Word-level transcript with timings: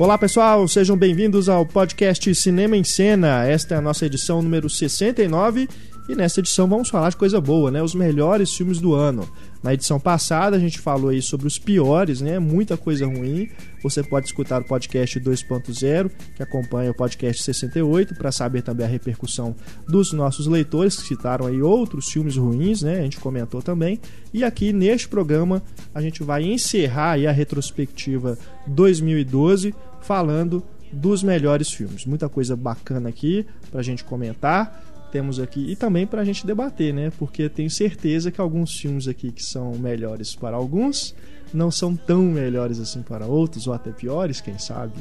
Olá 0.00 0.16
pessoal, 0.16 0.66
sejam 0.66 0.96
bem-vindos 0.96 1.46
ao 1.46 1.66
podcast 1.66 2.34
Cinema 2.34 2.74
em 2.74 2.82
Cena. 2.82 3.44
Esta 3.44 3.74
é 3.74 3.76
a 3.76 3.82
nossa 3.82 4.06
edição 4.06 4.40
número 4.40 4.70
69 4.70 5.68
e 6.08 6.14
nessa 6.14 6.40
edição 6.40 6.66
vamos 6.66 6.88
falar 6.88 7.10
de 7.10 7.18
coisa 7.18 7.38
boa, 7.38 7.70
né? 7.70 7.82
Os 7.82 7.94
melhores 7.94 8.50
filmes 8.56 8.80
do 8.80 8.94
ano. 8.94 9.28
Na 9.62 9.74
edição 9.74 10.00
passada 10.00 10.56
a 10.56 10.58
gente 10.58 10.78
falou 10.78 11.10
aí 11.10 11.20
sobre 11.20 11.46
os 11.46 11.58
piores, 11.58 12.22
né? 12.22 12.38
Muita 12.38 12.78
coisa 12.78 13.04
ruim. 13.04 13.46
Você 13.82 14.02
pode 14.02 14.26
escutar 14.26 14.62
o 14.62 14.64
podcast 14.64 15.20
2.0, 15.20 16.10
que 16.34 16.42
acompanha 16.42 16.90
o 16.90 16.94
podcast 16.94 17.42
68, 17.42 18.14
para 18.14 18.32
saber 18.32 18.62
também 18.62 18.86
a 18.86 18.88
repercussão 18.88 19.54
dos 19.86 20.14
nossos 20.14 20.46
leitores, 20.46 20.96
que 20.96 21.08
citaram 21.08 21.46
aí 21.46 21.60
outros 21.60 22.10
filmes 22.10 22.36
ruins, 22.38 22.80
né? 22.80 23.00
A 23.00 23.02
gente 23.02 23.20
comentou 23.20 23.60
também. 23.60 24.00
E 24.32 24.42
aqui 24.42 24.72
neste 24.72 25.08
programa 25.08 25.62
a 25.94 26.00
gente 26.00 26.22
vai 26.22 26.42
encerrar 26.42 27.12
aí 27.12 27.26
a 27.26 27.32
retrospectiva 27.32 28.38
2012 28.66 29.74
falando 30.00 30.62
dos 30.92 31.22
melhores 31.22 31.70
filmes. 31.72 32.04
Muita 32.04 32.28
coisa 32.28 32.56
bacana 32.56 33.08
aqui 33.08 33.46
pra 33.70 33.82
gente 33.82 34.04
comentar 34.04 34.90
temos 35.10 35.40
aqui 35.40 35.70
e 35.70 35.76
também 35.76 36.06
para 36.06 36.22
a 36.22 36.24
gente 36.24 36.46
debater, 36.46 36.94
né? 36.94 37.12
Porque 37.18 37.48
tenho 37.48 37.70
certeza 37.70 38.30
que 38.30 38.40
alguns 38.40 38.78
filmes 38.78 39.08
aqui 39.08 39.32
que 39.32 39.42
são 39.42 39.72
melhores 39.72 40.34
para 40.34 40.56
alguns 40.56 41.14
não 41.52 41.70
são 41.70 41.96
tão 41.96 42.22
melhores 42.22 42.78
assim 42.78 43.02
para 43.02 43.26
outros, 43.26 43.66
ou 43.66 43.72
até 43.72 43.90
piores, 43.90 44.40
quem 44.40 44.58
sabe. 44.58 44.94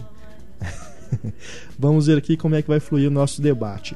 Vamos 1.77 2.08
ver 2.08 2.17
aqui 2.17 2.36
como 2.36 2.55
é 2.55 2.61
que 2.61 2.67
vai 2.67 2.80
fluir 2.80 3.08
o 3.08 3.11
nosso 3.11 3.41
debate. 3.41 3.95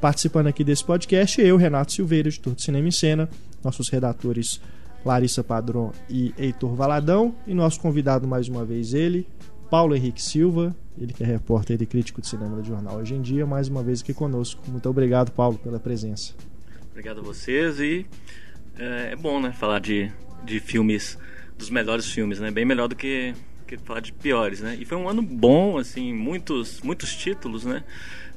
Participando 0.00 0.48
aqui 0.48 0.62
desse 0.62 0.84
podcast, 0.84 1.40
eu, 1.40 1.56
Renato 1.56 1.92
Silveira, 1.92 2.28
editor 2.28 2.54
de 2.54 2.62
Cinema 2.62 2.88
em 2.88 2.90
Cena, 2.90 3.28
nossos 3.62 3.88
redatores 3.88 4.60
Larissa 5.04 5.42
Padron 5.42 5.92
e 6.10 6.34
Heitor 6.36 6.74
Valadão, 6.74 7.34
e 7.46 7.54
nosso 7.54 7.80
convidado 7.80 8.28
mais 8.28 8.48
uma 8.48 8.64
vez 8.64 8.92
ele, 8.92 9.26
Paulo 9.74 9.96
Henrique 9.96 10.22
Silva, 10.22 10.72
ele 10.96 11.12
que 11.12 11.24
é 11.24 11.26
repórter 11.26 11.82
e 11.82 11.84
crítico 11.84 12.20
de 12.20 12.28
cinema 12.28 12.54
do 12.54 12.62
jornal 12.62 12.98
Hoje 12.98 13.12
em 13.12 13.20
Dia, 13.20 13.44
mais 13.44 13.66
uma 13.66 13.82
vez 13.82 14.02
aqui 14.02 14.14
conosco. 14.14 14.62
Muito 14.68 14.88
obrigado, 14.88 15.32
Paulo, 15.32 15.58
pela 15.58 15.80
presença. 15.80 16.32
Obrigado 16.92 17.18
a 17.18 17.22
vocês 17.24 17.80
e 17.80 18.06
é, 18.78 19.08
é 19.10 19.16
bom, 19.16 19.40
né, 19.40 19.50
falar 19.50 19.80
de, 19.80 20.12
de 20.44 20.60
filmes, 20.60 21.18
dos 21.58 21.70
melhores 21.70 22.08
filmes, 22.08 22.38
né? 22.38 22.52
Bem 22.52 22.64
melhor 22.64 22.86
do 22.86 22.94
que, 22.94 23.34
que 23.66 23.76
falar 23.78 23.98
de 23.98 24.12
piores, 24.12 24.60
né? 24.60 24.76
E 24.78 24.84
foi 24.84 24.96
um 24.96 25.08
ano 25.08 25.22
bom, 25.22 25.76
assim, 25.76 26.14
muitos, 26.14 26.80
muitos 26.80 27.12
títulos, 27.12 27.64
né? 27.64 27.82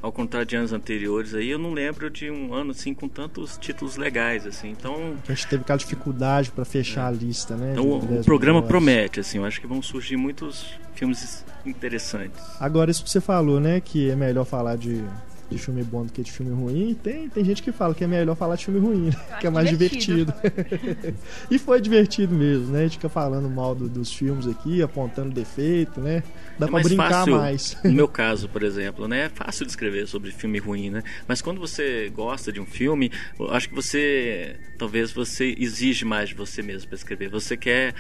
Ao 0.02 0.12
contrário 0.12 0.48
de 0.48 0.56
anos 0.56 0.74
anteriores 0.74 1.34
aí, 1.34 1.50
eu 1.50 1.60
não 1.60 1.74
lembro 1.74 2.10
de 2.10 2.30
um 2.30 2.54
ano 2.54 2.72
assim 2.72 2.94
com 2.94 3.08
tantos 3.08 3.58
títulos 3.58 3.98
legais 3.98 4.46
assim. 4.46 4.70
Então, 4.70 5.16
a 5.28 5.34
gente 5.34 5.48
teve 5.48 5.62
aquela 5.62 5.80
dificuldade 5.80 6.52
para 6.52 6.66
fechar 6.66 7.06
é. 7.06 7.08
a 7.08 7.12
lista, 7.12 7.56
né? 7.56 7.72
Então, 7.72 7.90
o, 7.90 8.24
programa 8.24 8.62
melhores. 8.62 8.68
promete 8.68 9.20
assim, 9.20 9.38
eu 9.38 9.46
acho 9.46 9.60
que 9.60 9.68
vão 9.68 9.82
surgir 9.82 10.18
muitos 10.18 10.68
filmes 10.94 11.46
interessantes. 11.66 12.42
Agora 12.60 12.90
isso 12.92 13.04
que 13.04 13.10
você 13.10 13.22
falou, 13.22 13.60
né, 13.60 13.80
que 13.82 14.10
é 14.10 14.16
melhor 14.16 14.46
falar 14.46 14.78
de 14.78 15.04
de 15.50 15.58
filme 15.58 15.84
bom 15.84 16.06
do 16.06 16.12
que 16.12 16.22
de 16.22 16.32
filme 16.32 16.52
ruim. 16.54 16.94
Tem, 17.02 17.30
tem 17.30 17.44
gente 17.44 17.64
que 17.64 17.72
fala 17.72 17.94
que 17.94 18.04
é 18.04 18.08
melhor 18.08 18.36
falar 18.36 18.56
de 18.56 18.66
filme 18.66 18.80
ruim, 18.80 19.06
né? 19.08 19.38
que 19.40 19.48
é 19.48 19.50
mais 19.50 19.70
divertido. 19.70 20.34
divertido. 20.34 21.18
e 21.50 21.58
foi 21.58 21.80
divertido 21.80 22.34
mesmo, 22.34 22.72
né? 22.72 22.80
A 22.80 22.84
gente 22.84 22.94
fica 22.94 23.10
falando 23.10 23.50
mal 23.50 23.74
do, 23.74 23.88
dos 23.88 24.14
filmes 24.14 24.48
aqui, 24.48 24.82
apontando 24.82 25.34
defeito, 25.34 26.02
né? 26.02 26.24
Dá 26.60 26.66
é 26.66 26.70
pra 26.70 26.82
brincar 26.82 27.10
fácil, 27.10 27.36
mais. 27.36 27.78
No 27.84 27.92
meu 27.92 28.08
caso, 28.08 28.50
por 28.50 28.64
exemplo, 28.64 29.08
né? 29.08 29.26
É 29.26 29.30
fácil 29.30 29.66
de 29.66 29.72
escrever 29.72 30.08
sobre 30.08 30.32
filme 30.32 30.60
ruim, 30.60 30.90
né? 30.90 31.04
Mas 31.28 31.42
quando 31.42 31.60
você 31.60 32.12
gosta 32.14 32.52
de 32.52 32.60
um 32.60 32.66
filme, 32.66 33.12
acho 33.50 33.70
que 33.70 33.76
você. 33.76 34.56
Talvez 34.78 35.12
você 35.12 35.56
exige 35.58 36.06
mais 36.06 36.30
de 36.30 36.36
você 36.36 36.62
mesmo 36.62 36.88
para 36.88 36.96
escrever. 36.96 37.30
Você 37.30 37.56
quer 37.58 37.94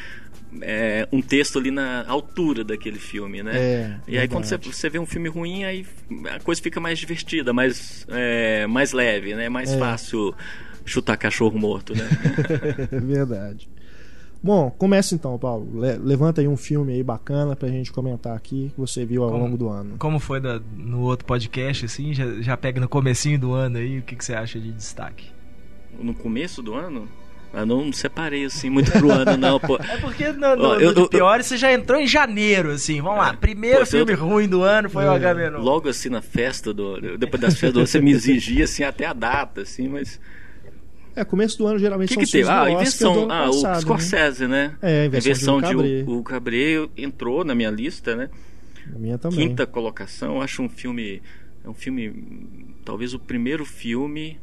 é, 0.61 1.07
um 1.11 1.21
texto 1.21 1.59
ali 1.59 1.71
na 1.71 2.05
altura 2.07 2.63
daquele 2.63 2.99
filme, 2.99 3.43
né? 3.43 3.57
É, 3.57 3.99
e 4.07 4.17
aí 4.17 4.27
quando 4.27 4.45
você, 4.45 4.57
você 4.57 4.89
vê 4.89 4.99
um 4.99 5.05
filme 5.05 5.29
ruim, 5.29 5.63
aí 5.63 5.85
a 6.33 6.39
coisa 6.39 6.61
fica 6.61 6.79
mais 6.79 6.99
divertida, 6.99 7.53
mais, 7.53 8.05
é, 8.09 8.65
mais 8.67 8.91
leve, 8.91 9.35
né? 9.35 9.49
Mais 9.49 9.71
é. 9.71 9.77
fácil 9.77 10.33
chutar 10.85 11.17
cachorro 11.17 11.59
morto, 11.59 11.93
né? 11.93 12.07
verdade. 12.91 13.69
Bom, 14.41 14.69
começa 14.69 15.15
então, 15.15 15.37
Paulo. 15.37 15.81
Le 15.81 15.97
levanta 15.97 16.41
aí 16.41 16.47
um 16.47 16.55
filme 16.55 16.93
aí 16.93 17.03
bacana 17.03 17.55
pra 17.55 17.67
gente 17.69 17.91
comentar 17.91 18.35
aqui 18.35 18.71
que 18.73 18.79
você 18.79 19.03
viu 19.05 19.23
ao 19.23 19.31
como, 19.31 19.43
longo 19.43 19.57
do 19.57 19.67
ano. 19.67 19.95
Como 19.97 20.19
foi 20.19 20.39
da, 20.39 20.61
no 20.75 21.01
outro 21.01 21.25
podcast, 21.25 21.85
assim? 21.85 22.13
Já, 22.13 22.41
já 22.41 22.55
pega 22.55 22.79
no 22.79 22.87
comecinho 22.87 23.39
do 23.39 23.53
ano 23.53 23.77
aí, 23.77 23.99
o 23.99 24.03
que, 24.03 24.15
que 24.15 24.23
você 24.23 24.33
acha 24.33 24.59
de 24.59 24.71
destaque? 24.71 25.31
No 25.99 26.13
começo 26.13 26.61
do 26.61 26.75
ano? 26.75 27.07
Eu 27.53 27.65
não 27.65 27.91
separei 27.91 28.45
assim 28.45 28.69
muito 28.69 28.91
pro 28.91 29.11
ano, 29.11 29.37
não, 29.37 29.59
pô. 29.59 29.77
É 29.77 29.97
porque 29.97 30.31
no, 30.31 30.55
no, 30.55 30.73
eu, 30.75 30.93
no 30.93 31.09
pior 31.09 31.41
você 31.41 31.57
já 31.57 31.71
entrou 31.73 31.99
em 31.99 32.07
janeiro, 32.07 32.71
assim. 32.71 33.01
Vamos 33.01 33.19
lá, 33.19 33.29
é. 33.29 33.33
primeiro 33.33 33.79
pô, 33.79 33.85
filme 33.85 34.13
eu, 34.13 34.17
ruim 34.17 34.47
do 34.47 34.63
ano 34.63 34.89
foi 34.89 35.05
é. 35.05 35.07
o 35.07 35.11
Agamenon. 35.11 35.59
Logo 35.59 35.89
assim 35.89 36.09
na 36.09 36.21
festa 36.21 36.73
do. 36.73 37.17
Depois 37.17 37.41
das 37.41 37.53
festas 37.53 37.73
do 37.73 37.85
você 37.85 37.99
me 37.99 38.11
exigia 38.11 38.65
assim 38.65 38.83
até 38.83 39.05
a 39.05 39.13
data, 39.13 39.61
assim, 39.61 39.87
mas. 39.87 40.19
É, 41.15 41.25
começo 41.25 41.57
do 41.57 41.65
ano 41.65 41.79
geralmente 41.79 42.09
que 42.09 42.13
são 42.13 42.23
que 42.23 42.31
teve? 42.31 42.49
Ah, 42.49 42.63
a 42.63 42.71
invenção. 42.71 43.27
Ah, 43.31 43.47
passado, 43.47 43.77
o 43.77 43.81
Scorsese, 43.81 44.47
né? 44.47 44.75
né? 44.81 44.89
É, 44.89 45.01
a 45.01 45.05
invenção, 45.05 45.55
a 45.55 45.59
invenção 45.59 45.83
de, 45.83 46.03
de 46.03 46.11
o, 46.11 46.19
o 46.19 46.23
Cabré 46.23 46.87
entrou 46.95 47.43
na 47.43 47.55
minha 47.55 47.71
lista, 47.71 48.15
né? 48.15 48.29
Na 48.91 48.99
minha 48.99 49.17
também. 49.17 49.47
Quinta 49.47 49.65
colocação, 49.65 50.41
acho 50.41 50.61
um 50.61 50.69
filme. 50.69 51.21
É 51.65 51.69
um 51.69 51.73
filme. 51.73 52.13
Talvez 52.85 53.13
o 53.13 53.19
primeiro 53.19 53.65
filme 53.65 54.37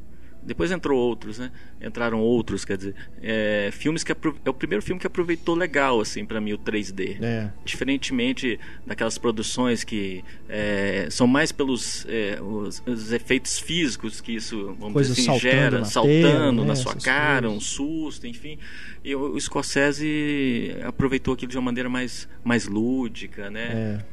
depois 0.44 0.70
entrou 0.70 0.98
outros, 0.98 1.38
né? 1.38 1.50
Entraram 1.80 2.20
outros, 2.20 2.64
quer 2.64 2.76
dizer, 2.76 2.94
é, 3.22 3.70
filmes 3.72 4.04
que 4.04 4.12
é 4.12 4.16
o 4.46 4.54
primeiro 4.54 4.82
filme 4.82 5.00
que 5.00 5.06
aproveitou 5.06 5.54
legal 5.54 6.00
assim 6.00 6.24
para 6.24 6.40
mim 6.40 6.52
o 6.52 6.58
3D. 6.58 7.22
É. 7.22 7.50
Diferentemente 7.64 8.58
daquelas 8.86 9.18
produções 9.18 9.84
que 9.84 10.22
é, 10.48 11.08
são 11.10 11.26
mais 11.26 11.52
pelos 11.52 12.06
é, 12.08 12.38
os, 12.40 12.82
os, 12.86 13.12
efeitos 13.12 13.58
físicos 13.58 14.20
que 14.20 14.32
isso 14.32 14.76
vamos 14.78 15.08
dizer 15.08 15.30
assim, 15.30 15.40
gera, 15.40 15.78
na 15.80 15.84
saltando 15.84 16.62
né? 16.62 16.68
na 16.68 16.76
sua 16.76 16.94
cara, 16.94 17.48
coisas. 17.48 17.56
um 17.56 17.60
susto, 17.60 18.26
enfim. 18.26 18.58
E 19.02 19.14
o, 19.14 19.34
o 19.34 19.40
Scorsese 19.40 20.76
aproveitou 20.84 21.34
aquilo 21.34 21.50
de 21.50 21.56
uma 21.56 21.64
maneira 21.64 21.88
mais 21.88 22.28
mais 22.44 22.66
lúdica, 22.66 23.50
né? 23.50 24.04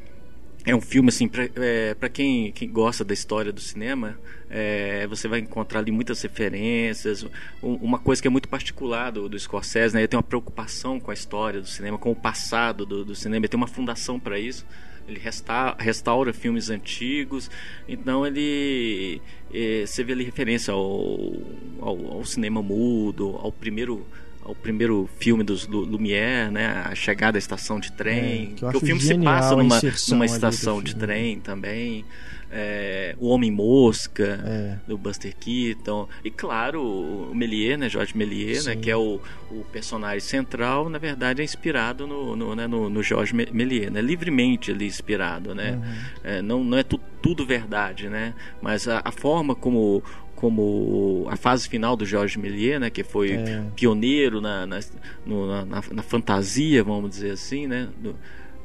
É 0.63 0.75
um 0.75 0.81
filme 0.81 1.09
assim 1.09 1.27
para 1.27 1.49
é, 1.55 1.95
quem, 2.09 2.51
quem 2.51 2.69
gosta 2.69 3.03
da 3.03 3.13
história 3.13 3.51
do 3.51 3.59
cinema 3.59 4.19
é, 4.47 5.07
você 5.07 5.27
vai 5.27 5.39
encontrar 5.39 5.79
ali 5.79 5.91
muitas 5.91 6.21
referências 6.21 7.23
um, 7.63 7.73
uma 7.75 7.97
coisa 7.97 8.21
que 8.21 8.27
é 8.27 8.31
muito 8.31 8.47
particular 8.47 9.11
do, 9.11 9.27
do 9.27 9.39
Scorsese 9.39 9.95
né? 9.95 10.01
Ele 10.01 10.07
tem 10.07 10.17
uma 10.17 10.23
preocupação 10.23 10.99
com 10.99 11.09
a 11.09 11.13
história 11.15 11.61
do 11.61 11.67
cinema 11.67 11.97
com 11.97 12.11
o 12.11 12.15
passado 12.15 12.85
do, 12.85 13.03
do 13.03 13.15
cinema 13.15 13.45
ele 13.45 13.49
tem 13.49 13.57
uma 13.57 13.67
fundação 13.67 14.19
para 14.19 14.39
isso. 14.39 14.65
Ele 15.07 15.19
restaura, 15.19 15.75
restaura, 15.79 16.31
filmes 16.31 16.69
antigos 16.69 17.49
então 17.89 18.25
ele 18.25 19.19
é, 19.51 19.83
você 19.87 20.03
vê 20.03 20.13
ali 20.13 20.23
referência 20.23 20.71
ao, 20.71 21.33
ao, 21.81 22.11
ao 22.17 22.23
cinema 22.23 22.61
mudo 22.61 23.35
ao 23.41 23.51
primeiro 23.51 24.05
o 24.45 24.55
primeiro 24.55 25.09
filme 25.19 25.43
dos 25.43 25.67
Lumière, 25.67 26.51
né? 26.51 26.83
A 26.85 26.95
chegada 26.95 27.37
à 27.37 27.39
estação 27.39 27.79
de 27.79 27.91
trem. 27.91 28.53
É, 28.53 28.71
que, 28.71 28.77
o 28.77 28.79
filme 28.79 29.01
se 29.01 29.17
passa 29.17 29.55
numa, 29.55 29.79
numa 30.09 30.25
estação 30.25 30.81
de 30.81 30.95
trem 30.95 31.39
também. 31.39 32.05
É, 32.53 33.15
o 33.17 33.29
Homem 33.29 33.49
Mosca, 33.49 34.41
é. 34.45 34.77
do 34.85 34.97
Buster 34.97 35.33
Keaton. 35.39 36.09
E 36.23 36.29
claro, 36.29 36.83
o 36.83 37.33
Méliès, 37.33 37.79
né? 37.79 37.89
Jorge 37.89 38.17
Méliès, 38.17 38.65
né? 38.65 38.75
Que 38.75 38.91
é 38.91 38.97
o, 38.97 39.21
o 39.49 39.63
personagem 39.71 40.19
central, 40.19 40.89
na 40.89 40.97
verdade, 40.97 41.41
é 41.41 41.45
inspirado 41.45 42.05
no, 42.05 42.35
no, 42.35 42.53
né? 42.53 42.67
no, 42.67 42.89
no 42.89 43.01
Jorge 43.01 43.33
Méliès, 43.33 43.89
né? 43.89 44.01
Livremente 44.01 44.69
ali 44.69 44.85
inspirado, 44.85 45.55
né? 45.55 45.73
Uhum. 45.81 45.93
É, 46.23 46.41
não, 46.41 46.61
não 46.61 46.77
é 46.77 46.83
tu, 46.83 46.99
tudo 47.21 47.45
verdade, 47.45 48.09
né? 48.09 48.33
Mas 48.61 48.85
a, 48.85 49.01
a 49.05 49.11
forma 49.13 49.55
como 49.55 50.03
como 50.41 51.27
a 51.29 51.35
fase 51.35 51.69
final 51.69 51.95
do 51.95 52.03
Jorge 52.03 52.39
Méliès, 52.39 52.81
né, 52.81 52.89
que 52.89 53.03
foi 53.03 53.33
é. 53.33 53.63
pioneiro 53.75 54.41
na 54.41 54.65
na, 54.65 54.79
no, 55.23 55.65
na, 55.65 55.83
na, 55.91 56.01
fantasia, 56.01 56.83
vamos 56.83 57.11
dizer 57.11 57.29
assim, 57.33 57.67
né, 57.67 57.87
do, 57.99 58.15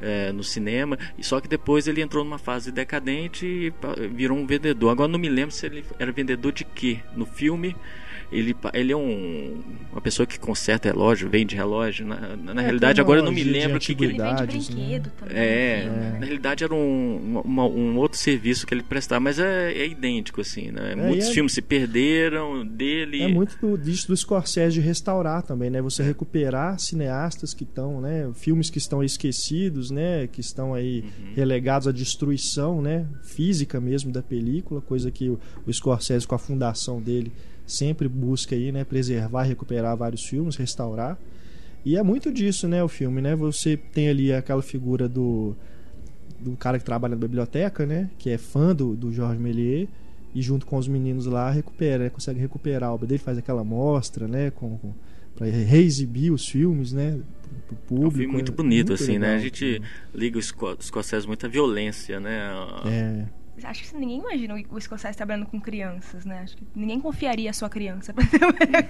é, 0.00 0.32
no 0.32 0.42
cinema, 0.42 0.98
e 1.18 1.22
só 1.22 1.38
que 1.38 1.46
depois 1.46 1.86
ele 1.86 2.00
entrou 2.00 2.24
numa 2.24 2.38
fase 2.38 2.72
decadente 2.72 3.44
e 3.46 3.72
virou 4.08 4.38
um 4.38 4.46
vendedor. 4.46 4.88
Agora 4.88 5.06
não 5.06 5.18
me 5.18 5.28
lembro 5.28 5.54
se 5.54 5.66
ele 5.66 5.84
era 5.98 6.10
vendedor 6.10 6.50
de 6.50 6.64
quê 6.64 7.00
no 7.14 7.26
filme 7.26 7.76
ele, 8.30 8.56
ele 8.74 8.92
é 8.92 8.96
um, 8.96 9.62
uma 9.92 10.00
pessoa 10.00 10.26
que 10.26 10.38
conserta 10.38 10.88
relógio, 10.88 11.28
vende 11.28 11.54
relógio. 11.54 12.04
Na, 12.06 12.36
na 12.36 12.60
é, 12.60 12.64
realidade, 12.64 13.00
agora 13.00 13.20
eu 13.20 13.24
não 13.24 13.32
me 13.32 13.44
lembro 13.44 13.76
o 13.76 13.80
que, 13.80 13.94
que 13.94 14.04
ele. 14.04 14.14
Ele 14.14 14.22
vende 14.22 14.46
brinquedo 14.46 15.06
né? 15.06 15.12
também. 15.16 15.36
É, 15.36 15.82
é, 15.84 16.18
na 16.18 16.26
realidade 16.26 16.64
era 16.64 16.74
um, 16.74 17.40
uma, 17.44 17.64
um 17.66 17.96
outro 17.96 18.18
serviço 18.18 18.66
que 18.66 18.74
ele 18.74 18.82
prestava, 18.82 19.20
mas 19.20 19.38
é, 19.38 19.72
é 19.72 19.86
idêntico, 19.86 20.40
assim, 20.40 20.70
né? 20.70 20.92
É, 20.92 20.96
Muitos 20.96 21.28
filmes 21.28 21.52
se 21.52 21.62
perderam 21.62 22.66
dele. 22.66 23.22
É 23.22 23.28
muito 23.28 23.56
do, 23.60 23.78
disso 23.78 24.08
do 24.08 24.16
Scorsese 24.16 24.74
de 24.74 24.80
restaurar 24.80 25.42
também, 25.42 25.70
né? 25.70 25.80
Você 25.80 26.02
recuperar 26.02 26.78
cineastas 26.80 27.54
que 27.54 27.62
estão, 27.64 28.00
né? 28.00 28.28
Filmes 28.34 28.70
que 28.70 28.78
estão 28.78 29.04
esquecidos, 29.04 29.90
né? 29.90 30.26
Que 30.26 30.40
estão 30.40 30.74
aí 30.74 31.00
uhum. 31.00 31.34
relegados 31.34 31.86
à 31.86 31.92
destruição, 31.92 32.82
né? 32.82 33.06
Física 33.22 33.80
mesmo 33.80 34.10
da 34.10 34.22
película, 34.22 34.80
coisa 34.80 35.10
que 35.10 35.28
o, 35.28 35.38
o 35.64 35.72
Scorsese 35.72 36.26
com 36.26 36.34
a 36.34 36.38
fundação 36.38 37.00
dele 37.00 37.32
sempre 37.66 38.08
busca 38.08 38.54
aí, 38.54 38.70
né, 38.70 38.84
preservar, 38.84 39.42
recuperar 39.42 39.96
vários 39.96 40.24
filmes, 40.24 40.56
restaurar. 40.56 41.18
E 41.84 41.96
é 41.96 42.02
muito 42.02 42.32
disso, 42.32 42.66
né, 42.66 42.82
o 42.82 42.88
filme, 42.88 43.20
né? 43.20 43.34
Você 43.36 43.76
tem 43.76 44.08
ali 44.08 44.32
aquela 44.32 44.62
figura 44.62 45.08
do 45.08 45.56
do 46.38 46.54
cara 46.56 46.78
que 46.78 46.84
trabalha 46.84 47.14
na 47.14 47.20
biblioteca, 47.20 47.86
né? 47.86 48.10
Que 48.18 48.30
é 48.30 48.38
fã 48.38 48.74
do, 48.74 48.94
do 48.94 49.12
Jorge 49.12 49.40
Méliès 49.40 49.88
e 50.34 50.42
junto 50.42 50.66
com 50.66 50.76
os 50.76 50.86
meninos 50.86 51.24
lá 51.24 51.50
recupera, 51.50 52.04
né, 52.04 52.10
consegue 52.10 52.38
recuperar 52.38 52.90
a 52.90 52.92
obra 52.92 53.06
dele, 53.06 53.18
faz 53.18 53.38
aquela 53.38 53.64
mostra, 53.64 54.28
né? 54.28 54.50
Com, 54.50 54.76
com 54.78 54.94
para 55.34 55.46
reexibir 55.46 56.32
os 56.32 56.48
filmes, 56.48 56.92
né? 56.92 57.20
Pro 57.66 57.76
público. 57.76 58.04
É 58.04 58.08
um 58.08 58.10
filme 58.10 58.32
muito 58.32 58.52
bonito, 58.52 58.88
muito 58.88 59.02
assim, 59.02 59.12
legal, 59.12 59.30
né? 59.30 59.36
A 59.36 59.38
gente 59.38 59.82
liga 60.14 60.38
os 60.38 60.54
Scorsese 60.80 61.26
muita 61.26 61.48
violência, 61.48 62.18
né? 62.18 62.50
É. 62.86 63.26
Acho 63.62 63.82
que 63.82 63.96
ninguém 63.96 64.18
imagina 64.18 64.54
o 64.70 64.80
Scorsese 64.80 65.16
trabalhando 65.16 65.46
com 65.46 65.60
crianças, 65.60 66.24
né? 66.24 66.40
Acho 66.40 66.56
que 66.56 66.66
ninguém 66.74 67.00
confiaria 67.00 67.50
a 67.50 67.52
sua 67.52 67.68
criança 67.68 68.12
pra 68.12 68.24
trabalhar 68.28 68.86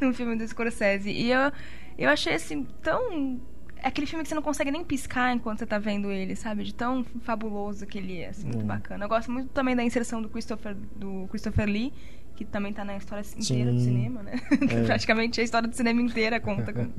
num 0.00 0.12
filme 0.12 0.36
do 0.36 0.46
Scorsese. 0.46 1.10
E 1.10 1.30
eu, 1.30 1.52
eu 1.96 2.10
achei, 2.10 2.34
assim, 2.34 2.66
tão 2.82 3.40
é 3.84 3.88
aquele 3.88 4.06
filme 4.06 4.22
que 4.22 4.30
você 4.30 4.34
não 4.34 4.42
consegue 4.42 4.70
nem 4.70 4.82
piscar 4.82 5.34
enquanto 5.34 5.58
você 5.58 5.66
tá 5.66 5.78
vendo 5.78 6.10
ele, 6.10 6.34
sabe? 6.34 6.64
De 6.64 6.74
tão 6.74 7.04
fabuloso 7.20 7.86
que 7.86 7.98
ele 7.98 8.18
é, 8.18 8.30
assim, 8.30 8.46
muito 8.46 8.64
hum. 8.64 8.66
bacana. 8.66 9.04
Eu 9.04 9.08
gosto 9.10 9.30
muito 9.30 9.50
também 9.50 9.76
da 9.76 9.84
inserção 9.84 10.22
do 10.22 10.28
Christopher, 10.30 10.74
do 10.96 11.28
Christopher 11.28 11.68
Lee, 11.68 11.92
que 12.34 12.46
também 12.46 12.72
tá 12.72 12.82
na 12.82 12.96
história 12.96 13.22
inteira 13.36 13.70
Sim. 13.70 13.76
do 13.76 13.80
cinema, 13.82 14.22
né? 14.22 14.40
É. 14.70 14.84
Praticamente 14.86 15.38
a 15.38 15.44
história 15.44 15.68
do 15.68 15.76
cinema 15.76 16.00
inteira 16.00 16.40
conta 16.40 16.72
com, 16.72 16.90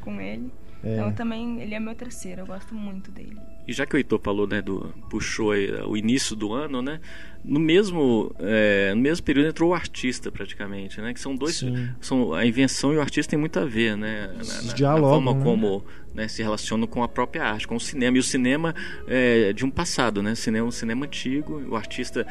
com 0.00 0.20
ele. 0.20 0.52
É. 0.84 0.94
Então 0.94 1.12
também 1.12 1.62
ele 1.62 1.74
é 1.74 1.80
meu 1.80 1.94
terceiro, 1.94 2.42
eu 2.42 2.46
gosto 2.46 2.74
muito 2.74 3.10
dele. 3.10 3.38
E 3.66 3.72
já 3.72 3.86
que 3.86 3.96
o 3.96 3.96
Heitor 3.96 4.20
falou, 4.22 4.46
né, 4.46 4.60
do, 4.60 4.92
puxou 5.08 5.52
aí, 5.52 5.72
o 5.86 5.96
início 5.96 6.36
do 6.36 6.52
ano, 6.52 6.82
né? 6.82 7.00
No 7.42 7.58
mesmo, 7.58 8.34
é, 8.38 8.92
no 8.94 9.00
mesmo 9.00 9.24
período 9.24 9.48
entrou 9.48 9.70
o 9.70 9.74
artista 9.74 10.30
praticamente, 10.30 11.00
né? 11.00 11.14
Que 11.14 11.20
são 11.20 11.34
dois, 11.34 11.56
Sim. 11.56 11.88
são 12.00 12.34
a 12.34 12.44
invenção 12.44 12.92
e 12.92 12.96
o 12.98 13.00
artista 13.00 13.30
tem 13.30 13.38
muito 13.38 13.58
a 13.58 13.64
ver, 13.64 13.96
né? 13.96 14.30
Na, 14.36 14.62
na, 14.62 14.72
Dialogam, 14.74 15.08
na 15.08 15.14
forma 15.14 15.34
né? 15.34 15.42
como 15.42 15.84
né, 16.14 16.28
se 16.28 16.42
relacionam 16.42 16.86
com 16.86 17.02
a 17.02 17.08
própria 17.08 17.44
arte, 17.44 17.66
com 17.66 17.76
o 17.76 17.80
cinema 17.80 18.18
e 18.18 18.20
o 18.20 18.22
cinema 18.22 18.74
é, 19.08 19.54
de 19.54 19.64
um 19.64 19.70
passado, 19.70 20.22
né? 20.22 20.34
Cinema, 20.34 20.66
um 20.66 20.70
cinema 20.70 21.06
antigo, 21.06 21.62
o 21.66 21.76
artista 21.76 22.26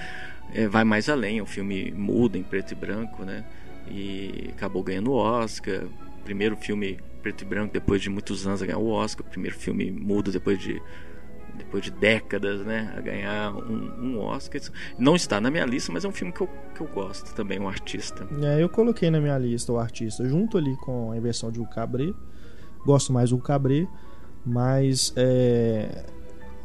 é, 0.53 0.67
vai 0.67 0.83
mais 0.83 1.09
além, 1.09 1.41
o 1.41 1.45
filme 1.45 1.91
muda 1.91 2.37
em 2.37 2.43
preto 2.43 2.71
e 2.71 2.75
branco, 2.75 3.23
né? 3.23 3.43
E 3.89 4.49
acabou 4.55 4.83
ganhando 4.83 5.11
o 5.11 5.15
Oscar, 5.15 5.85
primeiro 6.23 6.55
filme 6.55 6.99
preto 7.23 7.41
e 7.41 7.45
branco 7.45 7.73
depois 7.73 8.01
de 8.01 8.09
muitos 8.09 8.45
anos 8.45 8.61
a 8.61 8.65
ganhar 8.65 8.77
o 8.77 8.89
Oscar, 8.89 9.25
primeiro 9.25 9.57
filme 9.57 9.89
mudo 9.89 10.31
depois 10.31 10.59
de 10.59 10.79
depois 11.55 11.83
de 11.83 11.91
décadas, 11.91 12.65
né, 12.65 12.91
a 12.97 12.99
ganhar 12.99 13.55
um, 13.55 14.15
um, 14.15 14.19
Oscar. 14.19 14.59
Não 14.97 15.15
está 15.15 15.39
na 15.39 15.51
minha 15.51 15.65
lista, 15.65 15.91
mas 15.91 16.03
é 16.03 16.07
um 16.07 16.11
filme 16.11 16.33
que 16.33 16.41
eu, 16.41 16.49
que 16.73 16.81
eu 16.81 16.87
gosto 16.87 17.33
também, 17.35 17.59
o 17.59 17.63
um 17.63 17.67
artista. 17.67 18.27
É, 18.41 18.61
eu 18.61 18.67
coloquei 18.67 19.11
na 19.11 19.21
minha 19.21 19.37
lista 19.37 19.71
o 19.71 19.77
artista 19.77 20.27
junto 20.27 20.57
ali 20.57 20.75
com 20.77 21.11
a 21.11 21.17
inversão 21.17 21.51
de 21.51 21.59
O 21.59 21.67
Cabré. 21.67 22.11
Gosto 22.83 23.13
mais 23.13 23.29
do 23.29 23.37
Cabré, 23.37 23.87
mas 24.43 25.13
é, 25.15 26.05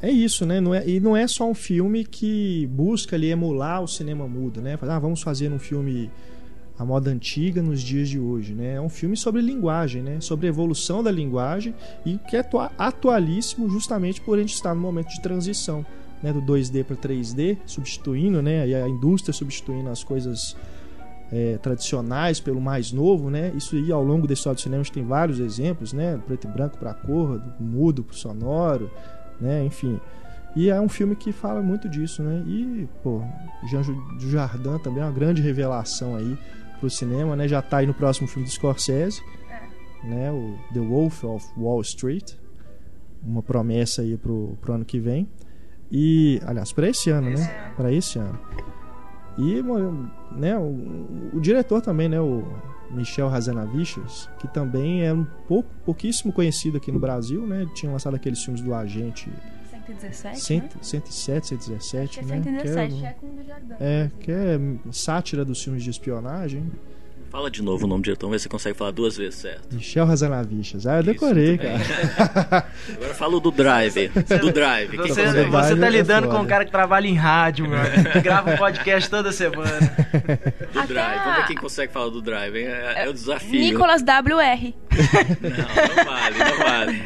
é 0.00 0.10
isso, 0.10 0.46
né? 0.46 0.58
Não 0.58 0.75
é, 0.75 0.88
e 0.88 0.99
não 1.00 1.14
é 1.14 1.26
só 1.28 1.49
um 1.49 1.55
filme 1.55 2.02
que 2.02 2.66
busca 2.69 3.14
ali 3.14 3.31
emular 3.31 3.82
o 3.82 3.87
cinema 3.87 4.26
mudo, 4.26 4.62
né? 4.62 4.78
Ah, 4.81 4.99
vamos 4.99 5.20
fazer 5.20 5.52
um 5.52 5.58
filme 5.58 6.10
a 6.79 6.85
moda 6.85 7.11
antiga 7.11 7.61
nos 7.61 7.83
dias 7.83 8.09
de 8.09 8.21
hoje, 8.21 8.55
né? 8.55 8.75
É 8.75 8.81
um 8.81 8.89
filme 8.89 9.17
sobre 9.17 9.43
linguagem, 9.43 10.01
né? 10.01 10.21
Sobre 10.21 10.47
a 10.47 10.49
evolução 10.49 11.03
da 11.03 11.11
linguagem 11.11 11.75
e 12.07 12.19
que 12.19 12.37
é 12.37 12.49
atualíssimo 12.79 13.69
justamente 13.69 14.21
por 14.21 14.39
a 14.39 14.41
gente 14.41 14.55
estar 14.55 14.75
no 14.75 14.81
momento 14.81 15.09
de 15.09 15.21
transição, 15.21 15.85
né? 16.23 16.33
Do 16.33 16.41
2D 16.41 16.85
para 16.85 16.97
3D, 16.97 17.59
substituindo, 17.67 18.41
né? 18.41 18.69
E 18.69 18.75
a 18.77 18.89
indústria 18.89 19.35
substituindo 19.35 19.91
as 19.91 20.05
coisas 20.05 20.57
é, 21.33 21.59
tradicionais 21.59 22.39
pelo 22.39 22.61
mais 22.61 22.93
novo, 22.93 23.29
né? 23.29 23.53
Isso 23.57 23.75
aí 23.75 23.91
ao 23.91 24.05
longo 24.05 24.29
da 24.29 24.35
história 24.35 24.55
do 24.55 24.61
cinema 24.61 24.81
a 24.81 24.85
gente 24.85 24.95
tem 24.95 25.05
vários 25.05 25.41
exemplos, 25.41 25.93
né? 25.93 26.15
Do 26.15 26.23
preto 26.23 26.47
e 26.47 26.51
branco 26.51 26.79
para 26.79 26.95
cor, 26.95 27.41
do 27.41 27.65
mudo 27.65 28.05
para 28.05 28.17
sonoro, 28.17 28.89
né? 29.41 29.65
Enfim. 29.65 30.01
E 30.55 30.71
é 30.71 30.81
um 30.81 30.89
filme 30.89 31.17
que 31.17 31.33
fala 31.33 31.61
muito 31.61 31.89
disso, 31.89 32.23
né? 32.23 32.43
E, 32.47 32.89
pô, 33.03 33.21
Jean 33.69 33.83
Dujardin 34.19 34.79
também 34.79 35.03
é 35.03 35.07
uma 35.07 35.13
grande 35.13 35.43
revelação 35.43 36.15
aí 36.17 36.39
pro 36.79 36.91
cinema, 36.91 37.37
né? 37.37 37.49
Já 37.49 37.61
tá 37.61 37.79
aí 37.79 37.87
no 37.87 37.95
próximo 37.95 38.29
filme 38.29 38.47
do 38.47 38.51
Scorsese, 38.51 39.23
é. 39.51 40.07
né? 40.07 40.33
O 40.33 40.57
The 40.73 40.81
Wolf 40.81 41.25
of 41.25 41.47
Wall 41.57 41.81
Street. 41.83 42.35
Uma 43.23 43.43
promessa 43.43 44.03
aí 44.03 44.17
pro, 44.17 44.57
pro 44.61 44.75
ano 44.75 44.85
que 44.85 44.99
vem. 44.99 45.29
E, 45.91 46.41
aliás, 46.45 46.73
para 46.73 46.89
esse 46.89 47.11
ano, 47.11 47.31
esse 47.31 47.43
né? 47.43 47.73
Para 47.77 47.93
esse 47.93 48.19
ano. 48.19 48.39
E, 49.39 49.63
né, 50.37 50.59
o, 50.59 51.37
o, 51.37 51.41
diretor 51.41 51.81
também, 51.81 52.09
né, 52.09 52.21
o 52.21 52.43
Michel 52.91 53.29
Hazanavicius, 53.29 54.29
que 54.41 54.49
também 54.49 55.07
é 55.07 55.13
um 55.13 55.25
pouco 55.47 55.71
pouquíssimo 55.85 56.33
conhecido 56.33 56.77
aqui 56.77 56.91
no 56.91 56.99
Brasil, 56.99 57.47
né? 57.47 57.67
Tinha 57.73 57.93
lançado 57.93 58.17
aqueles 58.17 58.43
filmes 58.43 58.61
do 58.61 58.75
Agente 58.75 59.31
117, 59.88 60.40
100, 60.40 60.61
né? 60.61 60.69
107, 60.82 61.46
117, 61.49 62.20
é 62.20 62.23
né? 62.23 62.43
117, 62.43 62.94
que 62.94 63.05
é, 63.05 63.08
é 63.08 63.12
com 63.12 63.26
o 63.26 63.43
Jardim. 63.43 63.75
É, 63.81 64.11
que 64.20 64.32
é 64.32 64.58
sátira 64.93 65.44
dos 65.44 65.62
filmes 65.62 65.82
de 65.82 65.90
espionagem. 65.90 66.70
Fala 67.31 67.51
de 67.51 67.63
novo 67.63 67.85
o 67.85 67.89
nome 67.89 68.03
do 68.03 68.05
diretor, 68.05 68.31
ver 68.31 68.39
se 68.39 68.45
você 68.45 68.49
consegue 68.49 68.77
falar 68.77 68.91
duas 68.91 69.17
vezes 69.17 69.35
certo. 69.41 69.75
Michel 69.75 70.07
Razanavichas. 70.07 70.87
Ah, 70.87 70.99
eu 70.99 71.03
decorei, 71.03 71.55
Isso, 71.55 71.63
cara. 71.63 72.67
Agora 72.97 73.15
fala 73.15 73.39
do 73.39 73.51
Drive. 73.51 74.09
Do 74.41 74.51
Drive. 74.51 74.97
Você, 74.97 75.27
você, 75.27 75.45
você 75.45 75.77
tá 75.77 75.87
é 75.87 75.91
lidando 75.91 76.29
é 76.29 76.31
com 76.31 76.39
um 76.39 76.47
cara 76.47 76.65
que 76.65 76.71
trabalha 76.71 77.07
em 77.07 77.15
rádio, 77.15 77.69
meu 77.69 77.79
que 78.13 78.21
grava 78.21 78.55
um 78.55 78.57
podcast 78.57 79.11
toda 79.11 79.31
semana. 79.31 79.69
Do 80.73 80.81
Até 80.81 80.87
Drive. 80.87 81.19
Vamos 81.19 81.37
ver 81.39 81.47
quem 81.47 81.57
consegue 81.57 81.93
falar 81.93 82.11
do 82.11 82.21
Drive. 82.21 82.57
É, 82.57 83.05
é 83.05 83.09
o 83.09 83.13
desafio. 83.13 83.61
Nicolas 83.61 84.03
WR. 84.03 84.75
Não, 85.41 85.97
não 85.97 86.05
vale, 86.05 86.39
não 86.39 86.59
vale. 86.59 87.03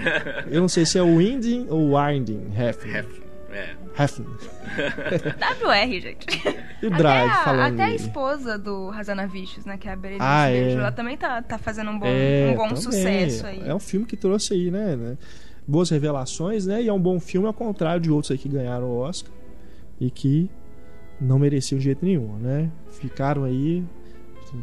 Eu 0.50 0.60
não 0.62 0.68
sei 0.68 0.86
se 0.86 0.98
é 0.98 1.02
o 1.02 1.16
Winding 1.16 1.66
ou 1.68 1.94
Winding. 1.96 2.52
Heflin. 2.56 2.96
Heflin. 2.96 3.21
É. 3.52 3.76
WR, 5.62 6.00
gente. 6.00 6.26
E 6.82 6.86
o 6.86 6.90
Drive, 6.90 7.30
até 7.30 7.40
a, 7.40 7.44
falando. 7.44 7.74
Até 7.74 7.84
a 7.84 7.94
esposa 7.94 8.58
do 8.58 8.88
Razanavichus, 8.88 9.66
né? 9.66 9.76
Que 9.76 9.88
é 9.88 9.92
a 9.92 9.96
Berenice 9.96 10.24
ah, 10.26 10.50
é. 10.50 10.72
ela 10.72 10.90
também 10.90 11.16
tá, 11.16 11.42
tá 11.42 11.58
fazendo 11.58 11.90
um 11.90 11.98
bom, 11.98 12.06
é, 12.06 12.52
um 12.52 12.56
bom 12.56 12.74
sucesso 12.74 13.46
aí. 13.46 13.62
É 13.64 13.74
um 13.74 13.78
filme 13.78 14.06
que 14.06 14.16
trouxe 14.16 14.54
aí, 14.54 14.70
né, 14.70 14.96
né? 14.96 15.18
Boas 15.66 15.90
revelações, 15.90 16.66
né? 16.66 16.82
E 16.82 16.88
é 16.88 16.92
um 16.92 16.98
bom 16.98 17.20
filme, 17.20 17.46
ao 17.46 17.52
contrário 17.52 18.00
de 18.00 18.10
outros 18.10 18.30
aí 18.30 18.38
que 18.38 18.48
ganharam 18.48 18.86
o 18.86 18.98
Oscar 18.98 19.32
e 20.00 20.10
que 20.10 20.50
não 21.20 21.38
mereciam 21.38 21.78
de 21.78 21.84
jeito 21.84 22.04
nenhum, 22.04 22.36
né? 22.38 22.70
Ficaram 22.90 23.44
aí. 23.44 23.84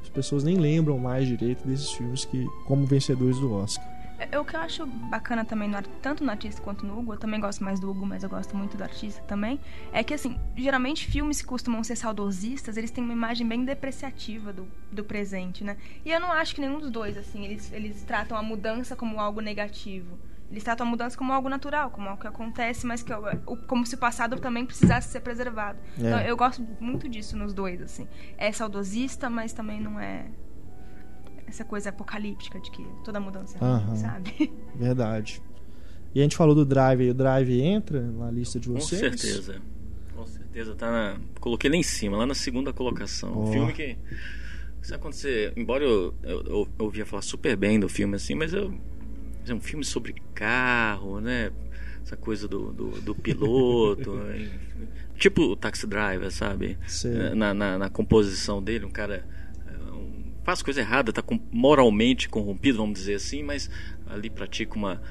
As 0.04 0.10
pessoas 0.10 0.44
nem 0.44 0.56
lembram 0.56 1.00
mais 1.00 1.28
direito 1.28 1.68
desses 1.68 1.92
filmes 1.92 2.24
que 2.24 2.46
como 2.66 2.86
vencedores 2.86 3.40
do 3.40 3.52
Oscar. 3.54 3.99
É, 4.20 4.38
o 4.38 4.44
que 4.44 4.56
eu 4.56 4.60
acho 4.60 4.86
bacana 4.86 5.46
também, 5.46 5.70
no, 5.70 5.82
tanto 6.02 6.24
no 6.24 6.30
artista 6.30 6.62
quanto 6.62 6.86
no 6.86 7.00
Hugo, 7.00 7.14
eu 7.14 7.18
também 7.18 7.40
gosto 7.40 7.64
mais 7.64 7.80
do 7.80 7.90
Hugo, 7.90 8.06
mas 8.06 8.22
eu 8.22 8.30
gosto 8.30 8.56
muito 8.56 8.76
do 8.76 8.84
artista 8.84 9.22
também, 9.24 9.60
é 9.94 10.04
que, 10.04 10.14
assim, 10.14 10.38
geralmente 10.58 11.08
filmes 11.08 11.42
que 11.42 11.48
costumam 11.48 11.84
ser 11.84 11.96
saudosistas, 11.96 12.76
eles 12.76 12.92
têm 12.92 13.04
uma 13.04 13.14
imagem 13.14 13.48
bem 13.48 13.64
depreciativa 13.64 14.52
do, 14.52 14.68
do 14.92 15.04
presente, 15.04 15.64
né? 15.64 15.78
E 16.04 16.12
eu 16.12 16.20
não 16.20 16.32
acho 16.32 16.54
que 16.54 16.62
nenhum 16.62 16.80
dos 16.80 16.92
dois, 16.92 17.18
assim, 17.18 17.46
eles, 17.46 17.72
eles 17.72 18.04
tratam 18.04 18.38
a 18.38 18.44
mudança 18.44 18.96
como 18.96 19.20
algo 19.20 19.40
negativo. 19.40 20.20
Eles 20.52 20.64
tratam 20.64 20.88
a 20.88 20.90
mudança 20.90 21.16
como 21.16 21.32
algo 21.32 21.48
natural, 21.48 21.92
como 21.92 22.10
algo 22.10 22.20
que 22.20 22.28
acontece, 22.28 22.86
mas 22.86 23.04
que 23.04 23.14
como 23.68 23.86
se 23.86 23.94
o 23.94 23.98
passado 23.98 24.38
também 24.40 24.66
precisasse 24.66 25.10
ser 25.10 25.20
preservado. 25.20 25.78
É. 25.98 26.08
Então, 26.08 26.20
eu 26.22 26.36
gosto 26.36 26.68
muito 26.80 27.08
disso 27.08 27.38
nos 27.38 27.54
dois, 27.54 27.82
assim. 27.82 28.08
É 28.36 28.52
saudosista, 28.52 29.30
mas 29.30 29.54
também 29.54 29.80
não 29.80 30.00
é 30.00 30.26
essa 31.50 31.66
coisa 31.66 31.90
apocalíptica 31.90 32.60
de 32.60 32.72
que 32.72 32.86
toda 33.04 33.20
mudança 33.20 33.58
é 33.58 33.62
ruim, 33.62 33.96
sabe? 33.98 34.54
Verdade. 34.76 35.42
E 36.14 36.20
a 36.20 36.24
gente 36.24 36.36
falou 36.36 36.56
do 36.56 36.66
Drive, 36.66 37.02
e 37.02 37.10
o 37.10 37.14
Drive 37.14 37.62
entra 37.62 38.02
na 38.02 38.32
lista 38.32 38.60
de 38.60 38.68
vocês? 38.68 39.02
Com 39.02 39.18
certeza. 39.18 39.62
Com 40.16 40.26
certeza, 40.26 40.76
tá 40.76 40.92
na... 40.92 41.18
Coloquei 41.40 41.70
lá 41.70 41.76
em 41.76 41.84
cima, 41.84 42.18
lá 42.18 42.26
na 42.26 42.34
segunda 42.34 42.74
colocação. 42.74 43.34
Oh. 43.36 43.44
Um 43.44 43.52
filme 43.52 43.74
que. 43.74 43.98
Se 44.82 44.94
acontecer, 44.94 45.54
embora 45.56 45.84
eu, 45.84 46.14
eu, 46.24 46.30
eu, 46.30 46.46
eu 46.46 46.70
ouvia 46.80 47.06
falar 47.06 47.22
super 47.22 47.56
bem 47.56 47.80
do 47.80 47.90
filme 47.90 48.16
assim, 48.16 48.34
mas 48.34 48.54
eu. 48.54 48.74
É 49.48 49.54
um 49.54 49.60
filme 49.60 49.84
sobre 49.84 50.16
carro, 50.34 51.20
né? 51.20 51.52
Essa 52.04 52.16
coisa 52.16 52.48
do, 52.48 52.72
do, 52.72 53.02
do 53.02 53.16
piloto. 53.16 54.20
tipo 55.18 55.42
o 55.44 55.56
Taxi 55.56 55.86
Driver, 55.86 56.32
sabe? 56.32 56.78
Na, 57.36 57.54
na, 57.54 57.78
na 57.78 57.90
composição 57.90 58.64
dele, 58.64 58.86
um 58.86 58.92
cara 58.92 59.26
faz 60.44 60.62
coisa 60.62 60.82
errada, 60.82 61.12
está 61.12 61.24
moralmente 61.52 62.30
corrompido, 62.30 62.78
vamos 62.78 63.00
dizer 63.00 63.16
assim, 63.16 63.44
mas 63.44 63.70
ali 64.08 64.30
pratica 64.30 64.76
uma. 64.76 65.02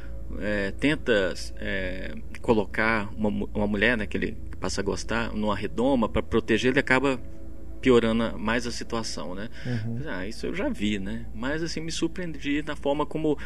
É, 0.40 0.72
tenta 0.72 1.32
é, 1.56 2.14
colocar 2.42 3.08
uma, 3.16 3.30
uma 3.54 3.66
mulher 3.66 3.96
né, 3.96 4.06
que 4.06 4.14
ele 4.14 4.36
passa 4.60 4.82
a 4.82 4.84
gostar 4.84 5.32
numa 5.32 5.56
redoma 5.56 6.06
para 6.08 6.22
proteger, 6.22 6.72
ele 6.72 6.80
acaba 6.80 7.18
piorando 7.80 8.38
mais 8.38 8.66
a 8.66 8.70
situação, 8.70 9.34
né? 9.34 9.48
Uhum. 9.64 10.00
Ah, 10.06 10.26
isso 10.26 10.46
eu 10.46 10.54
já 10.54 10.68
vi, 10.68 10.98
né? 10.98 11.26
Mas 11.34 11.62
assim 11.62 11.80
me 11.80 11.92
surpreendi 11.92 12.62
na 12.62 12.76
forma 12.76 13.06
como 13.06 13.38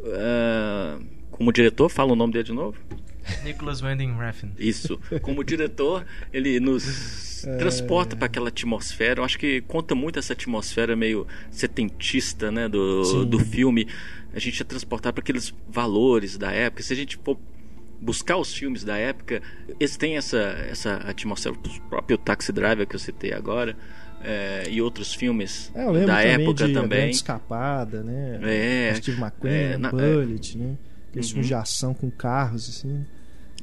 uh, 0.00 1.04
como 1.30 1.50
o 1.50 1.52
diretor 1.52 1.88
fala 1.88 2.12
o 2.12 2.16
nome 2.16 2.32
dele 2.32 2.44
de 2.44 2.52
novo. 2.52 2.78
Nicholas 3.44 3.80
Winding 3.80 4.16
Refn. 4.18 4.48
Isso. 4.58 4.98
Como 5.22 5.42
diretor, 5.44 6.04
ele 6.32 6.58
nos 6.60 7.44
é... 7.46 7.56
transporta 7.56 8.16
para 8.16 8.26
aquela 8.26 8.48
atmosfera. 8.48 9.20
Eu 9.20 9.24
acho 9.24 9.38
que 9.38 9.60
conta 9.62 9.94
muito 9.94 10.18
essa 10.18 10.32
atmosfera 10.32 10.94
meio 10.96 11.26
setentista, 11.50 12.50
né, 12.50 12.68
do, 12.68 13.24
do 13.24 13.38
filme. 13.38 13.86
A 14.34 14.38
gente 14.38 14.60
é 14.60 14.64
transportado 14.64 15.14
para 15.14 15.22
aqueles 15.22 15.54
valores 15.68 16.36
da 16.38 16.50
época. 16.52 16.82
Se 16.82 16.92
a 16.92 16.96
gente 16.96 17.16
for 17.24 17.38
buscar 18.00 18.36
os 18.36 18.52
filmes 18.52 18.84
da 18.84 18.96
época, 18.96 19.40
eles 19.80 19.96
têm 19.96 20.16
essa, 20.16 20.38
essa 20.70 20.94
atmosfera, 20.96 21.54
o 21.54 21.80
próprio 21.88 22.18
Taxi 22.18 22.52
Driver 22.52 22.86
que 22.86 22.94
eu 22.94 23.00
citei 23.00 23.32
agora, 23.32 23.74
é, 24.22 24.64
e 24.68 24.82
outros 24.82 25.14
filmes 25.14 25.70
é, 25.74 25.84
eu 25.84 25.92
da 26.06 26.16
também 26.16 26.28
época 26.32 26.66
de 26.66 26.72
também. 26.74 27.10
Escapada, 27.10 28.02
né? 28.02 28.38
É, 28.42 28.94
Steve 28.96 29.20
McQueen, 29.20 29.52
é, 29.54 29.78
na- 29.78 29.90
Bullet, 29.90 30.58
né? 30.58 30.76
Aqueles 31.08 31.28
Uhum. 31.28 31.32
filmes 31.32 31.46
de 31.46 31.54
ação 31.54 31.94
com 31.94 32.10
carros, 32.10 32.68
assim. 32.68 33.06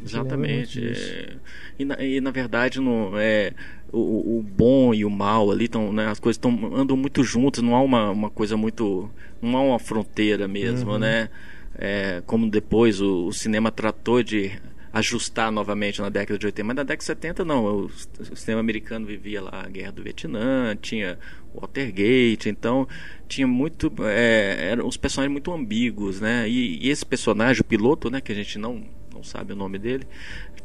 Exatamente. 0.03 0.79
é. 0.85 1.35
E, 1.79 1.85
na, 1.85 2.03
e, 2.03 2.21
na 2.21 2.31
verdade 2.31 2.79
não 2.79 3.17
é 3.17 3.53
o, 3.91 4.39
o 4.39 4.43
bom 4.43 4.93
e 4.93 5.05
o 5.05 5.09
mal 5.09 5.51
ali 5.51 5.65
estão, 5.65 5.91
né, 5.93 6.07
as 6.07 6.19
coisas 6.19 6.37
tão, 6.37 6.75
andam 6.75 6.97
muito 6.97 7.23
juntas. 7.23 7.63
Não 7.63 7.75
há 7.75 7.81
uma, 7.81 8.09
uma 8.11 8.29
coisa 8.29 8.57
muito, 8.57 9.09
não 9.41 9.57
há 9.57 9.61
uma 9.61 9.79
fronteira 9.79 10.47
mesmo, 10.47 10.91
Uhum. 10.91 10.99
né? 10.99 11.29
É, 11.75 12.21
como 12.27 12.49
depois 12.49 13.01
o, 13.01 13.27
o 13.27 13.33
cinema 13.33 13.71
tratou 13.71 14.21
de 14.21 14.51
ajustar 14.91 15.51
novamente 15.51 15.99
na 15.99 16.09
década 16.09 16.37
de 16.37 16.45
80, 16.45 16.63
mas 16.67 16.75
na 16.75 16.83
década 16.83 16.97
de 16.99 17.03
70 17.05 17.43
não. 17.45 17.65
O, 17.65 17.85
o 17.85 18.35
cinema 18.35 18.59
americano 18.61 19.07
vivia 19.07 19.41
lá 19.41 19.63
a 19.65 19.67
guerra 19.69 19.91
do 19.91 20.03
Vietnã, 20.03 20.77
tinha 20.79 21.17
Watergate, 21.55 22.47
então 22.49 22.87
tinha 23.27 23.47
muito, 23.47 23.91
é, 24.03 24.69
eram 24.71 24.87
os 24.87 24.97
personagens 24.97 25.31
muito 25.31 25.51
ambíguos, 25.51 26.21
né? 26.21 26.47
E, 26.47 26.77
e 26.85 26.89
esse 26.89 27.03
personagem, 27.05 27.61
o 27.61 27.65
piloto, 27.65 28.11
né, 28.11 28.21
que 28.21 28.31
a 28.31 28.35
gente 28.35 28.59
não 28.59 28.83
não 29.13 29.23
sabe 29.23 29.53
o 29.53 29.55
nome 29.55 29.77
dele, 29.77 30.05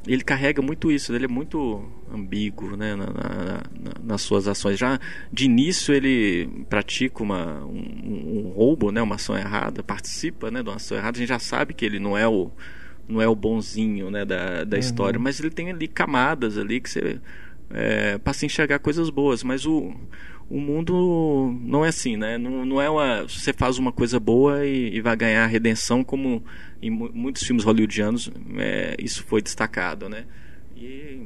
ele 0.06 0.22
carrega 0.22 0.62
muito 0.62 0.90
isso, 0.90 1.14
ele 1.14 1.26
é 1.26 1.28
muito 1.28 1.84
ambíguo 2.12 2.76
né, 2.76 2.94
na, 2.96 3.06
na- 3.06 3.12
na- 3.12 3.94
nas 4.02 4.22
suas 4.22 4.48
ações. 4.48 4.78
Já 4.78 4.98
de 5.32 5.44
início 5.44 5.92
ele 5.94 6.48
pratica 6.68 7.22
uma, 7.22 7.64
um, 7.64 8.46
um 8.46 8.52
roubo, 8.54 8.90
né, 8.90 9.02
uma 9.02 9.16
ação 9.16 9.36
errada, 9.36 9.82
participa 9.82 10.50
né, 10.50 10.62
de 10.62 10.68
uma 10.68 10.76
ação 10.76 10.96
errada, 10.96 11.18
a 11.18 11.20
gente 11.20 11.28
já 11.28 11.38
sabe 11.38 11.74
que 11.74 11.84
ele 11.84 11.98
não 11.98 12.16
é 12.16 12.26
o, 12.26 12.50
não 13.06 13.20
é 13.20 13.28
o 13.28 13.34
bonzinho 13.34 14.10
né, 14.10 14.24
da, 14.24 14.64
da 14.64 14.78
história, 14.78 15.18
mas 15.18 15.38
ele 15.40 15.50
tem 15.50 15.70
ali 15.70 15.86
camadas 15.88 16.56
ali 16.58 16.80
que 16.80 16.88
você. 16.90 17.20
É, 17.70 18.16
para 18.16 18.32
se 18.32 18.46
enxergar 18.46 18.78
coisas 18.78 19.10
boas, 19.10 19.42
mas 19.44 19.66
o, 19.66 19.92
o 20.50 20.58
mundo 20.60 21.54
não 21.62 21.84
é 21.84 21.88
assim, 21.88 22.16
né? 22.16 22.38
Não, 22.38 22.64
não 22.64 22.80
é 22.80 22.88
uma. 22.88 23.22
Você 23.24 23.52
faz 23.52 23.78
uma 23.78 23.92
coisa 23.92 24.18
boa 24.18 24.64
e, 24.64 24.94
e 24.96 25.00
vai 25.00 25.14
ganhar 25.16 25.46
redenção, 25.46 26.02
como 26.02 26.42
em 26.80 26.90
mu- 26.90 27.10
muitos 27.12 27.42
filmes 27.42 27.64
hollywoodianos 27.64 28.30
é, 28.56 28.96
isso 28.98 29.22
foi 29.24 29.42
destacado, 29.42 30.08
né? 30.08 30.24
E, 30.76 31.22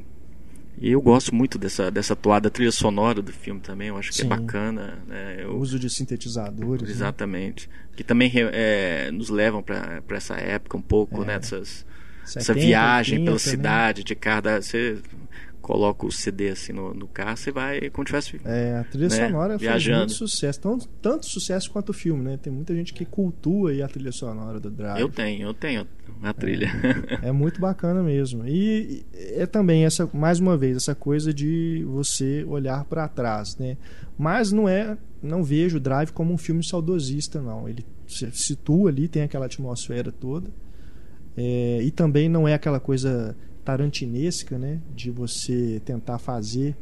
e 0.79 0.91
eu 0.91 1.01
gosto 1.01 1.35
muito 1.35 1.59
dessa, 1.59 1.91
dessa 1.91 2.17
toada 2.17 2.51
trilha 2.51 2.73
sonora 2.73 3.21
do 3.23 3.33
filme 3.33 3.61
também, 3.61 3.89
eu 3.89 3.97
acho 3.99 4.09
que 4.11 4.17
Sim. 4.17 4.23
é 4.25 4.29
bacana. 4.29 4.99
Né? 5.07 5.37
O 5.41 5.51
Eu, 5.53 5.57
uso 5.59 5.79
de 5.79 5.89
sintetizadores. 5.89 6.83
né? 6.83 6.91
exatamente. 6.91 7.69
Que 7.95 8.03
também 8.03 8.33
é, 8.35 9.11
nos 9.13 9.29
levam 9.29 9.63
para 9.63 10.03
essa 10.11 10.35
época 10.35 10.77
um 10.79 10.83
pouco, 10.83 11.23
É. 11.23 11.27
né? 11.27 11.39
Dessas, 11.39 11.85
70, 12.25 12.39
essa 12.41 12.55
viagem 12.55 13.19
80, 13.19 13.25
pela 13.25 13.35
né? 13.35 13.39
cidade, 13.39 14.03
de 14.05 14.15
cada. 14.15 14.63
Você 14.63 14.99
coloca 15.63 16.05
o 16.05 16.13
CD 16.13 16.51
assim 16.51 16.73
no, 16.73 16.93
no 16.93 17.07
carro, 17.07 17.37
você 17.37 17.53
vai 17.53 17.89
como 17.89 18.05
tivesse. 18.05 18.39
É, 18.45 18.79
a 18.79 18.85
trilha 18.85 19.09
né, 19.09 19.27
sonora 19.29 19.57
viajando. 19.57 19.99
muito 20.01 20.13
sucesso. 20.13 20.61
Tão, 20.61 20.79
tanto 21.01 21.27
sucesso 21.27 21.71
quanto 21.71 21.91
o 21.91 21.93
filme, 21.93 22.23
né? 22.23 22.37
Tem 22.37 22.53
muita 22.53 22.75
gente 22.75 22.93
que 22.93 23.05
cultua 23.05 23.73
a 23.83 23.89
trilha 23.89 24.13
sonora 24.13 24.59
do 24.59 24.71
Drive. 24.71 25.01
Eu 25.01 25.09
tenho, 25.09 25.43
eu 25.43 25.55
tenho 25.55 25.87
a 26.23 26.33
trilha. 26.33 26.69
É 27.23 27.31
muito 27.31 27.61
bacana 27.61 28.03
mesmo. 28.03 28.47
E 28.47 29.05
é 29.15 29.47
também 29.47 29.85
essa, 29.85 30.09
mais 30.13 30.41
uma 30.41 30.57
vez, 30.57 30.77
essa 30.77 30.95
coisa 30.95 31.33
de 31.33 31.85
você 31.87 32.45
olhar 32.45 32.85
para 32.85 33.07
trás, 33.09 33.57
né? 33.57 33.77
Mas 34.19 34.51
não 34.51 34.69
é, 34.69 34.99
não 35.23 35.45
vejo 35.45 35.77
o 35.77 35.81
Drive 35.81 36.11
como 36.11 36.35
um 36.35 36.39
filme 36.39 36.65
saudosista, 36.65 37.41
não. 37.41 37.69
Ele 37.69 37.87
se 38.07 38.29
situa 38.33 38.91
ali, 38.91 39.07
tem 39.07 39.23
aquela 39.23 39.47
atmosfera 39.47 40.11
toda. 40.11 40.51
É, 41.37 41.81
e 41.83 41.91
também 41.91 42.29
não 42.29 42.47
é 42.47 42.55
aquela 42.55 42.81
coisa 42.81 43.37
tarantinesca, 43.65 44.59
né? 44.59 44.81
De 44.95 45.11
você 45.11 45.81
tentar 45.85 46.19
fazer 46.19 46.77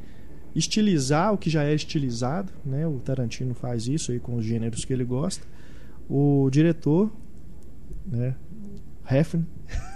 estilizar 0.54 1.32
o 1.32 1.38
que 1.38 1.48
já 1.48 1.62
é 1.62 1.74
estilizado, 1.74 2.52
né? 2.64 2.86
O 2.86 2.98
Tarantino 2.98 3.54
faz 3.54 3.86
isso 3.86 4.12
aí 4.12 4.18
com 4.18 4.36
os 4.36 4.44
gêneros 4.44 4.84
que 4.84 4.92
ele 4.92 5.04
gosta. 5.04 5.46
O 6.08 6.48
diretor, 6.50 7.10
né? 8.06 8.34
Hefn, 9.08 9.44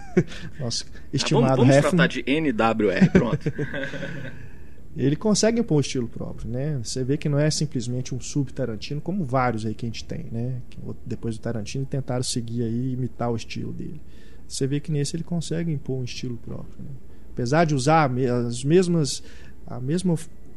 nosso 0.61 0.85
Ah, 0.95 1.01
estimado 1.13 1.57
vamos 1.57 1.75
vamos 1.75 1.77
Hefn, 1.77 1.97
tratar 1.97 2.07
de 2.07 2.25
NWR, 2.27 3.11
pronto. 3.13 3.53
ele 4.97 5.17
consegue 5.17 5.61
impor 5.61 5.79
um 5.79 5.81
estilo 5.81 6.09
próprio, 6.09 6.49
né? 6.49 6.79
Você 6.83 7.03
vê 7.03 7.17
que 7.17 7.29
não 7.29 7.39
é 7.39 7.51
simplesmente 7.51 8.15
um 8.15 8.21
sub-Tarantino, 8.21 9.01
como 9.01 9.25
vários 9.25 9.67
aí 9.67 9.75
que 9.75 9.85
a 9.85 9.89
gente 9.89 10.05
tem, 10.05 10.27
né? 10.31 10.61
Que 10.71 10.79
depois 11.05 11.37
do 11.37 11.41
Tarantino 11.41 11.85
tentaram 11.85 12.23
seguir 12.23 12.63
aí 12.63 12.91
e 12.91 12.93
imitar 12.93 13.31
o 13.31 13.37
estilo 13.37 13.73
dele. 13.73 14.01
Você 14.47 14.67
vê 14.67 14.81
que 14.81 14.93
nesse 14.93 15.17
ele 15.17 15.25
consegue 15.25 15.73
impor 15.73 15.99
um 15.99 16.05
estilo 16.05 16.37
próprio, 16.37 16.79
né? 16.83 16.91
Apesar 17.33 17.65
de 17.65 17.75
usar 17.75 18.11
as 18.47 18.63
mesmas 18.65 19.23
a 19.67 19.81
mesma 19.81 20.15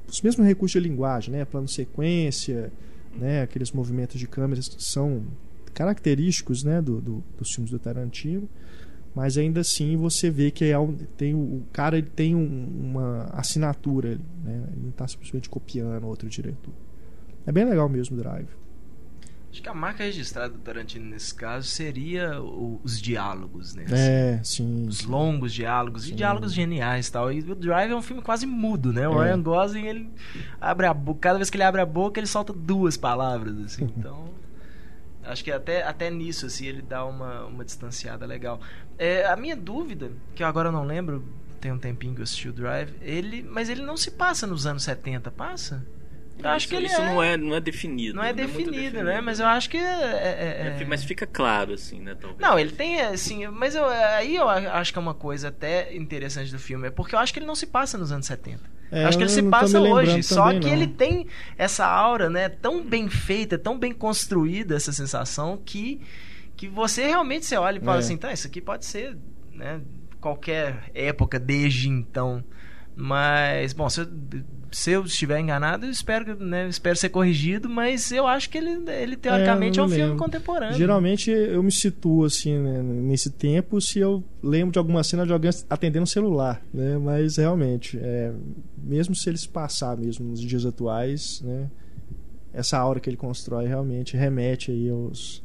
os 0.07 0.21
mesmos 0.21 0.45
recursos 0.45 0.81
de 0.81 0.87
linguagem, 0.87 1.33
né? 1.33 1.43
Plano 1.45 1.67
sequência, 1.67 2.71
né? 3.17 3.41
Aqueles 3.41 3.71
movimentos 3.71 4.19
de 4.19 4.27
câmeras 4.27 4.67
que 4.69 4.83
são 4.83 5.23
característicos, 5.73 6.63
né? 6.63 6.81
Do, 6.81 6.99
do- 7.01 7.23
dos 7.37 7.51
filmes 7.51 7.71
do 7.71 7.79
Tarantino 7.79 8.47
mas 9.15 9.35
ainda 9.35 9.61
assim 9.61 9.97
você 9.97 10.29
vê 10.29 10.51
que 10.51 10.63
é 10.65 10.77
um- 10.77 10.93
tem 10.93 11.33
o, 11.33 11.63
cara 11.73 11.97
ele 11.97 12.05
tem 12.15 12.35
um- 12.35 12.67
uma 12.91 13.23
assinatura 13.33 14.19
né? 14.45 14.63
Ele 14.71 14.81
não 14.83 14.89
está 14.89 15.07
simplesmente 15.07 15.49
copiando 15.49 16.05
outro 16.05 16.29
diretor. 16.29 16.73
É 17.45 17.51
bem 17.51 17.65
legal 17.65 17.89
mesmo 17.89 18.15
o 18.15 18.19
Drive. 18.19 18.47
Acho 19.51 19.61
que 19.63 19.69
a 19.69 19.73
marca 19.73 20.03
registrada 20.03 20.49
do 20.49 20.59
Tarantino 20.59 21.05
nesse 21.09 21.33
caso 21.33 21.67
seria 21.67 22.39
o- 22.41 22.79
os 22.83 23.01
diálogos, 23.01 23.73
né? 23.73 23.85
É, 23.89 24.39
sim. 24.43 24.87
Os 24.87 24.99
sim. 24.99 25.07
longos 25.07 25.53
diálogos 25.53 26.03
Sim. 26.03 26.11
e 26.11 26.15
diálogos 26.15 26.53
geniais 26.53 27.07
e 27.07 27.11
tal. 27.11 27.31
E 27.31 27.39
o 27.39 27.55
Drive 27.55 27.91
é 27.91 27.95
um 27.95 28.01
filme 28.01 28.21
quase 28.21 28.45
mudo, 28.45 28.91
né? 28.93 29.07
O 29.07 29.21
É. 29.23 29.25
Ryan 29.27 29.41
Gosling, 29.41 29.85
ele 29.87 30.09
abre 30.61 30.85
a 30.85 30.93
boca, 30.93 31.21
cada 31.21 31.37
vez 31.39 31.49
que 31.49 31.55
ele 31.57 31.63
abre 31.63 31.81
a 31.81 31.85
boca, 31.85 32.19
ele 32.19 32.27
solta 32.27 32.51
duas 32.53 32.97
palavras, 32.97 33.57
assim. 33.59 33.85
Então, 33.97 34.29
acho 35.23 35.43
que 35.43 35.51
até, 35.51 35.81
até 35.83 36.09
nisso, 36.11 36.45
assim, 36.45 36.65
ele 36.67 36.81
dá 36.81 37.03
uma, 37.05 37.45
uma 37.45 37.65
distanciada 37.65 38.25
legal. 38.25 38.59
É, 38.97 39.25
a 39.25 39.35
minha 39.35 39.55
dúvida, 39.55 40.11
que 40.35 40.43
eu 40.43 40.47
agora 40.47 40.71
não 40.71 40.85
lembro, 40.85 41.23
tem 41.59 41.71
um 41.71 41.79
tempinho 41.79 42.13
que 42.13 42.19
eu 42.19 42.23
assisti 42.23 42.47
o 42.49 42.53
Drive, 42.53 42.93
ele, 43.01 43.41
mas 43.43 43.69
ele 43.69 43.81
não 43.81 43.97
se 43.97 44.11
passa 44.11 44.45
nos 44.45 44.67
anos 44.67 44.83
70, 44.83 45.31
passa? 45.31 45.83
Eu 46.43 46.49
acho 46.51 46.65
isso, 46.65 46.67
que 46.69 46.75
ele 46.75 46.85
isso 46.87 47.01
é, 47.01 47.05
não 47.05 47.23
é 47.23 47.37
não 47.37 47.55
é 47.55 47.59
definido. 47.59 48.15
não 48.15 48.23
é 48.23 48.33
muito 48.33 48.47
definido, 48.47 49.03
né? 49.03 49.19
Mas 49.21 49.39
eu 49.39 49.45
acho 49.47 49.69
que 49.69 49.77
é- 49.77 49.81
é- 49.81 50.73
é- 50.77 50.81
É, 50.81 50.85
Mas 50.85 51.03
fica 51.03 51.25
claro, 51.25 51.73
assim, 51.73 51.99
né? 51.99 52.15
Talvez. 52.15 52.39
não, 52.39 52.57
ele 52.59 52.71
tem, 52.71 53.01
assim, 53.01 53.47
mas 53.47 53.75
eu, 53.75 53.85
aí 53.85 54.35
eu 54.35 54.47
acho 54.47 54.91
que 54.93 54.99
é 54.99 55.01
uma 55.01 55.13
coisa 55.13 55.47
até 55.49 55.95
interessante 55.95 56.51
do 56.51 56.59
filme, 56.59 56.87
é 56.87 56.91
porque 56.91 57.15
eu 57.15 57.19
acho 57.19 57.33
que 57.33 57.39
ele 57.39 57.45
não 57.45 57.55
se 57.55 57.65
passa 57.67 57.97
nos 57.97 58.11
anos 58.11 58.25
70. 58.27 58.61
É, 58.91 59.03
acho 59.05 59.17
que 59.17 59.23
ele 59.23 59.29
se 59.31 59.41
não 59.41 59.49
passa 59.51 59.81
hoje, 59.81 60.23
só 60.23 60.51
que 60.53 60.67
não. 60.67 60.73
ele 60.73 60.87
tem 60.87 61.27
essa 61.57 61.85
aura, 61.85 62.29
né, 62.29 62.47
tão 62.47 62.81
bem 62.83 63.09
feita, 63.09 63.57
tão 63.57 63.77
bem 63.77 63.91
construída 63.91 64.75
essa 64.75 64.91
sensação 64.93 65.57
que 65.63 65.99
que 66.55 66.67
você 66.67 67.05
realmente 67.05 67.45
você 67.45 67.55
olha 67.55 67.77
e 67.77 67.81
fala 67.81 67.97
É. 67.97 67.99
assim, 67.99 68.17
tá, 68.17 68.31
isso 68.33 68.47
aqui 68.47 68.59
pode 68.61 68.83
ser, 68.85 69.15
né, 69.53 69.79
qualquer 70.19 70.89
época 70.95 71.37
desde 71.39 71.87
então. 71.89 72.43
Mas, 72.95 73.73
bom, 73.73 73.87
se 73.89 74.01
eu, 74.01 74.07
se 74.71 74.91
eu 74.91 75.03
estiver 75.03 75.39
enganado, 75.39 75.85
eu 75.85 75.89
espero, 75.89 76.35
né, 76.43 76.67
espero 76.67 76.95
ser 76.97 77.09
corrigido, 77.09 77.69
mas 77.69 78.11
eu 78.11 78.27
acho 78.27 78.49
que 78.49 78.57
ele, 78.57 78.89
ele 78.91 79.15
teoricamente 79.15 79.79
é, 79.79 79.81
eu 79.81 79.85
um 79.85 79.87
não 79.87 79.95
filme 79.95 80.11
lembro. 80.11 80.23
contemporâneo. 80.25 80.77
Geralmente 80.77 81.31
eu 81.31 81.63
me 81.63 81.71
situo 81.71 82.25
assim 82.25 82.57
né, 82.57 82.81
nesse 82.83 83.29
tempo 83.31 83.79
se 83.79 83.99
eu 83.99 84.23
lembro 84.43 84.71
de 84.73 84.79
alguma 84.79 85.03
cena 85.03 85.25
de 85.25 85.31
alguém 85.33 85.51
atendendo 85.69 86.03
um 86.03 86.07
celular, 86.07 86.61
né? 86.73 86.97
Mas 86.97 87.37
realmente, 87.37 87.97
é, 88.01 88.33
mesmo 88.77 89.15
se 89.15 89.29
ele 89.29 89.37
se 89.37 89.47
passar 89.49 89.95
mesmo 89.97 90.27
nos 90.29 90.39
dias 90.41 90.65
atuais, 90.65 91.41
né? 91.43 91.69
Essa 92.53 92.77
aura 92.77 92.99
que 92.99 93.09
ele 93.09 93.17
constrói 93.17 93.67
realmente 93.67 94.17
remete 94.17 94.71
aí 94.71 94.89
aos 94.89 95.43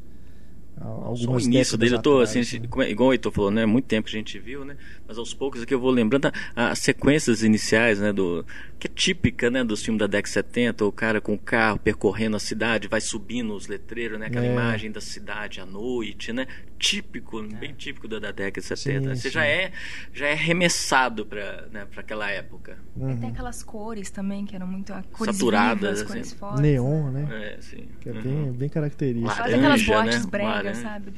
a- 0.76 0.84
Só 0.84 0.88
o 0.88 1.04
algumas 1.04 1.44
início 1.44 1.76
dele, 1.76 1.94
eu 1.94 2.02
tô, 2.02 2.20
atrás, 2.20 2.36
assim, 2.36 2.58
né? 2.60 2.66
como 2.68 2.82
é- 2.82 2.90
igual 2.90 3.10
o 3.10 3.12
Heitor 3.12 3.30
falou, 3.30 3.50
né? 3.50 3.66
Muito 3.66 3.84
tempo 3.84 4.08
que 4.08 4.16
a 4.16 4.18
gente 4.18 4.38
viu, 4.38 4.64
né? 4.64 4.76
Mas 5.12 5.19
aos 5.19 5.35
poucos 5.35 5.61
aqui 5.62 5.75
eu 5.75 5.78
vou 5.78 5.90
lembrando 5.90 6.33
as 6.57 6.78
sequências 6.78 7.42
iniciais, 7.42 8.00
né? 8.00 8.14
Do, 8.14 8.47
que 8.78 8.87
é 8.87 8.90
típica, 8.92 9.50
né? 9.50 9.62
Dos 9.62 9.83
filmes 9.85 9.99
da 10.00 10.07
década 10.07 10.23
de 10.23 10.31
70, 10.31 10.87
o 10.87 10.90
cara 10.90 11.21
com 11.21 11.35
o 11.35 11.38
carro 11.38 11.78
percorrendo 11.78 12.35
a 12.35 12.40
cidade, 12.40 12.88
vai 12.88 12.99
subindo 13.00 13.54
os 13.54 13.66
letreiros, 13.66 14.19
né? 14.19 14.26
Aquela 14.28 14.47
É. 14.47 14.50
imagem 14.52 14.90
da 14.90 15.02
cidade 15.02 15.61
à 15.61 15.66
noite, 15.66 16.33
né? 16.33 16.47
Típico, 16.78 17.42
bem 17.42 17.75
típico 17.75 18.09
da, 18.09 18.19
da 18.19 18.33
década 18.33 18.61
de 18.61 18.66
70. 18.66 19.02
Sim, 19.14 19.21
Você 19.21 19.28
sim. 19.28 19.35
já 19.35 19.45
é, 19.47 19.71
já 20.14 20.26
é 20.28 20.33
arremessado 20.33 21.26
pra, 21.26 21.66
né, 21.71 21.85
pra 21.85 22.00
aquela 22.00 22.28
época. 22.31 22.78
Uhum. 22.97 23.16
Tem 23.21 23.28
aquelas 23.28 23.62
cores 23.62 24.11
também, 24.11 24.45
que 24.47 24.57
eram 24.57 24.66
muito 24.66 24.92
cores 25.12 25.37
Saturadas, 25.37 25.78
vivas, 25.78 26.00
assim. 26.00 26.07
cores 26.09 26.33
fortes. 26.33 26.61
Neon, 26.61 27.11
né? 27.12 27.54
É, 27.57 27.61
sim. 27.61 27.87
Que 28.00 28.09
é 28.09 28.12
Uhum. 28.12 28.23
bem, 28.23 28.52
bem 28.52 28.69
característico. 28.71 29.28
Laranja, 29.28 29.57
aquelas 29.59 29.81
né? 29.81 29.87
boates 29.87 30.25
bregas, 30.26 30.78
sabe? 30.78 31.12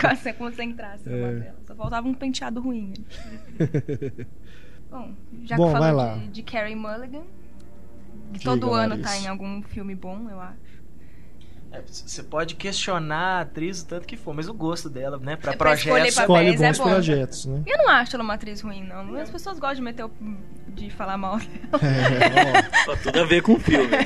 Quase 0.00 0.32
como 0.34 0.52
se 0.52 0.62
entrasse 0.64 1.08
na 1.08 1.16
É. 1.16 1.32
novela. 1.32 1.56
Só 1.66 1.74
faltava 1.76 2.08
um 2.08 2.12
penteado 2.14 2.60
ruim. 2.60 2.92
Bom, 4.90 5.16
já 5.44 5.56
Bom, 5.56 5.66
que 5.66 5.72
falou 5.72 5.94
de, 5.94 6.28
de 6.28 6.42
Carrie 6.42 6.74
Mulligan, 6.74 7.24
que 8.32 8.38
Diga, 8.38 8.44
todo 8.44 8.74
ano 8.74 8.96
Larissa. 8.96 9.04
tá 9.04 9.16
em 9.16 9.26
algum 9.28 9.62
filme 9.62 9.94
bom, 9.94 10.28
eu 10.28 10.40
acho. 10.40 10.69
É, 11.72 11.80
você 11.86 12.22
pode 12.24 12.56
questionar 12.56 13.38
a 13.38 13.40
atriz 13.42 13.82
o 13.82 13.86
tanto 13.86 14.04
que 14.06 14.16
for, 14.16 14.34
mas 14.34 14.48
o 14.48 14.52
gosto 14.54 14.90
dela, 14.90 15.18
né, 15.18 15.36
pra 15.36 15.52
É 15.52 15.56
pra 15.56 15.74
escolher 15.74 16.12
projetos. 16.12 16.14
papéis, 16.16 16.50
Escolhe 16.50 16.64
é 16.64 16.68
bons 16.68 16.78
bom. 16.78 16.84
projetos, 16.90 17.46
né? 17.46 17.62
Eu 17.64 17.78
não 17.78 17.88
acho 17.90 18.16
ela 18.16 18.24
uma 18.24 18.34
atriz 18.34 18.60
ruim, 18.60 18.82
não. 18.82 19.14
As 19.16 19.30
pessoas 19.30 19.56
gostam 19.60 19.76
de 19.76 19.82
meter 19.82 20.04
o... 20.04 20.10
de 20.68 20.90
falar 20.90 21.16
mal 21.16 21.38
dela. 21.38 21.50
É, 21.80 22.84
Só 22.84 22.96
tudo 22.96 23.20
a 23.20 23.24
ver 23.24 23.40
com 23.42 23.52
o 23.54 23.60
filme, 23.60 23.86
né? 23.86 24.04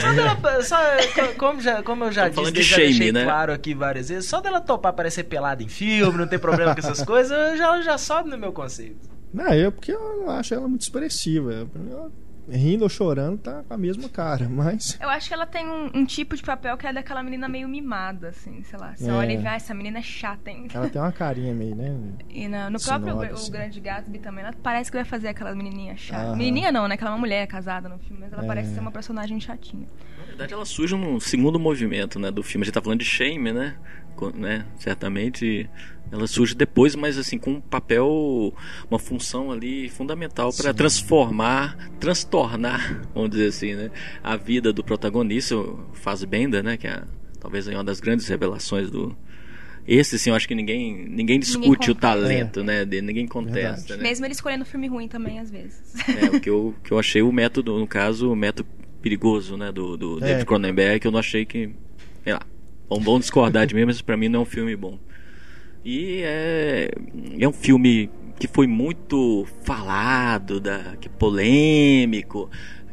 Só 0.00 0.12
dela, 0.12 0.62
só, 0.64 0.76
co- 1.14 1.34
como, 1.38 1.60
já, 1.60 1.82
como 1.84 2.04
eu 2.04 2.10
já 2.12 2.32
falando 2.32 2.52
disse, 2.52 2.64
de 2.64 2.70
já 2.70 2.76
shame, 2.76 2.88
deixei 2.88 3.12
né? 3.12 3.24
claro 3.24 3.52
aqui 3.52 3.74
várias 3.74 4.08
vezes, 4.08 4.28
só 4.28 4.40
dela 4.40 4.60
topar 4.60 4.90
aparecer 4.90 5.22
pelada 5.24 5.62
em 5.62 5.68
filme, 5.68 6.18
não 6.18 6.26
ter 6.26 6.40
problema 6.40 6.74
com 6.74 6.80
essas 6.80 7.02
coisas, 7.06 7.56
já, 7.58 7.80
já 7.80 7.96
sobe 7.96 8.28
no 8.28 8.36
meu 8.38 8.52
conceito. 8.52 9.08
Não, 9.32 9.54
eu 9.54 9.70
porque 9.70 9.92
eu 9.92 10.16
não 10.26 10.30
acho 10.30 10.52
ela 10.52 10.66
muito 10.66 10.82
expressiva. 10.82 11.52
Eu- 11.88 12.12
rindo 12.48 12.82
ou 12.84 12.88
chorando 12.88 13.38
tá 13.38 13.62
com 13.66 13.72
a 13.74 13.76
mesma 13.78 14.08
cara, 14.08 14.48
mas. 14.48 14.98
Eu 15.00 15.08
acho 15.08 15.28
que 15.28 15.34
ela 15.34 15.46
tem 15.46 15.66
um, 15.68 15.90
um 15.94 16.04
tipo 16.04 16.34
de 16.36 16.42
papel 16.42 16.76
que 16.76 16.86
é 16.86 16.92
daquela 16.92 17.22
menina 17.22 17.48
meio 17.48 17.68
mimada, 17.68 18.28
assim, 18.30 18.62
sei 18.64 18.78
lá. 18.78 18.94
Você 18.96 19.08
É. 19.08 19.12
olha 19.12 19.32
e 19.32 19.36
vê, 19.36 19.48
ah, 19.48 19.54
essa 19.54 19.72
menina 19.74 19.98
é 19.98 20.02
chata, 20.02 20.50
hein? 20.50 20.66
Ela 20.72 20.88
tem 20.88 21.00
uma 21.00 21.12
carinha 21.12 21.54
meio, 21.54 21.74
né? 21.76 21.94
E 22.28 22.48
na- 22.48 22.68
no 22.68 22.80
próprio 22.80 23.10
Sinora, 23.12 23.30
o 23.30 23.34
assim. 23.34 23.52
Grande 23.52 23.80
Gatsby 23.80 24.18
também, 24.18 24.44
ela 24.44 24.54
parece 24.62 24.90
que 24.90 24.96
vai 24.96 25.04
fazer 25.04 25.28
aquela 25.28 25.54
menininha 25.54 25.96
chata. 25.96 26.22
Aham. 26.28 26.36
Menininha 26.36 26.72
não, 26.72 26.88
né? 26.88 26.94
Aquela 26.94 27.16
mulher 27.16 27.46
casada 27.46 27.88
no 27.88 27.98
filme, 27.98 28.20
mas 28.22 28.32
ela 28.32 28.44
É. 28.44 28.46
parece 28.46 28.74
ser 28.74 28.80
uma 28.80 28.90
personagem 28.92 29.38
chatinha. 29.40 29.86
Na 30.18 30.24
verdade, 30.24 30.52
ela 30.54 30.64
surge 30.64 30.96
no 30.96 31.20
segundo 31.20 31.58
movimento 31.60 32.18
né, 32.18 32.30
do 32.30 32.42
filme. 32.42 32.62
A 32.62 32.66
gente 32.66 32.74
tá 32.74 32.80
falando 32.82 32.98
de 33.00 33.04
Shame, 33.04 33.52
né? 33.52 33.76
Né? 34.34 34.64
Certamente 34.76 35.68
ela 36.12 36.26
surge 36.26 36.54
depois, 36.54 36.94
mas 36.94 37.16
assim, 37.16 37.38
com 37.38 37.52
um 37.52 37.60
papel, 37.60 38.54
uma 38.90 38.98
função 38.98 39.50
ali 39.50 39.88
fundamental 39.88 40.52
para 40.52 40.74
transformar, 40.74 41.90
transtornar, 41.98 43.08
vamos 43.14 43.30
dizer 43.30 43.46
assim, 43.46 43.74
né? 43.74 43.90
A 44.22 44.36
vida 44.36 44.74
do 44.74 44.84
protagonista, 44.84 45.56
o 45.56 45.88
Fassbender, 45.94 46.62
né? 46.62 46.76
Que 46.76 46.86
é 46.86 47.02
talvez 47.40 47.66
aí 47.66 47.74
uma 47.74 47.82
das 47.82 47.98
grandes 47.98 48.28
revelações 48.28 48.90
do. 48.90 49.16
Esse, 49.88 50.18
sim, 50.18 50.30
eu 50.30 50.36
acho 50.36 50.46
que 50.46 50.54
ninguém, 50.54 51.08
ninguém 51.08 51.40
discute 51.40 51.90
o 51.90 51.94
contesta. 51.94 52.20
talento, 52.20 52.62
né? 52.62 52.84
dele, 52.84 53.06
ninguém 53.06 53.26
contesta, 53.26 53.96
né? 53.96 54.02
Mesmo 54.02 54.26
ele 54.26 54.32
escolhendo 54.34 54.64
filme 54.66 54.86
ruim 54.86 55.08
também, 55.08 55.40
às 55.40 55.50
vezes. 55.50 55.94
É, 56.08 56.36
o 56.36 56.40
que 56.40 56.48
eu, 56.50 56.74
que 56.84 56.92
eu 56.92 56.98
achei 56.98 57.22
o 57.22 57.32
método, 57.32 57.76
no 57.78 57.86
caso, 57.86 58.30
o 58.30 58.36
método 58.36 58.68
perigoso, 59.00 59.56
né, 59.56 59.72
do, 59.72 59.96
do 59.96 60.18
É. 60.18 60.28
David 60.28 60.46
Cronenberg, 60.46 61.00
que 61.00 61.06
eu 61.06 61.10
não 61.10 61.18
achei 61.18 61.44
que, 61.44 61.70
sei 62.22 62.32
lá, 62.34 62.42
vão, 62.88 63.00
vão 63.00 63.18
discordar 63.18 63.66
de 63.66 63.74
mim, 63.74 63.84
mas 63.86 64.00
pra 64.00 64.16
mim 64.16 64.28
não 64.28 64.40
é 64.40 64.42
um 64.42 64.46
filme 64.46 64.76
bom. 64.76 65.00
E 65.84 66.20
é, 66.22 66.90
é 67.40 67.48
um 67.48 67.52
filme 67.52 68.08
que 68.38 68.46
foi 68.46 68.66
muito 68.66 69.46
falado, 69.64 70.60
da, 70.60 70.96
que 71.00 71.08
é 71.08 71.10
polêmico, 71.18 72.48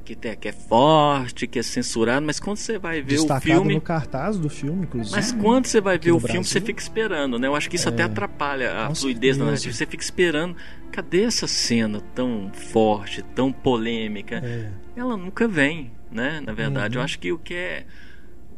que, 0.06 0.16
tem, 0.16 0.36
que 0.36 0.48
é 0.48 0.52
forte, 0.52 1.46
que 1.48 1.60
é 1.60 1.64
censurado, 1.64 2.26
mas 2.26 2.40
quando 2.40 2.58
você 2.58 2.80
vai 2.80 3.02
ver 3.02 3.14
o 3.16 3.18
Destacado 3.20 3.44
filme... 3.44 3.74
no 3.76 3.82
cartaz 3.82 4.38
do 4.40 4.50
filme, 4.50 4.84
inclusive. 4.86 5.16
Mas 5.16 5.32
quando 5.32 5.68
você 5.68 5.80
vai 5.80 5.98
ver 6.00 6.12
o 6.12 6.20
filme, 6.20 6.34
Brasil. 6.34 6.44
você 6.44 6.62
fica 6.62 6.82
esperando, 6.82 7.38
né? 7.38 7.48
Eu 7.48 7.56
acho 7.56 7.70
que 7.70 7.76
isso 7.76 7.88
até 7.90 8.02
atrapalha 8.04 8.86
a 8.86 8.88
Com 8.88 8.96
fluidez 8.96 9.38
da 9.38 9.46
narrativa. 9.46 9.74
Você 9.74 9.86
fica 9.86 10.04
esperando, 10.04 10.56
cadê 10.92 11.24
essa 11.24 11.46
cena 11.48 12.02
tão 12.16 12.52
forte, 12.54 13.22
tão 13.36 13.52
polêmica? 13.52 14.38
É. 14.44 14.72
Ela 14.96 15.16
nunca 15.16 15.48
vem, 15.48 15.92
né? 16.12 16.42
Na 16.44 16.54
verdade, 16.54 16.96
Uhum. 16.98 17.02
eu 17.02 17.06
acho 17.06 17.20
que 17.20 17.32
o 17.32 17.38
que 17.38 17.54
é, 17.54 17.86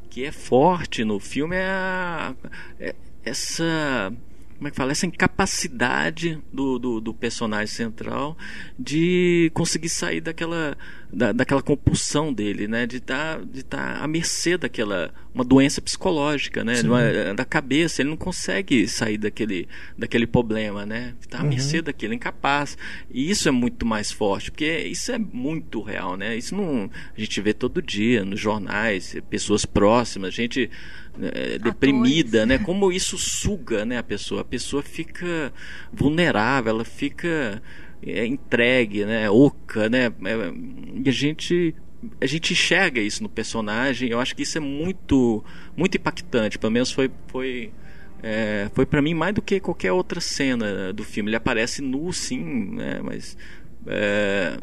o 0.05 0.09
que 0.09 0.23
é 0.25 0.31
forte 0.31 1.03
no 1.03 1.19
filme 1.19 1.55
é, 1.57 1.65
a- 1.65 2.33
é 2.79 2.95
essa 3.23 4.11
como 4.57 4.67
é 4.67 4.71
que 4.71 4.77
fala? 4.77 4.91
Essa 4.91 5.07
incapacidade 5.07 6.37
do, 6.53 6.77
do, 6.77 7.01
do 7.01 7.13
personagem 7.15 7.65
central 7.65 8.37
de 8.77 9.49
conseguir 9.55 9.89
sair 9.89 10.21
daquela, 10.21 10.77
da, 11.11 11.31
daquela 11.31 11.63
compulsão 11.63 12.31
dele, 12.31 12.67
né? 12.67 12.85
De 12.85 12.97
estar 12.97 13.43
de 13.43 13.63
tá 13.63 13.97
à 14.03 14.07
mercê 14.07 14.59
daquela 14.59 15.11
uma 15.33 15.43
doença 15.43 15.81
psicológica, 15.81 16.63
né? 16.63 16.75
Sim. 16.75 16.83
De 16.83 16.89
uma- 16.89 17.33
da 17.33 17.43
cabeça, 17.43 18.03
ele 18.03 18.11
não 18.11 18.17
consegue 18.17 18.87
sair 18.87 19.17
daquele, 19.17 19.67
daquele 19.97 20.27
problema, 20.27 20.85
né? 20.85 21.15
Está 21.19 21.39
à 21.39 21.41
Uhum. 21.41 21.49
mercê 21.49 21.81
daquilo, 21.81 22.13
incapaz. 22.13 22.77
E 23.09 23.31
isso 23.31 23.47
é 23.49 23.51
muito 23.51 23.83
mais 23.83 24.11
forte, 24.11 24.51
porque 24.51 24.77
isso 24.81 25.11
é 25.11 25.17
muito 25.17 25.81
real, 25.81 26.15
né? 26.15 26.37
Isso 26.37 26.53
não 26.55 26.87
a 27.17 27.19
gente 27.19 27.41
vê 27.41 27.51
todo 27.51 27.81
dia 27.81 28.23
nos 28.23 28.39
jornais, 28.39 29.15
pessoas 29.27 29.65
próximas, 29.65 30.35
gente 30.35 30.69
eh, 31.19 31.57
deprimida, 31.59 32.45
né? 32.45 32.57
Como 32.57 32.91
isso 32.91 33.17
suga, 33.17 33.85
né, 33.85 33.97
a 33.97 34.03
pessoa. 34.03 34.41
A 34.41 34.45
pessoa 34.45 34.81
fica 34.83 35.53
vulnerável, 35.91 36.71
ela 36.71 36.85
fica 36.85 37.61
é, 38.01 38.25
entregue, 38.25 39.05
né, 39.05 39.29
oca, 39.29 39.89
né? 39.89 40.05
É, 40.05 40.53
E 41.05 41.09
a 41.09 41.11
gente 41.11 41.75
a 42.19 42.25
gente 42.25 42.53
enxerga 42.53 42.99
isso 42.99 43.21
no 43.21 43.29
personagem. 43.29 44.09
Eu 44.09 44.19
acho 44.19 44.35
que 44.35 44.43
isso 44.43 44.57
é 44.57 44.61
muito 44.61 45.43
muito 45.75 45.97
impactante. 45.97 46.57
Pelo 46.57 46.71
menos 46.71 46.91
foi 46.91 47.11
foi 47.27 47.71
é, 48.23 48.69
foi 48.73 48.85
para 48.85 49.01
mim 49.01 49.13
mais 49.13 49.33
do 49.33 49.41
que 49.41 49.59
qualquer 49.59 49.91
outra 49.91 50.21
cena 50.21 50.93
do 50.93 51.03
filme. 51.03 51.29
Ele 51.29 51.35
aparece 51.35 51.81
nu, 51.81 52.11
sim, 52.13 52.75
né? 52.75 53.01
Mas 53.03 53.37
é, 53.87 54.57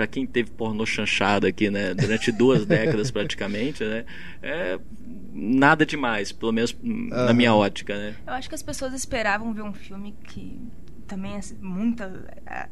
para 0.00 0.06
quem 0.06 0.26
teve 0.26 0.50
pornô 0.52 0.86
chanchada 0.86 1.46
aqui, 1.48 1.68
né, 1.68 1.92
durante 1.92 2.32
duas 2.32 2.64
décadas 2.64 3.10
praticamente, 3.10 3.84
né, 3.84 4.06
é 4.42 4.78
nada 5.30 5.84
demais, 5.84 6.32
pelo 6.32 6.52
menos 6.52 6.74
na 6.82 7.16
Aham. 7.26 7.34
minha 7.34 7.54
ótica, 7.54 7.94
né. 7.94 8.14
Eu 8.26 8.32
acho 8.32 8.48
que 8.48 8.54
as 8.54 8.62
pessoas 8.62 8.94
esperavam 8.94 9.52
ver 9.52 9.60
um 9.60 9.74
filme 9.74 10.14
que 10.24 10.58
também 11.06 11.34
é 11.36 11.40
muita. 11.60 12.04
é, 12.46 12.66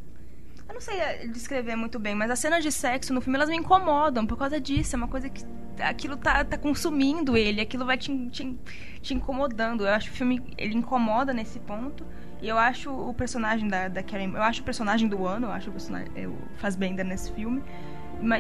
Eu 0.67 0.73
não 0.73 0.81
sei 0.81 1.29
descrever 1.29 1.77
muito 1.77 1.99
bem, 1.99 2.14
mas 2.14 2.31
as 2.31 2.38
cenas 2.38 2.64
de 2.64 2.73
sexo 2.73 3.12
no 3.12 3.21
filme 3.21 3.37
elas 3.37 3.51
me 3.51 3.57
incomodam 3.57 4.27
por 4.27 4.38
causa 4.38 4.59
disso. 4.59 4.97
É 4.97 4.99
uma 4.99 5.09
coisa 5.09 5.29
que 5.29 5.45
aquilo 5.83 6.17
tá, 6.17 6.43
tá 6.45 6.57
consumindo 6.57 7.37
ele, 7.37 7.61
aquilo 7.61 7.85
vai 7.85 7.99
te, 7.99 8.11
te, 8.31 8.57
te 9.03 9.12
incomodando. 9.12 9.85
Eu 9.85 9.93
acho 9.93 10.09
que 10.09 10.14
o 10.14 10.17
filme 10.17 10.41
ele 10.57 10.75
incomoda 10.77 11.35
nesse 11.35 11.59
ponto. 11.59 12.07
E 12.40 12.48
eu 12.48 12.57
acho 12.59 12.90
o 12.92 13.12
personagem 13.14 13.68
da, 13.68 13.88
da 13.88 14.03
Karen. 14.03 14.31
Eu 14.35 14.42
acho 14.42 14.61
o 14.62 14.64
personagem 14.64 15.09
do 15.09 15.27
ano, 15.27 15.46
eu 15.48 15.53
acho 15.53 15.70
o 15.70 15.72
personagem. 15.72 16.09
Eu 16.14 16.37
Fassbender 16.59 17.05
nesse 17.05 17.33
filme. 17.33 17.62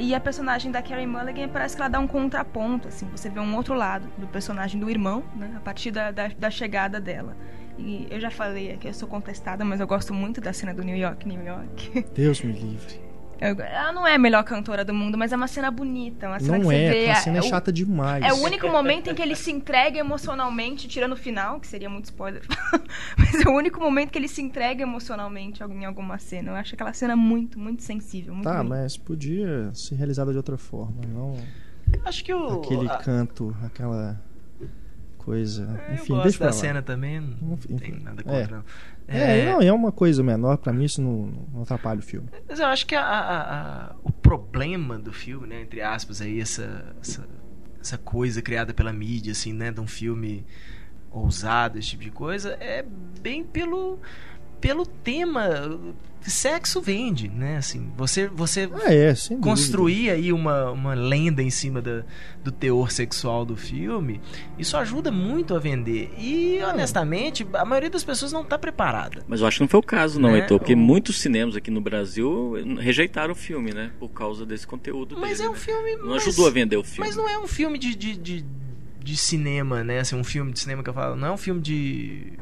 E 0.00 0.14
a 0.14 0.18
personagem 0.20 0.72
da 0.72 0.82
Carey 0.82 1.06
Mulligan 1.06 1.48
parece 1.48 1.76
que 1.76 1.82
ela 1.82 1.88
dá 1.88 2.00
um 2.00 2.06
contraponto, 2.08 2.88
assim, 2.88 3.06
você 3.12 3.28
vê 3.30 3.38
um 3.38 3.54
outro 3.54 3.74
lado 3.74 4.08
do 4.18 4.26
personagem 4.26 4.80
do 4.80 4.90
irmão, 4.90 5.22
né, 5.36 5.52
a 5.56 5.60
partir 5.60 5.92
da, 5.92 6.10
da, 6.10 6.26
da 6.36 6.50
chegada 6.50 7.00
dela. 7.00 7.36
E 7.78 8.08
eu 8.10 8.18
já 8.18 8.28
falei 8.28 8.72
aqui, 8.72 8.88
eu 8.88 8.94
sou 8.94 9.08
contestada, 9.08 9.64
mas 9.64 9.78
eu 9.78 9.86
gosto 9.86 10.12
muito 10.12 10.40
da 10.40 10.52
cena 10.52 10.74
do 10.74 10.82
New 10.82 10.96
York, 10.96 11.28
New 11.28 11.44
York. 11.44 12.04
Deus 12.12 12.42
me 12.42 12.52
livre. 12.52 13.00
Ela 13.40 13.92
não 13.92 14.04
é 14.04 14.16
a 14.16 14.18
melhor 14.18 14.42
cantora 14.42 14.84
do 14.84 14.92
mundo, 14.92 15.16
mas 15.16 15.32
é 15.32 15.36
uma 15.36 15.46
cena 15.46 15.70
bonita, 15.70 16.26
uma 16.26 16.40
cena 16.40 16.54
que 16.58 16.64
Não 16.64 16.70
você 16.70 16.74
é, 16.76 16.90
vê. 16.90 17.10
a 17.10 17.14
cena 17.14 17.36
é 17.36 17.40
o- 17.40 17.44
chata 17.44 17.72
demais. 17.72 18.24
é 18.24 18.32
o 18.32 18.38
único 18.42 18.66
momento 18.66 19.10
em 19.10 19.14
que 19.14 19.22
ele 19.22 19.36
se 19.36 19.52
entrega 19.52 19.96
emocionalmente, 19.96 20.88
tirando 20.88 21.12
o 21.12 21.16
final, 21.16 21.60
que 21.60 21.68
seria 21.68 21.88
muito 21.88 22.06
spoiler. 22.06 22.42
Mas 23.16 23.34
é 23.44 23.48
o 23.48 23.52
único 23.52 23.80
momento 23.80 24.10
que 24.10 24.18
ele 24.18 24.28
se 24.28 24.42
entrega 24.42 24.82
emocionalmente 24.82 25.62
em 25.62 25.84
alguma 25.84 26.18
cena. 26.18 26.50
Eu 26.50 26.54
acho 26.54 26.74
aquela 26.74 26.92
cena 26.92 27.16
muito, 27.16 27.58
muito 27.58 27.82
sensível. 27.82 28.34
Muito 28.34 28.44
Tá, 28.44 28.56
bonita. 28.58 28.76
mas 28.76 28.96
podia 28.96 29.70
ser 29.74 29.94
realizada 29.96 30.30
de 30.30 30.36
outra 30.36 30.56
forma, 30.58 31.00
não 31.08 31.36
Acho 32.04 32.24
que 32.24 32.32
o. 32.34 32.60
aquele 32.62 32.88
a- 32.88 32.96
canto, 32.98 33.56
aquela 33.64 34.20
coisa. 35.16 35.80
eu 35.88 35.94
Enfim, 35.94 36.12
gosto 36.14 36.22
deixa 36.24 36.38
pra 36.38 36.46
da 36.48 36.54
lá. 36.54 36.60
cena 36.60 36.82
também, 36.82 37.20
não 37.20 37.54
Enfim, 37.54 37.76
tem 37.76 38.00
nada 38.00 38.22
é. 38.22 38.24
contra. 38.24 38.56
não. 38.58 38.64
É, 39.10 39.46
não, 39.52 39.62
é 39.62 39.72
uma 39.72 39.90
coisa 39.90 40.22
menor, 40.22 40.58
pra 40.58 40.70
mim 40.72 40.84
isso 40.84 41.00
não, 41.00 41.32
não 41.52 41.62
atrapalha 41.62 41.98
o 41.98 42.02
filme. 42.02 42.28
Mas 42.46 42.60
eu 42.60 42.66
acho 42.66 42.86
que 42.86 42.94
a- 42.94 43.02
a- 43.02 43.40
a- 43.92 43.96
o 44.02 44.12
problema 44.12 44.98
do 44.98 45.12
filme, 45.14 45.46
né, 45.46 45.62
entre 45.62 45.80
aspas, 45.80 46.20
aí, 46.20 46.38
essa, 46.38 46.94
essa, 47.00 47.26
essa 47.80 47.96
coisa 47.96 48.42
criada 48.42 48.74
pela 48.74 48.92
mídia, 48.92 49.32
assim, 49.32 49.54
né, 49.54 49.70
de 49.72 49.80
um 49.80 49.86
filme 49.86 50.44
ousado, 51.18 51.78
esse 51.78 51.88
tipo 51.90 52.02
de 52.04 52.10
coisa, 52.10 52.56
é 52.60 52.84
bem 53.20 53.42
pelo, 53.44 53.98
pelo 54.60 54.86
tema. 54.86 55.78
Sexo 56.20 56.80
vende, 56.82 57.28
né? 57.28 57.56
Assim, 57.58 57.90
você, 57.96 58.26
você 58.26 58.68
Ah, 58.84 58.92
é, 58.92 59.14
construir 59.40 60.10
aí 60.10 60.32
uma, 60.32 60.72
uma 60.72 60.92
lenda 60.92 61.40
em 61.42 61.48
cima 61.48 61.80
da, 61.80 62.02
do 62.42 62.50
teor 62.50 62.90
sexual 62.90 63.44
do 63.46 63.56
filme, 63.56 64.20
isso 64.58 64.76
ajuda 64.76 65.12
muito 65.12 65.54
a 65.54 65.60
vender. 65.60 66.12
E, 66.18 66.58
honestamente, 66.64 67.46
a 67.54 67.64
maioria 67.64 67.88
das 67.88 68.02
pessoas 68.02 68.32
não 68.32 68.42
está 68.42 68.58
preparada. 68.58 69.22
Mas 69.28 69.40
eu 69.40 69.46
acho 69.46 69.58
que 69.58 69.62
não 69.62 69.68
foi 69.68 69.80
o 69.80 69.82
caso, 69.82 70.20
não, 70.20 70.32
Né? 70.32 70.40
Heitor, 70.40 70.58
porque 70.58 70.74
O- 70.74 70.76
muitos 70.76 71.20
cinemas 71.20 71.54
aqui 71.54 71.70
no 71.70 71.80
Brasil 71.80 72.54
rejeitaram 72.78 73.32
o 73.32 73.36
filme, 73.36 73.72
né? 73.72 73.92
Por 73.98 74.08
causa 74.08 74.44
desse 74.44 74.66
conteúdo 74.66 75.16
Mas 75.16 75.38
dele, 75.38 75.44
é 75.44 75.50
um 75.50 75.52
né? 75.54 75.58
filme. 75.58 75.96
Não 75.96 76.08
mas- 76.08 76.26
ajudou 76.26 76.48
a 76.48 76.50
vender 76.50 76.76
o 76.76 76.84
filme. 76.84 77.06
Mas 77.06 77.16
não 77.16 77.28
é 77.28 77.38
um 77.38 77.46
filme 77.46 77.78
de, 77.78 77.94
de, 77.94 78.16
de, 78.16 78.44
de 79.08 79.16
cinema, 79.16 79.82
né? 79.82 80.00
Assim, 80.00 80.14
um 80.16 80.22
filme 80.24 80.52
de 80.52 80.60
cinema 80.60 80.82
que 80.82 80.90
eu 80.90 80.94
falo. 80.94 81.16
Não 81.16 81.28
é 81.28 81.32
um 81.32 81.36
filme 81.36 81.60
de. 81.60 82.32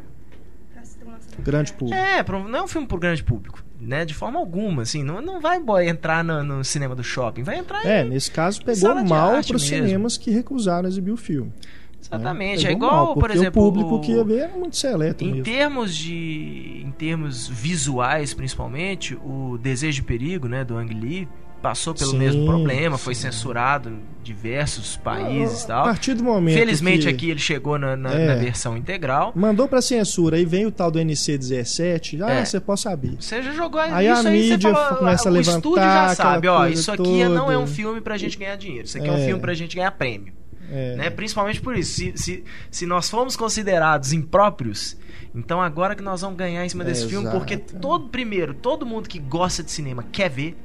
Grande 1.39 1.73
público. 1.73 1.95
É, 2.01 2.25
não 2.51 2.59
é 2.59 2.63
um 2.63 2.67
filme 2.69 2.87
pro 2.87 2.99
grande 2.99 3.23
público, 3.23 3.63
né? 3.81 4.05
De 4.05 4.15
forma 4.15 4.39
alguma, 4.39 4.83
assim. 4.83 5.03
Não, 5.03 5.21
não 5.21 5.41
vai 5.41 5.61
entrar 5.89 6.25
no, 6.25 6.43
no 6.43 6.65
cinema 6.65 6.95
do 6.95 7.05
shopping. 7.05 7.43
Vai 7.43 7.59
entrar 7.59 7.85
É, 7.87 8.03
em. 8.03 8.09
nesse 8.09 8.31
caso 8.31 8.65
pegou 8.65 8.95
mal 9.05 9.43
para 9.43 9.57
os 9.57 9.63
cinemas 9.67 10.17
que 10.17 10.31
recusaram 10.31 10.89
exibir 10.89 11.13
o 11.13 11.17
filme. 11.17 11.53
Exatamente. 12.01 12.65
né? 12.65 12.71
É 12.71 12.73
igual, 12.73 13.07
mal, 13.07 13.15
por 13.15 13.31
exemplo. 13.31 13.63
o 13.63 13.67
público 13.73 14.01
que 14.01 14.13
ia 14.13 14.25
ver 14.25 14.39
era 14.45 14.57
muito 14.57 14.77
seleto 14.77 15.25
Em 15.25 15.29
mesmo. 15.29 15.45
termos 15.45 15.95
de. 15.95 16.83
Em 16.85 16.91
termos 16.93 17.49
visuais, 17.49 18.33
principalmente, 18.33 19.15
o 19.17 19.59
Desejo 19.61 19.97
de 19.97 20.03
Perigo, 20.05 20.49
né, 20.49 20.65
do 20.65 20.77
Ang 20.77 20.93
Lee, 20.95 21.29
passou 21.63 21.95
pelo 21.95 22.11
Sim, 22.13 22.19
mesmo 22.19 22.45
problema, 22.47 22.97
foi 22.99 23.15
sim. 23.15 23.23
censurado 23.23 23.89
em 23.89 24.01
diversos 24.23 24.97
países 24.97 25.63
e 25.63 25.65
A 25.65 25.69
tal. 25.69 25.85
partir 25.85 26.15
do 26.15 26.23
momento 26.23 26.55
Felizmente 26.59 27.03
que 27.05 27.09
aqui 27.09 27.31
ele 27.31 27.41
chegou 27.41 27.79
na, 27.79 27.97
na- 27.97 28.13
É. 28.13 28.27
na 28.27 28.35
versão 28.37 28.77
integral. 28.77 29.33
mandou 29.35 29.67
pra 29.67 29.81
censura, 29.83 30.37
aí 30.37 30.45
vem 30.45 30.67
o 30.67 30.71
tal 30.71 30.91
do 30.91 30.99
NC17, 30.99 32.23
ah, 32.23 32.31
É. 32.31 32.45
você 32.45 32.61
pode 32.61 32.81
saber. 32.81 33.17
Você 33.21 33.43
já 33.43 33.53
jogou 33.53 33.81
Aí 33.81 34.07
isso 34.07 34.27
a 34.27 34.31
aí, 34.31 34.43
você 34.49 34.53
mídia 34.55 34.73
falou, 34.73 34.99
começa 34.99 35.29
a 35.29 35.31
o 35.31 35.35
levantar 35.35 35.57
estúdio 35.59 35.83
já 35.83 36.15
sabe, 36.15 36.49
ó, 36.49 36.67
isso 36.67 36.93
aqui 36.93 37.25
não 37.29 37.51
é 37.51 37.57
um 37.57 37.61
toda. 37.63 37.73
filme 37.73 38.01
pra 38.01 38.17
gente 38.17 38.39
ganhar 38.39 38.57
dinheiro, 38.57 38.85
isso 38.87 38.99
aqui 38.99 39.09
é, 39.09 39.13
um 39.13 39.17
É. 39.19 39.25
filme 39.27 39.41
pra 39.41 39.55
gente 39.55 39.77
ganhar 39.77 39.91
prêmio. 39.93 40.33
É. 40.71 40.97
Né? 40.97 41.11
Principalmente 41.11 41.61
por 41.61 41.77
isso. 41.77 41.95
Se, 41.95 42.13
se, 42.17 42.45
se 42.71 42.87
nós 42.87 43.09
fomos 43.09 43.37
considerados 43.37 44.13
impróprios, 44.13 44.97
então 45.33 45.63
agora 45.63 45.95
que 45.95 46.03
nós 46.03 46.23
vamos 46.23 46.37
ganhar 46.37 46.65
em 46.65 46.69
cima 46.69 46.83
desse 46.83 47.05
É, 47.05 47.09
filme, 47.09 47.25
exato. 47.27 47.39
porque 47.39 47.57
todo, 47.57 48.09
primeiro, 48.09 48.53
todo 48.53 48.85
mundo 48.85 49.09
que 49.09 49.19
gosta 49.21 49.63
de 49.63 49.71
cinema 49.71 50.05
quer 50.11 50.29
ver. 50.29 50.57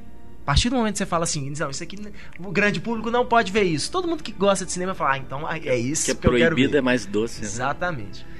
A 0.42 0.44
partir 0.44 0.70
do 0.70 0.76
momento 0.76 0.94
que 0.94 0.98
você 0.98 1.06
fala 1.06 1.22
assim, 1.22 1.52
não, 1.56 1.70
isso 1.70 1.82
aqui 1.84 1.96
o 2.38 2.50
grande 2.50 2.80
público 2.80 3.12
não 3.12 3.24
pode 3.24 3.52
ver 3.52 3.62
isso. 3.62 3.90
Todo 3.92 4.08
mundo 4.08 4.24
que 4.24 4.32
gosta 4.32 4.66
de 4.66 4.72
cinema 4.72 4.92
fala, 4.92 5.12
ah, 5.12 5.18
então 5.18 5.48
é 5.48 5.76
isso 5.76 6.04
que 6.04 6.10
é 6.10 6.14
que, 6.14 6.26
eu 6.26 6.32
quero 6.32 6.46
proibido 6.48 6.72
ver. 6.72 6.78
é 6.78 6.80
mais 6.80 7.06
doce. 7.06 7.42
né? 7.42 7.46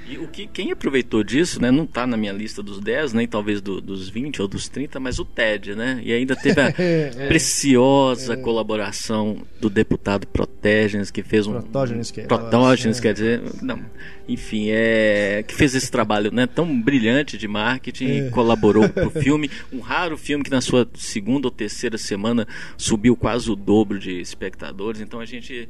E 0.09 0.17
o 0.17 0.27
que, 0.27 0.45
quem 0.47 0.71
aproveitou 0.71 1.23
disso, 1.23 1.61
né, 1.61 1.71
não 1.71 1.85
tá 1.87 2.05
na 2.05 2.17
minha 2.17 2.33
lista 2.33 2.61
dos 2.61 2.79
10, 2.81 3.13
nem 3.13 3.25
talvez 3.27 3.61
do- 3.61 3.79
dos 3.79 4.09
20 4.09 4.41
ou 4.41 4.47
dos 4.49 4.67
30, 4.67 4.99
mas 4.99 5.17
o 5.17 5.23
TED, 5.23 5.75
né? 5.75 6.01
E 6.03 6.11
ainda 6.11 6.35
teve 6.35 6.59
a 6.59 6.73
É. 6.77 7.27
preciosa 7.27 8.35
colaboração 8.35 9.43
do 9.61 9.69
deputado 9.69 10.27
Protégenes, 10.27 11.09
que 11.09 11.23
fez 11.23 11.47
um. 11.47 11.53
Protógenes, 11.53 12.11
que 12.11 12.21
é- 12.21 12.25
Protógenes, 12.25 12.99
é. 12.99 13.01
quer 13.01 13.13
dizer. 13.13 13.41
Não, 13.61 13.79
enfim, 14.27 14.67
é. 14.71 15.43
Que 15.47 15.55
fez 15.55 15.73
esse 15.73 15.89
trabalho 15.89 16.31
né, 16.33 16.47
tão 16.47 16.79
brilhante 16.81 17.37
de 17.37 17.47
marketing 17.47 18.05
É. 18.05 18.27
e 18.27 18.29
colaborou 18.29 18.89
pro 18.89 19.09
filme. 19.21 19.49
Um 19.71 19.79
raro 19.79 20.17
filme 20.17 20.43
que 20.43 20.51
na 20.51 20.59
sua 20.61 20.87
segunda 20.95 21.47
ou 21.47 21.51
terceira 21.51 21.97
semana 21.97 22.45
subiu 22.77 23.15
quase 23.15 23.49
o 23.49 23.55
dobro 23.55 23.97
de 23.97 24.19
espectadores. 24.19 24.99
Então 24.99 25.19
a 25.21 25.25
gente. 25.25 25.69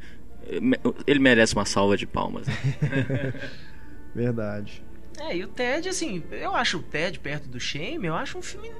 Ele 1.07 1.19
merece 1.19 1.53
uma 1.55 1.65
salva 1.65 1.95
de 1.95 2.05
palmas. 2.07 2.47
né? 2.47 3.33
Verdade. 4.15 4.83
É, 5.19 5.35
e 5.35 5.43
o 5.43 5.47
Ted, 5.47 5.87
assim, 5.89 6.23
eu 6.31 6.55
acho 6.55 6.77
o 6.79 6.83
Ted 6.83 7.19
perto 7.19 7.47
do 7.47 7.59
Shame, 7.59 8.07
eu 8.07 8.15
acho 8.15 8.37
um 8.37 8.41
filme 8.41 8.71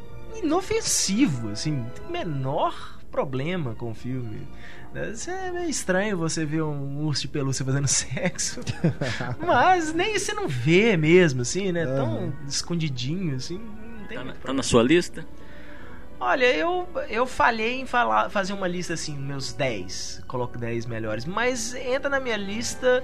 inofensivo, 0.42 1.50
assim, 1.50 1.72
não 1.72 1.90
tem 1.90 2.06
o 2.08 2.12
menor 2.12 3.00
problema 3.12 3.76
com 3.76 3.92
o 3.92 3.94
filme. 3.94 4.48
Deve 4.92 5.16
ser 5.16 5.52
meio 5.52 5.70
estranho 5.70 6.18
você 6.18 6.46
ver 6.46 6.64
um 6.64 7.04
urso 7.06 7.22
de 7.24 7.28
pelúcia 7.28 7.64
fazendo 7.66 7.88
sexo. 7.90 8.62
Mas 9.40 9.94
nem 9.94 10.18
você 10.18 10.34
não 10.34 10.48
vê 10.48 10.98
mesmo, 10.98 11.42
assim, 11.42 11.72
né? 11.72 11.86
Tão 11.86 12.08
Aham. 12.08 12.34
escondidinho, 12.48 13.36
assim. 13.36 13.60
Não 14.00 14.06
tem 14.08 14.18
Tá 14.18 14.24
na, 14.24 14.34
tá 14.34 14.54
na 14.54 14.64
sua 14.64 14.84
lista? 14.84 15.26
Olha, 16.20 16.46
eu, 16.46 16.88
eu 17.10 17.26
falhei 17.26 17.82
em 17.82 17.86
falar, 17.86 18.30
fazer 18.30 18.54
uma 18.54 18.68
lista 18.68 18.94
assim, 18.94 19.18
meus 19.18 19.52
10, 19.52 20.24
coloco 20.28 20.58
10 20.58 20.86
melhores, 20.86 21.26
mas 21.26 21.76
entra 21.76 22.10
na 22.10 22.20
minha 22.20 22.38
lista 22.38 23.04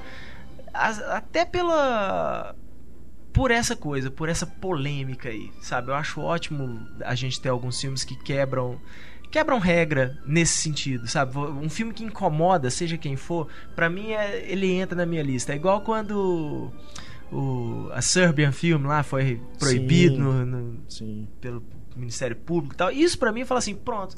até 0.74 1.46
pela 1.46 2.56
por 3.32 3.52
essa 3.52 3.76
coisa, 3.76 4.10
por 4.10 4.28
essa 4.28 4.46
polêmica 4.46 5.30
aí, 5.30 5.52
sabe? 5.62 5.90
Eu 5.90 5.96
acho 5.96 6.20
ótimo 6.20 6.88
a 7.06 7.14
gente 7.16 7.40
ter 7.40 7.50
alguns 7.50 7.80
filmes 7.80 8.04
que 8.04 8.16
quebram 8.16 8.80
quebram 9.32 9.60
regra 9.60 10.18
nesse 10.26 10.56
sentido, 10.62 11.08
sabe? 11.08 11.38
Um 11.38 11.70
filme 11.70 11.94
que 11.94 12.04
incomoda, 12.04 12.72
seja 12.72 12.98
quem 12.98 13.16
for, 13.16 13.48
pra 13.76 13.88
mim 13.88 14.12
é, 14.12 14.44
ele 14.52 14.72
entra 14.72 14.96
na 14.98 15.06
minha 15.06 15.22
lista. 15.22 15.54
É 15.54 15.56
igual 15.56 15.82
quando 15.82 16.74
o 17.32 17.90
a 17.94 18.02
Serbian 18.02 18.52
Film 18.52 18.88
lá 18.88 19.04
foi 19.04 19.40
proibido 19.60 20.16
Sim. 20.16 20.22
no- 20.22 20.46
no, 20.46 20.80
Sim. 20.90 21.28
pelo 21.40 21.64
Ministério 21.96 22.36
Público 22.36 22.74
e 22.74 22.78
tal. 22.78 22.92
Isso 22.92 23.20
pra 23.20 23.32
mim 23.32 23.46
fala 23.46 23.60
assim, 23.60 23.76
pronto. 23.76 24.16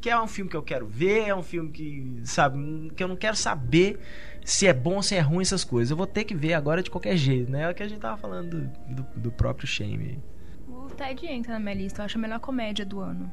Que 0.00 0.08
é 0.08 0.20
um 0.20 0.26
filme 0.26 0.50
que 0.50 0.56
eu 0.56 0.62
quero 0.62 0.86
ver, 0.86 1.28
é 1.28 1.34
um 1.34 1.42
filme 1.42 1.70
que, 1.70 2.22
sabe, 2.24 2.90
que 2.96 3.02
eu 3.02 3.08
não 3.08 3.16
quero 3.16 3.36
saber 3.36 3.98
se 4.44 4.66
é 4.66 4.72
bom 4.72 5.02
se 5.02 5.14
é 5.14 5.20
ruim 5.20 5.42
essas 5.42 5.62
coisas. 5.62 5.90
Eu 5.90 5.96
vou 5.96 6.06
ter 6.06 6.24
que 6.24 6.34
ver 6.34 6.54
agora 6.54 6.82
de 6.82 6.90
qualquer 6.90 7.16
jeito, 7.16 7.50
né? 7.50 7.62
É 7.64 7.70
o 7.70 7.74
que 7.74 7.82
a 7.82 7.88
gente 7.88 8.00
tava 8.00 8.16
falando 8.16 8.50
do, 8.50 8.94
do, 8.94 9.20
do 9.20 9.32
próprio 9.32 9.66
Shame. 9.66 10.22
O 10.66 10.86
Ted 10.88 11.26
entra 11.26 11.52
na 11.52 11.60
minha 11.60 11.74
lista, 11.74 12.00
eu 12.00 12.06
acho 12.06 12.16
a 12.16 12.20
melhor 12.20 12.40
comédia 12.40 12.86
do 12.86 13.00
ano. 13.00 13.30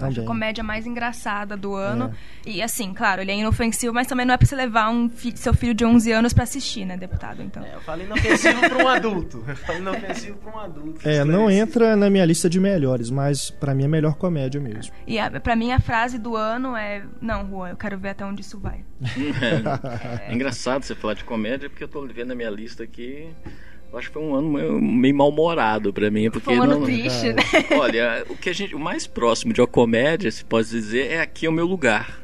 Eu 0.00 0.06
acho 0.06 0.20
a 0.20 0.24
comédia 0.24 0.62
mais 0.64 0.86
engraçada 0.86 1.56
do 1.56 1.74
ano. 1.74 2.12
E 2.46 2.62
assim, 2.62 2.92
claro, 2.94 3.20
ele 3.20 3.30
é 3.32 3.36
inofensivo, 3.36 3.92
mas 3.92 4.06
também 4.06 4.24
não 4.26 4.34
é 4.34 4.36
pra 4.36 4.46
você 4.46 4.54
levar 4.56 4.90
um 4.90 5.08
fi- 5.08 5.36
seu 5.36 5.52
filho 5.54 5.74
de 5.74 5.84
11 5.84 6.10
anos 6.12 6.32
pra 6.32 6.44
assistir, 6.44 6.84
né, 6.84 6.96
deputado? 6.96 7.42
Então. 7.42 7.64
É, 7.64 7.74
eu 7.74 7.80
falei 7.80 8.06
inofensivo 8.06 8.60
pra 8.60 8.84
um 8.84 8.88
adulto. 8.88 9.44
Eu 9.46 9.56
falei 9.56 9.80
inofensivo 9.80 10.38
pra 10.38 10.52
um 10.54 10.58
adulto. 10.60 11.08
É, 11.08 11.24
não 11.24 11.50
Esclarecido. 11.50 11.62
entra 11.68 11.96
na 11.96 12.08
minha 12.10 12.24
lista 12.24 12.48
de 12.48 12.60
melhores, 12.60 13.10
mas 13.10 13.50
pra 13.50 13.74
mim 13.74 13.84
é 13.84 13.88
melhor 13.88 14.14
comédia 14.14 14.60
mesmo. 14.60 14.92
E 15.06 15.18
a, 15.18 15.30
pra 15.40 15.54
mim 15.56 15.72
a 15.72 15.80
frase 15.80 16.18
do 16.18 16.36
ano 16.36 16.76
é: 16.76 17.02
Não, 17.20 17.46
Juan, 17.48 17.70
eu 17.70 17.76
quero 17.76 17.98
ver 17.98 18.10
até 18.10 18.24
onde 18.24 18.40
isso 18.42 18.58
vai. 18.58 18.84
É 20.28 20.32
engraçado 20.34 20.82
você 20.84 20.94
falar 20.94 21.14
de 21.14 21.24
comédia, 21.24 21.68
porque 21.68 21.84
eu 21.84 21.88
tô 21.88 22.06
vendo 22.06 22.32
a 22.32 22.34
minha 22.34 22.50
lista 22.50 22.82
aqui. 22.84 23.28
Eu 23.90 23.98
acho 23.98 24.08
que 24.08 24.14
foi 24.14 24.22
um 24.22 24.34
ano 24.34 24.50
meio, 24.50 24.80
meio 24.80 25.14
mal-humorado 25.14 25.92
pra 25.92 26.10
mim. 26.10 26.30
Porque 26.30 26.44
Foi 26.44 26.58
um 26.58 26.62
ano 26.62 26.80
não, 26.80 26.84
triste, 26.84 27.32
né? 27.32 27.42
Olha, 27.78 28.24
o 28.28 28.36
que 28.36 28.50
a 28.50 28.52
gente. 28.52 28.74
O 28.74 28.78
mais 28.78 29.06
próximo 29.06 29.52
de 29.52 29.60
uma 29.60 29.66
comédia, 29.66 30.30
se 30.30 30.44
pode 30.44 30.68
dizer, 30.68 31.10
é 31.10 31.20
aqui 31.20 31.46
é 31.46 31.48
o 31.48 31.52
meu 31.52 31.66
lugar. 31.66 32.22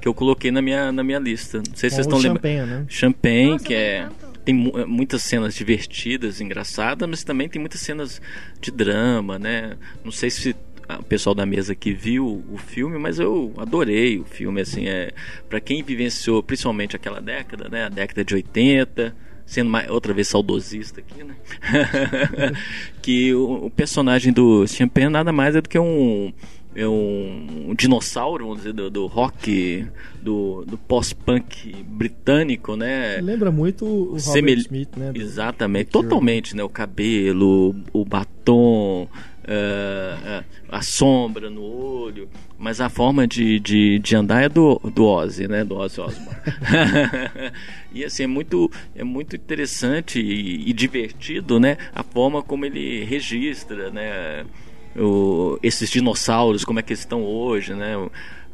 Que 0.00 0.08
eu 0.08 0.14
coloquei 0.14 0.50
na 0.50 0.62
minha, 0.62 0.90
na 0.90 1.04
minha 1.04 1.18
lista. 1.18 1.58
Não 1.58 1.76
sei 1.76 1.90
se 1.90 1.96
vocês 1.96 2.06
estão 2.06 2.18
lembrando. 2.18 2.40
Champagne, 2.42 2.66
né? 2.66 2.86
Champagne, 2.88 3.50
Nossa, 3.50 3.64
que 3.64 3.74
é. 3.74 4.08
tanto. 4.18 4.32
Tem 4.44 4.72
eh, 4.74 4.84
muitas 4.84 5.22
cenas 5.22 5.54
divertidas, 5.54 6.40
engraçadas, 6.40 7.08
mas 7.08 7.22
também 7.22 7.48
tem 7.48 7.60
muitas 7.60 7.80
cenas 7.80 8.20
de 8.60 8.72
drama, 8.72 9.38
né? 9.38 9.76
Não 10.02 10.10
sei 10.10 10.30
se 10.30 10.56
o 10.98 11.02
pessoal 11.04 11.34
da 11.34 11.46
mesa 11.46 11.72
aqui 11.72 11.92
viu 11.92 12.44
o 12.50 12.58
filme, 12.58 12.98
mas 12.98 13.18
eu 13.18 13.52
adorei 13.56 14.18
o 14.18 14.24
filme, 14.24 14.60
assim, 14.60 14.88
é 14.88 15.12
para 15.48 15.60
quem 15.60 15.82
vivenciou 15.82 16.42
principalmente 16.42 16.96
aquela 16.96 17.20
década, 17.20 17.68
né? 17.68 17.84
A 17.84 17.88
década 17.88 18.24
de 18.24 18.34
80, 18.34 19.14
sendo 19.52 19.68
mais, 19.68 19.90
outra 19.90 20.14
vez 20.14 20.28
saudosista 20.28 21.00
aqui, 21.00 21.22
né? 21.22 21.34
que 23.02 23.34
o, 23.34 23.66
o 23.66 23.70
personagem 23.70 24.32
do 24.32 24.66
Champagne 24.66 25.10
nada 25.10 25.30
mais 25.30 25.54
é 25.54 25.60
do 25.60 25.68
que 25.68 25.78
um 25.78 26.32
é 26.74 26.88
um, 26.88 27.66
um 27.68 27.74
dinossauro, 27.74 28.44
vamos 28.46 28.60
dizer, 28.60 28.72
do, 28.72 28.88
do 28.88 29.06
rock, 29.06 29.86
do, 30.22 30.64
do 30.66 30.78
pós-punk 30.78 31.84
britânico, 31.86 32.76
né? 32.76 33.20
Lembra 33.20 33.50
muito 33.50 33.84
o 33.84 34.04
Robert 34.04 34.20
Semel- 34.20 34.56
Smith, 34.56 34.96
né? 34.96 35.12
Exatamente, 35.14 35.90
totalmente, 35.90 36.56
né? 36.56 36.64
O 36.64 36.70
cabelo, 36.70 37.74
o 37.92 38.06
batom, 38.06 39.06
eh, 39.44 40.44
a 40.68 40.82
sombra 40.82 41.50
no 41.50 41.62
olho, 41.62 42.28
mas 42.58 42.80
a 42.80 42.88
forma 42.88 43.26
de, 43.26 43.58
de, 43.58 43.98
de 43.98 44.16
andar 44.16 44.42
é 44.42 44.48
do, 44.48 44.78
do 44.94 45.04
Ozzy, 45.04 45.48
né? 45.48 45.64
Do 45.64 45.76
Ozzy 45.76 46.00
Osbourne. 46.00 46.40
e 47.92 48.04
assim, 48.04 48.24
é 48.24 48.26
muito, 48.26 48.70
é 48.94 49.04
muito 49.04 49.34
interessante 49.36 50.20
e, 50.20 50.68
e 50.68 50.72
divertido, 50.72 51.58
né? 51.58 51.76
A 51.94 52.02
forma 52.02 52.42
como 52.42 52.64
ele 52.64 53.04
registra, 53.04 53.90
né? 53.90 54.44
O, 54.96 55.58
esses 55.62 55.90
dinossauros, 55.90 56.64
como 56.64 56.78
é 56.78 56.82
que 56.82 56.92
eles 56.92 57.00
estão 57.00 57.24
hoje, 57.24 57.74
né? 57.74 57.94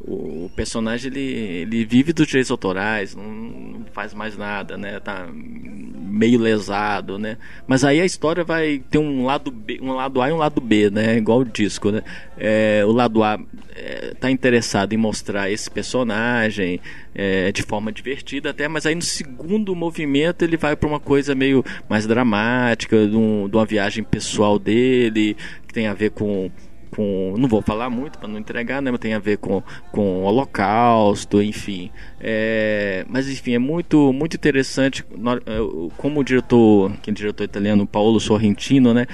O, 0.00 0.44
o 0.46 0.50
personagem 0.54 1.10
ele, 1.10 1.20
ele 1.20 1.84
vive 1.84 2.12
dos 2.12 2.26
direitos 2.26 2.50
autorais, 2.50 3.14
não, 3.16 3.24
não 3.24 3.84
faz 3.92 4.14
mais 4.14 4.36
nada, 4.36 4.76
né? 4.76 5.00
Tá 5.00 5.28
meio 5.32 6.38
lesado, 6.40 7.18
né? 7.18 7.36
Mas 7.66 7.84
aí 7.84 8.00
a 8.00 8.04
história 8.04 8.44
vai 8.44 8.80
ter 8.90 8.98
um 8.98 9.24
lado 9.24 9.50
B, 9.50 9.78
um 9.82 9.92
lado 9.92 10.22
A 10.22 10.28
e 10.28 10.32
um 10.32 10.36
lado 10.36 10.60
B, 10.60 10.88
né? 10.90 11.16
Igual 11.16 11.40
o 11.40 11.44
disco, 11.44 11.90
né? 11.90 12.02
É, 12.36 12.82
o 12.86 12.92
lado 12.92 13.22
A 13.22 13.38
é, 13.74 14.14
tá 14.18 14.30
interessado 14.30 14.92
em 14.92 14.96
mostrar 14.96 15.50
esse 15.50 15.70
personagem 15.70 16.80
é, 17.14 17.50
de 17.52 17.62
forma 17.62 17.92
divertida 17.92 18.50
até, 18.50 18.68
mas 18.68 18.86
aí 18.86 18.94
no 18.94 19.02
segundo 19.02 19.74
movimento 19.74 20.42
ele 20.42 20.56
vai 20.56 20.74
para 20.76 20.88
uma 20.88 21.00
coisa 21.00 21.34
meio 21.34 21.64
mais 21.88 22.06
dramática, 22.06 23.06
de, 23.06 23.16
um- 23.16 23.48
de 23.48 23.56
uma 23.56 23.66
viagem 23.66 24.02
pessoal 24.04 24.58
dele 24.58 25.36
que 25.66 25.74
tem 25.74 25.86
a 25.86 25.94
ver 25.94 26.10
com 26.10 26.50
com 26.98 27.36
não 27.38 27.48
vou 27.48 27.62
falar 27.62 27.88
muito 27.88 28.18
para 28.18 28.26
não 28.26 28.38
entregar 28.40 28.82
né 28.82 28.90
mas 28.90 28.98
tem 28.98 29.14
a 29.14 29.20
ver 29.20 29.38
com 29.38 29.62
com 29.92 30.22
o 30.22 30.24
holocausto 30.24 31.40
enfim 31.40 31.90
É, 32.20 33.04
mas 33.08 33.28
enfim 33.30 33.54
é 33.54 33.58
muito 33.60 34.12
muito 34.12 34.34
interessante 34.34 35.04
eu- 35.46 35.92
como 35.96 36.18
o 36.18 36.24
diretor 36.24 36.90
que 37.00 37.08
é 37.08 37.12
o 37.12 37.14
diretor 37.14 37.44
italiano 37.44 37.86
Paolo 37.86 38.18
Sorrentino 38.18 38.92
né 38.92 39.06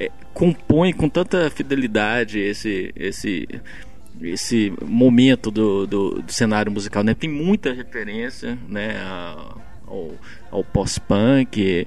é, 0.00 0.10
compõe 0.32 0.94
com 0.94 1.10
tanta 1.10 1.50
fidelidade 1.50 2.38
esse 2.38 2.90
esse 2.96 3.46
esse 4.22 4.72
momento 4.82 5.50
do, 5.50 5.86
do, 5.86 6.22
do 6.22 6.32
cenário 6.32 6.72
musical 6.72 7.04
né 7.04 7.12
tem 7.12 7.28
muita 7.28 7.70
referência 7.74 8.56
né 8.66 8.96
ao, 9.86 10.10
ao 10.50 10.64
pós-punk 10.64 11.86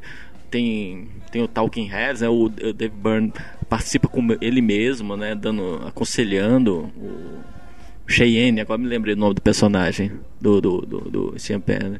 tem 0.51 1.07
tem 1.31 1.43
o 1.43 1.47
Talking 1.47 1.85
Heads, 1.85 2.21
né? 2.21 2.29
O, 2.29 2.45
o 2.45 2.49
Dave 2.49 2.89
Byrne 2.95 3.31
participa 3.69 4.07
com 4.07 4.27
ele 4.41 4.61
mesmo, 4.61 5.15
né? 5.15 5.35
Dando, 5.35 5.81
aconselhando 5.85 6.91
o 6.97 8.11
Cheyenne, 8.11 8.59
agora 8.59 8.79
me 8.79 8.87
lembrei 8.87 9.13
o 9.13 9.17
nome 9.17 9.35
do 9.35 9.41
personagem 9.41 10.11
do, 10.41 10.59
do, 10.59 10.81
do, 10.81 10.99
do 11.09 11.35
Penn, 11.63 11.91
né? 11.91 11.99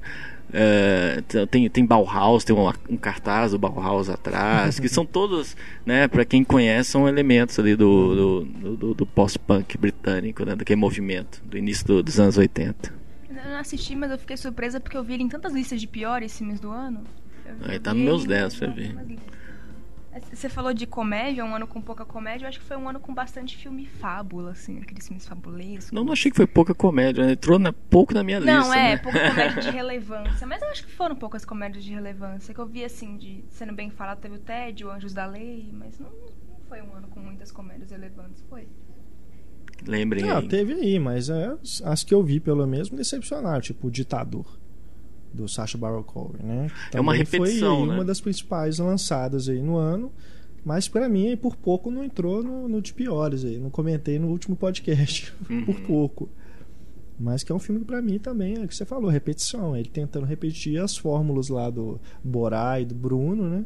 É, 0.52 1.22
tem, 1.52 1.70
tem 1.70 1.86
Bauhaus, 1.86 2.44
tem 2.44 2.56
um, 2.56 2.68
um, 2.90 2.98
cartaz 2.98 3.52
do 3.52 3.60
Bauhaus 3.60 4.10
atrás, 4.10 4.80
que 4.80 4.90
são 4.90 5.06
todos, 5.06 5.56
né, 5.86 6.08
para 6.08 6.26
quem 6.26 6.44
conhece, 6.44 6.90
são 6.90 7.08
elementos 7.08 7.60
ali 7.60 7.76
do, 7.76 8.16
do, 8.16 8.76
do, 8.76 8.94
do 8.96 9.06
pós-punk 9.06 9.78
britânico, 9.78 10.44
né, 10.44 10.56
daquele 10.56 10.80
movimento 10.80 11.40
do 11.46 11.56
início 11.56 11.86
do, 11.86 12.02
dos 12.02 12.20
anos 12.20 12.36
80. 12.36 12.92
Eu 13.30 13.36
não 13.52 13.60
assisti, 13.60 13.96
mas 13.96 14.10
eu 14.10 14.18
fiquei 14.18 14.36
surpresa 14.38 14.80
porque 14.80 14.98
eu 14.98 15.04
vi 15.04 15.14
ele 15.14 15.24
em 15.24 15.30
tantas 15.30 15.54
listas 15.54 15.80
de 15.80 15.86
piores 15.86 16.36
filmes 16.36 16.60
do 16.60 16.72
ano. 16.72 17.04
Aí 17.62 17.80
tá 17.80 17.94
nos 17.94 18.04
meus 18.04 18.26
10 18.26 18.56
pra 18.56 18.68
ver. 18.70 18.96
Você 20.34 20.50
falou 20.50 20.74
de 20.74 20.88
comédia, 20.88 21.46
um 21.46 21.54
ano 21.54 21.68
com 21.68 21.80
pouca 21.80 22.04
comédia. 22.04 22.46
Eu 22.46 22.50
acho 22.50 22.60
que 22.60 22.66
foi 22.66 22.76
um 22.76 22.90
ano 22.90 23.00
com 23.00 23.14
bastante 23.14 23.56
filme 23.56 23.86
fábula, 23.86 24.52
assim, 24.52 24.80
aqueles 24.80 25.08
filmes 25.08 25.28
fabulescos. 25.28 25.92
Não, 25.92 26.04
não 26.04 26.14
achei 26.14 26.32
que 26.32 26.38
foi 26.38 26.48
pouca 26.48 26.74
comédia. 26.74 27.26
Né? 27.26 27.34
Entrou 27.34 27.60
na, 27.60 27.72
pouco 27.72 28.14
na 28.14 28.24
minha 28.24 28.40
não, 28.40 28.58
lista. 28.58 28.70
Não, 28.70 28.74
é, 28.74 28.90
né? 28.90 28.98
pouca 28.98 29.30
comédia 29.30 29.62
de 29.62 29.70
relevância. 29.72 30.48
Mas 30.48 30.62
eu 30.64 30.70
acho 30.70 30.86
que 30.86 30.92
foram 30.92 31.16
poucas 31.16 31.46
comédias 31.46 31.84
de 31.84 31.94
relevância. 31.94 32.54
Que 32.54 32.60
eu 32.60 32.66
vi, 32.66 32.84
assim, 32.84 33.18
de 33.18 33.44
sendo 33.50 33.74
bem 33.74 33.92
falado, 33.92 34.20
teve 34.20 34.36
o 34.36 34.40
Ted, 34.40 34.84
o 34.84 34.90
Anjos 34.90 35.14
da 35.14 35.28
Lei, 35.28 35.70
mas 35.72 36.00
não, 36.00 36.10
não 36.10 36.60
foi 36.68 36.82
um 36.82 36.92
ano 36.96 37.08
com 37.10 37.20
muitas 37.20 37.52
comédias 37.52 37.92
relevantes, 37.92 38.44
foi. 38.50 38.68
Lembrem 39.86 40.26
não, 40.26 40.38
aí. 40.38 40.48
teve 40.48 40.74
aí, 40.74 41.00
mas 41.00 41.30
é, 41.30 41.56
as 41.84 42.04
que 42.04 42.14
eu 42.14 42.24
vi, 42.24 42.40
pelo 42.40 42.66
menos, 42.66 42.90
me 42.90 42.98
decepcionaram. 42.98 43.62
Tipo, 43.62 43.88
o 43.88 43.92
Ditador 43.92 44.60
do 45.34 45.48
Sacha 45.48 45.78
Baron 45.78 46.04
Cohen, 46.04 46.42
né? 46.44 46.68
Também 46.92 46.98
é 46.98 47.00
uma 47.00 47.14
repetição, 47.14 47.80
foi 47.80 47.88
né? 47.88 47.94
uma 47.96 48.06
das 48.06 48.20
principais 48.20 48.80
lançadas 48.80 49.48
aí 49.50 49.62
no 49.62 49.78
ano. 49.78 50.12
Mas 50.66 50.88
para 50.88 51.08
mim, 51.08 51.36
por 51.38 51.56
pouco 51.56 51.90
não 51.90 52.04
entrou 52.04 52.44
no, 52.44 52.68
no 52.68 52.82
de 52.82 52.94
piores 52.94 53.46
aí. 53.46 53.58
Não 53.58 53.70
comentei 53.70 54.20
no 54.20 54.28
último 54.28 54.56
podcast, 54.56 55.34
uhum. 55.50 55.66
por 55.66 55.80
pouco. 55.82 56.30
Mas 57.20 57.44
que 57.44 57.52
é 57.52 57.56
um 57.56 57.60
filme 57.60 57.82
que 57.82 57.88
pra 57.88 58.02
mim 58.02 58.18
também, 58.18 58.56
é 58.56 58.64
o 58.64 58.68
que 58.68 58.76
você 58.76 58.86
falou, 58.86 59.10
repetição. 59.10 59.76
Ele 59.76 59.90
tentando 59.90 60.26
repetir 60.26 60.82
as 60.82 60.98
fórmulas 60.98 61.50
lá 61.50 61.70
do 61.70 62.00
Borá 62.24 62.80
e 62.80 62.86
do 62.86 62.96
Bruno, 62.96 63.50
né? 63.50 63.66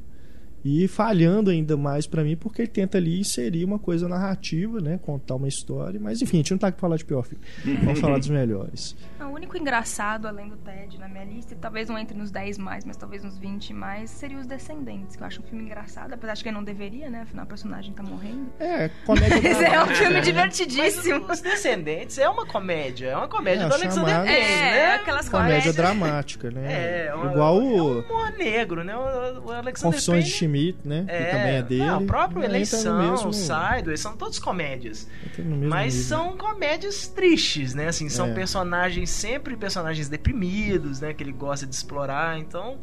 E 0.65 0.88
falhando 0.88 1.49
ainda 1.49 1.76
mais 1.76 2.08
para 2.08 2.23
mim, 2.23 2.36
porque 2.38 2.62
ele 2.62 2.69
tenta 2.69 2.97
ali 2.97 3.19
inserir 3.19 3.65
uma 3.65 3.78
coisa 3.78 4.08
narrativa, 4.08 4.80
né? 4.80 4.97
Contar 5.02 5.36
uma 5.36 5.47
história. 5.47 5.99
Mas 5.99 6.21
enfim, 6.21 6.38
a 6.38 6.39
gente 6.39 6.52
não 6.52 6.58
tá 6.58 6.67
aqui 6.67 6.78
pra 6.78 6.82
falar 6.88 6.97
de 6.97 7.04
pior 7.06 7.23
filme. 7.23 7.43
Vamos 7.84 7.99
falar 7.99 8.17
dos 8.17 8.30
melhores. 8.30 8.95
O 9.19 9.36
único 9.36 9.58
engraçado, 9.58 10.28
além 10.28 10.47
do 10.49 10.58
Ted 10.58 10.97
na 10.99 11.08
minha 11.10 11.23
lista, 11.26 11.54
e 11.54 11.58
talvez 11.58 11.89
não 11.89 11.97
entre 11.97 12.15
nos 12.17 12.30
10 12.32 12.58
mais, 12.58 12.86
mas 12.86 12.95
talvez 12.95 13.23
nos 13.23 13.38
20 13.38 13.73
mais, 13.73 14.10
seria 14.10 14.38
Os 14.38 14.45
Descendentes, 14.45 15.15
que 15.15 15.23
eu 15.23 15.28
acho 15.28 15.41
um 15.41 15.43
filme 15.43 15.63
engraçado, 15.65 16.13
apesar 16.13 16.34
de 16.36 16.43
que 16.43 16.52
não 16.52 16.63
deveria, 16.63 17.10
né? 17.10 17.21
Afinal, 17.21 17.45
o 17.45 17.47
personagem 17.47 17.93
tá 17.93 18.04
morrendo. 18.04 18.47
É, 18.60 18.89
comédia 19.06 19.41
Mas 19.43 19.62
é 19.62 19.84
um 19.84 19.88
filme 19.88 20.21
divertidíssimo. 20.21 21.26
Mas 21.28 21.38
Os 21.39 21.41
Descendentes 21.43 22.17
é 22.17 22.30
uma 22.30 22.45
comédia, 22.45 23.08
é 23.08 23.17
uma 23.17 23.28
comédia 23.28 23.63
É, 23.63 23.67
do 23.67 23.73
Alexander 23.73 24.10
chamada- 24.13 24.26
Payne, 24.30 24.45
É, 24.45 24.71
né? 24.71 24.95
aquelas 24.95 25.30
Comédia 25.30 25.49
comédias. 25.52 25.76
dramática, 25.76 26.52
né? 26.52 27.06
É, 27.08 27.15
uma- 27.15 27.32
Igual 27.32 27.58
é 27.58 27.62
um 27.62 27.71
o 27.82 27.99
humor 28.02 28.32
negro, 28.38 28.84
né? 28.84 28.95
O, 28.95 28.99
o 29.47 29.52
Alexander 29.52 29.73
Confissões 29.93 30.26
de 30.26 30.32
Payne- 30.32 30.53
Schmidt, 30.54 30.80
né? 30.86 31.06
que 31.08 31.32
também 31.32 31.56
é 31.56 31.62
dele. 31.63 31.86
Não, 31.86 32.04
o 32.04 32.06
próprio 32.06 32.39
no 32.39 32.46
Eleição, 32.46 33.12
mesmo- 33.12 33.30
o 33.30 33.34
Sideways, 33.34 34.00
são 34.00 34.16
todos 34.16 34.39
comédias. 34.39 35.08
mesmo 35.38 35.68
Mas 35.68 35.94
nível. 35.96 36.08
são 36.10 36.38
comédias 36.38 37.08
tristes, 37.08 37.74
né? 37.74 37.88
Assim, 37.88 38.08
são 38.10 38.28
É. 38.28 38.34
personagens, 38.34 39.10
sempre 39.10 39.58
personagens 39.58 40.08
deprimidos, 40.10 41.00
né? 41.02 41.13
Que 41.13 41.24
ele 41.24 41.32
gosta 41.34 41.66
de 41.66 41.74
explorar, 41.76 42.38
então... 42.38 42.78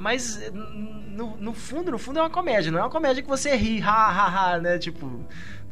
Mas 0.00 0.40
no, 0.52 1.36
no 1.38 1.52
fundo, 1.52 1.90
no 1.90 1.98
fundo 1.98 2.20
é 2.20 2.22
uma 2.22 2.30
comédia, 2.30 2.70
não 2.70 2.78
é 2.78 2.82
uma 2.82 2.88
comédia 2.90 3.20
que 3.20 3.28
você 3.28 3.56
ri, 3.56 3.82
ha, 3.82 3.90
ha, 3.90 4.52
ha, 4.52 4.58
né? 4.60 4.78
Tipo, 4.78 5.24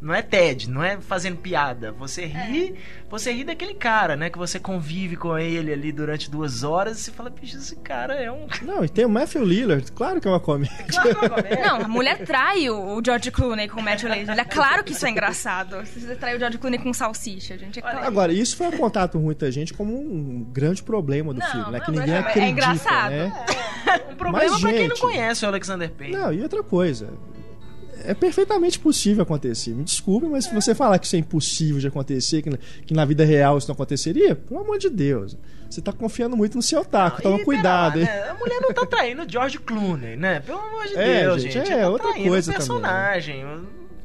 não 0.06 0.14
é 0.14 0.22
TED, 0.22 0.70
não 0.70 0.82
é 0.82 0.98
fazendo 1.00 1.36
piada. 1.36 1.90
Você 1.92 2.24
ri, 2.24 2.74
você 3.10 3.32
ri 3.32 3.42
daquele 3.42 3.74
cara, 3.74 4.14
né? 4.16 4.30
Que 4.30 4.38
você 4.38 4.60
convive 4.60 5.16
com 5.16 5.36
ele 5.36 5.72
ali 5.72 5.90
durante 5.90 6.30
duas 6.30 6.62
horas 6.62 6.98
e 6.98 7.02
você 7.02 7.10
fala, 7.10 7.28
bicho, 7.28 7.56
esse 7.56 7.74
cara 7.76 8.14
é 8.14 8.30
um. 8.30 8.46
Não, 8.62 8.84
e 8.84 8.88
tem 8.88 9.04
o 9.04 9.08
Matthew 9.08 9.44
Lillard, 9.44 9.90
claro 9.92 10.20
que 10.20 10.28
é 10.28 10.30
uma 10.30 10.38
comédia. 10.40 10.86
Claro, 10.88 11.08
que 11.08 11.24
é 11.24 11.28
uma 11.28 11.30
comédia. 11.36 11.60
Não, 11.66 11.76
a 11.82 11.88
mulher 11.88 12.18
trai 12.24 12.70
o 12.70 13.02
George 13.04 13.30
Clooney 13.32 13.68
com 13.68 13.80
o 13.80 13.82
Matthew 13.82 14.08
Lillard. 14.10 14.40
É 14.40 14.44
claro 14.44 14.84
que 14.84 14.92
isso 14.92 15.04
é 15.06 15.10
engraçado. 15.10 15.76
Você 15.84 16.14
trai 16.14 16.36
o 16.36 16.38
George 16.38 16.58
Clooney 16.58 16.78
com 16.78 16.92
salsicha, 16.94 17.58
gente. 17.58 17.80
É 17.80 17.82
claro. 17.82 17.98
Agora, 18.06 18.32
isso 18.32 18.56
foi 18.56 18.66
apontado 18.68 19.12
por 19.12 19.20
muita 19.20 19.50
gente 19.50 19.74
como 19.74 19.92
um 19.98 20.44
grande 20.52 20.82
problema 20.82 21.34
do 21.34 21.40
Não, 21.40 21.50
filme, 21.50 21.70
né? 21.72 21.78
não, 21.78 21.84
Que 21.84 21.90
ninguém 21.90 22.14
é- 22.14 22.16
é 22.16 22.20
acredita, 22.20 22.46
engraçado. 22.50 23.10
né? 23.10 23.44
Um 24.12 24.16
problema 24.16 24.50
Mas, 24.50 24.60
pra 24.60 24.70
quem 24.70 24.88
não 24.88 24.96
gente- 24.96 25.00
conhece 25.00 25.44
o 25.44 25.48
Alexander 25.48 25.90
Payne. 25.90 26.16
Não, 26.16 26.32
e 26.32 26.42
outra 26.42 26.62
coisa. 26.62 27.10
É 28.06 28.14
perfeitamente 28.14 28.78
possível 28.78 29.22
acontecer. 29.22 29.74
Me 29.74 29.82
desculpe, 29.84 30.26
mas 30.26 30.44
se 30.44 30.54
você 30.54 30.74
falar 30.74 30.98
que 30.98 31.06
isso 31.06 31.16
é 31.16 31.18
impossível 31.18 31.80
de 31.80 31.86
acontecer, 31.88 32.42
que 32.42 32.50
na, 32.50 32.58
que 32.86 32.94
na 32.94 33.04
vida 33.04 33.24
real 33.24 33.58
isso 33.58 33.68
não 33.68 33.74
aconteceria, 33.74 34.34
pelo 34.36 34.60
amor 34.60 34.78
de 34.78 34.88
Deus. 34.88 35.36
Você 35.68 35.80
tá 35.80 35.92
confiando 35.92 36.36
muito 36.36 36.56
no 36.56 36.62
seu 36.62 36.84
taco. 36.84 37.20
Toma 37.20 37.42
cuidado, 37.44 37.98
lá, 37.98 38.00
hein? 38.00 38.06
né? 38.06 38.28
A 38.30 38.34
mulher 38.34 38.60
não 38.60 38.72
tá 38.72 38.86
traindo 38.86 39.22
o 39.22 39.28
George 39.28 39.58
Clooney, 39.58 40.16
né? 40.16 40.40
Pelo 40.40 40.58
amor 40.58 40.86
de 40.86 40.96
É, 40.96 41.22
Deus, 41.22 41.42
gente, 41.42 41.52
gente. 41.54 41.72
é 41.72 41.80
tá 41.80 41.88
outra 41.90 42.12
coisa 42.14 42.22
também, 42.22 42.36
né? 42.46 42.54
personagem. 42.54 43.44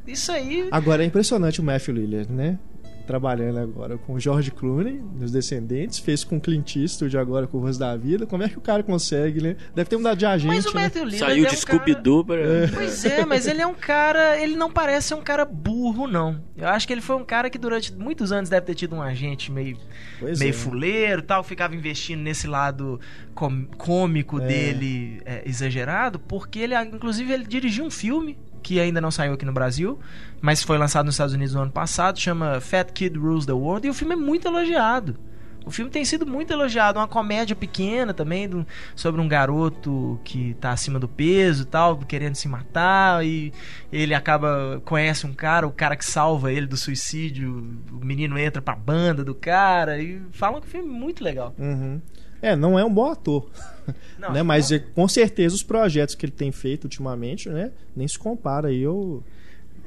Isso 0.06 0.32
aí. 0.32 0.68
Agora 0.70 1.04
é 1.04 1.06
impressionante 1.06 1.60
o 1.60 1.64
Matthew 1.64 1.94
Lillard, 1.94 2.32
né? 2.32 2.58
Trabalhando 3.06 3.58
agora 3.58 3.98
com 3.98 4.14
o 4.14 4.20
George 4.20 4.50
Clooney, 4.50 5.02
nos 5.18 5.32
Descendentes, 5.32 5.98
fez 5.98 6.22
com 6.24 6.36
o 6.36 6.40
Clint 6.40 6.76
Eastwood 6.76 7.16
agora 7.18 7.46
com 7.46 7.58
o 7.58 7.60
Rosto 7.60 7.80
da 7.80 7.96
Vida. 7.96 8.26
Como 8.26 8.42
é 8.42 8.48
que 8.48 8.56
o 8.56 8.60
cara 8.60 8.82
consegue, 8.82 9.42
né? 9.42 9.56
Deve 9.74 9.90
ter 9.90 9.96
mudado 9.96 10.16
de 10.18 10.24
agente, 10.26 10.54
Mas 10.54 10.66
o 10.66 10.74
né? 10.74 10.82
Matthew 10.84 11.04
Lillard 11.04 11.18
Saiu 11.32 11.44
é 11.46 11.48
de 11.48 11.54
um 11.54 11.58
Scooby-Doo 11.58 12.24
pra... 12.24 12.36
Cara... 12.36 12.70
Pois 12.74 13.04
é, 13.04 13.26
mas 13.26 13.46
ele 13.46 13.60
é 13.60 13.66
um 13.66 13.74
cara. 13.74 14.38
Ele 14.40 14.56
não 14.56 14.70
parece 14.70 15.08
ser 15.08 15.14
um 15.14 15.22
cara 15.22 15.44
burro, 15.44 16.06
não. 16.06 16.40
Eu 16.56 16.68
acho 16.68 16.86
que 16.86 16.92
ele 16.92 17.00
foi 17.00 17.16
um 17.16 17.24
cara 17.24 17.50
que 17.50 17.58
durante 17.58 17.92
muitos 17.92 18.30
anos 18.32 18.48
deve 18.48 18.66
ter 18.66 18.74
tido 18.74 18.94
um 18.94 19.02
agente 19.02 19.50
meio, 19.50 19.76
Pois 20.20 20.38
meio 20.38 20.50
é. 20.50 20.52
fuleiro 20.52 21.22
tal, 21.22 21.42
ficava 21.42 21.74
investindo 21.74 22.20
nesse 22.20 22.46
lado 22.46 23.00
com- 23.34 23.66
cômico 23.76 24.40
É. 24.40 24.46
dele 24.46 25.20
é, 25.24 25.42
exagerado, 25.48 26.18
porque 26.18 26.60
ele, 26.60 26.74
inclusive, 26.82 27.32
ele 27.32 27.44
dirigiu 27.44 27.84
um 27.84 27.90
filme 27.90 28.38
que 28.62 28.80
ainda 28.80 29.00
não 29.00 29.10
saiu 29.10 29.32
aqui 29.34 29.44
no 29.44 29.52
Brasil, 29.52 29.98
mas 30.40 30.62
foi 30.62 30.78
lançado 30.78 31.06
nos 31.06 31.14
Estados 31.14 31.34
Unidos 31.34 31.54
no 31.54 31.62
ano 31.62 31.72
passado, 31.72 32.18
chama 32.20 32.60
Fat 32.60 32.90
Kid 32.92 33.18
Rules 33.18 33.44
the 33.46 33.52
World, 33.52 33.86
e 33.86 33.90
o 33.90 33.94
filme 33.94 34.14
é 34.14 34.16
muito 34.16 34.46
elogiado. 34.48 35.16
O 35.64 35.70
filme 35.70 35.88
tem 35.92 36.04
sido 36.04 36.26
muito 36.26 36.52
elogiado, 36.52 36.98
uma 36.98 37.06
comédia 37.06 37.54
pequena 37.54 38.12
também, 38.12 38.48
do- 38.48 38.66
sobre 38.96 39.20
um 39.20 39.28
garoto 39.28 40.18
que 40.24 40.54
tá 40.54 40.72
acima 40.72 40.98
do 40.98 41.06
peso 41.06 41.62
e 41.62 41.66
tal, 41.66 41.96
querendo 41.98 42.34
se 42.34 42.48
matar, 42.48 43.24
e 43.24 43.52
ele 43.92 44.12
acaba, 44.12 44.82
conhece 44.84 45.24
um 45.24 45.32
cara, 45.32 45.64
o 45.64 45.70
cara 45.70 45.94
que 45.94 46.04
salva 46.04 46.50
ele 46.52 46.66
do 46.66 46.76
suicídio, 46.76 47.64
o 47.92 48.04
menino 48.04 48.36
entra 48.36 48.60
pra 48.60 48.74
banda 48.74 49.22
do 49.24 49.36
cara, 49.36 50.02
e 50.02 50.20
falam 50.32 50.60
que 50.60 50.66
o 50.66 50.70
filme 50.70 50.88
é 50.88 50.90
muito 50.98 51.22
legal. 51.22 51.54
Uhum. 51.56 52.00
É, 52.40 52.56
não 52.56 52.76
é 52.76 52.84
um 52.84 52.92
bom 52.92 53.08
ator. 53.12 53.48
Não, 54.18 54.32
né? 54.32 54.42
Mas 54.42 54.70
é, 54.72 54.78
com 54.78 55.06
certeza 55.08 55.54
os 55.54 55.62
projetos 55.62 56.14
que 56.14 56.24
ele 56.26 56.32
tem 56.32 56.52
feito 56.52 56.84
ultimamente, 56.84 57.48
né? 57.48 57.70
Nem 57.96 58.06
se 58.06 58.18
compara 58.18 58.68
aí 58.68 58.84
ao. 58.84 59.22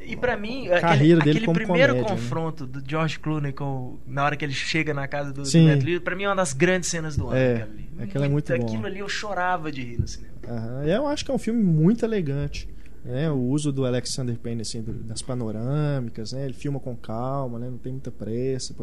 E 0.08 0.16
pra 0.16 0.38
mim, 0.38 0.68
carreira 0.68 0.86
aquele, 0.92 1.16
dele 1.20 1.30
aquele 1.32 1.46
como 1.46 1.56
primeiro 1.56 1.94
comédia, 1.94 2.14
né? 2.14 2.22
confronto 2.22 2.68
do 2.68 2.84
George 2.88 3.18
Clooney 3.18 3.52
com, 3.52 3.98
na 4.06 4.24
hora 4.24 4.36
que 4.36 4.46
ele 4.46 4.54
chega 4.54 4.94
na 4.94 5.08
casa 5.08 5.32
do, 5.34 5.42
do 5.42 5.48
Sim. 5.48 5.68
Pra 6.04 6.16
mim 6.16 6.24
é 6.26 6.30
uma 6.30 6.36
das 6.36 6.54
grandes 6.54 6.90
cenas 6.90 7.18
do 7.18 7.28
ano. 7.28 7.36
É, 7.38 7.54
aquela 7.54 7.72
ali. 7.72 7.90
aquilo 8.00 8.24
é 8.24 8.30
muito 8.30 8.56
bom. 8.56 8.66
Aquilo 8.66 8.86
ali 8.86 9.00
eu 9.00 9.10
chorava 9.10 9.72
de 9.72 9.82
rir 9.82 10.00
no 10.00 10.08
cinema. 10.08 10.34
Aham. 10.48 10.84
Eu 10.86 11.08
acho 11.08 11.26
que 11.26 11.32
é 11.32 11.34
um 11.34 11.40
filme 11.40 11.64
muito 11.64 12.06
elegante. 12.06 12.70
Né? 13.04 13.30
O 13.32 13.38
uso 13.38 13.72
do 13.72 13.86
Alexander 13.86 14.36
Payne 14.38 14.62
assim, 14.62 14.82
do- 14.82 14.94
das 14.94 15.22
panorâmicas, 15.22 16.34
né? 16.34 16.46
ele 16.46 16.54
filma 16.54 16.80
com 16.80 16.96
calma, 16.96 17.60
né? 17.60 17.70
não 17.70 17.78
tem 17.78 17.92
muita 17.92 18.12
pressa 18.12 18.74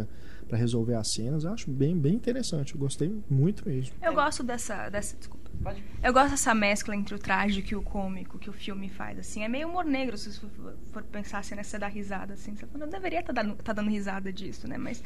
para 0.53 0.59
resolver 0.59 0.95
as 0.97 1.11
cenas. 1.15 1.45
Eu 1.45 1.53
acho 1.55 1.71
bem, 1.71 1.99
bem 1.99 2.13
interessante. 2.13 2.75
Eu 2.75 2.79
gostei 2.79 3.11
muito 3.31 3.67
mesmo. 3.67 3.95
Eu 4.03 4.13
gosto 4.13 4.43
dessa, 4.43 4.91
dessa. 4.91 5.17
Desculpa. 5.17 5.51
Pode. 5.63 5.83
Eu 6.03 6.13
gosto 6.13 6.33
dessa 6.33 6.55
mescla 6.55 6.95
entre 6.95 7.15
o 7.15 7.19
trágico 7.19 7.73
e 7.73 7.77
o 7.77 7.81
cômico 7.81 8.39
que 8.39 8.51
o 8.51 8.53
filme 8.53 8.91
faz, 8.91 9.19
assim. 9.19 9.43
É 9.43 9.49
meio 9.49 9.67
humor 9.67 9.87
negro, 9.87 10.19
se 10.19 10.31
você 10.31 10.41
for, 10.41 10.77
for 10.93 11.03
pensar 11.05 11.39
assim, 11.39 11.55
né? 11.55 11.63
Você 11.63 11.79
dá 11.79 11.87
risada, 11.87 12.35
assim. 12.35 12.55
Você 12.55 12.67
não 12.77 12.87
deveria 12.87 13.21
estar 13.21 13.33
dando, 13.33 13.55
tá 13.55 13.73
dando 13.73 13.89
risada 13.89 14.31
disso, 14.31 14.69
né? 14.69 14.77
Mas, 14.77 15.03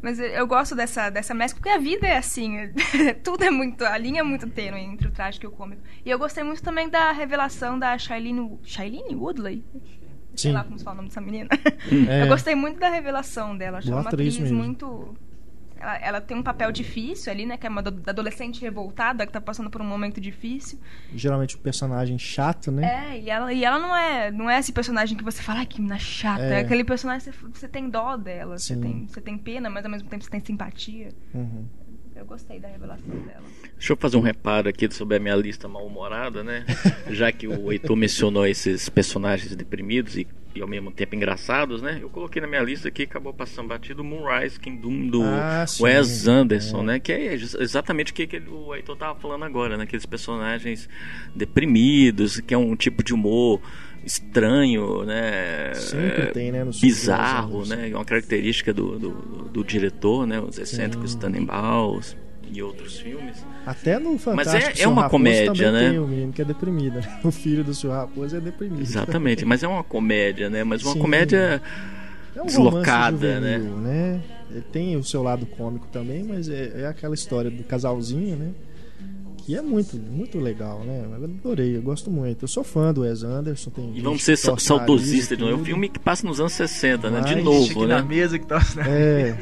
mas 0.00 0.18
eu 0.18 0.46
gosto 0.46 0.74
dessa, 0.74 1.10
dessa 1.10 1.34
mescla, 1.34 1.60
porque 1.60 1.76
a 1.76 1.78
vida 1.78 2.06
é 2.06 2.16
assim. 2.16 2.72
Tudo 3.22 3.44
é 3.44 3.50
muito... 3.50 3.84
A 3.84 3.98
linha 3.98 4.20
é 4.20 4.24
muito 4.24 4.48
tênue 4.48 4.80
entre 4.80 5.08
o 5.08 5.10
trágico 5.10 5.44
e 5.44 5.48
o 5.48 5.52
cômico. 5.52 5.82
E 6.06 6.08
eu 6.08 6.18
gostei 6.18 6.42
muito 6.42 6.62
também 6.62 6.88
da 6.88 7.12
revelação 7.12 7.78
da 7.78 7.98
Shailene... 7.98 8.58
Shailene 8.62 9.14
Woodley? 9.14 9.62
Sei 10.40 10.50
Sim. 10.50 10.56
lá 10.56 10.64
como 10.64 10.78
se 10.78 10.84
fala 10.84 10.94
o 10.94 10.96
nome 10.98 11.08
dessa 11.08 11.20
menina. 11.20 11.48
É. 12.08 12.22
Eu 12.22 12.28
gostei 12.28 12.54
muito 12.54 12.78
da 12.80 12.88
revelação 12.88 13.56
dela. 13.56 13.78
Achei 13.78 13.90
Boa 13.90 14.02
uma 14.02 14.08
atriz 14.08 14.34
atriz 14.36 14.50
muito. 14.50 15.14
Ela, 15.78 15.96
ela 15.98 16.20
tem 16.20 16.36
um 16.36 16.42
papel 16.42 16.70
difícil 16.70 17.32
ali, 17.32 17.46
né? 17.46 17.56
Que 17.56 17.66
é 17.66 17.70
uma 17.70 17.80
ado- 17.80 18.02
adolescente 18.06 18.60
revoltada 18.60 19.26
que 19.26 19.32
tá 19.32 19.40
passando 19.40 19.70
por 19.70 19.80
um 19.80 19.84
momento 19.84 20.20
difícil. 20.20 20.78
Geralmente 21.14 21.56
o 21.56 21.58
personagem 21.58 22.18
chato, 22.18 22.70
né? 22.70 23.12
É, 23.14 23.18
e 23.20 23.30
ela, 23.30 23.52
e 23.52 23.64
ela 23.64 23.78
não 23.78 23.96
é 23.96 24.30
não 24.30 24.48
é 24.50 24.58
esse 24.58 24.72
personagem 24.72 25.16
que 25.16 25.24
você 25.24 25.42
fala, 25.42 25.60
ai, 25.60 25.66
que 25.66 25.78
menina 25.80 25.98
chata. 25.98 26.42
É. 26.42 26.52
É, 26.52 26.60
aquele 26.60 26.84
personagem 26.84 27.30
que 27.32 27.38
você, 27.38 27.48
você 27.60 27.68
tem 27.68 27.88
dó 27.88 28.16
dela, 28.16 28.58
você 28.58 28.76
tem, 28.76 29.06
você 29.06 29.20
tem 29.22 29.38
pena, 29.38 29.70
mas 29.70 29.84
ao 29.84 29.90
mesmo 29.90 30.08
tempo 30.08 30.22
você 30.22 30.30
tem 30.30 30.40
simpatia. 30.44 31.12
Uhum. 31.34 31.64
Eu 32.20 32.26
gostei 32.26 32.60
da 32.60 32.68
revelação 32.68 33.08
dela. 33.08 33.42
Deixa 33.76 33.92
eu 33.94 33.96
fazer 33.96 34.16
um 34.18 34.20
reparo 34.20 34.68
aqui 34.68 34.92
sobre 34.92 35.16
a 35.16 35.18
minha 35.18 35.34
lista 35.34 35.66
mal-humorada, 35.66 36.44
né? 36.44 36.64
Já 37.10 37.32
que 37.32 37.48
o 37.48 37.72
Heitor 37.72 37.96
mencionou 37.96 38.46
esses 38.46 38.88
personagens 38.88 39.56
deprimidos 39.56 40.16
e 40.16 40.26
e 40.52 40.60
ao 40.60 40.66
mesmo 40.66 40.90
tempo 40.90 41.14
engraçados, 41.14 41.80
né? 41.80 42.00
Eu 42.02 42.10
coloquei 42.10 42.42
na 42.42 42.48
minha 42.48 42.60
lista 42.60 42.88
aqui, 42.88 43.04
acabou 43.04 43.32
passando 43.32 43.68
batido, 43.68 44.02
Moonrise 44.02 44.58
Kingdom 44.58 45.06
do 45.06 45.22
Ah, 45.22 45.64
sim. 45.64 45.84
Wes 45.84 46.26
Anderson, 46.26 46.80
É. 46.80 46.84
né? 46.86 46.98
Que 46.98 47.12
é 47.12 47.34
ex- 47.34 47.54
exatamente 47.54 48.10
o 48.10 48.14
que, 48.16 48.26
que 48.26 48.34
ele- 48.34 48.48
o 48.50 48.74
Heitor 48.74 48.96
tava 48.96 49.16
falando 49.20 49.44
agora, 49.44 49.76
né? 49.76 49.84
Aqueles 49.84 50.04
personagens 50.04 50.88
deprimidos, 51.36 52.40
que 52.40 52.52
é 52.52 52.58
um 52.58 52.74
tipo 52.74 53.02
de 53.04 53.14
humor 53.14 53.60
estranho, 54.04 55.04
né? 55.04 55.72
Sempre 55.74 56.22
É, 56.22 56.26
tem, 56.26 56.52
né? 56.52 56.64
bizarro, 56.80 57.58
Anderson. 57.62 57.74
né? 57.76 57.90
É 57.90 57.94
uma 57.94 58.04
característica 58.04 58.72
do, 58.72 58.98
do, 58.98 59.10
do 59.52 59.64
diretor, 59.64 60.26
né? 60.26 60.40
Os 60.40 60.58
excêntricos 60.58 61.14
Tannenbaums 61.14 62.16
e 62.52 62.62
outros 62.62 62.98
filmes. 62.98 63.44
Até 63.64 63.98
no 63.98 64.18
Fantástico 64.18 64.66
Mas 64.68 64.80
é- 64.80 64.82
é 64.82 64.88
uma 64.88 65.02
Raposo 65.02 65.10
comédia, 65.22 65.70
né? 65.72 65.90
tem 65.90 65.98
o 65.98 66.06
menino 66.08 66.32
que 66.32 66.42
é 66.42 66.44
deprimido, 66.44 66.94
né? 66.96 67.20
O 67.22 67.30
filho 67.30 67.62
do 67.62 67.74
Senhor 67.74 67.92
Raposo 67.94 68.36
é 68.36 68.40
deprimido. 68.40 68.80
Exatamente, 68.82 69.44
mas 69.44 69.62
é 69.62 69.68
uma 69.68 69.84
comédia, 69.84 70.48
né? 70.50 70.64
Mas 70.64 70.82
uma 70.82 70.94
Sim. 70.94 70.98
comédia 70.98 71.62
É 72.34 72.42
um 72.42 72.46
deslocada, 72.46 73.16
romance 73.16 73.52
juvenil, 73.52 73.76
né? 73.78 74.20
Ele 74.50 74.62
tem 74.72 74.96
o 74.96 75.04
seu 75.04 75.22
lado 75.22 75.46
cômico 75.46 75.86
também, 75.92 76.24
mas 76.24 76.48
é, 76.48 76.80
é 76.82 76.86
aquela 76.86 77.14
história 77.14 77.50
do 77.50 77.62
casalzinho, 77.62 78.36
né? 78.36 78.50
Que 79.46 79.56
é 79.56 79.62
muito, 79.62 79.96
muito 79.96 80.38
legal, 80.38 80.80
né? 80.84 81.04
Eu 81.06 81.24
adorei, 81.24 81.76
eu 81.76 81.82
gosto 81.82 82.10
muito. 82.10 82.44
Eu 82.44 82.48
sou 82.48 82.62
fã 82.62 82.92
do 82.92 83.00
Wes 83.02 83.22
Anderson. 83.22 83.70
Tem 83.70 83.92
E 83.96 84.00
vamos 84.00 84.22
ser 84.22 84.36
saudosistas 84.36 85.36
de 85.36 85.44
novo. 85.44 85.56
É 85.56 85.60
um 85.60 85.64
filme 85.64 85.88
que 85.88 85.98
passa 85.98 86.26
nos 86.26 86.40
anos 86.40 86.52
60, 86.52 87.10
né? 87.10 87.20
Vai. 87.20 87.34
De 87.34 87.42
novo, 87.42 87.64
aqui 87.70 87.86
na 87.86 88.02
né? 88.02 88.08
mesa 88.08 88.38
que 88.38 88.46
tá. 88.46 88.60
É, 88.86 89.36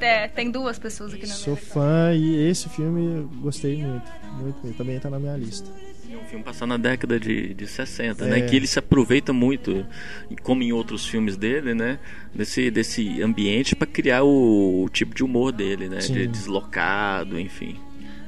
É, 0.00 0.28
tem 0.28 0.50
duas 0.50 0.78
pessoas 0.78 1.12
aqui 1.14 1.26
na 1.26 1.34
sou 1.34 1.54
minha 1.54 1.66
fã 1.66 2.12
e 2.14 2.48
esse 2.48 2.68
filme 2.68 3.16
eu 3.18 3.28
gostei 3.40 3.76
muito. 3.76 4.10
Muito, 4.40 4.58
muito. 4.62 4.76
Também 4.76 4.98
tá 4.98 5.10
na 5.10 5.18
minha 5.18 5.36
lista. 5.36 5.68
É 6.12 6.16
um 6.16 6.24
filme 6.24 6.44
passado 6.44 6.68
na 6.68 6.76
década 6.76 7.20
de, 7.20 7.54
de 7.54 7.66
60, 7.68 8.24
É. 8.24 8.28
né? 8.28 8.40
Que 8.42 8.56
ele 8.56 8.66
se 8.66 8.78
aproveita 8.80 9.32
muito, 9.32 9.86
e 10.28 10.34
como 10.36 10.60
em 10.62 10.72
outros 10.72 11.06
filmes 11.06 11.36
dele, 11.36 11.72
né? 11.72 12.00
Desse, 12.34 12.68
desse 12.68 13.22
ambiente 13.22 13.76
para 13.76 13.86
criar 13.86 14.24
o, 14.24 14.82
o 14.84 14.88
tipo 14.88 15.14
de 15.14 15.22
humor 15.22 15.52
dele, 15.52 15.88
né? 15.88 16.00
Sim. 16.00 16.14
De 16.14 16.26
deslocado, 16.26 17.38
enfim. 17.38 17.76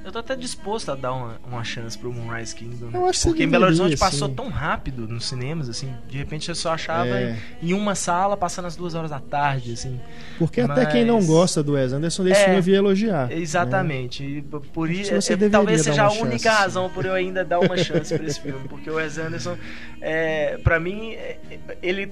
Eu 0.05 0.11
tô 0.11 0.19
até 0.19 0.35
disposto 0.35 0.91
a 0.91 0.95
dar 0.97 1.13
uma, 1.13 1.41
uma 1.47 1.63
chance 1.65 1.97
pro 1.97 2.13
Moonrise 2.13 2.55
Kingdom. 2.55 2.87
né? 2.87 2.99
Eu 2.99 3.07
acho 3.07 3.21
que 3.21 3.29
Porque 3.29 3.45
em 3.45 3.49
Belo 3.49 3.67
Horizonte 3.67 3.97
passou 3.97 4.29
tão 4.29 4.49
rápido 4.49 5.07
nos 5.07 5.27
cinemas, 5.29 5.69
assim. 5.69 5.95
De 6.09 6.19
repente 6.19 6.49
eu 6.49 6.55
só 6.55 6.73
achava 6.73 7.09
É. 7.09 7.37
em, 7.63 7.71
em 7.71 7.73
uma 7.75 7.95
sala 7.95 8.37
passando 8.37 8.67
as 8.67 8.75
duas 8.75 8.95
horas 8.95 9.11
da 9.11 9.21
tarde, 9.21 9.73
assim. 9.75 10.01
Porque 10.39 10.61
até 10.61 10.87
quem 10.87 11.05
não 11.05 11.17
Mas- 11.17 11.27
gosta 11.27 11.63
do 11.63 11.73
Wes 11.75 11.93
Anderson 11.93 12.25
desse 12.25 12.41
É, 12.41 12.45
filme 12.45 12.59
eu 12.59 12.63
vi 12.63 12.75
elogiar. 12.75 13.29
né? 13.29 13.35
Exatamente. 13.37 14.45
P- 14.51 14.61
por 14.73 14.91
isso, 14.91 15.15
você 15.15 15.35
é- 15.35 15.49
talvez 15.49 15.83
seja 15.83 16.05
a 16.05 16.13
única 16.13 16.39
sim. 16.39 16.49
razão 16.49 16.91
por 16.91 17.05
eu 17.07 17.13
ainda 17.15 17.45
dar 17.45 17.61
uma 17.61 17.77
chance 17.77 18.15
pra 18.17 18.27
esse 18.27 18.41
filme. 18.41 18.69
Porque 18.69 18.91
o 18.91 18.95
Wes 18.97 19.19
Anderson, 19.19 19.57
é, 20.01 20.59
pra 20.59 20.81
mim, 20.81 21.13
é, 21.13 21.39
ele. 21.83 22.11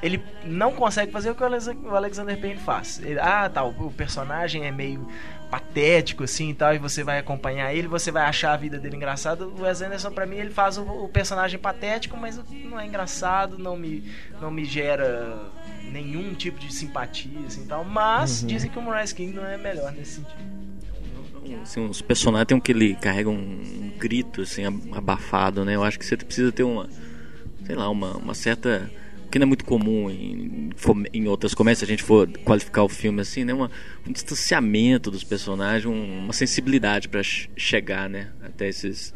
Ele 0.00 0.22
não 0.44 0.70
consegue 0.74 1.10
fazer 1.10 1.28
o 1.30 1.34
que 1.34 1.42
o 1.42 1.46
Alex- 1.46 1.66
o 1.66 1.88
Alexander 1.96 2.38
Payne 2.38 2.60
faz. 2.60 3.00
Ele- 3.02 3.18
ah, 3.18 3.50
tá, 3.52 3.64
o 3.64 3.90
personagem 3.90 4.64
é 4.64 4.70
meio 4.70 5.08
patético 5.50 6.24
assim 6.24 6.50
e 6.50 6.54
tal, 6.54 6.74
e 6.74 6.78
você 6.78 7.02
vai 7.02 7.18
acompanhar 7.18 7.72
ele, 7.74 7.88
você 7.88 8.10
vai 8.10 8.24
achar 8.24 8.52
a 8.52 8.56
vida 8.56 8.78
dele 8.78 8.96
engraçada. 8.96 9.46
O 9.46 9.62
Wes 9.62 9.80
Anderson, 9.80 10.10
pra 10.10 10.26
mim, 10.26 10.36
ele 10.36 10.50
faz 10.50 10.76
o, 10.78 10.82
o 10.82 11.08
personagem 11.08 11.58
patético, 11.58 12.16
mas 12.16 12.38
não 12.64 12.78
é 12.78 12.86
engraçado, 12.86 13.58
não 13.58 13.76
me, 13.76 14.04
não 14.40 14.50
me 14.50 14.64
gera 14.64 15.50
nenhum 15.90 16.34
tipo 16.34 16.58
de 16.58 16.72
simpatia 16.72 17.46
assim 17.46 17.62
e 17.62 17.66
tal. 17.66 17.82
Mas 17.84 18.42
Uhum. 18.42 18.48
dizem 18.48 18.70
que 18.70 18.78
o 18.78 18.82
Moonrise 18.82 19.14
Kingdom 19.14 19.44
é 19.44 19.56
melhor 19.56 19.92
nesse 19.92 20.16
sentido. 20.16 20.58
Assim, 21.62 21.86
os 21.88 22.02
personagens 22.02 22.46
tem 22.46 22.56
um 22.56 22.60
que 22.60 22.72
ele 22.72 22.94
carrega 22.94 23.30
um, 23.30 23.90
grito 23.98 24.42
assim 24.42 24.64
ab- 24.66 24.82
abafado, 24.92 25.64
né? 25.64 25.74
Eu 25.76 25.82
acho 25.82 25.98
que 25.98 26.04
você 26.04 26.16
precisa 26.16 26.52
ter 26.52 26.62
uma, 26.62 26.88
sei 27.64 27.74
lá, 27.74 27.88
uma, 27.88 28.12
uma 28.18 28.34
certa 28.34 28.90
que 29.30 29.38
não 29.38 29.44
é 29.44 29.46
muito 29.48 29.64
comum 29.64 30.10
em, 30.10 30.70
em 31.12 31.28
outras 31.28 31.54
comédias, 31.54 31.78
se 31.80 31.84
a 31.84 31.88
gente 31.88 32.02
for 32.02 32.28
qualificar 32.44 32.82
o 32.82 32.88
filme 32.88 33.20
assim, 33.20 33.44
né? 33.44 33.52
Uma, 33.54 33.70
um 34.06 34.12
distanciamento 34.12 35.10
dos 35.10 35.22
personagens, 35.24 35.84
um- 35.86 36.24
uma 36.24 36.32
sensibilidade 36.32 37.08
para 37.08 37.20
chegar, 37.22 38.08
né? 38.08 38.28
Até 38.42 38.68
esses 38.68 39.14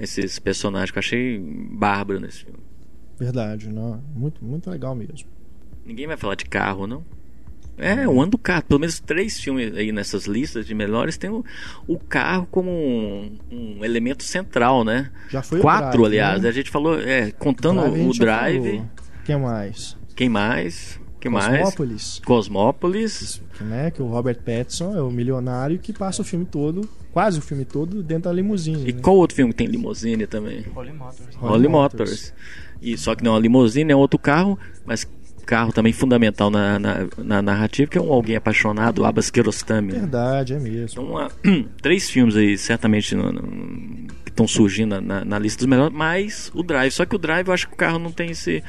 esses 0.00 0.38
personagens 0.38 0.90
que 0.92 0.98
eu 0.98 1.00
achei 1.00 1.38
bárbaro 1.40 2.20
nesse 2.20 2.44
filme. 2.44 2.60
Verdade, 3.18 3.68
não. 3.68 4.00
Muito, 4.14 4.44
muito 4.44 4.70
legal 4.70 4.94
mesmo. 4.94 5.28
Ninguém 5.84 6.06
vai 6.06 6.16
falar 6.16 6.36
de 6.36 6.44
carro, 6.44 6.86
não? 6.86 7.04
É, 7.76 8.06
o 8.08 8.20
ano 8.20 8.32
do 8.32 8.38
carro. 8.38 8.62
Pelo 8.64 8.78
menos 8.80 9.00
três 9.00 9.40
filmes 9.40 9.74
aí 9.76 9.90
nessas 9.90 10.26
listas 10.26 10.66
de 10.66 10.74
melhores 10.74 11.16
tem 11.16 11.30
o, 11.30 11.44
o 11.86 11.98
carro 11.98 12.46
como 12.50 12.70
um, 12.70 13.38
um 13.50 13.84
elemento 13.84 14.22
central, 14.22 14.84
né? 14.84 15.10
Já 15.30 15.42
foi 15.42 15.58
o 15.58 15.62
Quatro, 15.62 15.90
Drive, 16.02 16.06
aliás. 16.06 16.42
né? 16.42 16.48
A 16.48 16.52
gente 16.52 16.70
falou, 16.70 17.00
é, 17.00 17.30
contando 17.32 17.80
Drive 17.80 18.06
o 18.08 18.12
Drive. 18.12 18.82
Quem 19.28 19.36
mais? 19.38 19.94
Quem 20.16 20.26
mais? 20.30 20.98
Quem 21.20 21.30
mais? 21.30 21.48
Cosmópolis. 21.58 22.22
Cosmópolis. 22.24 23.42
Que, 23.58 23.62
né, 23.62 23.90
que 23.90 24.00
o 24.00 24.06
Robert 24.06 24.38
Pattinson 24.38 24.96
é 24.96 25.02
o 25.02 25.10
milionário 25.10 25.78
que 25.78 25.92
passa 25.92 26.22
o 26.22 26.24
filme 26.24 26.46
todo, 26.46 26.88
quase 27.12 27.38
o 27.38 27.42
filme 27.42 27.66
todo, 27.66 28.02
dentro 28.02 28.24
da 28.30 28.32
limusine. 28.32 28.88
E 28.88 28.92
né? 28.94 29.00
qual 29.02 29.16
outro 29.16 29.36
filme 29.36 29.52
que 29.52 29.58
tem 29.58 29.66
limusine 29.66 30.26
também? 30.26 30.64
Holy 30.74 30.92
Motors. 30.94 31.34
Holly 31.36 31.50
Holly 31.52 31.68
Motors. 31.68 32.10
Motors. 32.10 32.34
E 32.80 32.96
só 32.96 33.14
que 33.14 33.22
não 33.22 33.32
é 33.32 33.34
uma 33.34 33.40
limusine, 33.40 33.92
é 33.92 33.96
outro 33.96 34.18
carro, 34.18 34.58
mas 34.86 35.06
carro 35.44 35.72
também 35.74 35.92
fundamental 35.92 36.50
na, 36.50 36.78
na, 36.78 36.94
na 37.18 37.42
narrativa, 37.42 37.90
que 37.90 37.98
é 37.98 38.00
um 38.00 38.10
alguém 38.10 38.36
apaixonado, 38.36 39.04
Abbas 39.04 39.28
Kiarostami. 39.30 39.92
né? 39.92 39.98
Verdade, 40.00 40.54
é 40.54 40.58
mesmo. 40.58 41.02
Então, 41.02 41.04
uma- 41.04 41.30
três 41.82 42.08
filmes 42.08 42.34
aí, 42.34 42.56
certamente, 42.56 43.14
no- 43.14 43.30
no- 43.30 44.06
que 44.24 44.30
estão 44.30 44.48
surgindo 44.48 45.00
na, 45.02 45.22
na 45.22 45.38
lista 45.38 45.58
dos 45.58 45.66
melhores, 45.66 45.94
mais 45.94 46.50
o 46.54 46.62
Drive. 46.62 46.92
Só 46.92 47.04
que 47.04 47.14
o 47.14 47.18
Drive, 47.18 47.48
eu 47.48 47.52
acho 47.52 47.68
que 47.68 47.74
o 47.74 47.76
carro 47.76 47.98
não 47.98 48.10
tem 48.12 48.30
esse, 48.30 48.62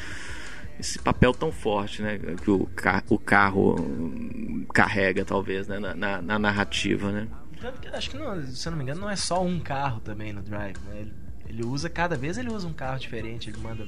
esse 0.79 0.97
papel 0.99 1.33
tão 1.33 1.51
forte, 1.51 2.01
né? 2.01 2.19
Que 2.43 2.49
o, 2.51 2.65
ca- 2.75 3.03
o 3.09 3.17
carro 3.19 3.75
hum, 3.79 4.65
carrega, 4.73 5.25
talvez, 5.25 5.67
né? 5.67 5.77
Na, 5.79 5.93
na- 5.95 6.21
na 6.21 6.39
narrativa, 6.39 7.11
né? 7.11 7.27
Tanto 7.59 7.79
que, 7.81 7.87
acho 7.89 8.09
que, 8.09 8.17
não, 8.17 8.41
se 8.45 8.67
eu 8.67 8.71
não 8.71 8.77
me 8.77 8.83
engano, 8.83 9.01
não 9.01 9.09
é 9.09 9.15
só 9.17 9.43
um 9.43 9.59
carro 9.59 9.99
também 9.99 10.31
no 10.31 10.41
Drive, 10.41 10.77
né? 10.87 11.01
Ele, 11.01 11.13
ele 11.49 11.65
usa, 11.65 11.89
cada 11.89 12.15
vez 12.15 12.37
ele 12.37 12.49
usa 12.49 12.65
um 12.67 12.73
carro 12.73 12.97
diferente, 12.99 13.49
ele 13.49 13.57
manda, 13.57 13.85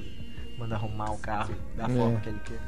manda 0.58 0.74
arrumar 0.74 1.10
o 1.12 1.18
carro 1.18 1.54
da 1.76 1.84
É. 1.84 1.88
forma 1.88 2.20
que 2.20 2.28
ele 2.28 2.40
quer. 2.44 2.58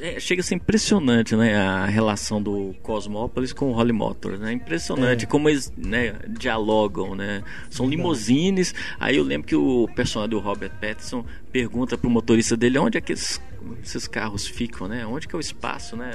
É, 0.00 0.18
chega 0.18 0.40
a 0.40 0.42
ser 0.42 0.54
impressionante, 0.54 1.36
né? 1.36 1.54
A 1.54 1.84
relação 1.84 2.42
do 2.42 2.74
Cosmópolis 2.82 3.52
com 3.52 3.66
o 3.70 3.72
Holly 3.74 3.92
Motors, 3.92 4.40
né? 4.40 4.50
Impressionante 4.50 5.24
É. 5.24 5.28
como 5.28 5.46
eles 5.50 5.70
né, 5.76 6.14
dialogam, 6.26 7.14
né? 7.14 7.42
São 7.68 7.86
limousines. 7.86 8.74
Aí 8.98 9.16
eu 9.18 9.22
lembro 9.22 9.46
que 9.46 9.54
o 9.54 9.86
personagem 9.94 10.30
do 10.30 10.38
Robert 10.38 10.72
Pattinson 10.80 11.26
pergunta 11.52 11.98
pro 11.98 12.08
motorista 12.08 12.56
dele 12.56 12.78
onde 12.78 12.96
é 12.96 13.00
que 13.02 13.12
esses, 13.12 13.38
esses 13.82 14.06
carros 14.08 14.46
ficam, 14.46 14.86
né? 14.88 15.06
Onde 15.06 15.26
que 15.28 15.34
é 15.34 15.38
o 15.38 15.40
espaço, 15.40 15.96
né? 15.96 16.10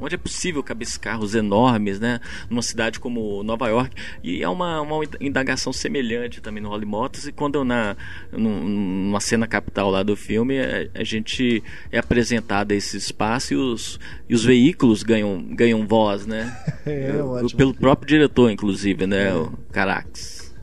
Onde 0.00 0.14
é 0.14 0.18
possível 0.18 0.62
caber 0.62 0.86
esses 0.86 0.96
carros 0.96 1.34
enormes, 1.34 1.98
né? 1.98 2.20
Numa 2.48 2.62
cidade 2.62 3.00
como 3.00 3.42
Nova 3.42 3.66
York. 3.68 3.96
E 4.22 4.42
é 4.42 4.48
uma, 4.48 4.80
uma 4.80 5.04
indagação 5.20 5.72
semelhante 5.72 6.40
também 6.40 6.62
no 6.62 6.68
Holly 6.68 6.86
Motors. 6.86 7.26
E 7.26 7.32
quando 7.32 7.56
eu 7.56 7.64
na, 7.64 7.96
num- 8.30 8.62
numa 8.68 9.18
cena 9.20 9.46
capital 9.48 9.90
lá 9.90 10.04
do 10.04 10.14
filme, 10.14 10.56
a, 10.60 10.88
a 11.00 11.02
gente 11.02 11.62
é 11.90 11.98
apresentado 11.98 12.70
a 12.70 12.74
esse 12.76 12.96
espaço 12.96 13.54
e 13.54 13.56
os, 13.56 13.98
e 14.28 14.34
os 14.36 14.44
veículos 14.44 15.02
ganham, 15.02 15.42
ganham 15.54 15.86
voz, 15.86 16.26
né? 16.26 16.56
É, 16.86 17.20
ótimo. 17.22 17.58
Pelo 17.58 17.74
próprio 17.74 18.08
diretor, 18.08 18.50
inclusive, 18.50 19.06
né? 19.06 19.28
É. 19.28 19.34
O 19.34 19.52
Carax. 19.72 20.54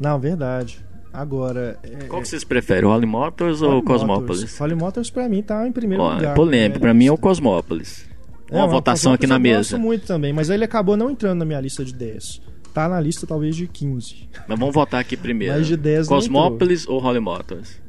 Não, 0.00 0.18
verdade. 0.18 0.84
Agora. 1.12 1.78
É, 1.82 2.04
Qual 2.06 2.22
que 2.22 2.28
vocês 2.28 2.44
preferem, 2.44 2.84
o 2.88 2.92
Holly 2.92 3.06
Motors 3.06 3.62
ou 3.62 3.78
o 3.78 3.82
Cosmópolis? 3.82 4.56
Holly 4.58 4.74
Motors 4.74 5.10
pra 5.10 5.28
mim 5.28 5.42
tá 5.42 5.66
em 5.66 5.72
primeiro 5.72 6.02
Ó, 6.02 6.14
lugar. 6.14 6.32
é 6.32 6.34
polêmico, 6.34 6.78
né? 6.78 6.80
pra 6.80 6.94
mim 6.94 7.06
é 7.06 7.12
o 7.12 7.18
Cosmópolis. 7.18 8.06
É, 8.50 8.56
Uma 8.56 8.66
o 8.66 8.70
votação 8.70 9.12
aqui 9.12 9.26
na 9.26 9.36
eu 9.36 9.40
mesa. 9.40 9.58
gosto 9.58 9.78
muito 9.78 10.06
também, 10.06 10.32
mas 10.32 10.50
ele 10.50 10.64
acabou 10.64 10.96
não 10.96 11.10
entrando 11.10 11.38
na 11.40 11.44
minha 11.44 11.60
lista 11.60 11.84
de 11.84 11.92
10. 11.94 12.40
Tá 12.72 12.88
na 12.88 13.00
lista 13.00 13.26
talvez 13.26 13.56
de 13.56 13.66
15. 13.66 14.28
Mas 14.46 14.58
vamos 14.58 14.74
votar 14.74 15.00
aqui 15.00 15.16
primeiro. 15.16 15.54
Mais 15.54 15.66
de 15.66 15.76
10 15.76 16.08
não 16.08 16.16
Cosmópolis 16.16 16.86
ou 16.86 16.98
Holly 17.00 17.20
Motors? 17.20 17.80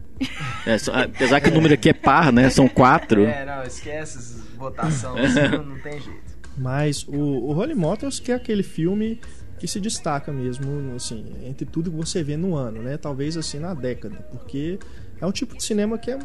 É, 0.65 0.77
só- 0.77 0.91
apesar 0.93 1.39
que 1.41 1.49
o 1.49 1.53
número 1.53 1.73
aqui 1.73 1.89
é 1.89 1.93
par, 1.93 2.31
né? 2.31 2.49
São 2.49 2.67
quatro. 2.67 3.23
É, 3.25 3.45
não, 3.45 3.63
esquece 3.63 4.17
essa 4.19 4.43
votação, 4.57 5.15
assim, 5.17 5.39
não, 5.57 5.63
não 5.65 5.79
tem 5.79 5.93
jeito. 5.99 6.31
Mas 6.57 7.03
o, 7.07 7.15
o 7.15 7.57
Holy 7.57 7.73
Motors 7.73 8.19
que 8.19 8.31
é 8.31 8.35
aquele 8.35 8.61
filme 8.61 9.19
que 9.61 9.67
se 9.67 9.79
destaca 9.79 10.33
mesmo, 10.33 10.95
assim, 10.95 11.23
entre 11.43 11.67
tudo 11.67 11.91
que 11.91 11.95
você 11.95 12.23
vê 12.23 12.35
no 12.35 12.55
ano, 12.55 12.81
né? 12.81 12.97
Talvez 12.97 13.37
assim 13.37 13.59
na 13.59 13.75
década, 13.75 14.15
porque 14.31 14.79
é 15.21 15.25
um 15.25 15.31
tipo 15.31 15.55
de 15.55 15.63
cinema 15.63 15.99
que 15.99 16.09
é, 16.09 16.17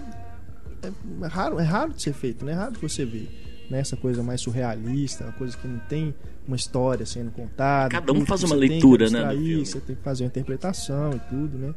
é 0.83 1.27
raro, 1.27 1.61
é 1.61 1.63
raro 1.63 1.93
de 1.93 2.01
ser 2.01 2.15
feito, 2.15 2.47
né? 2.47 2.53
É 2.53 2.55
raro 2.55 2.73
de 2.73 2.79
você 2.79 3.05
ver, 3.05 3.29
né? 3.69 3.81
Essa 3.81 3.95
coisa 3.95 4.23
mais 4.23 4.41
surrealista, 4.41 5.25
uma 5.25 5.35
coisa 5.35 5.55
que 5.55 5.69
não 5.69 5.79
tem 5.81 6.15
uma 6.49 6.57
história 6.57 7.05
sendo 7.05 7.31
contada. 7.31 7.91
Cada 7.91 8.11
um 8.11 8.25
faz 8.25 8.43
uma 8.43 8.57
leitura, 8.57 9.11
né, 9.11 9.29
filme. 9.33 9.67
Você 9.67 9.81
tem 9.81 9.95
que 9.95 10.03
fazer 10.03 10.25
uma 10.25 10.29
interpretação 10.29 11.13
e 11.13 11.21
tudo, 11.29 11.59
né? 11.59 11.75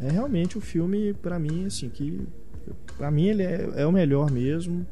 É 0.00 0.12
realmente 0.12 0.56
o 0.56 0.60
filme 0.60 1.12
para 1.12 1.40
mim 1.40 1.66
assim 1.66 1.88
que 1.88 2.20
para 2.96 3.10
mim 3.10 3.26
ele 3.26 3.42
é, 3.42 3.68
é 3.78 3.84
o 3.84 3.90
melhor 3.90 4.30
mesmo, 4.30 4.86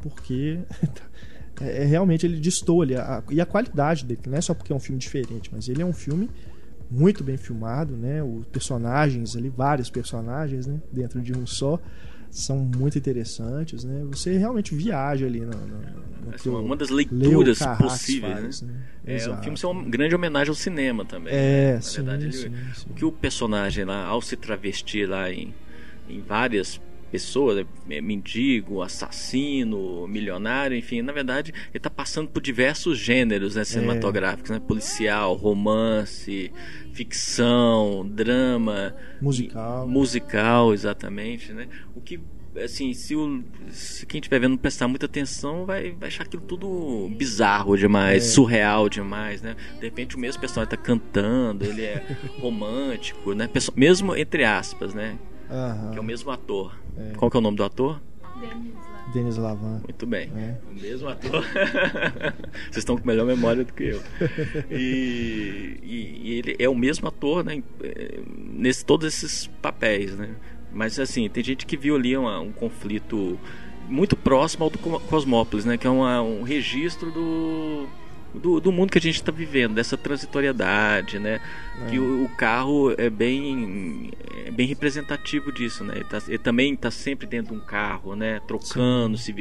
porque 0.00 0.58
é, 1.60 1.82
é 1.82 1.84
realmente 1.84 2.26
ele 2.26 2.38
destoa 2.38 2.84
ali, 2.84 2.94
a- 2.96 3.22
e 3.30 3.40
a 3.40 3.46
qualidade 3.46 4.04
dele, 4.04 4.20
não 4.26 4.36
é 4.38 4.40
só 4.40 4.54
porque 4.54 4.72
é 4.72 4.76
um 4.76 4.80
filme 4.80 4.98
diferente, 4.98 5.50
mas 5.52 5.68
ele 5.68 5.82
é 5.82 5.84
um 5.86 5.92
filme 5.92 6.28
muito 6.90 7.24
bem 7.24 7.36
filmado, 7.36 7.96
né? 7.96 8.22
Os 8.22 8.46
personagens 8.46 9.36
ali, 9.36 9.48
vários 9.48 9.90
personagens, 9.90 10.66
né? 10.66 10.80
Dentro 10.92 11.20
de 11.20 11.36
um 11.36 11.46
só, 11.46 11.80
são 12.30 12.58
muito 12.58 12.98
interessantes, 12.98 13.84
né? 13.84 14.04
Você 14.10 14.36
realmente 14.36 14.74
viaja 14.74 15.26
ali 15.26 15.40
no, 15.40 15.52
no, 15.52 15.78
no 15.78 16.58
é 16.58 16.60
uma 16.64 16.76
das 16.76 16.90
leituras 16.90 17.58
possíveis, 17.78 18.40
faz, 18.40 18.62
né? 18.62 18.72
né? 19.04 19.16
É, 19.16 19.28
o 19.30 19.36
filme 19.42 19.58
é 19.62 19.66
uma 19.66 19.84
grande 19.84 20.14
homenagem 20.14 20.48
ao 20.50 20.54
cinema 20.54 21.04
também. 21.04 21.32
É, 21.32 21.74
né? 21.74 21.80
sim, 21.80 21.96
verdade, 22.02 22.32
sim, 22.32 22.46
ele- 22.46 22.74
sim. 22.74 22.86
o 22.90 22.94
que 22.94 23.04
o 23.04 23.12
personagem 23.12 23.84
lá, 23.84 24.04
ao 24.04 24.20
se 24.20 24.36
travestir 24.36 25.08
lá 25.08 25.30
em, 25.30 25.54
em 26.08 26.20
várias 26.20 26.80
pessoas, 27.14 27.64
é, 27.88 28.00
mendigo, 28.00 28.82
assassino, 28.82 30.08
milionário, 30.08 30.76
enfim, 30.76 31.00
na 31.00 31.12
verdade, 31.12 31.52
ele 31.68 31.76
está 31.76 31.88
passando 31.88 32.28
por 32.28 32.42
diversos 32.42 32.98
gêneros 32.98 33.54
né, 33.54 33.62
cinematográficos, 33.62 34.50
né? 34.50 34.58
Policial, 34.58 35.32
romance, 35.36 36.50
ficção, 36.92 38.04
drama, 38.08 38.96
Musical. 39.22 39.86
musical, 39.86 40.74
exatamente, 40.74 41.52
né? 41.52 41.68
O 41.94 42.00
que 42.00 42.18
assim, 42.64 42.92
se, 42.94 43.14
o, 43.16 43.42
se 43.70 44.06
quem 44.06 44.18
estiver 44.20 44.40
vendo 44.40 44.56
prestar 44.58 44.86
muita 44.88 45.06
atenção, 45.06 45.66
vai, 45.66 45.92
vai 45.92 46.08
achar 46.08 46.22
aquilo 46.24 46.42
tudo 46.42 47.08
bizarro 47.16 47.76
demais, 47.76 48.24
É. 48.24 48.26
surreal 48.28 48.88
demais, 48.88 49.40
né? 49.40 49.54
De 49.78 49.84
repente 49.84 50.16
o 50.16 50.18
mesmo 50.18 50.40
personagem 50.40 50.70
tá 50.70 50.76
cantando, 50.76 51.64
ele 51.64 51.82
é 51.82 52.04
romântico, 52.40 53.34
né? 53.34 53.48
Mesmo 53.76 54.16
entre 54.16 54.42
aspas, 54.44 54.92
né? 54.94 55.16
Aham. 55.50 55.90
Que 55.92 55.98
é 55.98 56.00
o 56.00 56.04
mesmo 56.04 56.30
ator. 56.30 56.74
É. 56.98 57.12
Qual 57.16 57.30
que 57.30 57.36
é 57.36 57.40
o 57.40 57.42
nome 57.42 57.56
do 57.56 57.64
ator? 57.64 58.00
Denis 59.12 59.36
Lavan. 59.36 59.80
Muito 59.84 60.06
bem. 60.06 60.30
É. 60.36 60.56
O 60.70 60.74
mesmo 60.80 61.08
ator. 61.08 61.44
Vocês 62.64 62.78
estão 62.78 62.96
com 62.96 63.06
melhor 63.06 63.24
memória 63.26 63.64
do 63.64 63.72
que 63.72 63.84
eu. 63.84 64.02
E, 64.70 65.78
e- 65.82 66.20
e 66.24 66.32
ele 66.38 66.56
é 66.58 66.68
o 66.68 66.74
mesmo 66.74 67.06
ator, 67.08 67.44
né? 67.44 67.56
em- 67.56 67.64
Nesse 68.56 68.84
todos 68.84 69.06
esses 69.06 69.46
papéis, 69.62 70.16
né? 70.16 70.30
Mas 70.72 70.98
assim, 70.98 71.28
tem 71.28 71.44
gente 71.44 71.64
que 71.66 71.76
viu 71.76 71.94
ali 71.96 72.16
uma- 72.16 72.40
um 72.40 72.50
conflito 72.50 73.38
muito 73.88 74.16
próximo 74.16 74.64
ao 74.64 74.70
do 74.70 74.78
Co- 74.78 74.98
Cosmópolis, 75.00 75.64
né? 75.64 75.76
Que 75.76 75.86
é 75.86 75.90
uma- 75.90 76.20
um 76.22 76.42
registro 76.42 77.10
do, 77.12 77.86
do, 78.34 78.60
do 78.60 78.72
mundo 78.72 78.90
que 78.90 78.98
a 78.98 79.00
gente 79.00 79.14
está 79.16 79.30
vivendo, 79.32 79.74
dessa 79.74 79.96
transitoriedade, 79.96 81.18
né? 81.18 81.40
Que 81.88 81.98
o, 81.98 82.24
o 82.24 82.28
carro 82.30 82.92
é 82.98 83.08
bem, 83.10 84.10
é 84.46 84.50
bem 84.50 84.66
representativo 84.66 85.52
disso, 85.52 85.84
né? 85.84 85.94
Ele, 85.96 86.04
tá- 86.04 86.22
ele 86.28 86.38
também 86.38 86.74
está 86.74 86.90
sempre 86.90 87.26
dentro 87.26 87.54
de 87.54 87.60
um 87.60 87.64
carro, 87.64 88.14
né? 88.14 88.40
Trocando, 88.46 89.16
se, 89.16 89.34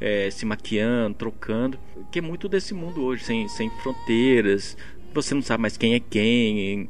é, 0.00 0.30
se 0.30 0.44
maquiando, 0.46 1.14
trocando. 1.14 1.78
Que 2.10 2.18
é 2.18 2.22
muito 2.22 2.48
desse 2.48 2.74
mundo 2.74 3.02
hoje, 3.02 3.24
sem, 3.24 3.48
sem 3.48 3.70
fronteiras. 3.82 4.76
Você 5.12 5.32
não 5.32 5.42
sabe 5.42 5.60
mais 5.62 5.76
quem 5.76 5.94
é 5.94 6.00
quem, 6.00 6.88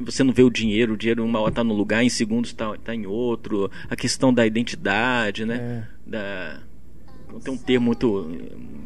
você 0.00 0.24
não 0.24 0.32
vê 0.32 0.42
o 0.42 0.50
dinheiro, 0.50 0.94
o 0.94 0.96
dinheiro 0.96 1.24
uma 1.24 1.38
hora 1.38 1.50
está 1.50 1.62
num 1.62 1.74
lugar, 1.74 2.02
em 2.02 2.08
segundos 2.08 2.50
está 2.50 2.76
tá 2.78 2.92
em 2.92 3.06
outro. 3.06 3.70
A 3.88 3.94
questão 3.94 4.34
da 4.34 4.44
identidade, 4.44 5.44
né? 5.44 5.86
É. 6.06 6.10
da 6.10 6.60
tem 7.44 7.52
um 7.52 7.56
termo 7.56 7.86
muito 7.86 8.30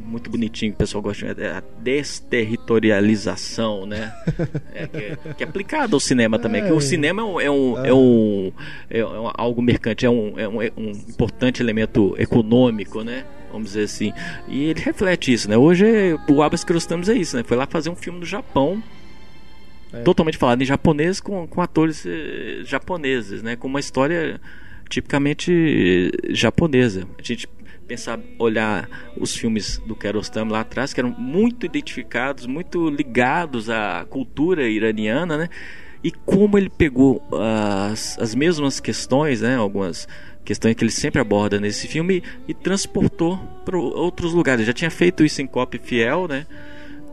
muito 0.05 0.29
bonitinho 0.29 0.73
que 0.73 0.77
o 0.77 0.79
pessoal 0.79 1.01
gosta 1.03 1.35
de 1.35 1.43
é 1.43 1.53
a 1.53 1.63
desterritorialização 1.79 3.87
né 3.87 4.13
é, 4.75 4.87
que, 4.87 4.97
é, 4.99 5.17
que 5.37 5.45
é 5.45 5.47
aplicado 5.47 5.95
ao 5.97 6.01
cinema 6.01 6.39
também 6.39 6.63
que 6.63 6.69
É. 6.69 6.73
o 6.73 6.81
cinema 6.81 7.23
é 7.23 7.25
um 7.25 7.41
é 7.41 7.51
um, 7.51 7.87
é 7.87 7.93
um, 7.95 8.53
é 8.91 9.05
um- 9.05 9.31
algo 9.35 9.63
mercante 9.63 10.05
é 10.07 10.11
um, 10.11 10.39
é 10.39 10.49
um, 10.49 10.63
é 10.63 10.71
um 10.77 10.91
importante 10.91 11.63
elemento 11.63 12.15
econômico 12.19 13.03
né 13.05 13.25
vamos 13.53 13.69
dizer 13.69 13.85
assim 13.85 14.13
e 14.49 14.65
ele 14.65 14.81
reflete 14.81 15.33
isso 15.33 15.49
né 15.49 15.57
hoje 15.57 15.85
o 16.29 16.43
Abbas 16.43 16.65
Kiarostami 16.65 17.09
é 17.09 17.15
isso 17.15 17.37
né 17.37 17.43
foi 17.45 17.57
lá 17.57 17.67
fazer 17.67 17.91
um 17.91 17.97
filme 17.97 18.19
no 18.21 18.27
Japão 18.27 18.83
É. 19.93 20.03
totalmente 20.03 20.39
falado 20.39 20.63
em 20.63 20.65
japonês 20.65 21.21
com, 21.21 21.47
com 21.49 21.61
atores 21.61 22.05
eh, 22.07 22.61
japoneses, 22.65 23.43
né? 23.43 23.57
Com 23.57 23.67
uma 23.67 23.81
história 23.81 24.41
tipicamente 24.89 26.13
japonesa. 26.31 27.09
A 27.19 27.23
gente 27.25 27.49
pensar, 27.91 28.21
olhar 28.39 28.89
os 29.17 29.35
filmes 29.35 29.79
do 29.85 29.97
Kiarostami 29.97 30.53
lá 30.53 30.61
atrás, 30.61 30.93
que 30.95 31.01
eram 31.01 31.11
muito 31.11 31.67
identificados, 31.67 32.47
muito 32.47 32.89
ligados 32.89 33.69
à 33.69 34.07
cultura 34.09 34.69
iraniana, 34.69 35.37
né? 35.37 35.49
E 36.05 36.11
como 36.13 36.57
ele 36.57 36.71
pegou 36.71 37.21
as, 37.91 38.17
as 38.21 38.33
mesmas 38.35 38.79
questões, 38.79 39.41
né? 39.41 39.57
Algumas 39.57 40.07
questões 40.45 40.75
que 40.77 40.85
ele 40.85 40.93
sempre 40.93 41.21
aborda 41.21 41.59
nesse 41.61 41.89
filme 41.89 42.23
e 42.47 42.55
transportou 42.55 43.37
para 43.65 43.77
outros 43.77 44.33
lugares. 44.33 44.65
Já 44.67 44.73
tinha 44.73 44.91
feito 44.91 45.25
isso 45.25 45.43
em 45.43 45.47
Cop 45.47 45.77
Fiel, 45.83 46.29
né? 46.29 46.47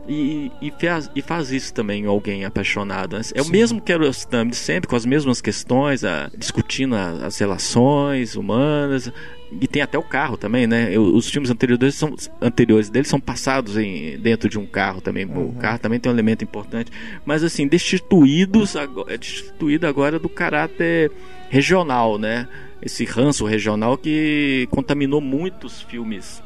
E, 0.08 0.50
e, 0.62 0.72
faz, 0.80 1.10
e 1.14 1.20
faz 1.20 1.50
isso 1.50 1.74
também 1.74 2.06
alguém 2.06 2.44
apaixonado. 2.46 3.16
né? 3.18 3.22
É 3.34 3.42
o 3.42 3.44
Sim. 3.44 3.50
mesmo 3.50 3.80
Kiarostami 3.82 4.50
de 4.52 4.56
sempre, 4.56 4.88
com 4.88 4.96
as 4.96 5.04
mesmas 5.04 5.40
questões, 5.42 6.02
a- 6.04 6.30
discutindo 6.38 6.94
a- 6.94 7.26
as 7.26 7.36
relações 7.36 8.34
humanas. 8.36 9.12
E 9.60 9.66
tem 9.66 9.80
até 9.80 9.96
o 9.98 10.02
carro 10.02 10.36
também, 10.36 10.66
né? 10.66 10.98
Os 10.98 11.28
filmes 11.30 11.50
anteriores, 11.50 11.94
são, 11.94 12.14
anteriores 12.40 12.90
dele 12.90 13.06
são 13.06 13.18
passados 13.18 13.76
em, 13.78 14.18
dentro 14.18 14.48
de 14.48 14.58
um 14.58 14.66
carro 14.66 15.00
também. 15.00 15.24
O 15.24 15.30
Uhum. 15.38 15.54
carro 15.54 15.78
também 15.78 15.98
tem 15.98 16.10
um 16.12 16.14
elemento 16.14 16.44
importante. 16.44 16.90
Mas 17.24 17.42
assim, 17.42 17.66
destituídos, 17.66 18.76
agora, 18.76 19.14
é 19.14 19.16
destituído 19.16 19.86
agora 19.86 20.18
do 20.18 20.28
caráter 20.28 21.10
regional, 21.48 22.18
né? 22.18 22.46
Esse 22.82 23.04
ranço 23.04 23.44
regional 23.46 23.96
que 23.96 24.68
contaminou 24.70 25.20
muitos 25.20 25.80
filmes 25.82 26.42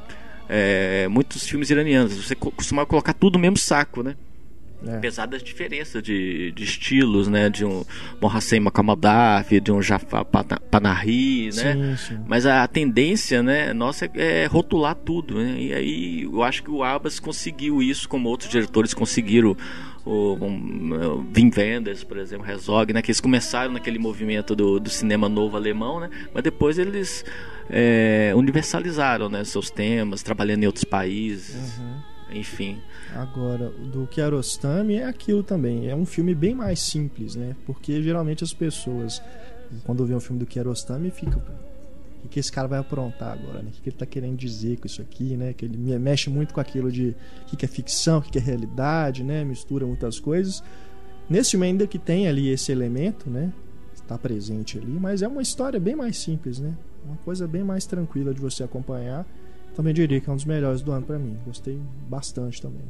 é, 0.49 1.09
muitos 1.09 1.47
filmes 1.49 1.71
iranianos. 1.71 2.15
Você 2.27 2.35
co- 2.35 2.51
costumava 2.51 2.87
colocar 2.87 3.13
tudo 3.15 3.35
no 3.35 3.41
mesmo 3.41 3.57
saco, 3.57 4.03
né? 4.03 4.15
É. 4.87 4.97
Apesar 4.97 5.27
das 5.27 5.43
diferenças 5.43 6.03
de, 6.03 6.51
de 6.53 6.65
estilos, 6.65 7.29
né? 7.29 7.49
De 7.49 7.65
um 7.65 7.85
Mohsen 8.21 8.61
Makamadaf, 8.61 9.61
de 9.61 9.71
um 9.73 9.81
Jafar 9.81 10.25
Pana- 10.25 10.61
Panahi, 10.71 11.51
né? 11.55 11.97
Sim, 11.97 11.97
sim. 11.97 12.19
Mas 12.27 12.47
a 12.47 12.67
tendência, 12.67 13.43
né, 13.43 13.73
nossa 13.73 14.11
é 14.15 14.47
rotular 14.47 14.95
tudo, 14.95 15.37
né? 15.39 15.55
E 15.59 15.73
aí 15.73 16.23
eu 16.23 16.43
acho 16.43 16.63
que 16.63 16.71
o 16.71 16.83
Abbas 16.83 17.21
conseguiu 17.21 17.83
isso, 17.83 18.09
como 18.09 18.29
outros 18.29 18.51
diretores 18.51 18.93
conseguiram. 18.95 19.57
O 20.05 20.35
um, 20.45 21.25
Wim 21.37 21.53
Wenders, 21.57 22.03
por 22.03 22.19
exemplo, 22.19 22.45
Herzog, 22.51 22.93
né? 22.93 23.01
Que 23.01 23.13
eles 23.13 23.21
começaram 23.21 23.73
naquele 23.73 24.01
movimento 24.01 24.57
do, 24.57 24.81
do 24.81 24.91
cinema 24.91 25.29
novo 25.29 25.57
alemão, 25.57 26.01
né? 26.01 26.11
Mas 26.35 26.43
depois 26.43 26.77
eles 26.77 27.25
é, 27.71 28.33
universalizaram, 28.35 29.29
né? 29.29 29.45
Seus 29.45 29.71
temas, 29.71 30.21
trabalhando 30.25 30.65
em 30.65 30.67
outros 30.67 30.85
países, 30.85 31.79
Uhum. 31.79 31.92
Enfim. 32.35 32.79
Agora, 33.15 33.69
do 33.71 34.07
Kiarostami 34.07 34.95
é 34.97 35.05
aquilo 35.07 35.43
também. 35.43 35.89
É 35.89 35.95
um 35.95 36.05
filme 36.07 36.35
bem 36.35 36.55
mais 36.55 36.81
simples, 36.81 37.35
né? 37.37 37.55
Porque 37.67 38.03
geralmente 38.03 38.43
as 38.45 38.53
pessoas, 38.53 39.23
quando 39.85 40.05
vê 40.07 40.15
um 40.15 40.21
filme 40.21 40.39
do 40.39 40.47
Kiarostami, 40.47 41.11
ficam. 41.11 41.43
O 42.25 42.29
que 42.29 42.39
esse 42.39 42.53
cara 42.53 42.69
vai 42.69 42.79
aprontar 42.79 43.33
agora, 43.33 43.63
né? 43.63 43.71
O 43.77 43.83
que 43.83 43.89
ele 43.89 43.97
tá 43.97 44.07
querendo 44.07 44.37
dizer 44.37 44.79
com 44.79 44.87
isso 44.87 45.03
aqui, 45.03 45.37
né? 45.37 45.53
Que 45.53 45.65
ele 45.65 45.77
me- 45.77 45.99
mexe 45.99 46.31
muito 46.31 46.55
com 46.55 46.61
aquilo 46.61 46.91
de 46.91 47.15
o 47.53 47.57
que 47.57 47.65
é 47.65 47.69
ficção, 47.69 48.19
o 48.19 48.23
que 48.23 48.39
é 48.39 48.41
realidade, 48.41 49.25
né? 49.25 49.45
Mistura 49.45 49.85
muitas 49.85 50.21
coisas. 50.21 50.63
Nesse 51.29 51.51
filme 51.53 51.67
ainda 51.67 51.87
que 51.87 51.99
tem 51.99 52.29
ali 52.29 52.49
esse 52.49 52.71
elemento, 52.71 53.29
né? 53.29 53.53
Está 53.93 54.17
presente 54.17 54.79
ali, 54.79 54.93
mas 55.01 55.21
é 55.23 55.29
uma 55.29 55.43
história 55.43 55.81
bem 55.81 55.97
mais 55.97 56.17
simples, 56.19 56.59
né? 56.61 56.75
Uma 57.05 57.17
coisa 57.19 57.47
bem 57.49 57.65
mais 57.65 57.87
tranquila 57.87 58.33
de 58.33 58.41
você 58.41 58.63
acompanhar. 58.63 59.27
Também 59.75 59.95
diria 59.95 60.21
que 60.21 60.29
é 60.29 60.33
um 60.33 60.37
dos 60.37 60.45
melhores 60.45 60.83
do 60.83 60.93
ano 60.93 61.07
pra 61.07 61.19
mim. 61.19 61.37
Gostei 61.47 61.79
bastante 62.09 62.61
também. 62.61 62.83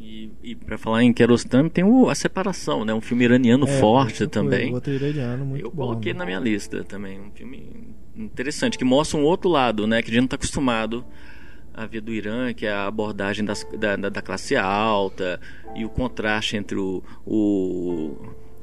E, 0.00 0.30
e 0.42 0.54
para 0.54 0.76
falar 0.78 1.02
em 1.02 1.12
Kiarostami, 1.12 1.70
tem 1.70 1.84
o 1.84 2.08
A 2.08 2.14
Separação, 2.14 2.84
né? 2.84 2.92
Um 2.92 3.00
filme 3.00 3.24
iraniano 3.24 3.66
É, 3.68 3.80
forte 3.80 4.18
foi- 4.18 4.26
também. 4.28 4.72
Outro 4.74 4.92
iraniano 4.92 5.44
muito 5.44 5.64
eu 5.64 5.70
bom. 5.70 5.86
coloquei 5.86 6.12
né? 6.12 6.18
na 6.20 6.26
minha 6.26 6.40
lista 6.40 6.82
também. 6.84 7.20
Um 7.20 7.30
filme 7.32 7.94
interessante, 8.16 8.76
que 8.78 8.84
mostra 8.84 9.18
um 9.18 9.24
outro 9.24 9.48
lado, 9.48 9.86
né? 9.86 10.02
Que 10.02 10.10
a 10.10 10.12
gente 10.12 10.20
não 10.22 10.24
está 10.26 10.36
acostumado 10.36 11.04
a 11.74 11.86
ver 11.86 12.00
do 12.00 12.12
Irã, 12.12 12.52
que 12.52 12.66
é 12.66 12.72
a 12.72 12.86
abordagem 12.86 13.44
das- 13.44 13.66
da, 13.78 13.96
da, 13.96 14.20
classe 14.22 14.54
alta 14.56 15.40
e 15.74 15.84
o 15.84 15.88
contraste 15.88 16.56
entre 16.56 16.76
o, 16.76 17.02
o- 17.24 18.16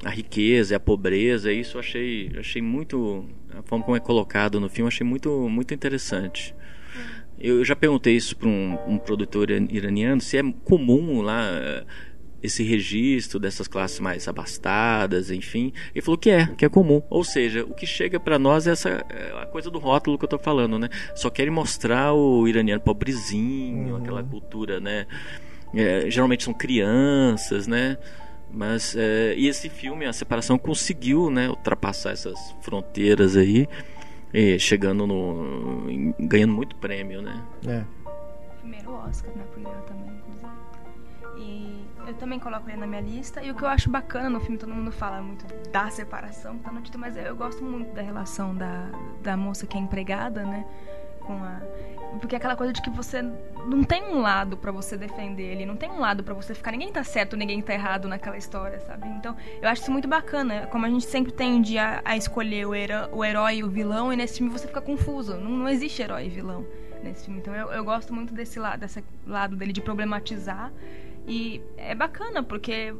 a 0.04 0.10
riqueza 0.10 0.74
e 0.74 0.76
a 0.76 0.80
pobreza. 0.80 1.52
Isso 1.52 1.76
eu 1.76 1.80
achei, 1.80 2.30
achei 2.38 2.62
muito. 2.62 3.24
A 3.58 3.62
forma 3.62 3.84
como 3.84 3.96
é 3.96 4.00
colocado 4.00 4.60
no 4.60 4.68
filme, 4.68 4.88
achei 4.88 5.06
muito, 5.06 5.48
muito 5.48 5.74
interessante. 5.74 6.54
Eu 7.40 7.64
já 7.64 7.74
perguntei 7.74 8.14
isso 8.16 8.36
para 8.36 8.48
um, 8.48 8.76
um 8.86 8.98
produtor 8.98 9.50
iran- 9.50 9.66
iraniano 9.70 10.20
se 10.20 10.36
é 10.36 10.42
comum 10.64 11.22
lá 11.22 11.42
eh, 11.52 11.84
esse 12.42 12.62
registro 12.62 13.38
dessas 13.38 13.66
classes 13.68 13.98
mais 14.00 14.26
abastadas, 14.28 15.30
enfim. 15.30 15.72
Ele 15.94 16.02
falou 16.02 16.16
que 16.18 16.30
é, 16.30 16.46
que 16.46 16.64
é 16.64 16.68
comum. 16.68 17.02
Ou 17.10 17.22
seja, 17.24 17.64
o 17.64 17.74
que 17.74 17.86
chega 17.86 18.18
para 18.20 18.38
nós 18.38 18.66
é 18.66 18.72
essa 18.72 18.88
é 19.10 19.32
a 19.42 19.46
coisa 19.46 19.70
do 19.70 19.78
rótulo 19.78 20.18
que 20.18 20.24
eu 20.24 20.28
tô 20.28 20.38
falando, 20.38 20.78
né? 20.78 20.88
Só 21.14 21.28
querem 21.30 21.50
mostrar 21.52 22.12
o 22.14 22.46
iraniano 22.48 22.80
pobrezinho, 22.80 23.94
Uhum. 23.94 23.96
aquela 24.02 24.22
cultura, 24.22 24.80
né? 24.80 25.06
É, 25.74 26.10
geralmente 26.10 26.44
são 26.44 26.52
crianças, 26.54 27.66
né? 27.66 27.96
Mas 28.52 28.96
é, 28.96 29.34
e 29.36 29.46
esse 29.46 29.68
filme, 29.68 30.04
a 30.06 30.12
separação 30.12 30.58
conseguiu, 30.58 31.30
né, 31.30 31.48
ultrapassar 31.48 32.10
essas 32.12 32.36
fronteiras 32.62 33.36
aí, 33.36 33.68
e 34.32 34.58
chegando 34.58 35.06
no 35.06 35.86
ganhando 36.18 36.52
muito 36.52 36.76
prêmio, 36.76 37.20
né? 37.22 37.42
É. 37.66 37.84
Primeiro 38.60 38.92
Oscar, 38.92 39.34
né, 39.34 39.44
pro 39.50 39.60
Irã 39.60 39.80
também, 39.86 40.10
inclusive. 40.16 40.50
E 41.36 41.84
eu 42.06 42.14
também 42.14 42.38
coloco 42.38 42.68
ele 42.68 42.78
na 42.78 42.86
minha 42.86 43.00
lista. 43.00 43.42
E 43.42 43.50
o 43.50 43.54
que 43.54 43.62
eu 43.62 43.68
acho 43.68 43.88
bacana 43.90 44.28
no 44.28 44.40
filme, 44.40 44.58
todo 44.58 44.74
mundo 44.74 44.92
fala 44.92 45.22
muito 45.22 45.44
da 45.70 45.90
separação, 45.90 46.58
tá 46.58 46.70
no 46.70 46.80
título, 46.80 47.00
mas 47.00 47.16
eu 47.16 47.34
gosto 47.34 47.64
muito 47.64 47.92
da 47.94 48.02
relação 48.02 48.54
da, 48.54 48.90
da 49.22 49.36
moça 49.36 49.66
que 49.66 49.76
é 49.76 49.80
empregada, 49.80 50.44
né? 50.44 50.66
Com 51.30 51.44
a. 51.44 51.60
Porque 52.18 52.34
é 52.34 52.38
aquela 52.38 52.56
coisa 52.56 52.72
de 52.72 52.82
que 52.82 52.90
você 52.90 53.22
não 53.22 53.84
tem 53.84 54.02
um 54.02 54.20
lado 54.20 54.56
para 54.56 54.72
você 54.72 54.96
defender 54.96 55.44
ele, 55.44 55.64
não 55.64 55.76
tem 55.76 55.88
um 55.88 56.00
lado 56.00 56.24
para 56.24 56.34
você 56.34 56.52
ficar. 56.56 56.72
Ninguém 56.72 56.90
tá 56.90 57.04
certo, 57.04 57.36
ninguém 57.36 57.62
tá 57.62 57.72
errado 57.72 58.08
naquela 58.08 58.36
história, 58.36 58.80
sabe? 58.80 59.06
Então, 59.08 59.36
eu 59.62 59.68
acho 59.68 59.82
isso 59.82 59.92
muito 59.92 60.08
bacana. 60.08 60.66
Como 60.66 60.84
a 60.84 60.90
gente 60.90 61.04
sempre 61.04 61.30
tende 61.30 61.78
a, 61.78 62.02
a 62.04 62.16
escolher 62.16 62.66
o, 62.66 62.72
o 63.12 63.24
herói 63.24 63.58
e 63.58 63.64
o 63.64 63.70
vilão, 63.70 64.12
e 64.12 64.16
nesse 64.16 64.38
filme 64.38 64.50
você 64.50 64.66
fica 64.66 64.80
confuso. 64.80 65.36
Não, 65.36 65.52
não 65.52 65.68
existe 65.68 66.02
herói 66.02 66.26
e 66.26 66.28
vilão 66.28 66.66
nesse 67.00 67.26
filme. 67.26 67.38
Então, 67.38 67.54
eu, 67.54 67.70
eu 67.70 67.84
gosto 67.84 68.12
muito 68.12 68.34
desse 68.34 68.58
lado, 68.58 68.80
desse 68.80 69.04
lado 69.24 69.54
dele 69.54 69.72
de 69.72 69.80
problematizar 69.80 70.72
e 71.26 71.62
é 71.76 71.94
bacana, 71.94 72.42
porque 72.42 72.92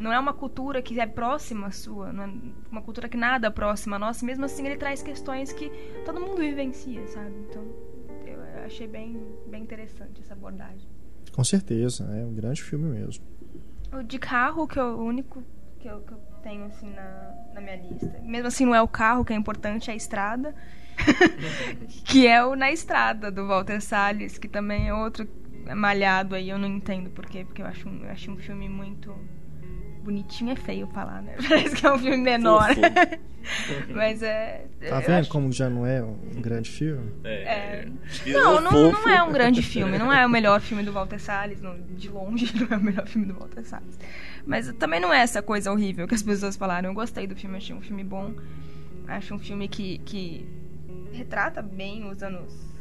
não 0.00 0.12
é 0.12 0.18
uma 0.18 0.32
cultura 0.32 0.82
que 0.82 0.98
é 0.98 1.06
próxima 1.06 1.70
sua, 1.70 2.12
não 2.12 2.24
é 2.24 2.32
uma 2.70 2.82
cultura 2.82 3.08
que 3.08 3.16
nada 3.16 3.46
é 3.46 3.50
próxima 3.50 3.98
nossa, 3.98 4.24
mesmo 4.24 4.44
assim 4.44 4.66
ele 4.66 4.76
traz 4.76 5.02
questões 5.02 5.52
que 5.52 5.70
todo 6.04 6.20
mundo 6.20 6.36
vivencia, 6.36 7.06
sabe? 7.08 7.34
Então 7.48 7.64
eu 8.26 8.64
achei 8.64 8.86
bem, 8.86 9.20
bem 9.46 9.62
interessante 9.62 10.20
essa 10.20 10.34
abordagem. 10.34 10.88
Com 11.32 11.44
certeza, 11.44 12.04
é 12.14 12.24
um 12.24 12.34
grande 12.34 12.62
filme 12.62 12.86
mesmo. 12.98 13.24
O 13.92 14.02
de 14.02 14.18
carro, 14.18 14.66
que 14.66 14.78
é 14.78 14.84
o 14.84 14.98
único 14.98 15.42
que 15.78 15.88
eu, 15.88 16.00
que 16.00 16.12
eu 16.12 16.18
tenho 16.42 16.64
assim 16.64 16.90
na, 16.90 17.34
na 17.54 17.60
minha 17.60 17.76
lista. 17.76 18.20
Mesmo 18.22 18.48
assim, 18.48 18.64
não 18.64 18.74
é 18.74 18.82
o 18.82 18.88
carro 18.88 19.24
que 19.24 19.32
é 19.32 19.36
importante, 19.36 19.90
é 19.90 19.92
a 19.92 19.96
estrada. 19.96 20.54
que 22.04 22.26
é 22.26 22.44
o 22.44 22.54
Na 22.54 22.70
Estrada, 22.70 23.30
do 23.30 23.46
Walter 23.48 23.80
Salles, 23.80 24.38
que 24.38 24.46
também 24.48 24.88
é 24.88 24.94
outro 24.94 25.28
malhado 25.74 26.34
aí, 26.34 26.50
eu 26.50 26.58
não 26.58 26.68
entendo 26.68 27.10
por 27.10 27.26
quê, 27.26 27.44
porque 27.44 27.62
eu 27.62 27.66
acho 27.66 27.88
um, 27.88 28.04
eu 28.04 28.10
acho 28.10 28.30
um 28.30 28.36
filme 28.36 28.68
muito 28.68 29.16
bonitinho 30.04 30.52
é 30.52 30.56
feio 30.56 30.86
falar, 30.88 31.22
né? 31.22 31.34
Parece 31.48 31.74
que 31.74 31.86
é 31.86 31.92
um 31.92 31.98
filme 31.98 32.18
menor. 32.18 32.68
Mas 33.92 34.22
é. 34.22 34.66
Tá 34.88 35.00
vendo 35.00 35.20
acho... 35.20 35.30
como 35.30 35.50
já 35.52 35.68
não 35.68 35.86
é 35.86 36.02
um 36.02 36.40
grande 36.40 36.70
filme? 36.70 37.10
É. 37.24 37.84
é... 37.84 37.88
Não, 38.26 38.60
não, 38.60 38.92
não 38.92 39.08
é 39.08 39.22
um 39.22 39.32
grande 39.32 39.60
filme. 39.62 39.98
Não 39.98 40.12
é 40.12 40.24
o 40.24 40.30
melhor 40.30 40.60
filme 40.60 40.82
do 40.82 40.92
Walter 40.92 41.18
Salles. 41.18 41.60
Não, 41.60 41.76
de 41.96 42.08
longe 42.08 42.52
não 42.56 42.68
é 42.70 42.76
o 42.78 42.82
melhor 42.82 43.06
filme 43.06 43.26
do 43.26 43.34
Walter 43.34 43.64
Salles. 43.64 43.98
Mas 44.46 44.72
também 44.74 45.00
não 45.00 45.12
é 45.12 45.20
essa 45.20 45.42
coisa 45.42 45.72
horrível 45.72 46.06
que 46.06 46.14
as 46.14 46.22
pessoas 46.22 46.56
falaram. 46.56 46.90
Eu 46.90 46.94
gostei 46.94 47.26
do 47.26 47.34
filme, 47.34 47.56
achei 47.56 47.74
um 47.74 47.80
filme 47.80 48.04
bom. 48.04 48.34
Acho 49.08 49.34
um 49.34 49.38
filme 49.38 49.68
que, 49.68 49.98
que 49.98 50.46
retrata 51.12 51.60
bem 51.60 52.08
os 52.08 52.22
anos 52.22 52.73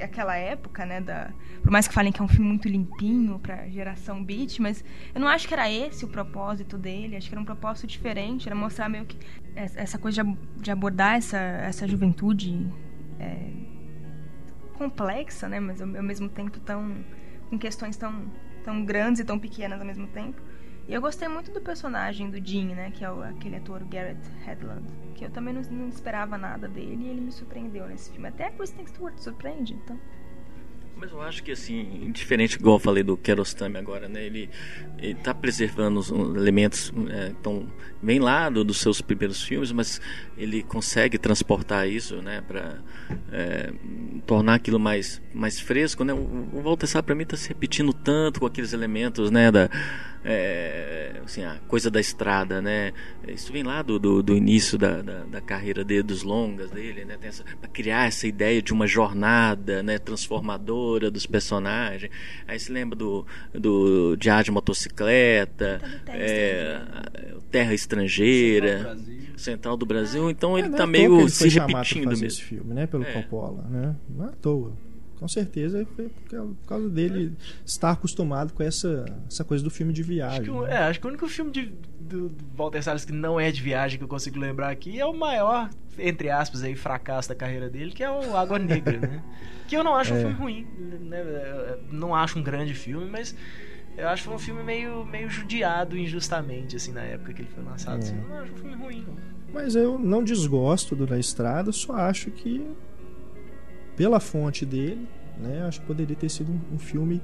aquela 0.00 0.36
época, 0.36 0.86
né? 0.86 1.00
Da, 1.00 1.30
por 1.62 1.70
mais 1.70 1.88
que 1.88 1.94
falem 1.94 2.12
que 2.12 2.20
é 2.20 2.24
um 2.24 2.28
filme 2.28 2.48
muito 2.48 2.68
limpinho 2.68 3.38
pra 3.38 3.68
geração 3.68 4.22
beat, 4.22 4.60
mas 4.60 4.84
eu 5.14 5.20
não 5.20 5.28
acho 5.28 5.48
que 5.48 5.54
era 5.54 5.70
esse 5.70 6.04
o 6.04 6.08
propósito 6.08 6.78
dele. 6.78 7.16
Acho 7.16 7.28
que 7.28 7.34
era 7.34 7.40
um 7.40 7.44
propósito 7.44 7.86
diferente, 7.86 8.48
era 8.48 8.54
mostrar 8.54 8.88
meio 8.88 9.04
que 9.04 9.18
essa 9.54 9.98
coisa 9.98 10.22
de, 10.22 10.38
de 10.60 10.70
abordar 10.70 11.16
essa, 11.16 11.38
essa 11.38 11.86
juventude 11.88 12.66
é, 13.18 13.50
complexa, 14.74 15.48
né? 15.48 15.58
Mas 15.58 15.82
ao, 15.82 15.88
ao 15.96 16.02
mesmo 16.02 16.28
tempo 16.28 16.60
tão 16.60 17.04
com 17.50 17.58
questões 17.58 17.96
tão 17.96 18.30
tão 18.64 18.84
grandes 18.84 19.20
e 19.20 19.24
tão 19.24 19.38
pequenas 19.38 19.80
ao 19.80 19.86
mesmo 19.86 20.06
tempo. 20.08 20.40
E 20.88 20.94
eu 20.94 21.02
gostei 21.02 21.28
muito 21.28 21.52
do 21.52 21.60
personagem 21.60 22.30
do 22.30 22.42
Jim, 22.44 22.74
né? 22.74 22.90
Que 22.90 23.04
é 23.04 23.12
o, 23.12 23.22
aquele 23.22 23.56
ator 23.56 23.84
Garrett 23.84 24.18
Hedlund. 24.46 24.82
Que 25.14 25.26
eu 25.26 25.30
também 25.30 25.52
não, 25.52 25.60
não, 25.60 25.86
esperava 25.86 26.38
nada 26.38 26.66
dele 26.66 27.04
e 27.04 27.08
ele 27.08 27.20
me 27.20 27.30
surpreendeu 27.30 27.86
nesse 27.86 28.10
filme. 28.10 28.26
Até 28.26 28.46
a 28.46 28.50
Kristen 28.52 28.86
Stewart 28.86 29.18
surpreende, 29.18 29.74
então. 29.74 30.00
Mas 30.98 31.12
eu 31.12 31.22
acho 31.22 31.42
que, 31.44 31.52
assim, 31.52 32.10
diferente, 32.12 32.54
igual 32.54 32.76
eu 32.76 32.80
falei 32.80 33.02
do 33.04 33.16
Kerostami 33.16 33.78
agora, 33.78 34.08
né? 34.08 34.24
Ele, 34.24 34.50
ele 34.98 35.14
tá 35.14 35.32
preservando 35.32 36.00
os 36.00 36.10
elementos 36.10 36.92
é, 37.08 37.32
tão 37.40 37.68
bem 38.02 38.18
lá 38.18 38.48
do, 38.50 38.64
dos 38.64 38.78
seus 38.80 39.00
primeiros 39.00 39.42
filmes, 39.42 39.70
mas 39.70 40.00
ele 40.36 40.62
consegue 40.62 41.16
transportar 41.16 41.88
isso, 41.88 42.16
né? 42.16 42.42
Para 42.46 42.78
é, 43.30 43.72
tornar 44.26 44.54
aquilo 44.54 44.80
mais, 44.80 45.22
mais 45.32 45.60
fresco, 45.60 46.02
né? 46.02 46.12
O, 46.12 46.48
o 46.52 46.62
Walter 46.62 46.86
Sá, 46.86 47.02
para 47.02 47.14
mim, 47.14 47.24
tá 47.24 47.36
se 47.36 47.48
repetindo 47.48 47.92
tanto 47.92 48.40
com 48.40 48.46
aqueles 48.46 48.72
elementos, 48.72 49.30
né? 49.30 49.52
Da, 49.52 49.70
é, 50.24 51.20
assim, 51.24 51.44
a 51.44 51.56
coisa 51.68 51.90
da 51.90 52.00
estrada, 52.00 52.60
né? 52.60 52.92
Isso 53.26 53.52
vem 53.52 53.62
lá 53.62 53.82
do, 53.82 53.98
do, 53.98 54.22
do 54.22 54.36
início 54.36 54.76
da, 54.76 55.00
da, 55.00 55.24
da, 55.24 55.40
carreira 55.40 55.84
dele, 55.84 56.02
dos 56.02 56.22
longas 56.22 56.70
dele, 56.70 57.04
né? 57.04 57.16
Para 57.60 57.70
criar 57.70 58.06
essa 58.06 58.26
ideia 58.26 58.60
de 58.60 58.72
uma 58.72 58.86
jornada, 58.86 59.82
né? 59.82 59.98
Transformadora 59.98 60.87
dos 61.10 61.26
personagens. 61.26 62.10
Aí 62.46 62.58
se 62.58 62.72
lembra 62.72 62.96
do, 62.96 63.26
do 63.52 64.16
Diário 64.16 64.44
de 64.44 64.50
Motocicleta, 64.50 65.80
é, 66.06 66.80
Terra 67.50 67.74
Estrangeira, 67.74 68.96
Central 69.36 69.76
do 69.76 69.86
Brasil. 69.86 70.30
Então 70.30 70.56
é, 70.56 70.60
ele 70.60 70.68
está 70.68 70.84
é 70.84 70.86
meio 70.86 71.20
ele 71.20 71.30
se 71.30 71.48
repetindo 71.48 72.08
mesmo. 72.08 72.26
Esse 72.26 72.42
filme, 72.42 72.74
né? 72.74 72.86
Pelo 72.86 73.04
é. 73.04 73.12
Coppola, 73.12 73.62
né? 73.68 73.96
Não 74.08 74.26
é 74.26 74.28
à 74.28 74.32
toa 74.32 74.87
com 75.18 75.26
certeza 75.26 75.86
foi 75.96 76.08
por 76.08 76.66
causa 76.66 76.88
dele 76.88 77.32
estar 77.66 77.90
acostumado 77.90 78.52
com 78.52 78.62
essa, 78.62 79.04
essa 79.26 79.44
coisa 79.44 79.64
do 79.64 79.70
filme 79.70 79.92
de 79.92 80.02
viagem. 80.02 80.40
Acho 80.40 80.52
que, 80.52 80.60
né? 80.66 80.74
é, 80.74 80.78
acho 80.78 81.00
que 81.00 81.06
o 81.06 81.08
único 81.08 81.28
filme 81.28 81.50
de, 81.50 81.72
do, 82.00 82.28
do 82.28 82.44
Walter 82.56 82.82
Salles 82.82 83.04
que 83.04 83.12
não 83.12 83.38
é 83.38 83.50
de 83.50 83.60
viagem 83.60 83.98
que 83.98 84.04
eu 84.04 84.08
consigo 84.08 84.38
lembrar 84.38 84.70
aqui 84.70 85.00
é 85.00 85.04
o 85.04 85.12
maior, 85.12 85.68
entre 85.98 86.30
aspas, 86.30 86.62
aí, 86.62 86.76
fracasso 86.76 87.28
da 87.28 87.34
carreira 87.34 87.68
dele, 87.68 87.90
que 87.90 88.02
é 88.02 88.10
o 88.10 88.36
Água 88.36 88.58
Negra, 88.58 88.98
né? 88.98 89.22
Que 89.68 89.76
eu 89.76 89.84
não 89.84 89.94
acho 89.94 90.14
é. 90.14 90.16
um 90.16 90.20
filme 90.20 90.34
ruim, 90.34 90.66
né? 91.02 91.22
Não 91.92 92.14
acho 92.14 92.38
um 92.38 92.42
grande 92.42 92.72
filme, 92.72 93.04
mas 93.04 93.36
eu 93.98 94.08
acho 94.08 94.30
um 94.30 94.38
filme 94.38 94.62
meio, 94.62 95.04
meio 95.04 95.28
judiado 95.28 95.98
injustamente, 95.98 96.74
assim, 96.74 96.90
na 96.90 97.02
época 97.02 97.34
que 97.34 97.42
ele 97.42 97.50
foi 97.54 97.62
lançado. 97.62 97.96
É. 97.96 97.98
Assim, 97.98 98.16
eu 98.16 98.28
não 98.28 98.38
acho 98.38 98.52
um 98.52 98.56
filme 98.56 98.74
ruim, 98.76 99.04
não. 99.06 99.16
Mas 99.52 99.74
eu 99.74 99.98
não 99.98 100.24
desgosto 100.24 100.96
do 100.96 101.06
Na 101.06 101.18
Estrada, 101.18 101.70
só 101.70 101.92
acho 101.94 102.30
que 102.30 102.66
pela 103.98 104.20
fonte 104.20 104.64
dele, 104.64 105.08
né, 105.36 105.64
acho 105.66 105.80
que 105.80 105.86
poderia 105.86 106.14
ter 106.14 106.28
sido 106.28 106.52
um, 106.52 106.76
um 106.76 106.78
filme 106.78 107.20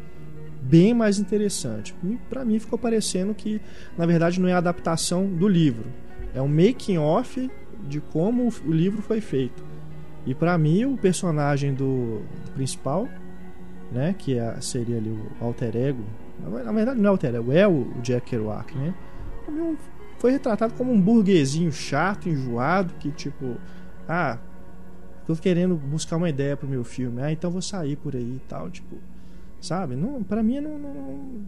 bem 0.61 0.93
mais 0.93 1.21
interessante. 1.21 1.95
Para 2.29 2.45
mim 2.45 2.59
ficou 2.59 2.77
parecendo 2.77 3.33
que, 3.33 3.61
na 3.97 4.05
verdade, 4.05 4.41
não 4.41 4.49
é 4.49 4.53
a 4.53 4.59
adaptação 4.59 5.25
do 5.25 5.47
livro, 5.47 5.85
é 6.35 6.43
um 6.43 6.49
making 6.49 6.99
off 6.99 7.49
de 7.89 8.01
como 8.01 8.53
o 8.67 8.73
livro 8.73 9.01
foi 9.03 9.21
feito. 9.21 9.65
E 10.27 10.35
para 10.35 10.59
mim 10.59 10.85
o 10.85 10.97
personagem 10.97 11.73
do, 11.73 12.23
do 12.45 12.51
principal, 12.55 13.09
né, 13.93 14.15
que 14.19 14.37
é, 14.37 14.61
seria 14.61 14.97
ali 14.97 15.11
o 15.11 15.31
alter 15.41 15.77
ego, 15.77 16.03
na 16.43 16.73
verdade 16.73 16.99
não 16.99 17.07
é 17.07 17.11
alter 17.11 17.37
ego, 17.37 17.53
é 17.53 17.69
o 17.69 17.93
Jack 18.03 18.31
Kerouac, 18.31 18.77
né? 18.77 18.93
Foi 20.19 20.33
retratado 20.33 20.75
como 20.75 20.91
um 20.91 21.01
burguesinho 21.01 21.71
chato, 21.71 22.29
enjoado, 22.29 22.95
que 22.99 23.11
tipo, 23.11 23.57
ah, 24.09 24.39
tô 25.27 25.35
querendo 25.37 25.75
buscar 25.77 26.17
uma 26.17 26.29
ideia 26.29 26.57
pro 26.57 26.69
meu 26.69 26.85
filme. 26.85 27.23
Ah, 27.23 27.33
então 27.33 27.51
vou 27.51 27.63
sair 27.63 27.97
por 27.97 28.15
aí 28.15 28.37
e 28.37 28.43
tal, 28.49 28.71
tipo, 28.71 28.97
sabe? 29.61 29.97
Não, 29.97 30.23
para 30.23 30.43
mim 30.43 30.61
não, 30.61 30.79
não 30.79 31.45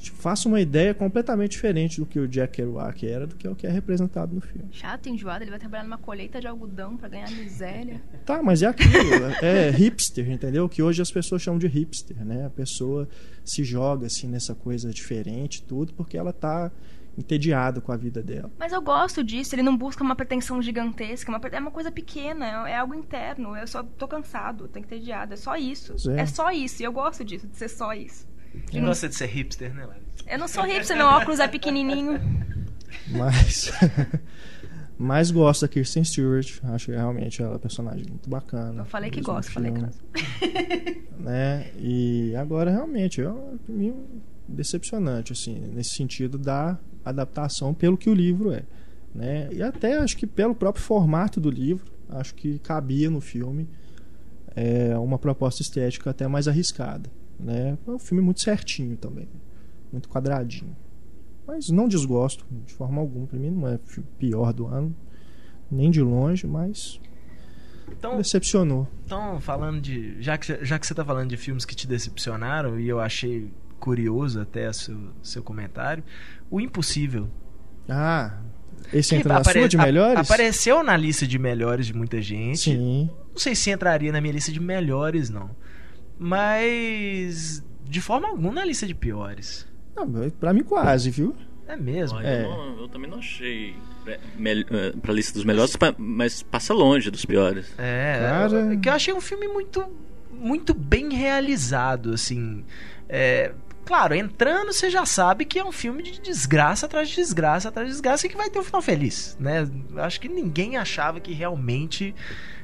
tipo, 0.00 0.16
faço 0.16 0.48
uma 0.48 0.60
ideia 0.60 0.94
completamente 0.94 1.52
diferente 1.52 2.00
do 2.00 2.06
que 2.06 2.18
o 2.18 2.26
Jack 2.26 2.54
Kerouac 2.54 3.06
era, 3.06 3.26
do 3.26 3.36
que 3.36 3.46
é 3.46 3.50
o 3.50 3.54
que 3.54 3.66
é 3.66 3.70
representado 3.70 4.34
no 4.34 4.40
filme. 4.40 4.68
Chato, 4.72 5.08
enjoado, 5.08 5.44
ele 5.44 5.50
vai 5.50 5.58
trabalhar 5.58 5.84
numa 5.84 5.98
colheita 5.98 6.40
de 6.40 6.46
algodão 6.46 6.96
para 6.96 7.08
ganhar 7.08 7.30
miséria. 7.30 8.00
Tá, 8.24 8.42
mas 8.42 8.62
é 8.62 8.66
aquilo, 8.66 8.90
é 9.42 9.70
hipster, 9.70 10.30
entendeu? 10.30 10.68
Que 10.68 10.82
hoje 10.82 11.02
as 11.02 11.10
pessoas 11.10 11.42
chamam 11.42 11.58
de 11.58 11.66
hipster, 11.66 12.24
né? 12.24 12.46
A 12.46 12.50
pessoa 12.50 13.08
se 13.44 13.62
joga 13.62 14.06
assim 14.06 14.28
nessa 14.28 14.54
coisa 14.54 14.90
diferente, 14.90 15.62
tudo, 15.62 15.92
porque 15.94 16.16
ela 16.16 16.32
tá 16.32 16.70
entediado 17.20 17.80
com 17.80 17.92
a 17.92 17.96
vida 17.96 18.22
dela. 18.22 18.50
Mas 18.58 18.72
eu 18.72 18.80
gosto 18.80 19.22
disso, 19.22 19.54
ele 19.54 19.62
não 19.62 19.76
busca 19.76 20.02
uma 20.02 20.16
pretensão 20.16 20.60
gigantesca, 20.60 21.30
uma, 21.30 21.40
é 21.52 21.60
uma 21.60 21.70
coisa 21.70 21.92
pequena, 21.92 22.66
é, 22.66 22.72
é 22.72 22.78
algo 22.78 22.94
interno. 22.94 23.56
Eu 23.56 23.66
só 23.66 23.82
tô 23.82 24.08
cansado, 24.08 24.66
tô 24.68 24.78
entediado, 24.78 25.34
é 25.34 25.36
só 25.36 25.56
isso. 25.56 25.94
É. 26.10 26.22
é. 26.22 26.26
só 26.26 26.50
isso, 26.50 26.82
e 26.82 26.84
eu 26.84 26.92
gosto 26.92 27.24
disso, 27.24 27.46
de 27.46 27.56
ser 27.56 27.68
só 27.68 27.92
isso. 27.92 28.26
Quem 28.68 28.84
gosta 28.84 29.08
de 29.08 29.14
ser 29.14 29.26
hipster, 29.26 29.72
né, 29.72 29.86
Larry? 29.86 30.00
Eu 30.26 30.38
não 30.38 30.48
sou 30.48 30.64
hipster, 30.64 30.96
meu 30.96 31.06
óculos 31.06 31.38
é 31.38 31.46
pequenininho. 31.46 32.20
Mas. 33.08 33.70
Mas 34.98 35.30
gosto 35.30 35.62
da 35.62 35.68
Kirsten 35.68 36.04
Stewart. 36.04 36.60
Acho 36.64 36.86
que 36.86 36.92
realmente 36.92 37.40
ela 37.40 37.52
é 37.52 37.54
uma 37.54 37.58
personagem 37.58 38.04
muito 38.06 38.28
bacana. 38.28 38.82
Eu 38.82 38.84
falei 38.84 39.10
que 39.10 39.22
gosto, 39.22 39.50
falei 39.50 39.72
que 39.72 39.80
gosto. 39.80 40.04
né? 41.18 41.70
E 41.78 42.36
agora 42.36 42.70
realmente, 42.70 43.18
eu, 43.18 43.58
mim, 43.66 43.94
decepcionante, 44.46 45.32
assim, 45.32 45.58
nesse 45.72 45.94
sentido 45.94 46.36
da 46.36 46.78
adaptação 47.04 47.74
pelo 47.74 47.96
que 47.96 48.10
o 48.10 48.14
livro 48.14 48.52
é. 48.52 48.62
Né? 49.14 49.48
E 49.52 49.62
até 49.62 49.98
acho 49.98 50.16
que 50.16 50.26
pelo 50.26 50.54
próprio 50.54 50.82
formato 50.82 51.40
do 51.40 51.50
livro, 51.50 51.90
acho 52.08 52.34
que 52.34 52.58
cabia 52.60 53.10
no 53.10 53.20
filme 53.20 53.68
é, 54.54 54.96
uma 54.98 55.18
proposta 55.18 55.62
estética 55.62 56.10
até 56.10 56.26
mais 56.28 56.46
arriscada. 56.46 57.10
Né? 57.38 57.76
É 57.86 57.90
um 57.90 57.98
filme 57.98 58.22
muito 58.22 58.40
certinho 58.40 58.96
também, 58.96 59.28
muito 59.92 60.08
quadradinho. 60.08 60.76
Mas 61.46 61.68
não 61.68 61.88
desgosto 61.88 62.44
de 62.64 62.72
forma 62.72 63.00
alguma. 63.00 63.26
Para 63.26 63.38
mim 63.38 63.50
não 63.50 63.66
é 63.66 63.74
o 63.74 64.02
pior 64.18 64.52
do 64.52 64.66
ano, 64.66 64.94
nem 65.70 65.90
de 65.90 66.00
longe, 66.00 66.46
mas 66.46 67.00
então, 67.90 68.16
decepcionou. 68.16 68.86
Então, 69.04 69.40
falando 69.40 69.80
de. 69.80 70.20
Já 70.22 70.38
que, 70.38 70.64
já 70.64 70.78
que 70.78 70.86
você 70.86 70.92
está 70.92 71.04
falando 71.04 71.28
de 71.28 71.36
filmes 71.36 71.64
que 71.64 71.74
te 71.74 71.86
decepcionaram, 71.86 72.78
e 72.78 72.88
eu 72.88 73.00
achei 73.00 73.50
curioso 73.80 74.40
até 74.40 74.68
o 74.68 74.72
seu, 74.72 74.96
seu 75.22 75.42
comentário. 75.42 76.04
O 76.50 76.60
Impossível. 76.60 77.28
Ah, 77.88 78.38
esse 78.92 79.14
entra 79.16 79.34
na 79.34 79.40
apare- 79.40 79.58
sua 79.60 79.68
de 79.68 79.76
melhores? 79.76 80.18
Apareceu 80.30 80.82
na 80.84 80.96
lista 80.96 81.26
de 81.26 81.38
melhores 81.38 81.86
de 81.86 81.94
muita 81.94 82.20
gente. 82.22 82.60
Sim. 82.70 83.10
Não 83.30 83.38
sei 83.38 83.54
se 83.54 83.70
entraria 83.70 84.12
na 84.12 84.20
minha 84.20 84.34
lista 84.34 84.52
de 84.52 84.60
melhores, 84.60 85.28
não. 85.30 85.50
Mas. 86.18 87.64
De 87.84 88.00
forma 88.00 88.28
alguma 88.28 88.52
na 88.52 88.64
lista 88.64 88.86
de 88.86 88.94
piores. 88.94 89.66
Não, 89.96 90.06
pra 90.38 90.52
mim 90.52 90.62
quase, 90.62 91.10
viu? 91.10 91.34
É 91.66 91.76
mesmo. 91.76 92.18
Olha, 92.18 92.26
É. 92.26 92.44
eu, 92.44 92.48
não- 92.50 92.78
eu 92.82 92.88
também 92.88 93.10
não 93.10 93.18
achei 93.18 93.74
pra, 94.04 94.14
eh, 94.14 95.12
lista 95.12 95.34
dos 95.34 95.44
melhores, 95.44 95.76
mas 95.98 96.42
passa 96.42 96.72
longe 96.74 97.10
dos 97.10 97.24
piores. 97.24 97.72
É, 97.78 98.18
Cara. 98.20 98.72
é 98.72 98.76
que 98.76 98.88
eu 98.88 98.92
achei 98.92 99.12
um 99.14 99.20
filme 99.20 99.48
muito, 99.48 99.84
muito 100.32 100.72
bem 100.74 101.12
realizado, 101.14 102.12
assim. 102.12 102.64
É, 103.08 103.52
claro, 103.84 104.14
entrando 104.14 104.72
você 104.72 104.90
já 104.90 105.04
sabe 105.04 105.44
que 105.44 105.58
é 105.58 105.64
um 105.64 105.72
filme 105.72 106.02
de 106.02 106.20
desgraça 106.20 106.86
atrás 106.86 107.08
de 107.08 107.16
desgraça 107.16 107.68
atrás 107.68 107.88
de 107.88 107.92
desgraça 107.92 108.26
e 108.26 108.30
que 108.30 108.36
vai 108.36 108.50
ter 108.50 108.58
um 108.58 108.64
final 108.64 108.82
feliz, 108.82 109.36
né? 109.40 109.68
Acho 109.96 110.20
que 110.20 110.28
ninguém 110.28 110.76
achava 110.76 111.20
que 111.20 111.32
realmente 111.32 112.14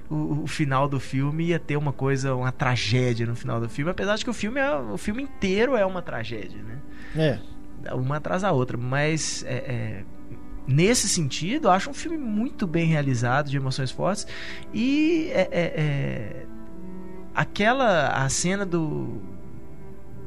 o, 0.08 0.42
o 0.42 0.46
final 0.46 0.88
do 0.88 1.00
filme 1.00 1.46
ia 1.46 1.58
ter 1.58 1.76
uma 1.76 1.92
coisa, 1.92 2.34
uma 2.34 2.52
tragédia 2.52 3.26
no 3.26 3.34
final 3.34 3.60
do 3.60 3.68
filme, 3.68 3.90
apesar 3.90 4.16
de 4.16 4.24
que 4.24 4.30
o 4.30 4.34
filme, 4.34 4.60
é, 4.60 4.74
o 4.74 4.96
filme 4.96 5.22
inteiro 5.22 5.76
é 5.76 5.84
uma 5.84 6.02
tragédia, 6.02 6.62
né? 6.62 6.78
É. 7.16 7.94
uma 7.94 8.16
atrás 8.16 8.42
da 8.42 8.52
outra, 8.52 8.76
mas 8.76 9.44
é, 9.46 9.54
é, 9.54 10.04
nesse 10.66 11.08
sentido, 11.08 11.68
eu 11.68 11.72
acho 11.72 11.90
um 11.90 11.94
filme 11.94 12.18
muito 12.18 12.66
bem 12.66 12.86
realizado, 12.86 13.50
de 13.50 13.56
emoções 13.56 13.90
fortes 13.90 14.26
e 14.72 15.30
é, 15.32 15.48
é, 15.50 15.60
é, 15.76 16.46
aquela 17.34 18.08
a 18.08 18.28
cena 18.28 18.66
do 18.66 19.20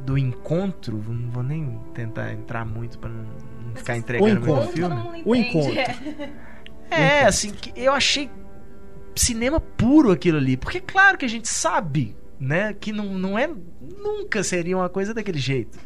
do 0.10 0.18
encontro, 0.18 0.98
não 1.08 1.30
vou 1.30 1.44
nem 1.44 1.80
tentar 1.94 2.34
entrar 2.34 2.66
muito 2.66 2.98
para 2.98 3.10
não, 3.12 3.24
não 3.68 3.76
ficar 3.76 3.96
entregando 3.96 4.52
o 4.52 4.62
filme. 4.68 4.96
Todo 4.96 5.14
mundo 5.14 5.22
O 5.24 5.36
encontro. 5.36 5.74
É, 6.90 7.26
assim, 7.26 7.52
que 7.52 7.72
eu 7.80 7.94
achei 7.94 8.30
cinema 9.16 9.60
puro 9.60 10.12
aquilo 10.12 10.38
ali. 10.40 10.58
Porque 10.58 10.80
claro 10.82 11.16
que 11.18 11.26
a 11.26 11.30
gente 11.30 11.48
sabe, 11.48 12.16
né, 12.40 12.74
que 12.74 12.92
não, 12.92 13.06
não 13.14 13.38
é 13.38 13.48
nunca 14.02 14.42
seria 14.44 14.76
uma 14.76 14.90
coisa 14.90 15.14
daquele 15.14 15.38
jeito. 15.40 15.78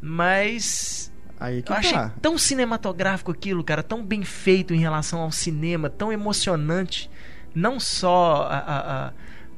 Mas 0.00 1.12
Aí 1.38 1.62
que 1.62 1.70
eu 1.70 1.76
achei 1.76 1.92
tá. 1.92 2.12
tão 2.20 2.38
cinematográfico 2.38 3.30
aquilo, 3.30 3.62
cara, 3.62 3.82
tão 3.82 4.02
bem 4.04 4.22
feito 4.24 4.72
em 4.72 4.78
relação 4.78 5.20
ao 5.20 5.30
cinema, 5.30 5.90
tão 5.90 6.12
emocionante. 6.12 7.10
Não 7.54 7.78
só 7.78 8.46
a, 8.50 8.56
a- 8.58 9.06
a- 9.08 9.12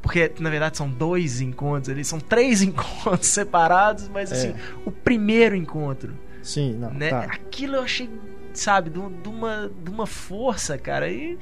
porque 0.04 0.30
na 0.38 0.50
verdade 0.50 0.76
são 0.76 0.86
dois 0.90 1.40
encontros 1.40 1.88
ali, 1.88 2.04
são 2.04 2.20
três 2.20 2.60
encontros 2.62 3.26
separados, 3.26 4.06
mas 4.08 4.30
É. 4.30 4.34
assim, 4.34 4.54
o 4.84 4.90
primeiro 4.90 5.56
encontro, 5.56 6.12
Sim, 6.42 6.74
não, 6.74 6.92
né? 6.92 7.08
tá. 7.08 7.20
Aquilo 7.20 7.76
eu 7.76 7.82
achei, 7.82 8.10
sabe, 8.52 8.90
de, 8.90 8.98
um- 8.98 9.10
de 9.10 9.28
uma, 9.30 9.72
de 9.82 9.90
uma 9.90 10.06
força, 10.06 10.76
cara. 10.76 11.08
E 11.10 11.38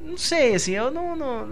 não 0.00 0.16
sei, 0.16 0.54
assim, 0.54 0.70
eu 0.72 0.88
não, 0.90 1.16
não- 1.16 1.48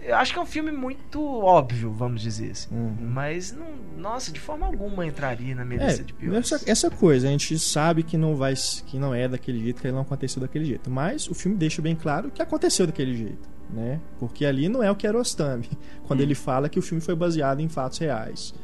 Eu 0.00 0.16
acho 0.16 0.32
que 0.32 0.38
é 0.38 0.42
um 0.42 0.46
filme 0.46 0.72
muito 0.72 1.22
óbvio, 1.22 1.92
vamos 1.92 2.22
dizer 2.22 2.52
assim. 2.52 2.74
Uhum. 2.74 2.96
Mas, 3.00 3.52
não, 3.52 3.66
nossa, 3.98 4.32
de 4.32 4.40
forma 4.40 4.64
alguma 4.66 5.04
entraria 5.06 5.54
na 5.54 5.64
minha 5.66 5.82
É, 5.82 5.86
lista 5.88 6.02
de 6.02 6.14
piores. 6.14 6.50
essa, 6.50 6.70
essa 6.70 6.90
coisa, 6.90 7.28
a 7.28 7.30
gente 7.30 7.58
sabe 7.58 8.02
que 8.02 8.16
não 8.16 8.34
vai 8.34 8.54
que 8.86 8.98
não 8.98 9.14
é 9.14 9.28
daquele 9.28 9.60
jeito, 9.60 9.82
que 9.82 9.86
ele 9.86 9.94
não 9.94 10.02
aconteceu 10.02 10.40
daquele 10.40 10.64
jeito. 10.64 10.90
Mas 10.90 11.28
o 11.28 11.34
filme 11.34 11.56
deixa 11.58 11.82
bem 11.82 11.94
claro 11.94 12.30
que 12.30 12.40
aconteceu 12.40 12.86
daquele 12.86 13.14
jeito, 13.14 13.48
né? 13.72 13.98
Porque 14.18 14.44
ali 14.44 14.68
não 14.68 14.82
é 14.82 14.90
o 14.90 14.94
Kiarostami, 14.94 15.68
quando 16.06 16.20
Hum. 16.20 16.24
ele 16.24 16.34
fala 16.34 16.68
que 16.68 16.78
o 16.78 16.82
filme 16.82 17.00
foi 17.00 17.14
baseado 17.14 17.60
em 17.60 17.68
fatos 17.68 17.98
reais, 17.98 18.54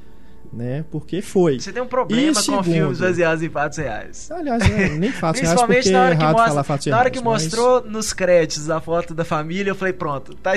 né? 0.53 0.85
Porque 0.91 1.21
foi. 1.23 1.59
Você 1.61 1.73
tem 1.73 1.83
um 1.83 1.87
problema 1.87 2.23
E 2.31 2.35
com 2.35 2.41
segundo? 2.41 2.65
filmes 2.65 2.99
baseados 3.01 3.43
em 3.43 3.49
fatos 3.49 3.79
reais. 3.79 4.31
Aliás, 4.31 4.69
né, 4.69 4.89
nem 4.91 5.11
fatos 5.13 5.41
reais 5.41 5.55
porque 5.61 5.75
Principalmente 5.75 5.89
é 5.89 5.93
na 5.93 6.03
hora 6.03 6.17
que 6.17 6.23
errado 6.23 6.33
mostra, 6.35 6.49
falar 6.51 6.65
fatos 6.65 6.87
na 6.87 6.99
hora 6.99 7.11
que 7.11 7.21
mas- 7.21 7.43
mostrou 7.45 7.83
nos 7.85 8.13
créditos 8.13 8.69
a 8.71 8.81
foto 8.81 9.15
da 9.15 9.25
família, 9.25 9.71
eu 9.71 9.75
falei, 9.75 9.93
pronto, 9.95 10.35
tá... 10.37 10.53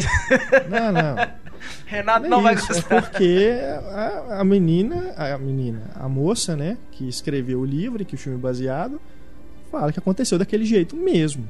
Não, 0.70 0.92
não. 0.92 1.42
Renato 1.86 2.24
Não, 2.24 2.30
não, 2.30 2.40
é 2.40 2.44
vai 2.44 2.56
isso, 2.56 2.68
gostar. 2.68 2.96
É 2.96 3.02
porque 3.02 3.50
a, 3.94 4.40
a 4.40 4.44
menina, 4.44 5.14
a 5.16 5.38
menina, 5.38 5.92
a 5.96 6.10
moça, 6.10 6.56
né, 6.56 6.78
que 6.92 7.08
escreveu 7.08 7.60
o 7.60 7.66
livro, 7.66 8.04
que 8.04 8.16
o 8.16 8.18
filme 8.18 8.38
é 8.38 8.42
baseado, 8.42 9.00
fala 9.72 9.92
que 9.94 10.00
aconteceu 10.00 10.40
daquele 10.40 10.66
jeito 10.66 10.96
mesmo. 10.96 11.48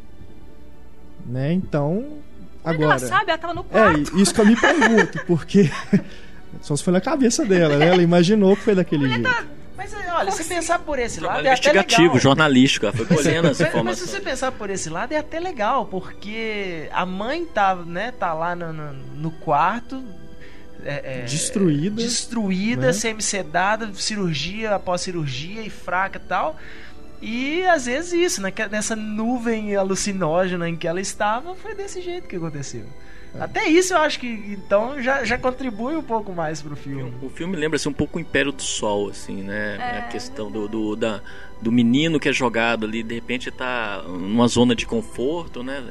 Né? 1.25 1.53
Então, 1.53 2.03
é 2.03 2.03
que 2.03 2.30
agora. 2.63 2.83
ela 2.91 2.99
sabe? 2.99 3.29
Ela 3.31 3.37
tava 3.37 3.53
no 3.53 3.61
É, 3.61 3.63
quarto. 3.63 4.17
isso 4.19 4.33
que 4.33 4.41
eu 4.41 4.45
me 4.45 4.55
pergunto, 4.55 5.25
porque 5.25 5.69
só 6.61 6.75
se 6.75 6.83
foi 6.83 6.93
na 6.93 7.01
cabeça 7.01 7.45
dela, 7.45 7.77
né? 7.77 7.87
Ela 7.87 8.01
imaginou 8.03 8.55
que 8.55 8.63
foi 8.63 8.75
daquele 8.75 9.07
jeito. 9.09 9.29
Mas 9.77 9.95
olha, 10.13 10.31
se 10.31 10.43
pensar 10.43 10.77
por 10.79 10.99
esse 10.99 11.19
lado, 11.19 11.33
Trabalho 11.41 11.47
é 11.47 11.51
até 11.53 11.69
investigativo, 11.69 12.03
legal. 12.03 12.19
jornalístico, 12.19 12.85
ela 12.85 12.95
foi 12.95 13.05
colhendo 13.07 13.47
Mas, 13.47 13.59
essa 13.59 13.63
mas 13.63 13.71
se 13.71 13.77
informação. 13.77 14.07
você 14.07 14.19
pensar 14.19 14.51
por 14.51 14.69
esse 14.69 14.89
lado, 14.91 15.11
é 15.11 15.17
até 15.17 15.39
legal, 15.39 15.87
porque 15.87 16.87
a 16.91 17.03
mãe 17.03 17.45
tá, 17.45 17.73
né, 17.75 18.11
tá 18.11 18.31
lá 18.33 18.55
no, 18.55 18.71
no, 18.71 18.93
no 18.93 19.31
quarto. 19.31 20.03
é, 20.85 21.21
é, 21.21 21.21
Destruída, 21.23 21.95
Destruída, 21.95 22.87
né? 22.87 22.93
semi-sedada, 22.93 23.91
cirurgia 23.95 24.75
após 24.75 25.01
cirurgia 25.01 25.63
e 25.63 25.69
fraca 25.71 26.21
e 26.23 26.27
tal. 26.27 26.55
E 27.21 27.63
às 27.65 27.85
vezes 27.85 28.13
isso, 28.13 28.41
naque- 28.41 28.67
nessa 28.67 28.95
nuvem 28.95 29.75
alucinógena 29.75 30.67
em 30.67 30.75
que 30.75 30.87
ela 30.87 30.99
estava, 30.99 31.55
foi 31.55 31.75
desse 31.75 32.01
jeito 32.01 32.27
que 32.27 32.35
aconteceu. 32.35 32.85
É. 33.35 33.43
Até 33.43 33.67
isso 33.67 33.93
eu 33.93 33.99
acho 33.99 34.19
que 34.19 34.27
então 34.27 35.01
já, 35.01 35.23
já 35.23 35.37
contribui 35.37 35.95
um 35.95 36.03
pouco 36.03 36.33
mais 36.33 36.61
pro 36.61 36.75
filme. 36.75 37.13
O 37.21 37.29
filme 37.29 37.55
lembra 37.55 37.77
assim, 37.77 37.89
um 37.89 37.93
pouco 37.93 38.17
o 38.17 38.21
Império 38.21 38.51
do 38.51 38.61
Sol, 38.61 39.09
assim, 39.09 39.43
né? 39.43 39.77
É. 39.79 39.97
A 39.99 40.01
questão 40.07 40.51
do, 40.51 40.67
do, 40.67 40.95
da, 40.95 41.21
do 41.61 41.71
menino 41.71 42.19
que 42.19 42.27
é 42.27 42.33
jogado 42.33 42.85
ali, 42.85 43.03
de 43.03 43.13
repente 43.15 43.49
tá 43.51 44.03
numa 44.05 44.47
zona 44.47 44.75
de 44.75 44.85
conforto, 44.85 45.63
né? 45.63 45.81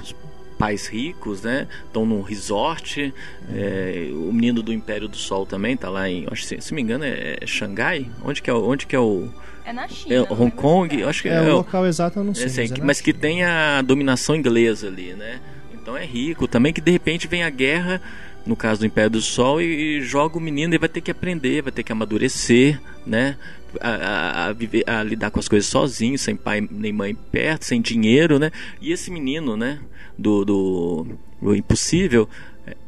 Os 0.00 0.14
pais 0.56 0.86
ricos, 0.86 1.42
né? 1.42 1.66
Estão 1.84 2.06
num 2.06 2.22
resort. 2.22 3.12
é, 3.52 4.08
o 4.12 4.32
menino 4.32 4.62
do 4.62 4.72
Império 4.72 5.08
do 5.08 5.16
Sol 5.16 5.44
também 5.44 5.76
tá 5.76 5.90
lá 5.90 6.08
em, 6.08 6.26
acho 6.30 6.44
se, 6.44 6.60
se 6.60 6.72
me 6.72 6.80
engano, 6.80 7.04
é, 7.04 7.38
é 7.40 7.46
Xangai? 7.46 8.10
Onde 8.24 8.40
que 8.40 8.48
é, 8.48 8.54
onde 8.54 8.86
que 8.86 8.96
é 8.96 9.00
o 9.00 9.28
É 9.64 9.72
na 9.72 9.86
China. 9.88 10.14
é, 10.14 10.18
não 10.18 10.40
Hong 10.42 10.50
Kong? 10.50 11.02
Acho 11.04 11.22
que 11.22 11.28
É, 11.28 11.34
é, 11.34 11.40
o 11.42 11.56
local 11.56 11.86
exato 11.86 12.18
eu 12.18 12.24
não 12.24 12.34
sei. 12.34 12.44
Mas, 12.46 12.72
que- 12.72 12.80
é 12.80 12.84
mas 12.84 13.00
que 13.00 13.12
tem 13.12 13.44
a 13.44 13.82
dominação 13.82 14.34
inglesa 14.34 14.88
ali, 14.88 15.12
né? 15.14 15.40
Então 15.74 15.96
é 15.96 16.04
rico 16.04 16.46
também, 16.48 16.72
que 16.72 16.80
de 16.80 16.90
repente 16.90 17.26
vem 17.28 17.42
a 17.42 17.50
guerra, 17.50 18.00
no 18.46 18.54
caso 18.56 18.80
do 18.80 18.86
Império 18.86 19.10
do 19.10 19.20
Sol, 19.20 19.60
e, 19.60 19.98
e 19.98 20.02
joga 20.02 20.36
o 20.38 20.40
menino 20.40 20.74
e 20.74 20.78
vai 20.78 20.88
ter 20.88 21.00
que 21.00 21.10
aprender, 21.10 21.62
vai 21.62 21.72
ter 21.72 21.82
que 21.82 21.92
amadurecer, 21.92 22.80
né? 23.06 23.36
A, 23.80 23.88
a- 23.90 24.46
a 24.48 24.52
viver, 24.52 24.82
a 24.88 25.02
lidar 25.02 25.30
com 25.30 25.38
as 25.38 25.46
coisas 25.48 25.68
sozinho, 25.70 26.18
sem 26.18 26.34
pai 26.36 26.66
nem 26.70 26.92
mãe 26.92 27.14
perto, 27.14 27.64
sem 27.64 27.80
dinheiro, 27.80 28.38
né? 28.38 28.50
E 28.80 28.92
esse 28.92 29.10
menino, 29.10 29.56
né? 29.56 29.78
Do, 30.18 30.44
do, 30.44 31.06
do 31.40 31.54
Impossível. 31.56 32.28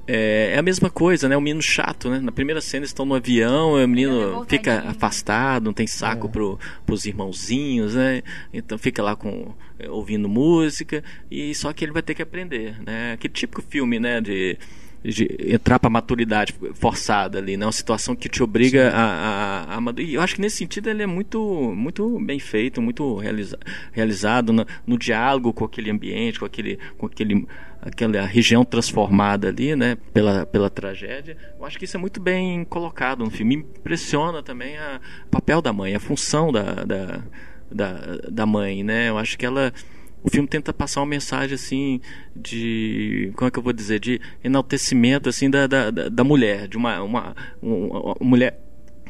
É, 0.07 0.53
é 0.55 0.59
a 0.59 0.63
mesma 0.63 0.91
coisa, 0.91 1.29
né? 1.29 1.37
O 1.37 1.41
menino 1.41 1.63
chato, 1.63 2.11
né? 2.11 2.19
Na 2.19 2.33
primeira 2.33 2.61
cena 2.61 2.81
eles 2.81 2.91
estão 2.91 3.05
no 3.07 3.15
avião, 3.15 3.75
o 3.75 3.89
menino 3.89 4.13
revoltadinho. 4.19 4.49
fica 4.49 4.89
afastado, 4.89 5.65
não 5.65 5.73
tem 5.73 5.87
saco 5.87 6.27
É. 6.27 6.31
pro, 6.31 6.59
pros 6.85 7.05
irmãozinhos, 7.05 7.95
né? 7.95 8.23
Então 8.53 8.77
fica 8.79 9.03
lá 9.03 9.15
com 9.15 9.55
ouvindo 9.89 10.29
música 10.29 11.03
e 11.31 11.55
só 11.55 11.73
que 11.73 11.85
ele 11.85 11.93
vai 11.93 12.03
ter 12.03 12.15
que 12.15 12.23
aprender, 12.23 12.77
né? 12.85 13.13
Aquele 13.13 13.33
típico 13.33 13.63
filme, 13.63 13.99
né? 14.01 14.21
De, 14.21 14.59
de 15.05 15.29
entrar 15.53 15.79
pra 15.79 15.91
maturidade 15.91 16.55
forçada 16.75 17.39
ali, 17.39 17.57
né? 17.57 17.67
Uma 17.67 17.73
situação 17.73 18.15
que 18.15 18.29
te 18.29 18.43
obriga 18.43 18.91
a, 18.91 19.75
a, 19.75 19.79
a 19.79 20.01
E 20.01 20.15
eu 20.15 20.21
acho 20.23 20.37
que 20.37 20.41
nesse 20.41 20.57
sentido 20.59 20.89
ele 20.89 21.03
é 21.03 21.07
muito, 21.07 21.41
muito 21.77 22.19
bem 22.21 22.39
feito, 22.39 22.81
muito 22.81 23.17
realiza, 23.17 23.59
realizado 23.93 24.53
no, 24.53 24.65
no 24.87 24.97
diálogo 24.99 25.53
com 25.53 25.65
aquele 25.65 25.91
ambiente, 25.91 26.39
com 26.39 26.45
aquele, 26.47 26.79
com 26.97 27.07
aquele 27.07 27.47
aquela 27.85 28.25
região 28.25 28.65
transformada 28.65 29.49
ali, 29.49 29.75
né, 29.75 29.97
pela, 30.15 30.47
pela 30.47 30.71
tragédia. 30.71 31.37
Eu 31.59 31.67
acho 31.67 31.77
que 31.77 31.85
isso 31.85 31.97
é 31.97 32.01
muito 32.01 32.21
bem 32.21 32.65
colocado 32.65 33.25
no 33.25 33.31
filme. 33.31 33.57
Me 33.57 33.63
impressiona 33.63 34.41
também 34.41 34.79
a- 34.79 35.01
o 35.27 35.29
papel 35.31 35.61
da 35.61 35.73
mãe, 35.73 35.93
a 35.93 35.99
função 35.99 36.53
da, 36.53 36.85
da, 36.85 37.23
da, 37.69 38.19
da 38.31 38.47
mãe, 38.47 38.85
né? 38.85 39.09
Eu 39.09 39.19
acho 39.19 39.37
que 39.37 39.45
ela 39.45 39.73
o 40.23 40.31
filme 40.31 40.49
tenta 40.49 40.73
passar 40.73 41.01
uma 41.01 41.07
mensagem 41.07 41.55
assim 41.55 42.01
de 42.35 43.33
como 43.35 43.49
é 43.49 43.51
que 43.51 43.59
eu 43.59 43.63
vou 43.63 43.73
dizer 43.73 43.99
de 43.99 44.21
enaltecimento 44.43 45.29
assim 45.29 45.51
da, 45.51 45.67
da, 45.67 45.91
da 45.91 46.25
mulher 46.25 46.69
de 46.69 46.77
uma, 46.77 47.03
uma, 47.03 47.37
uma, 47.61 48.01
uma 48.01 48.17
mulher 48.21 48.59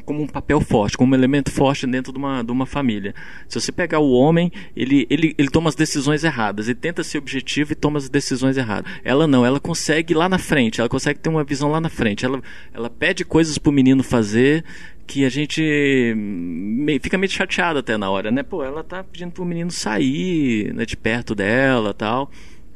como 0.05 0.21
um 0.21 0.27
papel 0.27 0.59
forte, 0.59 0.97
como 0.97 1.13
um 1.13 1.15
elemento 1.15 1.51
forte 1.51 1.87
dentro 1.87 2.11
de 2.11 2.17
uma, 2.17 2.43
de 2.43 2.51
uma 2.51 2.65
família. 2.65 3.13
Se 3.47 3.59
você 3.59 3.71
pegar 3.71 3.99
o 3.99 4.11
homem, 4.11 4.51
ele, 4.75 5.07
ele, 5.09 5.33
ele 5.37 5.49
toma 5.49 5.69
as 5.69 5.75
decisões 5.75 6.23
erradas, 6.23 6.67
ele 6.67 6.75
tenta 6.75 7.03
ser 7.03 7.17
objetivo 7.17 7.71
e 7.71 7.75
toma 7.75 7.97
as 7.97 8.09
decisões 8.09 8.57
erradas. 8.57 8.91
Ela 9.03 9.27
não, 9.27 9.45
ela 9.45 9.59
consegue 9.59 10.13
ir 10.13 10.17
lá 10.17 10.27
na 10.27 10.37
frente, 10.37 10.79
ela 10.79 10.89
consegue 10.89 11.19
ter 11.19 11.29
uma 11.29 11.43
visão 11.43 11.69
lá 11.71 11.79
na 11.79 11.89
frente. 11.89 12.25
Ela, 12.25 12.41
ela 12.73 12.89
pede 12.89 13.23
coisas 13.23 13.57
pro 13.57 13.71
menino 13.71 14.03
fazer 14.03 14.63
que 15.05 15.25
a 15.25 15.29
gente 15.29 15.61
meio- 16.15 16.99
fica 17.01 17.17
meio 17.17 17.31
chateado 17.31 17.79
até 17.79 17.97
na 17.97 18.09
hora, 18.09 18.31
né? 18.31 18.41
Pô, 18.43 18.63
ela 18.63 18.83
tá 18.83 19.03
pedindo 19.03 19.31
pro 19.31 19.45
menino 19.45 19.69
sair 19.71 20.73
né, 20.73 20.85
de 20.85 20.95
perto 20.97 21.35
dela 21.35 21.93
tal. 21.93 22.31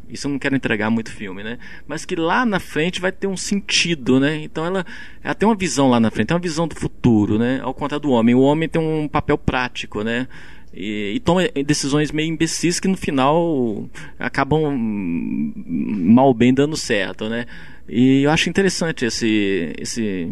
isso 0.09 0.27
eu 0.27 0.31
não 0.31 0.39
quero 0.39 0.55
entregar 0.55 0.89
muito 0.89 1.11
filme, 1.11 1.43
né? 1.43 1.57
Mas 1.87 2.05
que 2.05 2.15
lá 2.15 2.45
na 2.45 2.59
frente 2.59 3.01
vai 3.01 3.11
ter 3.11 3.27
um 3.27 3.35
sentido, 3.37 4.19
né? 4.19 4.37
Então 4.43 4.65
ela, 4.65 4.85
ela 5.23 5.33
tem 5.35 5.47
uma 5.47 5.55
visão 5.55 5.89
lá 5.89 5.99
na 5.99 6.09
frente, 6.11 6.27
tem 6.27 6.35
uma 6.35 6.41
visão 6.41 6.67
do 6.67 6.75
futuro, 6.75 7.37
né? 7.37 7.59
Ao 7.63 7.73
contrário 7.73 8.01
do 8.03 8.11
homem. 8.11 8.35
O 8.35 8.39
homem 8.41 8.69
tem 8.69 8.81
um 8.81 9.07
papel 9.07 9.37
prático, 9.37 10.03
né? 10.03 10.27
E, 10.73 11.13
e 11.15 11.19
toma 11.21 11.41
decisões 11.65 12.11
meio 12.11 12.27
imbecis 12.29 12.79
que 12.79 12.87
no 12.87 12.95
final 12.97 13.89
acabam 14.19 14.61
mal 14.77 16.33
bem 16.33 16.53
dando 16.53 16.77
certo, 16.77 17.27
né? 17.29 17.45
E 17.89 18.23
eu 18.23 18.31
acho 18.31 18.49
interessante 18.49 19.05
esse, 19.05 19.73
esse 19.79 20.29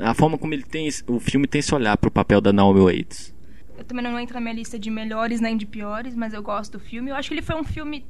a 0.00 0.14
forma 0.14 0.36
como 0.38 0.54
ele 0.54 0.62
tem 0.62 0.88
o 1.06 1.20
filme 1.20 1.46
tem 1.46 1.58
esse 1.58 1.74
olhar 1.74 1.96
para 1.96 2.08
o 2.08 2.10
papel 2.10 2.40
da 2.40 2.52
Naomi 2.52 2.80
Waits. 2.80 3.34
Eu 3.78 3.84
também 3.84 4.02
não 4.02 4.18
entro 4.18 4.34
na 4.34 4.40
minha 4.40 4.54
lista 4.54 4.78
de 4.78 4.90
melhores 4.90 5.40
nem 5.40 5.56
de 5.56 5.66
piores, 5.66 6.14
mas 6.14 6.32
eu 6.32 6.42
gosto 6.42 6.72
do 6.72 6.80
filme. 6.80 7.10
Eu 7.10 7.14
acho 7.14 7.28
que 7.28 7.34
ele 7.34 7.42
foi 7.42 7.56
um 7.56 7.64
filme 7.64 8.06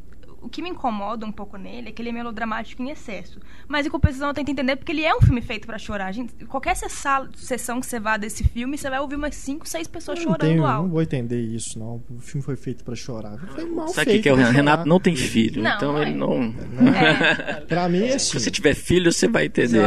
o 0.46 0.48
que 0.48 0.62
me 0.62 0.70
incomoda 0.70 1.26
um 1.26 1.32
pouco 1.32 1.56
nele 1.56 1.88
é 1.88 1.92
que 1.92 2.00
ele 2.00 2.10
é 2.10 2.12
melodramático 2.12 2.80
em 2.80 2.90
excesso. 2.90 3.40
Mas 3.66 3.84
em 3.84 3.90
compensação 3.90 4.28
eu 4.28 4.34
tento 4.34 4.48
entender 4.48 4.76
porque 4.76 4.92
ele 4.92 5.02
é 5.02 5.12
um 5.12 5.20
filme 5.20 5.42
feito 5.42 5.66
para 5.66 5.76
chorar. 5.76 6.12
Gente, 6.12 6.46
qualquer 6.46 6.76
sessão 6.76 7.80
que 7.80 7.86
você 7.86 7.98
vá 7.98 8.16
desse 8.16 8.44
filme, 8.44 8.78
você 8.78 8.88
vai 8.88 9.00
ouvir 9.00 9.16
umas 9.16 9.34
5, 9.34 9.68
6 9.68 9.88
pessoas 9.88 10.18
eu 10.18 10.24
chorando 10.24 10.40
tenho, 10.40 10.64
alto. 10.64 10.84
Não 10.84 10.90
vou 10.90 11.02
entender 11.02 11.40
isso, 11.40 11.76
não. 11.80 12.00
O 12.08 12.20
filme 12.20 12.44
foi 12.44 12.54
feito 12.54 12.84
para 12.84 12.94
chorar. 12.94 13.38
Foi 13.38 13.64
mal 13.64 13.88
Sabe 13.88 14.10
feito. 14.12 14.22
que 14.22 14.28
é 14.28 14.32
o 14.32 14.36
Renato 14.36 14.88
não 14.88 15.00
tem 15.00 15.16
filho, 15.16 15.60
não, 15.60 15.74
então 15.74 15.98
é. 15.98 16.02
ele 16.02 16.14
não. 16.14 16.54
É. 16.94 17.60
Pra 17.66 17.88
mim 17.88 18.04
é 18.04 18.14
assim. 18.14 18.30
Se 18.30 18.40
você 18.40 18.50
tiver 18.50 18.74
filho, 18.74 19.10
você 19.10 19.26
vai 19.26 19.46
entender. 19.46 19.82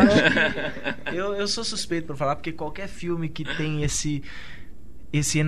Eu, 1.13 1.33
eu 1.35 1.47
sou 1.47 1.63
suspeito 1.63 2.07
para 2.07 2.17
falar, 2.17 2.35
porque 2.35 2.51
qualquer 2.51 2.89
filme 2.89 3.29
que 3.29 3.45
tem 3.45 3.81
esse. 3.81 4.21
esse 5.13 5.39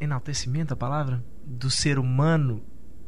enaltecimento, 0.00 0.74
a 0.74 0.76
palavra? 0.76 1.24
Do 1.44 1.68
ser 1.68 1.98
humano 1.98 2.62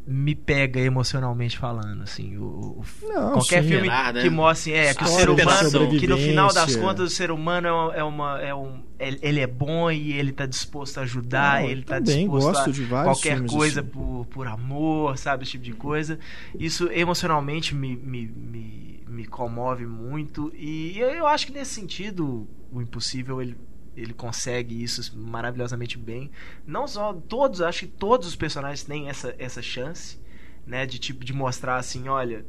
me 0.04 0.34
pega 0.34 0.80
emocionalmente 0.80 1.56
falando, 1.56 2.02
assim, 2.02 2.36
o, 2.36 2.42
o 2.42 2.84
Não, 3.02 3.32
qualquer 3.34 3.62
sim, 3.62 3.68
filme 3.68 3.88
é 3.88 4.12
que 4.22 4.30
mostre 4.30 4.72
é, 4.72 4.92
que 4.94 5.04
o 5.04 5.06
ser 5.06 5.30
humano, 5.30 5.90
que 5.98 6.06
no 6.08 6.16
final 6.18 6.52
das 6.52 6.74
contas 6.74 7.12
o 7.12 7.14
ser 7.14 7.30
humano 7.30 7.68
é 7.92 8.02
uma, 8.02 8.40
é 8.40 8.52
um, 8.52 8.82
ele 8.98 9.40
é 9.40 9.46
bom 9.46 9.90
e 9.90 10.12
ele 10.12 10.32
tá 10.32 10.44
disposto 10.44 10.98
a 10.98 11.02
ajudar, 11.02 11.62
Não, 11.62 11.68
ele 11.68 11.82
tá 11.82 12.00
disposto 12.00 12.70
a 12.94 13.02
qualquer 13.04 13.44
coisa 13.46 13.80
assim. 13.80 13.90
por, 13.90 14.26
por 14.26 14.46
amor, 14.48 15.16
sabe, 15.18 15.44
esse 15.44 15.52
tipo 15.52 15.64
de 15.64 15.72
coisa. 15.72 16.18
Isso 16.58 16.90
emocionalmente 16.90 17.74
me, 17.74 17.96
me, 17.96 18.26
me, 18.26 19.04
me 19.06 19.24
comove 19.24 19.86
muito 19.86 20.52
e 20.56 20.98
eu 20.98 21.26
acho 21.28 21.46
que 21.46 21.52
nesse 21.52 21.74
sentido 21.74 22.48
o 22.72 22.82
impossível 22.82 23.40
ele 23.40 23.56
ele 23.96 24.12
consegue 24.12 24.82
isso 24.82 25.16
maravilhosamente 25.16 25.98
bem. 25.98 26.30
Não 26.66 26.86
só 26.86 27.12
todos, 27.12 27.60
acho 27.60 27.80
que 27.80 27.86
todos 27.86 28.26
os 28.26 28.36
personagens 28.36 28.84
têm 28.84 29.08
essa, 29.08 29.34
essa 29.38 29.60
chance, 29.60 30.18
né, 30.66 30.86
de 30.86 30.98
tipo 30.98 31.24
de 31.24 31.32
mostrar 31.32 31.76
assim, 31.76 32.08
olha, 32.08 32.44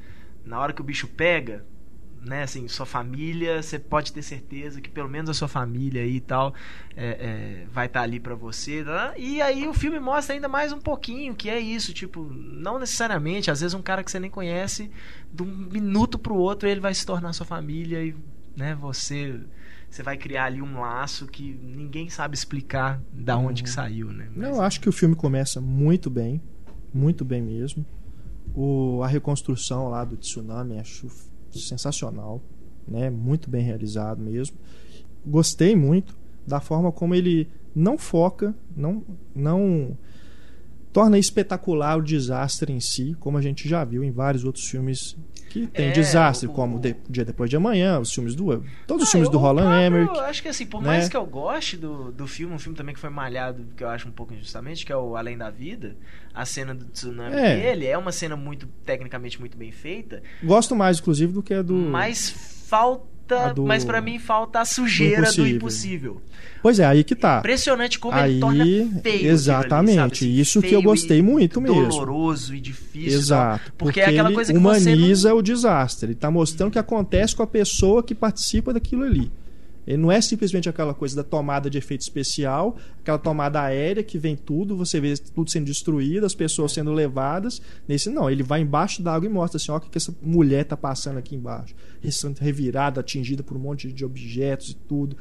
na 0.46 0.60
hora 0.60 0.74
que 0.74 0.82
o 0.82 0.84
bicho 0.84 1.08
pega, 1.08 1.66
né, 2.22 2.44
assim, 2.44 2.68
sua 2.70 2.86
família, 2.86 3.62
você 3.62 3.78
pode 3.78 4.14
ter 4.14 4.22
certeza 4.22 4.80
que 4.80 4.90
pelo 4.90 5.10
menos 5.10 5.30
a 5.30 5.34
sua 5.34 5.50
família 5.50 6.02
aí 6.02 6.16
e 6.16 6.22
tal 6.22 6.54
é, 6.96 7.06
é, 7.06 7.68
vai 7.70 7.88
estar 7.88 8.00
tá 8.00 8.04
ali 8.04 8.18
para 8.18 8.34
você, 8.34 8.82
tá? 8.84 9.14
e 9.18 9.42
aí 9.42 9.68
o 9.68 9.74
filme 9.74 10.00
mostra 10.00 10.34
ainda 10.34 10.48
mais 10.48 10.72
um 10.72 10.80
pouquinho 10.80 11.36
que 11.36 11.50
é 11.50 11.60
isso, 11.60 11.94
tipo, 11.94 12.24
não 12.24 12.80
necessariamente, 12.80 13.52
às 13.52 13.60
vezes 13.60 13.74
um 13.74 13.82
cara 13.82 14.04
que 14.04 14.10
você 14.10 14.20
nem 14.20 14.32
conhece, 14.32 14.90
de 15.34 15.44
um 15.44 15.48
minuto 15.48 16.18
pro 16.18 16.36
outro 16.36 16.70
ele 16.70 16.80
vai 16.80 16.94
se 16.94 17.06
tornar 17.06 17.34
sua 17.34 17.46
família 17.46 18.02
e, 18.02 18.16
né, 18.56 18.74
você 18.74 19.42
você 19.94 20.02
vai 20.02 20.18
criar 20.18 20.46
ali 20.46 20.60
um 20.60 20.80
laço 20.80 21.28
que 21.28 21.54
ninguém 21.62 22.10
sabe 22.10 22.34
explicar 22.34 23.00
da 23.14 23.38
onde 23.38 23.62
uhum. 23.62 23.66
que 23.66 23.70
saiu, 23.70 24.12
né? 24.12 24.28
Mas... 24.30 24.38
Não, 24.38 24.56
eu 24.56 24.62
acho 24.64 24.82
que 24.82 24.90
o 24.90 24.92
filme 24.92 25.16
começa 25.16 25.62
muito 25.62 26.10
bem, 26.10 26.42
muito 26.92 27.24
bem 27.24 27.44
mesmo. 27.44 27.86
O, 28.56 29.04
a 29.04 29.08
reconstrução 29.08 29.90
lá 29.90 30.04
do 30.04 30.18
tsunami 30.18 30.80
acho 30.80 31.08
sensacional, 31.52 32.42
né? 32.88 33.12
Muito 33.12 33.52
bem 33.52 33.64
realizado 33.64 34.20
mesmo. 34.20 34.58
Gostei 35.24 35.76
muito 35.76 36.18
da 36.46 36.60
forma 36.60 36.92
como 36.92 37.14
ele 37.14 37.48
não 37.76 37.96
foca, 37.96 38.56
não 38.76 39.06
não 39.36 39.96
torna 40.94 41.18
espetacular 41.18 41.98
o 41.98 42.04
desastre 42.04 42.72
em 42.72 42.80
si, 42.80 43.18
como 43.20 43.38
a 43.38 43.42
gente 43.42 43.68
já 43.68 43.84
viu 43.84 44.04
em 44.04 44.12
vários 44.12 44.46
outros 44.46 44.68
filmes 44.68 45.18
que 45.50 45.68
tem 45.68 45.90
é, 45.90 45.92
desastre, 45.92 46.48
o, 46.48 46.52
como 46.52 46.80
de, 46.80 46.96
Dia 47.10 47.26
Depois 47.26 47.50
de 47.50 47.56
Amanhã, 47.56 48.00
os 48.00 48.12
filmes 48.12 48.34
do. 48.34 48.64
Todos 48.88 49.04
ah, 49.04 49.06
os 49.06 49.12
filmes 49.12 49.30
do 49.30 49.38
Roland 49.38 49.64
próprio, 49.64 49.86
Emmerich. 49.86 50.16
Eu 50.16 50.24
acho 50.24 50.42
que 50.42 50.48
assim, 50.48 50.66
por 50.66 50.82
né? 50.82 50.88
mais 50.88 51.10
que 51.10 51.18
eu 51.18 51.26
goste 51.26 51.78
do, 51.78 52.12
do 52.12 52.26
filme, 52.26 52.54
um 52.54 52.60
filme 52.60 52.78
também 52.78 52.94
que 52.94 53.02
foi 53.02 53.10
malhado, 53.10 53.66
que 53.76 53.84
eu 53.84 53.90
acho 53.90 54.08
um 54.08 54.12
pouco 54.12 54.34
injustamente, 54.34 54.86
que 54.86 54.92
é 54.92 54.98
o 54.98 55.16
Além 55.16 55.38
da 55.38 55.50
Vida, 55.50 55.96
a 56.34 56.46
cena 56.46 56.74
do 56.74 56.86
tsunami 56.86 57.36
é. 57.36 57.56
dele 57.56 57.86
é 57.86 57.98
uma 57.98 58.12
cena 58.12 58.36
muito, 58.36 58.68
tecnicamente, 58.86 59.40
muito 59.40 59.58
bem 59.58 59.72
feita. 59.72 60.24
Gosto 60.44 60.76
mais, 60.76 61.00
inclusive, 61.00 61.34
do 61.34 61.44
que 61.44 61.54
a 61.54 61.62
do. 61.62 61.74
Mas 61.74 62.30
falta. 62.68 63.13
Do... 63.56 63.64
Mas 63.64 63.86
para 63.86 64.02
mim 64.02 64.20
falta 64.20 64.60
a 64.60 64.66
sujeira 64.66 65.32
do 65.32 65.48
impossível. 65.48 65.50
Do 65.50 65.56
impossível. 65.56 66.22
Pois 66.62 66.80
é, 66.80 66.86
aí 66.86 67.04
que 67.04 67.16
tá. 67.16 67.40
Impressionante 67.40 68.00
como 68.00 68.16
aí, 68.16 68.34
ele 68.34 68.40
torna 68.40 68.66
feio. 69.02 69.32
Exatamente. 69.32 70.00
Ali, 70.00 70.12
assim, 70.12 70.32
isso 70.32 70.62
que 70.62 70.74
eu 70.74 70.82
gostei 70.82 71.22
muito 71.22 71.60
mesmo. 71.60 71.90
Doloroso 71.90 72.56
e 72.56 72.62
difícil. 72.62 73.20
Exato. 73.20 73.74
Porque, 73.78 73.78
porque 73.78 74.00
é 74.02 74.06
aquela 74.06 74.30
ele 74.30 74.36
coisa 74.36 74.54
que 74.54 74.58
humaniza 74.58 75.30
não... 75.30 75.38
o 75.38 75.42
desastre. 75.42 76.08
Ele 76.08 76.16
tá 76.16 76.32
mostrando 76.32 76.70
o 76.70 76.72
que 76.72 76.80
acontece 76.80 77.36
com 77.36 77.44
a 77.44 77.48
pessoa 77.48 78.02
que 78.04 78.16
participa 78.16 78.74
daquilo 78.74 79.04
ali. 79.04 79.32
Ele 79.86 79.98
não 79.98 80.12
é 80.12 80.22
simplesmente 80.22 80.70
aquela 80.70 80.94
coisa 80.94 81.16
da 81.16 81.24
tomada 81.24 81.70
de 81.70 81.78
efeito 81.78 82.02
especial, 82.02 82.78
aquela 83.00 83.18
tomada 83.18 83.62
aérea 83.62 84.04
que 84.04 84.18
vem 84.18 84.36
tudo, 84.36 84.78
você 84.78 85.00
vê 85.00 85.16
tudo 85.18 85.50
sendo 85.50 85.66
destruído, 85.66 86.26
as 86.26 86.36
pessoas 86.36 86.72
sendo 86.72 86.92
levadas. 86.92 87.62
Nesse 87.88 88.10
não, 88.10 88.30
ele 88.30 88.44
vai 88.44 88.62
embaixo 88.62 89.02
da 89.02 89.14
água 89.14 89.28
e 89.28 89.32
mostra 89.32 89.58
assim, 89.58 89.72
ó, 89.72 89.78
o 89.78 89.80
que, 89.82 89.90
que 89.90 89.98
essa 89.98 90.16
mulher 90.22 90.64
tá 90.66 90.78
passando 90.78 91.18
aqui 91.18 91.36
embaixo. 91.36 91.76
Revirada, 92.40 93.02
atingida 93.02 93.44
por 93.44 93.58
um 93.58 93.60
monte 93.60 93.92
de 93.92 94.06
objetos 94.06 94.70
e 94.70 94.76
tudo 94.76 95.18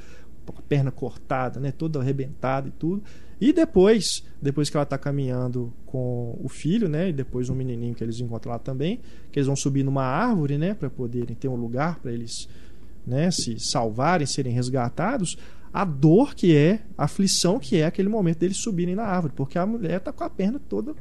com 0.50 0.58
a 0.58 0.62
perna 0.62 0.90
cortada, 0.90 1.60
né, 1.60 1.70
toda 1.70 2.00
arrebentada 2.00 2.68
e 2.68 2.72
tudo. 2.72 3.02
E 3.40 3.52
depois, 3.52 4.24
depois 4.40 4.70
que 4.70 4.76
ela 4.76 4.84
está 4.84 4.96
caminhando 4.96 5.72
com 5.86 6.38
o 6.42 6.48
filho, 6.48 6.88
né, 6.88 7.08
e 7.08 7.12
depois 7.12 7.48
um 7.48 7.54
menininho 7.54 7.94
que 7.94 8.02
eles 8.02 8.18
encontram 8.20 8.52
lá 8.52 8.58
também, 8.58 9.00
que 9.30 9.38
eles 9.38 9.46
vão 9.46 9.56
subir 9.56 9.82
numa 9.82 10.04
árvore, 10.04 10.58
né, 10.58 10.74
para 10.74 10.88
poderem 10.88 11.34
ter 11.34 11.48
um 11.48 11.56
lugar 11.56 11.98
para 11.98 12.12
eles, 12.12 12.48
né, 13.06 13.30
se 13.30 13.58
salvarem, 13.58 14.26
serem 14.26 14.52
resgatados. 14.52 15.36
A 15.72 15.86
dor 15.86 16.34
que 16.34 16.54
é, 16.54 16.80
a 16.98 17.04
aflição 17.04 17.58
que 17.58 17.76
é 17.76 17.86
aquele 17.86 18.08
momento 18.08 18.40
deles 18.40 18.58
subirem 18.58 18.94
na 18.94 19.04
árvore, 19.04 19.32
porque 19.34 19.58
a 19.58 19.64
mulher 19.64 19.96
está 19.96 20.12
com 20.12 20.22
a 20.22 20.28
perna 20.28 20.60
toda 20.68 20.94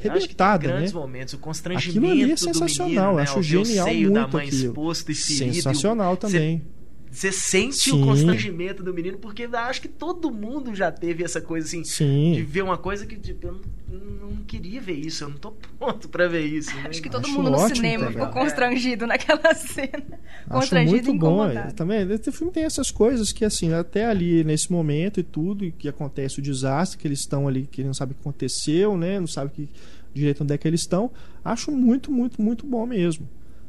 arrebentada, 0.00 0.60
tem 0.62 0.70
grandes 0.70 0.94
né? 0.94 0.98
momentos, 0.98 1.34
o 1.34 1.38
constrangimento 1.38 1.98
aquilo 1.98 2.22
ali 2.22 2.32
é 2.32 2.36
sensacional, 2.36 2.88
menino, 2.88 3.16
né? 3.16 3.22
acho 3.22 3.42
genial 3.42 3.86
muito 3.86 4.38
aquilo. 4.38 4.68
Exposto 4.68 5.12
e 5.12 5.14
ferido, 5.14 5.54
sensacional 5.56 6.16
também. 6.16 6.58
Cê 6.58 6.75
você 7.16 7.32
sente 7.32 7.76
Sim. 7.76 8.02
o 8.02 8.04
constrangimento 8.04 8.82
do 8.82 8.92
menino, 8.92 9.16
porque 9.16 9.48
acho 9.50 9.80
que 9.80 9.88
todo 9.88 10.30
mundo 10.30 10.74
já 10.74 10.92
teve 10.92 11.24
essa 11.24 11.40
coisa 11.40 11.66
assim, 11.66 11.82
Sim. 11.82 12.32
de 12.34 12.42
ver 12.42 12.62
uma 12.62 12.76
coisa 12.76 13.06
que 13.06 13.16
tipo, 13.16 13.46
eu 13.46 13.60
não, 13.88 14.28
não 14.28 14.36
queria 14.44 14.82
ver 14.82 14.92
isso, 14.92 15.24
eu 15.24 15.30
não 15.30 15.36
tô 15.38 15.52
pronto 15.78 16.10
para 16.10 16.28
ver 16.28 16.44
isso. 16.44 16.74
Né? 16.76 16.88
Acho 16.90 17.00
que 17.00 17.08
todo 17.08 17.24
acho 17.24 17.34
mundo 17.34 17.50
no 17.50 17.58
cinema 17.68 18.08
ficou 18.08 18.26
constrangido 18.28 19.04
é. 19.04 19.08
naquela 19.08 19.54
cena. 19.54 20.20
Acho 20.44 20.50
constrangido 20.50 21.08
muito 21.08 21.18
bom. 21.18 21.46
É, 21.46 21.70
também, 21.70 22.06
esse 22.12 22.30
filme 22.30 22.52
tem 22.52 22.64
essas 22.64 22.90
coisas 22.90 23.32
que, 23.32 23.46
assim, 23.46 23.72
até 23.72 24.04
ali 24.04 24.44
nesse 24.44 24.70
momento 24.70 25.18
e 25.18 25.22
tudo, 25.22 25.64
e 25.64 25.72
que 25.72 25.88
acontece 25.88 26.38
o 26.38 26.42
desastre, 26.42 26.98
que 26.98 27.08
eles 27.08 27.20
estão 27.20 27.48
ali, 27.48 27.66
que 27.66 27.82
não 27.82 27.94
sabem 27.94 28.12
o 28.12 28.14
que 28.14 28.20
aconteceu, 28.20 28.96
né? 28.96 29.18
Não 29.18 29.26
sabem 29.26 29.52
que, 29.54 29.68
direito 30.12 30.44
onde 30.44 30.52
é 30.52 30.58
que 30.58 30.68
eles 30.68 30.80
estão. 30.80 31.10
Acho 31.42 31.72
muito, 31.72 32.12
muito, 32.12 32.42
muito 32.42 32.66
bom 32.66 32.84
mesmo. 32.84 33.26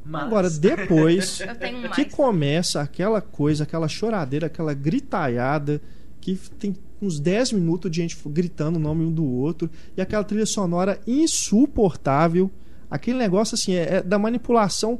Mas... 0.07 0.23
Agora, 0.23 0.49
depois 0.49 1.39
que 1.93 2.05
começa 2.05 2.81
aquela 2.81 3.21
coisa, 3.21 3.63
aquela 3.63 3.87
choradeira, 3.87 4.47
aquela 4.47 4.73
gritaiada, 4.73 5.81
que 6.21 6.35
tem 6.57 6.75
uns 7.01 7.19
10 7.19 7.53
minutos 7.53 7.91
de 7.91 7.97
gente 7.97 8.17
gritando 8.27 8.77
o 8.77 8.79
nome 8.79 9.05
um 9.05 9.11
do 9.11 9.25
outro, 9.25 9.69
e 9.95 10.01
aquela 10.01 10.23
trilha 10.23 10.45
sonora 10.45 10.99
insuportável. 11.05 12.49
Aquele 12.89 13.17
negócio 13.17 13.55
assim, 13.55 13.73
é, 13.73 13.95
é 13.95 14.03
da 14.03 14.17
manipulação 14.17 14.99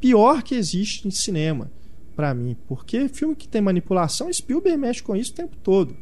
pior 0.00 0.42
que 0.42 0.54
existe 0.54 1.06
em 1.08 1.10
cinema, 1.10 1.70
para 2.14 2.32
mim. 2.32 2.56
Porque 2.68 3.08
filme 3.08 3.34
que 3.34 3.48
tem 3.48 3.60
manipulação, 3.60 4.32
Spielberg 4.32 4.78
mexe 4.78 5.02
com 5.02 5.16
isso 5.16 5.32
o 5.32 5.34
tempo 5.34 5.56
todo. 5.62 5.96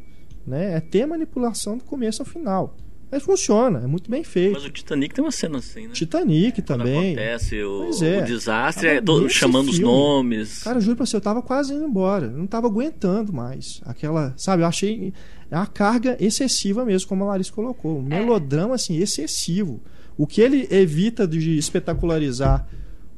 Né? 0.45 0.75
É 0.75 0.79
ter 0.79 1.05
manipulação 1.05 1.77
do 1.77 1.83
começo 1.83 2.21
ao 2.21 2.25
final. 2.25 2.75
Mas 3.13 3.21
funciona, 3.21 3.77
é 3.83 3.85
muito 3.85 4.09
bem 4.09 4.23
feito. 4.23 4.53
Mas 4.53 4.65
o 4.65 4.71
Titanic 4.71 5.13
tem 5.13 5.23
uma 5.23 5.29
cena 5.29 5.59
assim, 5.59 5.85
né? 5.85 5.93
Titanic 5.93 6.63
também. 6.63 7.13
Quando 7.13 7.19
acontece 7.19 7.63
o, 7.63 7.91
é. 8.03 8.23
o 8.23 8.25
desastre, 8.25 8.87
é 8.87 9.01
todo, 9.01 9.29
chamando 9.29 9.65
filme, 9.71 9.83
os 9.83 9.87
nomes. 9.87 10.63
Cara, 10.63 10.79
juro 10.79 10.97
pra 10.97 11.05
você, 11.05 11.15
eu 11.15 11.21
tava 11.21 11.39
quase 11.43 11.75
indo 11.75 11.85
embora. 11.85 12.25
Eu 12.25 12.31
não 12.31 12.47
tava 12.47 12.65
aguentando 12.65 13.31
mais. 13.31 13.81
Aquela, 13.85 14.33
sabe, 14.35 14.63
eu 14.63 14.67
achei 14.67 15.13
a 15.51 15.67
carga 15.67 16.17
excessiva 16.19 16.83
mesmo, 16.83 17.07
como 17.07 17.23
a 17.23 17.27
Larissa 17.27 17.51
colocou. 17.51 17.99
Um 17.99 18.07
é. 18.07 18.19
melodrama, 18.19 18.73
assim, 18.73 18.97
excessivo. 18.97 19.79
O 20.17 20.25
que 20.25 20.41
ele 20.41 20.67
evita 20.71 21.27
de 21.27 21.55
espetacularizar 21.55 22.67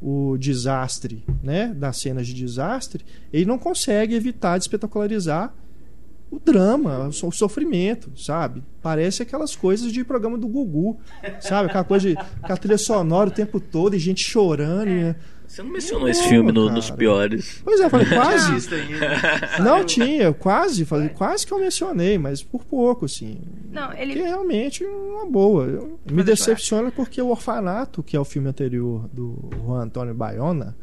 o 0.01 0.35
desastre, 0.37 1.23
né, 1.41 1.73
das 1.73 2.01
cenas 2.01 2.27
de 2.27 2.33
desastre, 2.33 3.05
ele 3.31 3.45
não 3.45 3.57
consegue 3.57 4.13
evitar 4.13 4.57
de 4.57 4.65
espetacularizar 4.65 5.55
o 6.35 6.39
drama, 6.39 7.07
o 7.07 7.11
so- 7.11 7.27
o 7.27 7.31
sofrimento, 7.31 8.11
sabe? 8.15 8.63
Parece 8.81 9.23
aquelas 9.23 9.55
coisas 9.55 9.91
de 9.91 10.03
programa 10.03 10.37
do 10.37 10.47
Gugu, 10.47 10.97
sabe? 11.39 11.69
Aquela 11.69 11.83
coisa 11.83 12.09
de 12.09 12.17
aquela 12.41 12.57
trilha 12.57 12.77
sonora 12.77 13.29
o 13.29 13.33
tempo 13.33 13.59
todo 13.59 13.95
e 13.95 13.99
gente 13.99 14.23
chorando. 14.23 14.89
e- 14.89 15.15
Você 15.47 15.61
não 15.61 15.69
mencionou 15.71 16.09
esse 16.09 16.27
filme 16.27 16.51
no- 16.51 16.69
nos 16.71 16.89
piores. 16.89 17.61
Pois 17.63 17.79
é, 17.79 17.85
eu 17.85 17.89
falei 17.89 18.07
quase. 18.09 18.67
Não 19.63 19.85
tinha, 19.85 20.33
quase, 20.33 20.85
falei, 20.85 21.09
quase 21.09 21.45
que 21.45 21.53
eu 21.53 21.59
mencionei, 21.59 22.17
mas 22.17 22.41
por 22.43 22.63
pouco, 22.65 23.05
assim. 23.05 23.39
Não, 23.71 23.89
Que 23.91 24.01
ele. 24.01 24.19
é 24.21 24.27
realmente 24.27 24.83
uma 24.83 25.25
boa. 25.25 25.65
Eu- 25.65 25.99
Me 26.11 26.23
decepciona 26.23 26.91
porque 26.91 27.21
o 27.21 27.29
Orfanato, 27.29 28.01
que 28.03 28.15
é 28.17 28.19
o 28.19 28.25
filme 28.25 28.49
anterior 28.49 29.07
do 29.13 29.49
Juan 29.65 29.83
Antônio 29.83 30.13
Bayona, 30.13 30.75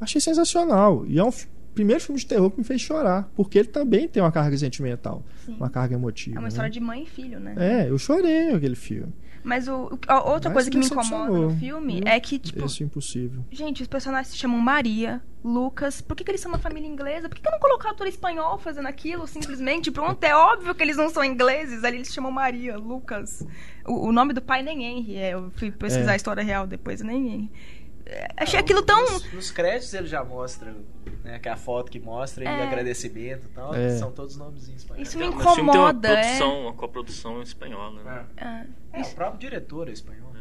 achei 0.00 0.20
sensacional. 0.20 1.04
E 1.06 1.18
é 1.18 1.24
um 1.24 1.32
fi- 1.32 1.48
primeiro 1.76 2.02
filme 2.02 2.18
de 2.18 2.26
terror 2.26 2.50
que 2.50 2.58
me 2.58 2.64
fez 2.64 2.80
chorar, 2.80 3.30
porque 3.36 3.58
ele 3.58 3.68
também 3.68 4.08
tem 4.08 4.20
uma 4.22 4.32
carga 4.32 4.56
sentimental, 4.56 5.22
Sim. 5.44 5.54
uma 5.56 5.70
carga 5.70 5.94
emotiva. 5.94 6.36
É 6.36 6.38
uma 6.38 6.42
né? 6.42 6.48
história 6.48 6.70
de 6.70 6.80
mãe 6.80 7.02
e 7.04 7.06
filho, 7.06 7.38
né? 7.38 7.54
É, 7.56 7.90
eu 7.90 7.98
chorei 7.98 8.50
naquele 8.52 8.74
filme. 8.74 9.12
Mas 9.44 9.68
o, 9.68 9.96
a 10.08 10.28
outra 10.28 10.50
Mas 10.50 10.54
coisa 10.54 10.70
que 10.72 10.76
me 10.76 10.86
incomoda 10.86 11.30
no 11.30 11.50
filme 11.56 12.00
viu? 12.00 12.02
é 12.08 12.18
que, 12.18 12.36
tipo, 12.36 12.64
Esse 12.64 12.82
é 12.82 12.86
impossível. 12.86 13.44
gente, 13.52 13.80
os 13.80 13.86
personagens 13.86 14.32
se 14.32 14.36
chamam 14.36 14.58
Maria, 14.58 15.22
Lucas. 15.44 16.00
Por 16.00 16.16
que, 16.16 16.24
que 16.24 16.32
eles 16.32 16.40
são 16.40 16.50
uma 16.50 16.58
família 16.58 16.88
inglesa? 16.88 17.28
Por 17.28 17.36
que, 17.36 17.42
que 17.42 17.46
eu 17.46 17.52
não 17.52 17.60
colocar 17.60 17.90
ator 17.90 18.08
espanhol 18.08 18.58
fazendo 18.58 18.88
aquilo 18.88 19.24
simplesmente? 19.28 19.92
Pronto, 19.92 20.20
é 20.24 20.34
óbvio 20.34 20.74
que 20.74 20.82
eles 20.82 20.96
não 20.96 21.08
são 21.08 21.22
ingleses. 21.22 21.84
Ali 21.84 21.98
eles 21.98 22.08
se 22.08 22.14
chamam 22.14 22.32
Maria, 22.32 22.76
Lucas. 22.76 23.46
O, 23.86 24.08
o 24.08 24.12
nome 24.12 24.32
do 24.32 24.42
pai 24.42 24.64
nem 24.64 24.82
Henry. 24.84 25.14
É, 25.14 25.34
eu 25.34 25.48
fui 25.54 25.70
pesquisar 25.70 26.10
É. 26.10 26.14
a 26.14 26.16
história 26.16 26.42
real 26.42 26.66
depois, 26.66 27.00
nem 27.02 27.28
Henry. 27.28 27.50
É, 28.08 28.28
Achei 28.36 28.58
aquilo 28.60 28.82
tão. 28.82 29.00
Nos, 29.02 29.32
nos 29.32 29.50
créditos 29.50 29.92
ele 29.92 30.06
já 30.06 30.22
mostra, 30.24 30.72
né? 31.24 31.38
Que 31.40 31.48
é 31.48 31.52
a 31.52 31.56
foto 31.56 31.90
que 31.90 31.98
mostra 31.98 32.44
e 32.44 32.46
É. 32.46 32.50
o 32.60 32.62
agradecimento 32.62 33.46
e 33.46 33.48
tal. 33.54 33.74
É. 33.74 33.90
São 33.96 34.12
todos 34.12 34.36
nomezinhos 34.36 34.82
espanhóis. 34.82 35.08
Isso 35.08 35.18
me 35.18 35.24
Mas 35.28 35.34
o 35.34 35.38
filme 35.54 35.70
tem 35.72 35.80
uma 35.80 35.90
incomoda, 35.90 36.08
é. 36.08 36.22
produção, 36.22 36.60
uma 36.62 36.72
coprodução 36.72 37.42
espanhola, 37.42 38.02
né? 38.04 38.24
É. 38.36 38.98
É, 38.98 39.00
É, 39.00 39.02
o 39.02 39.14
próprio 39.14 39.40
diretor 39.40 39.88
é 39.88 39.92
espanhol. 39.92 40.32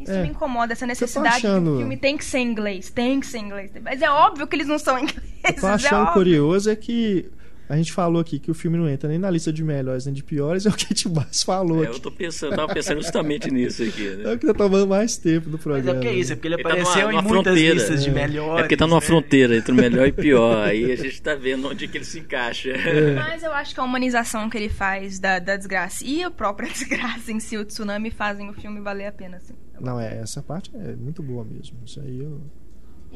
isso 0.00 0.10
É. 0.10 0.22
me 0.22 0.30
incomoda, 0.30 0.72
essa 0.72 0.84
necessidade 0.84 1.36
achando- 1.46 1.72
do 1.74 1.78
filme 1.78 1.96
tem 1.96 2.16
que 2.16 2.24
ser 2.24 2.38
em 2.38 2.48
inglês, 2.50 2.90
tem 2.90 3.20
que 3.20 3.26
ser 3.26 3.38
em 3.38 3.44
inglês. 3.44 3.70
Mas 3.80 4.02
é 4.02 4.10
óbvio 4.10 4.46
que 4.48 4.56
eles 4.56 4.66
não 4.66 4.78
são 4.78 4.98
ingleses. 4.98 5.22
Eu 5.44 5.60
tô 5.60 5.66
é 5.68 5.70
achando 5.74 6.12
curioso 6.12 6.68
é 6.70 6.74
que 6.74 7.30
a 7.72 7.76
gente 7.76 7.92
falou 7.92 8.20
aqui 8.20 8.38
que 8.38 8.50
o 8.50 8.54
filme 8.54 8.76
não 8.76 8.88
entra 8.88 9.08
nem 9.08 9.18
na 9.18 9.30
lista 9.30 9.52
de 9.52 9.64
melhores 9.64 10.04
nem 10.04 10.14
de 10.14 10.22
piores, 10.22 10.64
é 10.66 10.68
o 10.68 10.72
que 10.72 10.86
a 11.06 11.10
Bass 11.10 11.42
falou 11.42 11.82
É, 11.84 11.88
eu 11.88 11.98
tô 11.98 12.10
pensando, 12.10 12.54
tava 12.54 12.72
pensando 12.74 13.00
justamente 13.02 13.50
nisso 13.50 13.82
aqui, 13.82 14.06
É 14.08 14.16
né? 14.16 14.32
o 14.34 14.38
que 14.38 14.46
tá 14.46 14.54
tomando 14.54 14.86
mais 14.86 15.16
tempo 15.16 15.46
do 15.48 15.52
Mas 15.52 15.62
programa. 15.62 15.90
é 15.90 15.94
porque 15.94 16.08
é 16.08 16.14
isso, 16.14 16.32
é 16.32 16.36
porque 16.36 16.48
ele 16.48 16.54
Ele 16.56 16.62
tá 16.62 16.68
apareceu 16.68 17.00
numa- 17.02 17.12
em 17.12 17.16
numa 17.16 17.22
muitas 17.22 17.42
fronteira. 17.54 17.74
listas 17.74 18.04
de 18.04 18.10
É. 18.10 18.12
melhores. 18.12 18.58
É 18.58 18.62
porque 18.62 18.76
tá 18.76 18.86
numa 18.86 19.00
né? 19.00 19.06
fronteira 19.06 19.56
entre 19.56 19.72
o 19.72 19.74
melhor 19.74 20.06
e 20.06 20.12
pior. 20.12 20.58
Aí 20.68 20.92
a 20.92 20.96
gente 20.96 21.22
tá 21.22 21.34
vendo 21.34 21.68
onde 21.68 21.88
que 21.88 21.98
ele 21.98 22.04
se 22.04 22.18
encaixa. 22.18 22.70
É. 22.70 23.14
Mas 23.14 23.42
eu 23.42 23.52
acho 23.52 23.74
que 23.74 23.80
a 23.80 23.84
humanização 23.84 24.50
que 24.50 24.56
ele 24.58 24.68
faz 24.68 25.18
da, 25.18 25.38
da 25.38 25.56
desgraça 25.56 26.04
e 26.04 26.22
a 26.22 26.30
própria 26.30 26.68
desgraça 26.72 27.32
em 27.32 27.40
si, 27.40 27.56
o 27.56 27.64
tsunami, 27.64 28.10
fazem 28.10 28.50
o 28.50 28.52
filme 28.52 28.80
valer 28.80 29.06
a 29.06 29.12
pena, 29.12 29.38
assim. 29.38 29.54
Não, 29.80 29.98
é, 29.98 30.18
essa 30.18 30.42
parte 30.42 30.70
é 30.74 30.94
muito 30.94 31.22
boa 31.22 31.44
mesmo. 31.44 31.76
Isso 31.86 32.00
aí 32.00 32.20
eu 32.20 32.40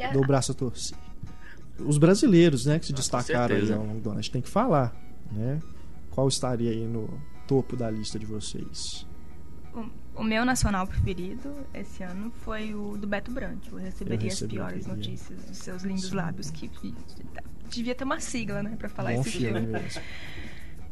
a- 0.02 0.12
dou 0.12 0.22
o 0.22 0.26
braço 0.26 0.52
a 0.52 0.54
torcer. 0.54 0.96
Os 1.78 1.98
brasileiros, 1.98 2.66
né, 2.66 2.78
que 2.78 2.86
se 2.86 2.92
Ah, 2.92 2.96
destacaram 2.96 3.54
aí 3.56 3.72
ao 3.72 3.84
longo 3.84 4.00
do 4.00 4.10
ano, 4.10 4.18
a 4.18 4.22
gente 4.22 4.32
tem 4.32 4.42
que 4.42 4.48
falar, 4.48 4.94
né? 5.32 5.60
Qual 6.10 6.26
estaria 6.28 6.70
aí 6.70 6.86
no 6.86 7.20
topo 7.46 7.76
da 7.76 7.90
lista 7.90 8.18
de 8.18 8.24
vocês? 8.26 9.06
o, 9.74 10.20
o 10.22 10.24
meu 10.24 10.44
nacional 10.46 10.86
preferido 10.86 11.52
esse 11.74 12.02
ano 12.02 12.32
foi 12.42 12.72
o 12.74 12.96
do 12.96 13.06
Beto 13.06 13.30
Branco. 13.30 13.60
Eu 13.72 13.76
receberia 13.76 14.28
Eu 14.28 14.32
as 14.32 14.40
piores 14.40 14.86
notícias 14.86 15.44
dos 15.44 15.58
seus 15.58 15.82
lindos 15.82 16.08
Sim. 16.08 16.14
lábios. 16.16 16.50
Que, 16.50 16.66
que- 16.68 16.94
devia 17.68 17.94
ter 17.94 18.04
uma 18.04 18.18
sigla, 18.20 18.62
né, 18.62 18.74
pra 18.78 18.88
falar 18.88 19.12
Bom 19.12 19.20
esse 19.20 19.32
filme 19.32 19.60
filme. 19.60 19.66
mesmo. 19.72 20.00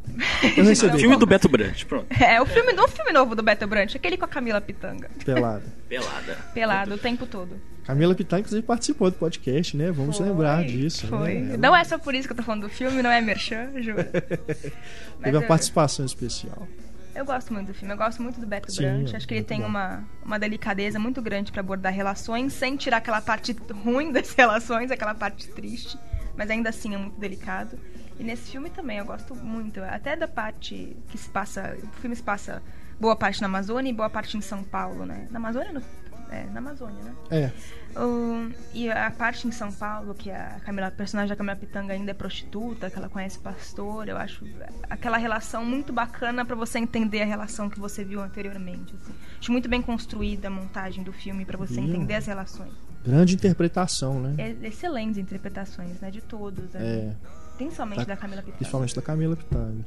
Eu 0.58 0.64
recebi 0.64 0.98
Filme 0.98 1.16
do 1.16 1.24
Beto 1.24 1.48
Brandt, 1.48 1.86
pronto. 1.86 2.06
É, 2.22 2.38
o 2.42 2.44
filme 2.44 2.74
do 2.74 2.86
filme 2.88 3.10
novo 3.10 3.34
do 3.34 3.42
Beto 3.42 3.66
Branco, 3.66 3.96
aquele 3.96 4.18
com 4.18 4.26
a 4.26 4.28
Camila 4.28 4.60
Pitanga. 4.60 5.08
pelada. 5.24 5.64
Pelada. 5.88 6.34
Pelado 6.52 6.94
o 6.94 6.98
tempo 6.98 7.26
todo. 7.26 7.58
Camila 7.84 8.14
Pittar, 8.14 8.40
inclusive, 8.40 8.62
participou 8.62 9.10
do 9.10 9.16
podcast, 9.16 9.76
né? 9.76 9.92
Vamos 9.92 10.16
Foi, 10.16 10.26
lembrar 10.26 10.64
disso. 10.64 11.06
Foi. 11.06 11.34
Né? 11.34 11.56
Não 11.56 11.76
é 11.76 11.84
só 11.84 11.98
por 11.98 12.14
isso 12.14 12.26
que 12.26 12.32
eu 12.32 12.36
tô 12.36 12.42
falando 12.42 12.62
do 12.62 12.68
filme, 12.68 13.02
não 13.02 13.10
é 13.10 13.20
merchan, 13.20 13.70
juro. 13.80 14.04
Teve 15.22 15.36
uma 15.36 15.46
participação 15.46 16.04
especial. 16.06 16.66
Eu 17.14 17.24
gosto 17.24 17.52
muito 17.52 17.68
do 17.68 17.74
filme, 17.74 17.94
eu 17.94 17.98
gosto 17.98 18.20
muito 18.20 18.40
do 18.40 18.46
Beto 18.46 18.72
Sim, 18.72 18.82
Brandt. 18.82 19.12
é 19.14 19.16
Acho 19.16 19.28
que 19.28 19.34
ele 19.34 19.44
tem 19.44 19.60
bom. 19.60 19.68
uma, 19.68 20.02
uma 20.24 20.38
delicadeza 20.38 20.98
muito 20.98 21.22
grande 21.22 21.52
pra 21.52 21.60
abordar 21.60 21.92
relações, 21.92 22.52
sem 22.54 22.76
tirar 22.76 22.96
aquela 22.96 23.20
parte 23.20 23.54
ruim 23.84 24.10
das 24.10 24.32
relações, 24.34 24.90
aquela 24.90 25.14
parte 25.14 25.48
triste, 25.48 25.96
mas 26.36 26.50
ainda 26.50 26.70
assim 26.70 26.94
é 26.94 26.98
muito 26.98 27.20
delicado. 27.20 27.78
E 28.18 28.24
nesse 28.24 28.50
filme 28.50 28.68
também 28.70 28.98
eu 28.98 29.04
gosto 29.04 29.34
muito, 29.34 29.80
até 29.82 30.16
da 30.16 30.26
parte 30.26 30.96
que 31.08 31.18
se 31.18 31.28
passa. 31.28 31.76
O 31.82 32.00
filme 32.00 32.16
se 32.16 32.22
passa 32.22 32.62
boa 32.98 33.14
parte 33.14 33.40
na 33.40 33.46
Amazônia 33.46 33.90
e 33.90 33.92
boa 33.92 34.10
parte 34.10 34.36
em 34.36 34.40
São 34.40 34.62
Paulo, 34.62 35.04
né? 35.04 35.28
Na 35.30 35.38
Amazônia? 35.38 35.72
No, 35.72 35.82
é, 36.30 36.44
na 36.52 36.58
Amazônia, 36.60 37.02
né? 37.02 37.14
É, 37.30 37.50
Um, 37.96 38.50
e 38.72 38.90
a 38.90 39.08
parte 39.10 39.46
em 39.46 39.52
São 39.52 39.70
Paulo, 39.70 40.14
que 40.14 40.28
a, 40.30 40.58
Camila, 40.64 40.88
a 40.88 40.90
personagem 40.90 41.28
da 41.28 41.36
Camila 41.36 41.54
Pitanga 41.54 41.92
ainda 41.92 42.10
é 42.10 42.14
prostituta, 42.14 42.90
que 42.90 42.96
ela 42.98 43.08
conhece 43.08 43.38
o 43.38 43.40
pastor, 43.40 44.08
eu 44.08 44.16
acho 44.16 44.44
aquela 44.90 45.16
relação 45.16 45.64
muito 45.64 45.92
bacana 45.92 46.44
pra 46.44 46.56
você 46.56 46.78
entender 46.80 47.22
a 47.22 47.24
relação 47.24 47.70
que 47.70 47.78
você 47.78 48.02
viu 48.04 48.20
anteriormente. 48.20 48.94
assim. 49.00 49.12
Acho 49.38 49.52
muito 49.52 49.68
bem 49.68 49.80
construída 49.80 50.48
a 50.48 50.50
montagem 50.50 51.04
do 51.04 51.12
filme 51.12 51.44
pra 51.44 51.56
você 51.56 51.80
entender 51.80 52.14
as 52.14 52.26
relações. 52.26 52.72
grande 53.04 53.34
interpretação, 53.34 54.18
né? 54.20 54.34
É, 54.38 54.66
excelentes 54.66 55.18
interpretações, 55.18 56.00
né? 56.00 56.10
De 56.10 56.20
todos. 56.20 56.72
né? 56.72 56.80
É, 56.82 57.14
Principalmente 57.56 57.98
Tá- 57.98 58.04
da 58.06 58.16
Camila 58.16 58.40
Pitanga. 58.42 58.56
principalmente 58.58 58.96
da 58.96 59.02
Camila 59.02 59.36
Pitanga. 59.36 59.86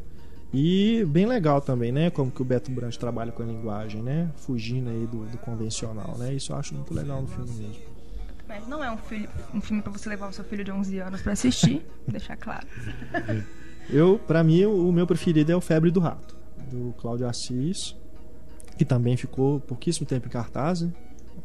E 0.54 1.04
bem 1.06 1.26
legal 1.26 1.60
também, 1.60 1.92
né? 1.92 2.10
Como 2.10 2.32
que 2.32 2.42
o 2.42 2.46
Beto 2.46 2.72
Brandt 2.72 2.98
trabalha 2.98 3.32
com 3.32 3.44
a 3.44 3.46
linguagem, 3.46 4.02
né? 4.02 4.32
Fugindo 4.38 4.90
aí 4.90 5.06
do, 5.06 5.26
do 5.26 5.38
convencional, 5.40 6.18
né? 6.18 6.34
Isso 6.34 6.54
eu 6.54 6.56
acho 6.56 6.74
muito 6.74 6.94
legal 6.94 7.22
no 7.22 7.28
filme 7.28 7.52
mesmo. 7.52 7.84
Mas 8.48 8.66
não 8.66 8.82
é 8.82 8.90
um, 8.90 8.98
filho, 8.98 9.30
um 9.54 9.60
filme 9.60 9.82
pra 9.82 9.92
você 9.92 10.08
levar 10.08 10.30
o 10.30 10.34
seu 10.34 10.46
filho 10.46 10.64
de 10.64 10.72
11 10.72 11.00
anos 11.00 11.22
pra 11.22 11.34
assistir, 11.34 11.86
deixar 12.08 12.38
claro. 12.38 12.66
Eu, 13.90 14.18
para 14.26 14.42
mim, 14.42 14.66
o 14.66 14.90
meu 14.92 15.06
preferido 15.06 15.52
é 15.52 15.56
o 15.56 15.60
Febre 15.60 15.92
do 15.92 16.00
Rato, 16.00 16.38
do 16.72 16.94
Cláudio 16.98 17.28
Assis, 17.28 17.94
que 18.78 18.86
também 18.86 19.18
ficou 19.18 19.60
pouquíssimo 19.60 20.08
tempo 20.08 20.28
em 20.28 20.32
cartaz, 20.32 20.82
né? 20.82 20.94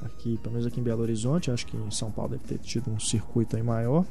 Aqui, 0.01 0.39
pelo 0.39 0.53
menos 0.53 0.67
aqui 0.67 0.81
em 0.81 0.83
Belo 0.83 1.03
Horizonte, 1.03 1.51
acho 1.51 1.67
que 1.67 1.77
em 1.77 1.91
São 1.91 2.11
Paulo 2.11 2.33
deve 2.33 2.45
ter 2.45 2.59
tido 2.59 2.91
um 2.91 2.99
circuito 2.99 3.57
aí 3.57 3.63
maior. 3.63 4.05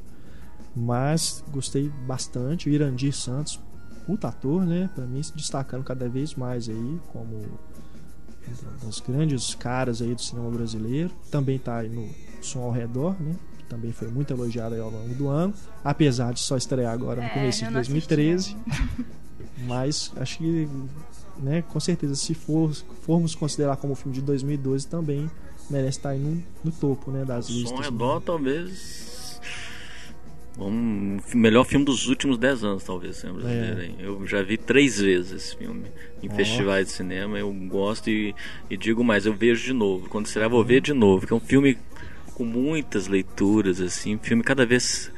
Mas 0.75 1.43
gostei 1.49 1.89
bastante. 2.07 2.69
O 2.69 2.71
Irandir 2.71 3.13
Santos, 3.13 3.59
puta 4.05 4.27
ator, 4.27 4.65
né? 4.65 4.89
Pra 4.95 5.05
mim 5.05 5.21
se 5.23 5.33
destacando 5.35 5.83
cada 5.83 6.07
vez 6.09 6.35
mais 6.35 6.67
aí 6.69 6.99
como 7.11 7.35
um 7.37 8.85
dos 8.85 8.99
grandes 8.99 9.55
caras 9.55 10.01
aí 10.01 10.13
do 10.15 10.21
cinema 10.21 10.49
brasileiro. 10.49 11.11
Também 11.29 11.57
tá 11.59 11.77
aí 11.77 11.89
no 11.89 12.09
Som 12.41 12.59
ao 12.61 12.71
Redor, 12.71 13.15
né? 13.21 13.35
Que 13.57 13.63
também 13.65 13.91
foi 13.91 14.07
muito 14.09 14.31
elogiado 14.33 14.75
aí 14.75 14.81
ao 14.81 14.89
longo 14.89 15.13
do 15.15 15.27
ano. 15.27 15.53
Apesar 15.83 16.33
de 16.33 16.39
só 16.41 16.57
estrear 16.57 16.93
agora 16.93 17.21
no 17.21 17.27
É, 17.27 17.33
começo 17.33 17.59
de 17.59 17.65
eu 17.65 17.71
não 17.71 17.79
assisti 17.79 17.93
2013. 18.07 18.57
ainda. 18.67 19.05
Mas 19.67 20.11
acho 20.15 20.39
que, 20.39 20.67
né, 21.37 21.61
com 21.61 21.79
certeza, 21.79 22.15
se 22.15 22.33
for, 22.33 22.73
formos 23.03 23.35
considerar 23.35 23.77
como 23.77 23.93
filme 23.93 24.13
de 24.15 24.21
2012, 24.21 24.87
também 24.87 25.29
merece 25.69 25.99
estar 25.99 26.09
aí 26.09 26.19
no, 26.19 26.43
no 26.63 26.71
topo 26.71 27.11
né, 27.11 27.23
das 27.23 27.45
Som 27.45 27.53
listas. 27.53 27.71
ao 27.77 27.83
redor, 27.83 28.21
talvez. 28.21 29.10
Um 30.67 31.19
melhor 31.33 31.63
filme 31.65 31.85
dos 31.85 32.07
últimos 32.07 32.37
10 32.37 32.63
anos, 32.63 32.83
talvez, 32.83 33.23
né, 33.23 33.31
brasileiro, 33.31 33.81
É. 33.99 34.05
Eu 34.05 34.27
já 34.27 34.41
vi 34.41 34.57
três 34.57 34.99
vezes 34.99 35.31
esse 35.31 35.55
filme 35.57 35.85
em 36.21 36.29
festivais 36.29 36.87
de 36.87 36.91
cinema. 36.93 37.37
Eu 37.39 37.51
gosto 37.51 38.09
e, 38.09 38.33
e 38.69 38.77
digo 38.77 39.03
mais, 39.03 39.25
eu 39.25 39.33
vejo 39.33 39.63
de 39.63 39.73
novo. 39.73 40.07
Quando 40.09 40.27
será, 40.27 40.47
vou 40.47 40.63
ver 40.63 40.81
de 40.81 40.93
novo. 40.93 41.25
Que 41.25 41.33
é 41.33 41.35
um 41.35 41.39
filme 41.39 41.77
com 42.35 42.43
muitas 42.45 43.07
leituras, 43.07 43.81
assim. 43.81 44.15
Um 44.15 44.19
filme 44.19 44.43
cada 44.43 44.65
vez 44.65 45.11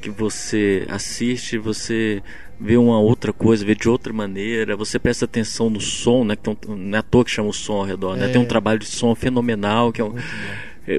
que 0.00 0.10
você 0.10 0.86
assiste, 0.88 1.58
você 1.58 2.22
vê 2.60 2.76
uma 2.76 2.98
outra 3.00 3.32
coisa, 3.32 3.64
vê 3.64 3.74
de 3.74 3.88
outra 3.88 4.12
maneira, 4.12 4.76
você 4.76 4.98
presta 4.98 5.24
atenção 5.24 5.70
no 5.70 5.80
som, 5.80 6.24
né? 6.24 6.34
Que 6.36 6.42
tem 6.42 6.56
um- 6.68 6.76
não 6.76 6.96
é 6.96 7.00
à 7.00 7.02
toa 7.02 7.24
que 7.24 7.30
chama 7.30 7.48
o 7.48 7.52
som 7.52 7.74
ao 7.74 7.84
redor, 7.84 8.16
né? 8.16 8.26
É. 8.28 8.32
Tem 8.32 8.40
um 8.40 8.44
trabalho 8.46 8.78
de 8.80 8.86
som 8.86 9.14
fenomenal, 9.14 9.92
que 9.92 10.00
é 10.00 10.04
um, 10.04 10.16
é, 10.18 10.22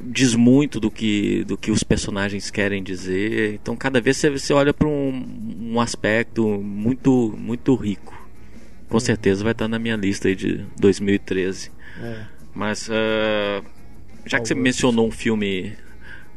diz 0.04 0.36
muito 0.36 0.80
do 0.80 0.92
que, 0.92 1.44
do 1.46 1.58
que 1.58 1.72
os 1.72 1.84
personagens 1.84 2.52
querem 2.52 2.84
dizer. 2.84 3.56
Então, 3.56 3.76
cada 3.76 4.00
vez 4.00 4.18
você, 4.18 4.30
você 4.30 4.54
olha 4.54 4.74
para 4.74 4.88
um, 4.88 5.58
um 5.60 5.82
aspecto 5.82 6.46
muito, 6.48 7.34
muito 7.38 7.74
rico. 7.76 8.16
Com 8.88 9.00
certeza 9.00 9.44
vai 9.44 9.54
estar 9.54 9.68
na 9.68 9.80
minha 9.80 9.96
lista 9.96 10.36
de 10.36 10.66
2013. 10.80 11.72
É. 12.02 12.26
Mas, 12.54 12.90
ah, 12.92 13.64
já 14.26 14.40
que 14.40 14.48
você 14.48 14.56
mencionou 14.56 15.08
um 15.08 15.12
filme 15.12 15.76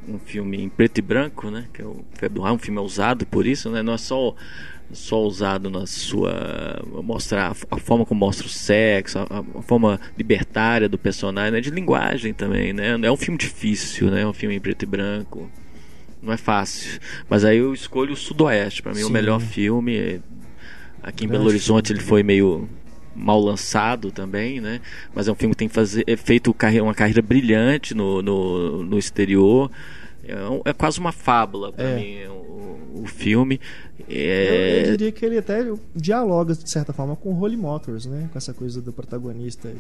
um 0.09 0.19
filme 0.19 0.61
em 0.61 0.69
preto 0.69 0.99
e 0.99 1.03
branco, 1.03 1.51
né? 1.51 1.67
Que 1.73 1.83
é 1.83 1.85
o 1.85 2.05
Febre 2.15 2.37
do 2.37 2.43
Raio, 2.43 2.57
um 2.57 2.59
filme 2.59 2.81
ousado 2.81 3.25
por 3.27 3.47
isso, 3.47 3.71
né? 3.71 3.83
Não 3.83 3.93
é 3.93 3.99
só 3.99 4.35
só 4.93 5.23
usado 5.23 5.71
na 5.71 5.87
sua 5.87 6.83
mostrar 7.03 7.55
a 7.71 7.77
forma 7.79 8.05
como 8.05 8.21
mostra 8.21 8.47
o 8.47 8.51
sexo, 8.51 9.19
a, 9.19 9.45
a 9.59 9.63
forma 9.63 9.99
libertária 10.17 10.89
do 10.89 10.99
personagem, 10.99 11.53
né? 11.53 11.61
de 11.61 11.71
linguagem 11.71 12.33
também, 12.35 12.73
né? 12.73 12.99
É 13.03 13.11
um 13.11 13.17
filme 13.17 13.39
difícil, 13.39 14.11
né? 14.11 14.23
É 14.23 14.27
um 14.27 14.33
filme 14.33 14.55
em 14.55 14.61
preto 14.61 14.83
e 14.83 14.87
branco. 14.87 15.51
Não 16.23 16.33
é 16.33 16.37
fácil. 16.37 17.01
Mas 17.29 17.45
aí 17.45 17.59
eu 17.59 17.75
escolho 17.75 18.13
o 18.13 18.17
Sudoeste, 18.17 18.83
para 18.83 18.93
mim 18.93 19.01
é 19.01 19.05
o 19.05 19.07
Sim. 19.07 19.13
melhor 19.13 19.41
filme. 19.41 20.21
Aqui 21.03 21.25
em 21.25 21.29
Belo 21.29 21.47
Horizonte 21.47 21.93
ele 21.93 22.01
foi 22.01 22.23
meio 22.23 22.69
mal 23.15 23.41
lançado 23.41 24.11
também, 24.13 24.61
né? 24.61 24.81
Mas 25.15 25.27
é 25.27 25.33
um 25.33 25.35
filme 25.35 25.55
que 25.55 25.59
tem 25.59 25.69
fazer, 25.69 26.05
é 26.07 26.17
feito 26.17 26.55
uma 26.83 26.95
carreira 26.95 27.21
brilhante 27.21 27.95
no, 27.95 28.23
no, 28.23 28.83
no 28.85 28.99
exterior. 28.99 29.71
É, 30.25 30.37
um- 30.49 30.63
é 30.65 30.73
quase 30.73 31.01
uma 31.01 31.11
fábula 31.13 31.73
para 31.73 31.85
É. 31.89 31.97
mim 31.97 32.25
o, 32.29 33.03
o 33.03 33.07
filme. 33.07 33.61
Eu, 34.09 34.17
É, 34.17 34.81
eu 34.81 34.91
diria 34.97 35.13
que 35.13 35.25
ele 35.25 35.39
até 35.39 35.65
dialoga, 35.95 36.55
de 36.55 36.69
certa 36.69 36.93
forma, 36.93 37.17
com 37.17 37.35
Holy 37.35 37.57
Motors, 37.57 38.07
né? 38.07 38.29
Com 38.33 38.39
essa 38.39 38.53
coisa 38.53 38.81
do 38.81 38.93
protagonista 38.93 39.71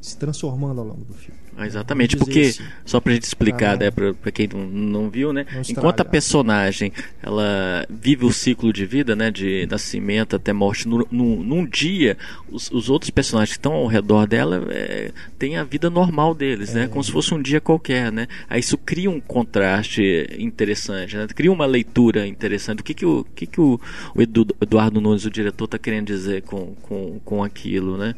se 0.00 0.16
transformando 0.16 0.80
ao 0.80 0.86
longo 0.86 1.04
do 1.04 1.12
filme. 1.12 1.38
Ah, 1.54 1.66
Exatamente, 1.66 2.16
porque, 2.16 2.40
assim. 2.40 2.62
só 2.86 3.00
pra 3.00 3.12
gente 3.12 3.24
explicar, 3.24 3.74
Ah, 3.74 3.76
né, 3.76 3.90
pra, 3.90 4.14
pra 4.14 4.32
quem 4.32 4.48
não, 4.50 4.64
não 4.66 5.10
viu, 5.10 5.30
né? 5.30 5.44
Não 5.52 5.60
Enquanto 5.68 6.00
a 6.00 6.04
personagem 6.06 6.90
ela 7.22 7.84
vive 7.90 8.24
o 8.24 8.32
ciclo 8.32 8.72
de 8.72 8.86
vida, 8.86 9.14
né, 9.14 9.30
de 9.30 9.66
nascimento 9.70 10.34
até 10.36 10.54
morte, 10.54 10.88
no, 10.88 11.06
no- 11.10 11.42
num 11.44 11.66
dia, 11.66 12.16
os, 12.50 12.70
os 12.70 12.88
outros 12.88 13.10
personagens 13.10 13.50
que 13.52 13.58
estão 13.58 13.74
ao 13.74 13.86
redor 13.86 14.26
dela 14.26 14.64
é, 14.70 15.10
têm 15.38 15.58
a 15.58 15.64
vida 15.64 15.90
normal 15.90 16.34
deles, 16.34 16.72
né? 16.72 16.88
Como 16.88 17.04
se 17.04 17.12
fosse 17.12 17.34
um 17.34 17.42
dia 17.42 17.60
qualquer, 17.60 18.10
né? 18.10 18.26
Aí 18.48 18.60
isso 18.60 18.78
cria 18.78 19.10
um 19.10 19.20
contraste 19.20 20.30
interessante, 20.38 21.14
né? 21.14 21.26
Cria 21.26 21.52
uma 21.52 21.66
leitura 21.66 22.26
interessante. 22.26 22.80
O 22.80 22.84
que 22.84 22.94
que 22.94 23.04
o, 23.04 23.18
o 23.20 23.24
que 23.24 23.46
que 23.46 23.60
o, 23.60 23.69
o 24.14 24.22
Edu- 24.22 24.46
Eduardo 24.60 25.00
Nunes, 25.00 25.24
o 25.26 25.30
diretor, 25.30 25.66
está 25.66 25.78
querendo 25.78 26.06
dizer 26.06 26.42
com, 26.42 26.74
com, 26.82 27.20
com 27.24 27.44
aquilo, 27.44 27.96
né? 27.98 28.14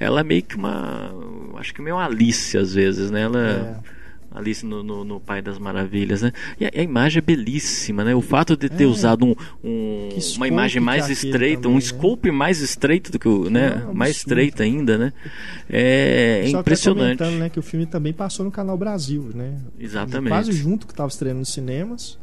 Ela 0.00 0.20
é 0.20 0.24
meio 0.24 0.42
que 0.42 0.56
uma, 0.56 1.12
acho 1.58 1.74
que 1.74 1.82
meio 1.82 1.96
uma 1.96 2.06
Alice 2.06 2.56
às 2.56 2.72
vezes, 2.74 3.10
né? 3.10 3.22
Ela 3.22 3.82
É. 3.92 3.96
Alice 4.38 4.66
no, 4.66 4.82
no, 4.82 5.02
no 5.02 5.18
Pai 5.18 5.40
das 5.40 5.58
Maravilhas, 5.58 6.20
né? 6.20 6.30
E 6.60 6.66
a, 6.66 6.70
a 6.76 6.82
imagem 6.82 7.20
é 7.20 7.22
belíssima, 7.22 8.04
né? 8.04 8.14
O 8.14 8.20
fato 8.20 8.54
de 8.54 8.68
ter 8.68 8.84
É. 8.84 8.86
usado 8.86 9.24
um, 9.24 9.34
um- 9.64 10.08
uma 10.36 10.46
imagem 10.46 10.82
mais 10.82 11.08
é 11.08 11.12
estreita, 11.12 11.62
também, 11.62 11.72
um 11.72 11.80
né? 11.80 11.80
scope 11.80 12.30
mais 12.30 12.60
estreito 12.60 13.10
do 13.10 13.18
que 13.18 13.26
o, 13.28 13.48
né? 13.48 13.82
É 13.82 13.88
um 13.90 13.94
mais 13.94 14.16
estreita 14.16 14.62
ainda, 14.62 14.98
né? 14.98 15.12
É, 15.70 16.42
é 16.44 16.48
impressionante. 16.50 17.22
né, 17.22 17.48
que 17.48 17.58
o 17.58 17.62
filme 17.62 17.86
também 17.86 18.12
passou 18.12 18.44
no 18.44 18.50
Canal 18.50 18.76
Brasil, 18.76 19.30
né? 19.34 19.54
Exatamente. 19.80 20.28
Quase 20.32 20.52
junto 20.52 20.86
que 20.86 20.92
estava 20.92 21.08
estreando 21.08 21.38
nos 21.40 21.52
cinemas, 21.52 22.18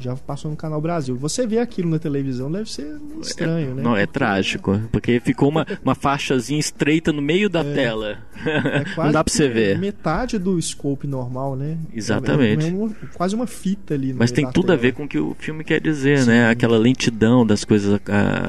já 0.00 0.16
passou 0.16 0.50
no 0.50 0.56
Canal 0.56 0.80
Brasil. 0.80 1.16
Você 1.16 1.46
vê 1.46 1.58
aquilo 1.58 1.90
na 1.90 1.98
televisão 1.98 2.50
deve 2.50 2.70
ser 2.70 2.96
estranho, 3.20 3.74
né? 3.74 3.82
Não, 3.82 3.96
é 3.96 4.06
Porque 4.06 4.18
trágico, 4.18 4.80
porque 4.90 5.20
ficou 5.20 5.48
uma, 5.48 5.66
uma 5.82 5.94
faixazinha 5.94 6.58
estreita 6.58 7.12
no 7.12 7.20
meio 7.22 7.48
da 7.48 7.62
tela. 7.62 8.18
é 8.44 8.84
Não 8.96 9.12
dá 9.12 9.22
pra 9.22 9.32
você 9.32 9.48
ver. 9.48 9.78
Metade 9.78 10.38
do 10.38 10.60
scope 10.60 11.06
normal, 11.06 11.54
né? 11.56 11.78
Exatamente. 11.94 12.64
É, 12.66 12.68
é 12.68 12.72
uma- 12.72 12.94
quase 13.14 13.34
uma 13.34 13.46
fita 13.46 13.94
ali. 13.94 14.12
no 14.12 14.18
Mas 14.18 14.32
tem 14.32 14.50
tudo 14.50 14.66
a 14.72 14.76
tela. 14.76 14.78
ver 14.78 14.92
com 14.92 15.04
o 15.04 15.08
que 15.08 15.18
o 15.18 15.36
filme 15.38 15.62
quer 15.64 15.80
dizer, 15.80 16.24
né? 16.26 16.48
Aquela 16.50 16.78
lentidão 16.78 17.44
das 17.46 17.64
coisas 17.64 18.00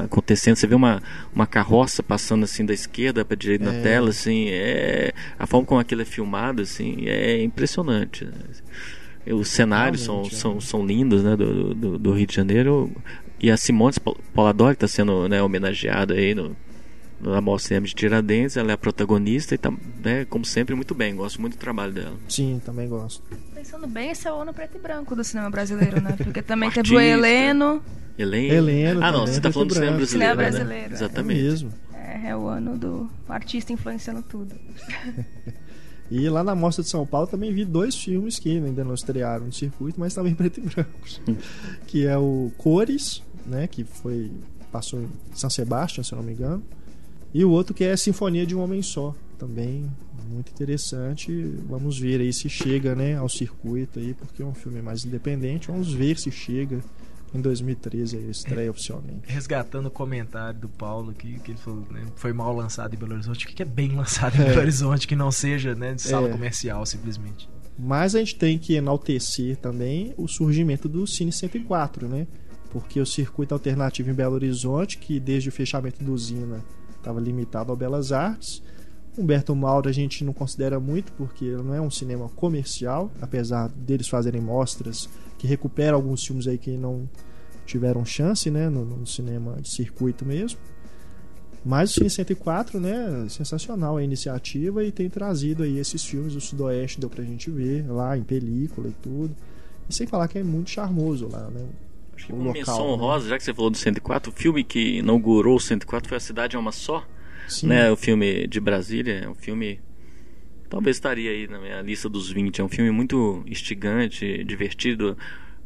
acontecendo. 0.03 0.55
Você 0.55 0.67
vê 0.67 0.75
uma, 0.75 1.01
uma 1.33 1.45
carroça 1.45 2.01
passando 2.01 2.43
assim 2.43 2.65
da 2.65 2.73
esquerda 2.73 3.23
para 3.25 3.35
direita 3.35 3.65
na 3.65 3.73
É. 3.73 3.81
tela, 3.81 4.09
assim, 4.09 4.47
é 4.49 5.11
a 5.37 5.45
forma 5.45 5.65
como 5.65 5.79
aquilo 5.79 6.01
é 6.01 6.05
filmado, 6.05 6.61
assim, 6.61 7.05
é 7.07 7.41
impressionante. 7.43 8.25
né? 8.25 8.31
Os 9.27 9.49
cenários 9.49 10.01
são, 10.01 10.21
é. 10.21 10.29
são, 10.29 10.59
são 10.61 10.85
lindos, 10.85 11.23
né? 11.23 11.35
Do, 11.35 11.73
do, 11.73 11.99
do 11.99 12.11
Rio 12.13 12.27
de 12.27 12.35
Janeiro. 12.35 12.91
E 13.39 13.49
a 13.49 13.57
Simone 13.57 13.95
Poladori 14.33 14.73
está 14.73 14.87
sendo 14.87 15.27
né, 15.27 15.41
homenageada 15.41 16.13
aí 16.13 16.35
no, 16.35 16.55
na 17.19 17.41
Mostra 17.41 17.79
de 17.81 17.93
Tiradentes. 17.93 18.57
Ela 18.57 18.71
é 18.71 18.73
a 18.73 18.77
protagonista 18.77 19.55
e 19.55 19.57
tá, 19.57 19.71
né, 20.03 20.25
como 20.25 20.45
sempre, 20.45 20.75
muito 20.75 20.93
bem. 20.93 21.15
Gosto 21.15 21.41
muito 21.41 21.55
do 21.55 21.59
trabalho 21.59 21.91
dela. 21.91 22.15
Sim, 22.27 22.61
também 22.63 22.87
gosto. 22.87 23.23
Pensando 23.53 23.87
bem, 23.87 24.11
esse 24.11 24.27
é 24.27 24.33
o 24.33 24.41
ano 24.41 24.53
preto 24.53 24.77
e 24.77 24.79
branco 24.79 25.15
do 25.15 25.23
cinema 25.23 25.49
brasileiro, 25.49 26.01
né? 26.01 26.15
Porque 26.23 26.41
também 26.41 26.69
O 26.69 26.71
teve 26.71 26.93
o 26.93 26.97
artista. 26.97 27.17
Heleno. 27.17 27.83
Helena. 28.17 28.53
Helena 28.53 29.07
Ah, 29.07 29.11
não, 29.11 29.25
você 29.25 29.37
está 29.37 29.51
falando 29.51 29.69
do 29.69 29.73
cinema 29.73 29.95
brasileiro. 29.97 30.33
Cinema 30.33 30.35
né? 30.35 30.49
brasileiro, 30.49 30.91
é. 30.91 30.95
Exatamente. 30.95 31.39
É 31.39 31.43
mesmo. 31.43 31.73
É, 31.93 32.27
é 32.29 32.35
o 32.35 32.47
ano 32.47 32.77
do 32.77 33.09
artista 33.29 33.73
influenciando 33.73 34.21
tudo. 34.21 34.53
E 36.11 36.27
lá 36.27 36.43
na 36.43 36.53
Mostra 36.53 36.83
de 36.83 36.89
São 36.89 37.07
Paulo 37.07 37.25
também 37.25 37.53
vi 37.53 37.63
dois 37.63 37.95
filmes 37.95 38.37
que 38.37 38.57
ainda 38.57 38.83
não 38.83 38.93
estrearam 38.93 39.45
no 39.45 39.53
circuito, 39.53 39.97
mas 39.97 40.13
também 40.13 40.35
preto 40.35 40.59
e 40.59 40.63
brancos. 40.63 41.21
que 41.87 42.05
é 42.05 42.17
o 42.17 42.51
Cores, 42.57 43.23
né, 43.45 43.65
que 43.65 43.85
foi 43.85 44.29
passou 44.69 45.01
em 45.01 45.07
São 45.33 45.49
Sebastião, 45.49 46.03
se 46.03 46.13
eu 46.13 46.17
não 46.17 46.23
me 46.23 46.33
engano. 46.33 46.61
E 47.33 47.45
o 47.45 47.49
outro 47.49 47.73
que 47.73 47.85
é 47.85 47.95
Sinfonia 47.95 48.45
de 48.45 48.53
um 48.53 48.61
Homem 48.61 48.81
Só, 48.81 49.15
também 49.39 49.89
muito 50.29 50.51
interessante. 50.51 51.31
Vamos 51.67 51.97
ver 51.97 52.21
aí 52.21 52.31
se 52.33 52.49
chega, 52.49 52.93
né, 52.93 53.15
ao 53.15 53.29
circuito 53.29 53.99
aí, 53.99 54.13
porque 54.13 54.41
é 54.41 54.45
um 54.45 54.53
filme 54.53 54.81
mais 54.81 55.05
independente. 55.05 55.67
Vamos 55.67 55.93
ver 55.93 56.17
se 56.17 56.29
chega 56.29 56.79
em 57.33 57.39
2013 57.41 58.17
aí, 58.17 58.29
estreia 58.29 58.69
oficialmente. 58.69 59.21
Resgatando 59.31 59.85
o 59.87 59.91
comentário 59.91 60.59
do 60.59 60.67
Paulo 60.69 61.11
aqui, 61.11 61.39
que 61.39 61.51
ele 61.51 61.57
falou, 61.57 61.85
né, 61.89 62.05
foi 62.15 62.33
mal 62.33 62.53
lançado 62.55 62.93
em 62.93 62.97
Belo 62.97 63.13
Horizonte. 63.13 63.45
O 63.45 63.49
que 63.49 63.61
é 63.61 63.65
bem 63.65 63.95
lançado 63.95 64.35
em 64.37 64.41
É. 64.41 64.45
Belo 64.49 64.59
Horizonte 64.61 65.07
que 65.07 65.15
não 65.15 65.31
seja, 65.31 65.73
né, 65.75 65.93
de 65.93 66.01
sala 66.01 66.27
É. 66.27 66.31
comercial, 66.31 66.85
simplesmente? 66.85 67.49
Mas 67.79 68.15
a 68.15 68.19
gente 68.19 68.35
tem 68.35 68.59
que 68.59 68.73
enaltecer 68.75 69.55
também 69.57 70.13
o 70.17 70.27
surgimento 70.27 70.87
do 70.89 71.07
Cine 71.07 71.31
104, 71.31 72.07
né? 72.07 72.27
Porque 72.69 72.99
o 72.99 73.05
circuito 73.05 73.53
alternativo 73.53 74.09
em 74.09 74.13
Belo 74.13 74.35
Horizonte, 74.35 74.97
que 74.97 75.19
desde 75.19 75.49
o 75.49 75.51
fechamento 75.51 76.03
do 76.03 76.13
Usina 76.13 76.63
estava 76.97 77.19
limitado 77.19 77.71
ao 77.71 77.77
Belas 77.77 78.11
Artes. 78.11 78.61
Humberto 79.17 79.53
Mauro 79.55 79.89
a 79.89 79.91
gente 79.91 80.23
não 80.23 80.31
considera 80.31 80.79
muito, 80.79 81.11
porque 81.13 81.43
ele 81.43 81.63
não 81.63 81.73
é 81.73 81.81
um 81.81 81.89
cinema 81.89 82.29
comercial, 82.29 83.11
apesar 83.21 83.67
deles 83.69 84.07
fazerem 84.07 84.39
mostras 84.41 85.09
que 85.41 85.47
recuperam 85.47 85.95
alguns 85.95 86.23
filmes 86.23 86.47
aí 86.47 86.55
que 86.55 86.77
não 86.77 87.09
tiveram 87.65 88.05
chance, 88.05 88.51
né? 88.51 88.69
No, 88.69 88.85
no 88.85 89.07
cinema 89.07 89.57
de 89.59 89.71
circuito 89.71 90.23
mesmo. 90.23 90.59
Mas 91.65 91.89
o 91.89 91.93
Cine 91.95 92.11
104, 92.11 92.79
né, 92.79 93.25
sensacional 93.27 93.97
a 93.97 94.03
iniciativa 94.03 94.83
e 94.83 94.91
tem 94.91 95.09
trazido 95.09 95.63
aí 95.63 95.79
esses 95.79 96.03
filmes 96.05 96.33
do 96.33 96.41
Sudoeste, 96.41 96.99
deu 96.99 97.09
pra 97.09 97.23
gente 97.23 97.49
ver 97.49 97.87
lá 97.91 98.15
em 98.15 98.23
película 98.23 98.87
e 98.87 98.91
tudo. 98.93 99.35
E 99.89 99.93
sem 99.93 100.05
falar 100.05 100.27
que 100.27 100.37
é 100.37 100.43
muito 100.43 100.69
charmoso 100.69 101.27
lá, 101.27 101.49
né? 101.49 101.65
Acho 102.15 102.27
que 102.27 102.33
uma 102.33 102.53
menção 102.53 102.85
né? 102.85 102.93
honrosa, 102.93 103.29
já 103.29 103.37
que 103.37 103.43
você 103.43 103.53
falou 103.53 103.71
do 103.71 103.77
104, 103.77 104.31
o 104.31 104.35
filme 104.35 104.63
que 104.63 104.99
inaugurou 104.99 105.55
o 105.55 105.59
104 105.59 106.07
foi 106.07 106.17
A 106.17 106.21
Cidade 106.21 106.55
é 106.55 106.59
Uma 106.59 106.71
Só, 106.71 107.03
Sim, 107.47 107.67
né? 107.67 107.91
O 107.91 107.95
filme 107.95 108.47
de 108.47 108.59
Brasília, 108.59 109.21
é 109.23 109.29
um 109.29 109.35
filme... 109.35 109.79
Talvez 110.71 110.95
estaria 110.95 111.29
aí 111.31 111.49
na 111.49 111.59
minha 111.59 111.81
lista 111.81 112.07
dos 112.07 112.31
20. 112.31 112.61
É 112.61 112.63
um 112.63 112.69
filme 112.69 112.89
muito 112.91 113.43
instigante, 113.45 114.41
divertido. 114.45 115.17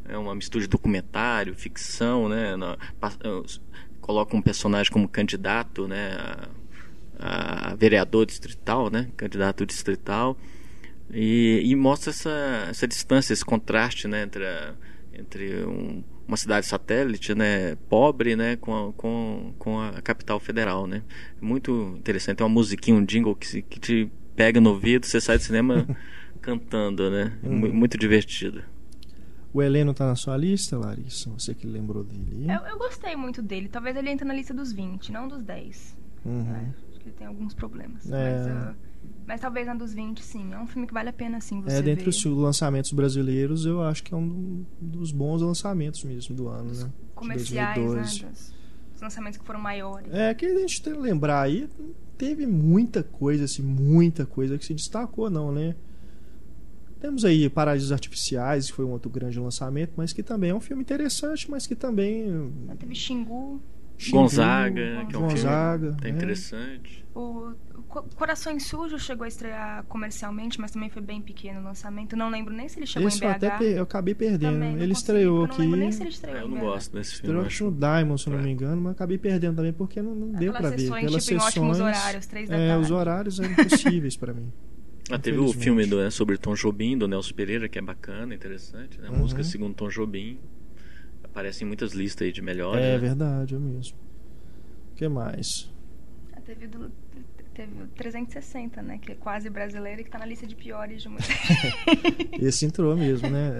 É 0.04 0.18
uma 0.18 0.34
mistura 0.34 0.62
de 0.62 0.68
documentário, 0.68 1.54
ficção, 1.54 2.28
né? 2.28 2.56
Na- 2.56 2.76
pa- 2.98 3.12
coloca 4.00 4.36
um 4.36 4.42
personagem 4.42 4.90
como 4.92 5.08
candidato, 5.08 5.86
né? 5.86 6.16
A, 7.20 7.70
a 7.70 7.74
vereador 7.76 8.26
distrital, 8.26 8.90
né? 8.90 9.08
Candidato 9.16 9.64
distrital. 9.64 10.36
E, 11.12 11.62
e 11.64 11.76
mostra 11.76 12.10
essa, 12.10 12.66
essa 12.68 12.88
distância, 12.88 13.32
esse 13.32 13.44
contraste, 13.44 14.08
né? 14.08 14.24
Entre, 14.24 14.44
a- 14.44 14.74
entre 15.16 15.64
um- 15.64 16.02
uma 16.26 16.36
cidade 16.36 16.66
satélite, 16.66 17.32
né? 17.32 17.76
Pobre, 17.88 18.34
né? 18.34 18.56
Com 18.56 18.88
a, 18.88 18.92
com, 18.92 19.54
com 19.56 19.80
a 19.80 20.02
capital 20.02 20.40
federal, 20.40 20.84
né? 20.88 21.04
Muito 21.40 21.94
interessante. 21.96 22.38
Tem 22.38 22.44
uma 22.46 22.52
musiquinha, 22.52 22.96
um 22.96 23.04
jingle 23.04 23.36
que, 23.36 23.62
que 23.62 23.78
te 23.78 24.10
pega 24.36 24.60
no 24.60 24.70
ouvido, 24.70 25.06
você 25.06 25.20
sai 25.20 25.38
do 25.38 25.42
cinema 25.44 25.86
cantando, 26.40 27.10
né? 27.10 27.36
Mu- 27.42 27.72
Muito 27.72 27.96
divertido. 27.98 28.62
O 29.52 29.62
Heleno 29.62 29.94
tá 29.94 30.06
na 30.06 30.14
sua 30.14 30.36
lista, 30.36 30.76
Larissa? 30.78 31.30
Você 31.30 31.54
que 31.54 31.66
lembrou 31.66 32.04
dele. 32.04 32.46
Eu, 32.46 32.60
eu 32.68 32.78
gostei 32.78 33.16
muito 33.16 33.40
dele. 33.40 33.68
Talvez 33.68 33.96
ele 33.96 34.10
entre 34.10 34.26
na 34.26 34.34
lista 34.34 34.52
dos 34.52 34.70
20, 34.70 35.10
não 35.10 35.26
dos 35.26 35.42
10. 35.42 35.96
Uhum. 36.26 36.54
É, 36.54 36.74
acho 36.90 37.00
que 37.00 37.08
ele 37.08 37.14
tem 37.16 37.26
alguns 37.26 37.54
problemas. 37.54 38.10
É. 38.12 38.32
Mas, 38.38 38.46
ah, 38.48 38.74
mas 39.26 39.40
talvez 39.40 39.66
na 39.66 39.74
dos 39.74 39.94
20, 39.94 40.22
sim. 40.22 40.52
É 40.52 40.58
um 40.58 40.66
filme 40.66 40.86
que 40.86 40.92
vale 40.92 41.08
a 41.08 41.12
pena, 41.12 41.40
sim, 41.40 41.62
você 41.62 41.76
É, 41.76 41.82
dentre 41.82 42.04
ver. 42.04 42.10
os 42.10 42.24
lançamentos 42.26 42.92
brasileiros, 42.92 43.64
eu 43.64 43.82
acho 43.82 44.02
que 44.02 44.12
é 44.12 44.16
um 44.16 44.64
dos 44.78 45.10
bons 45.10 45.40
lançamentos 45.40 46.04
mesmo 46.04 46.34
do 46.36 46.48
ano, 46.48 46.74
né? 46.74 46.84
De 46.84 47.14
comerciais, 47.14 47.76
2012. 47.76 48.22
né? 48.24 48.28
Dos, 48.30 48.52
dos 48.92 49.00
lançamentos 49.00 49.38
que 49.38 49.44
foram 49.46 49.60
maiores. 49.60 50.12
É, 50.12 50.34
que 50.34 50.44
a 50.44 50.58
gente 50.58 50.82
tem 50.82 50.92
que 50.92 50.98
lembrar 51.00 51.40
aí, 51.40 51.66
teve 52.16 52.46
muita 52.46 53.02
coisa, 53.02 53.44
assim, 53.44 53.62
muita 53.62 54.26
coisa 54.26 54.58
que 54.58 54.64
se 54.64 54.74
destacou, 54.74 55.28
não, 55.30 55.52
né? 55.52 55.74
Temos 57.00 57.24
aí 57.24 57.48
Paraísos 57.48 57.92
Artificiais, 57.92 58.66
que 58.66 58.72
foi 58.72 58.84
um 58.84 58.90
outro 58.90 59.10
grande 59.10 59.38
lançamento, 59.38 59.92
mas 59.96 60.12
que 60.12 60.22
também 60.22 60.50
é 60.50 60.54
um 60.54 60.60
filme 60.60 60.82
interessante, 60.82 61.50
mas 61.50 61.66
que 61.66 61.74
também. 61.74 62.50
Teve 62.78 62.94
Xingu, 62.94 63.60
Xingu, 63.98 64.18
Gonzaga, 64.18 65.06
que 65.08 65.14
é 65.14 65.18
um 65.18 65.22
Gonzaga, 65.22 65.86
filme 65.86 66.00
tá 66.02 66.08
é. 66.08 66.10
interessante. 66.10 67.04
o 67.14 67.54
o 67.76 67.82
Co- 67.88 68.02
Corações 68.16 68.66
Sujos 68.66 69.02
chegou 69.02 69.24
a 69.24 69.28
estrear 69.28 69.84
comercialmente, 69.84 70.60
mas 70.60 70.70
também 70.70 70.90
foi 70.90 71.00
bem 71.00 71.22
pequeno 71.22 71.60
o 71.60 71.64
lançamento. 71.64 72.14
Não 72.16 72.28
lembro 72.28 72.52
nem 72.52 72.68
se 72.68 72.78
ele 72.78 72.86
chegou 72.86 73.08
Esse 73.08 73.22
em 73.24 73.26
eu 73.28 73.32
BH. 73.32 73.36
até 73.36 73.50
per- 73.58 73.76
eu 73.76 73.82
acabei 73.84 74.14
perdendo. 74.14 74.52
Também 74.52 74.74
ele 74.82 74.92
estreou 74.92 75.44
aqui. 75.44 75.54
Eu 75.54 75.58
não 75.58 75.64
lembro 75.64 75.80
nem 75.80 75.92
se 75.92 76.02
ele 76.02 76.10
estreou 76.10 76.36
É, 76.36 76.42
eu 76.42 76.46
em 76.46 76.50
não 76.50 76.58
gosto 76.60 76.92
desse 76.92 77.10
filme. 77.12 77.26
Estreou 77.28 77.46
acho 77.46 77.64
no 77.66 77.72
Diamond, 77.72 78.20
se 78.20 78.26
eu 78.28 78.32
não 78.32 78.40
É. 78.40 78.42
me 78.42 78.50
engano, 78.50 78.82
mas 78.82 78.92
acabei 78.92 79.16
perdendo 79.18 79.56
também 79.56 79.72
porque 79.72 80.02
não, 80.02 80.14
não 80.14 80.28
deu 80.32 80.52
Pelas 80.52 80.60
pra 80.60 80.70
ver. 80.70 80.78
sessões, 80.80 81.04
Pelas 81.06 81.24
tipo, 81.24 81.36
em 81.36 81.38
sessões. 81.40 81.44
ótimos 81.56 81.80
horários, 81.80 82.26
três 82.26 82.48
da 82.50 82.56
é, 82.56 82.68
tarde. 82.68 82.84
os 82.84 82.90
horários 82.90 83.40
eram 83.40 83.52
impossíveis 83.52 84.16
pra 84.16 84.34
mim. 84.34 84.52
Ah, 85.08 85.18
teve 85.20 85.38
o 85.38 85.52
filme 85.52 85.86
do, 85.86 85.98
né, 86.02 86.10
sobre 86.10 86.36
Tom 86.36 86.54
Jobim, 86.54 86.98
do 86.98 87.06
Nelson 87.06 87.32
Pereira, 87.32 87.68
que 87.68 87.78
é 87.78 87.82
bacana, 87.82 88.34
interessante. 88.34 89.00
Né? 89.00 89.06
A 89.06 89.12
Uhum. 89.12 89.18
música 89.18 89.44
segundo 89.44 89.72
Tom 89.72 89.88
Jobim. 89.88 90.36
Aparece 91.36 91.64
em 91.64 91.66
muitas 91.66 91.92
listas 91.92 92.24
aí 92.24 92.32
de 92.32 92.40
melhores. 92.40 92.82
É 92.82 92.92
né? 92.92 92.98
verdade, 92.98 93.54
é 93.54 93.58
mesmo. 93.58 93.94
que 94.96 95.06
mais? 95.06 95.70
Ah, 96.32 96.40
Teve, 96.40 96.66
do, 96.66 96.90
teve 97.52 97.82
o 97.82 97.86
360, 97.88 98.80
né? 98.80 98.96
Que 98.96 99.12
é 99.12 99.14
quase 99.16 99.50
brasileiro 99.50 100.00
e 100.00 100.04
que 100.04 100.08
tá 100.08 100.18
na 100.18 100.24
lista 100.24 100.46
de 100.46 100.56
piores 100.56 101.02
de 101.02 101.10
muita 101.10 101.26
Esse 102.40 102.64
entrou 102.64 102.96
mesmo, 102.96 103.28
né? 103.28 103.50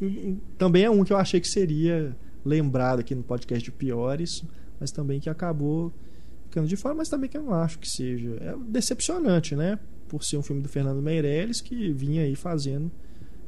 É, 0.00 0.34
Também 0.56 0.84
é 0.84 0.88
um 0.88 1.04
que 1.04 1.12
eu 1.12 1.18
achei 1.18 1.42
que 1.42 1.48
seria 1.48 2.16
lembrado 2.42 3.00
aqui 3.00 3.14
no 3.14 3.22
podcast 3.22 3.62
de 3.62 3.70
piores, 3.70 4.42
mas 4.80 4.90
também 4.90 5.20
que 5.20 5.28
acabou 5.28 5.92
ficando 6.46 6.66
de 6.66 6.74
fora, 6.74 6.94
mas 6.94 7.10
também 7.10 7.28
que 7.28 7.36
eu 7.36 7.42
não 7.42 7.52
acho 7.52 7.78
que 7.78 7.86
seja. 7.86 8.30
É 8.40 8.56
decepcionante, 8.66 9.54
né? 9.54 9.78
Por 10.08 10.24
ser 10.24 10.38
um 10.38 10.42
filme 10.42 10.62
do 10.62 10.70
Fernando 10.70 11.02
Meirelles 11.02 11.60
que 11.60 11.92
vinha 11.92 12.22
aí 12.22 12.34
fazendo 12.34 12.90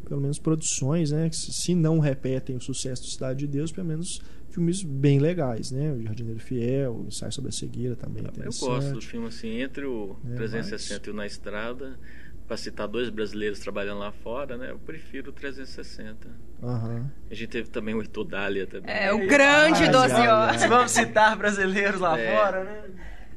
pelo 0.08 0.20
menos 0.20 0.38
produções, 0.38 1.10
né? 1.10 1.28
Que 1.28 1.36
se 1.36 1.74
não 1.74 1.98
repetem 1.98 2.56
o 2.56 2.60
sucesso 2.60 3.02
do 3.02 3.08
Cidade 3.08 3.40
de 3.40 3.46
Deus, 3.46 3.72
pelo 3.72 3.86
menos 3.86 4.20
filmes 4.50 4.82
bem 4.82 5.18
legais, 5.18 5.70
né? 5.70 5.92
O 5.92 6.02
Jardineiro 6.02 6.38
Fiel, 6.40 6.94
o 6.94 7.06
Ensaio 7.06 7.32
sobre 7.32 7.48
a 7.48 7.52
Cegueira 7.52 7.96
também. 7.96 8.22
é 8.24 8.46
Eu 8.46 8.50
gosto 8.60 8.92
do 8.92 9.00
filme 9.00 9.26
assim, 9.28 9.60
entre 9.60 9.86
o 9.86 10.16
É, 10.30 10.34
360 10.36 11.08
e 11.08 11.12
o 11.12 11.16
Na 11.16 11.24
Estrada, 11.26 11.98
para 12.46 12.56
citar 12.56 12.86
dois 12.86 13.08
brasileiros 13.08 13.60
trabalhando 13.60 14.00
lá 14.00 14.12
fora, 14.12 14.58
né? 14.58 14.70
Eu 14.70 14.78
prefiro 14.78 15.30
o 15.30 15.32
360. 15.32 16.28
Aham. 16.62 17.10
A 17.30 17.34
gente 17.34 17.48
teve 17.48 17.70
também 17.70 17.94
o 17.94 18.02
Heitor 18.02 18.24
Dália 18.26 18.66
também. 18.66 18.94
É, 18.94 19.12
o 19.12 19.26
grande 19.26 19.84
Ai, 19.84 19.90
12 19.90 20.12
ai, 20.14 20.28
horas. 20.28 20.64
Vamos 20.66 20.90
citar 20.90 21.36
brasileiros 21.36 21.98
lá 22.00 22.18
É. 22.18 22.36
fora, 22.36 22.64
né? 22.64 22.82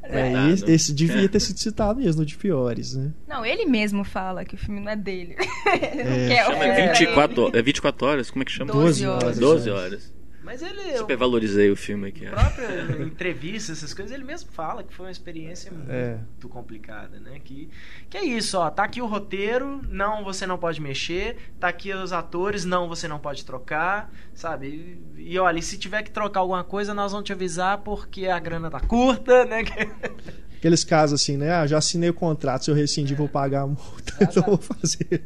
É, 0.09 0.23
Verdade. 0.23 0.53
esse, 0.53 0.71
esse 0.71 0.93
devia 0.93 1.27
ter 1.29 1.39
sido 1.39 1.57
citado 1.59 1.99
mesmo, 1.99 2.25
de 2.25 2.35
piores, 2.37 2.95
né? 2.95 3.11
Não, 3.27 3.45
ele 3.45 3.65
mesmo 3.65 4.03
fala 4.03 4.45
que 4.45 4.55
o 4.55 4.57
filme 4.57 4.79
não 4.81 4.91
é 4.91 4.95
dele. 4.95 5.35
ele 5.91 6.03
não 6.03 6.11
É. 6.13 6.27
quer 6.27 6.43
o 6.43 6.45
Chama 6.51 6.59
filme 6.63 6.75
pra 6.75 6.85
24, 6.93 7.47
ele. 7.47 7.57
é 7.57 7.61
24 7.61 8.07
horas, 8.07 8.29
como 8.31 8.41
é 8.43 8.45
que 8.45 8.51
chama? 8.51 8.71
12 8.73 9.05
horas. 9.05 9.37
12 9.39 9.69
horas. 9.69 10.14
Mas 10.45 10.61
ele, 10.61 10.95
Super 10.97 11.17
valorizei 11.17 11.71
o 11.71 11.75
filme 11.75 12.09
aqui. 12.09 12.27
próprio 12.27 13.01
entrevista, 13.07 13.71
essas 13.71 13.93
coisas, 13.95 14.13
ele 14.13 14.23
mesmo 14.23 14.51
fala 14.51 14.83
que 14.83 14.93
foi 14.93 15.07
uma 15.07 15.11
experiência 15.11 15.71
muito 15.71 15.91
É. 15.91 16.19
complicada, 16.47 17.19
né? 17.19 17.41
Que, 17.43 17.67
que 18.09 18.15
é 18.15 18.23
isso, 18.23 18.57
ó, 18.59 18.69
tá 18.69 18.83
aqui 18.83 19.01
o 19.01 19.07
roteiro, 19.07 19.81
não, 19.89 20.23
você 20.23 20.45
não 20.45 20.57
pode 20.57 20.79
mexer, 20.79 21.35
tá 21.59 21.67
aqui 21.67 21.91
os 21.91 22.13
atores, 22.13 22.63
não, 22.63 22.87
você 22.87 23.07
não 23.07 23.17
pode 23.17 23.43
trocar, 23.43 24.13
sabe? 24.35 24.99
E, 25.17 25.31
e 25.33 25.39
olha, 25.39 25.57
e 25.57 25.63
se 25.63 25.77
tiver 25.79 26.03
que 26.03 26.11
trocar 26.11 26.41
alguma 26.41 26.63
coisa, 26.63 26.93
nós 26.93 27.11
vamos 27.11 27.25
te 27.25 27.33
avisar 27.33 27.79
porque 27.79 28.27
a 28.27 28.37
grana 28.39 28.69
tá 28.69 28.79
curta, 28.79 29.45
né? 29.45 29.63
Aqueles 30.57 30.83
casos 30.83 31.21
assim, 31.21 31.37
né? 31.37 31.51
Ah, 31.51 31.65
já 31.67 31.77
assinei 31.79 32.09
o 32.09 32.13
contrato, 32.13 32.65
se 32.65 32.71
eu 32.71 32.75
rescindir, 32.75 33.17
vou 33.17 33.27
pagar 33.27 33.61
a 33.63 33.67
multa, 33.67 34.13
então 34.21 34.43
vou 34.43 34.57
fazer. 34.57 35.23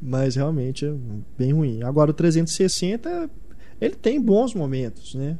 Mas 0.00 0.34
realmente 0.34 0.84
é 0.84 0.92
bem 1.38 1.52
ruim. 1.52 1.82
Agora 1.84 2.10
o 2.10 2.14
360, 2.14 3.30
ele 3.82 3.96
tem 3.96 4.20
bons 4.20 4.54
momentos, 4.54 5.14
né? 5.16 5.36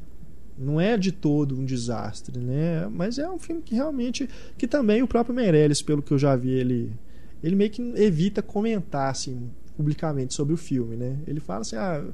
Não 0.59 0.81
é 0.81 0.97
de 0.99 1.13
todo 1.13 1.59
um 1.59 1.65
desastre, 1.65 2.39
né? 2.41 2.89
Mas 2.89 3.19
é 3.19 3.29
um 3.31 3.39
filme 3.39 3.63
que 3.63 3.75
realmente 3.75 4.29
que 4.59 4.67
também 4.67 5.03
o 5.03 5.07
próprio 5.07 5.35
Meirelles, 5.35 5.81
pelo 5.81 6.03
que 6.03 6.13
eu 6.13 6.19
já 6.19 6.35
vi, 6.35 6.51
ele 6.51 6.93
ele 7.43 7.55
meio 7.55 7.71
que 7.71 7.81
evita 7.97 8.43
comentar 8.43 9.11
assim 9.11 9.49
publicamente 9.77 10.35
sobre 10.35 10.53
o 10.55 10.57
filme, 10.57 10.97
né? 10.97 11.19
Ele 11.27 11.39
fala 11.39 11.61
assim: 11.61 11.77
"Ah, 11.77 12.05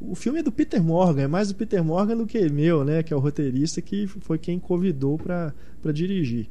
o 0.00 0.14
filme 0.14 0.38
é 0.38 0.42
do 0.42 0.52
Peter 0.52 0.82
Morgan, 0.82 1.22
é 1.22 1.26
mais 1.26 1.48
do 1.48 1.54
Peter 1.54 1.82
Morgan 1.82 2.16
do 2.16 2.26
que 2.26 2.48
meu, 2.48 2.84
né? 2.84 3.02
Que 3.02 3.12
é 3.12 3.16
o 3.16 3.20
roteirista 3.20 3.80
que 3.80 4.06
foi 4.06 4.38
quem 4.38 4.58
convidou 4.58 5.18
para 5.18 5.52
dirigir. 5.92 6.48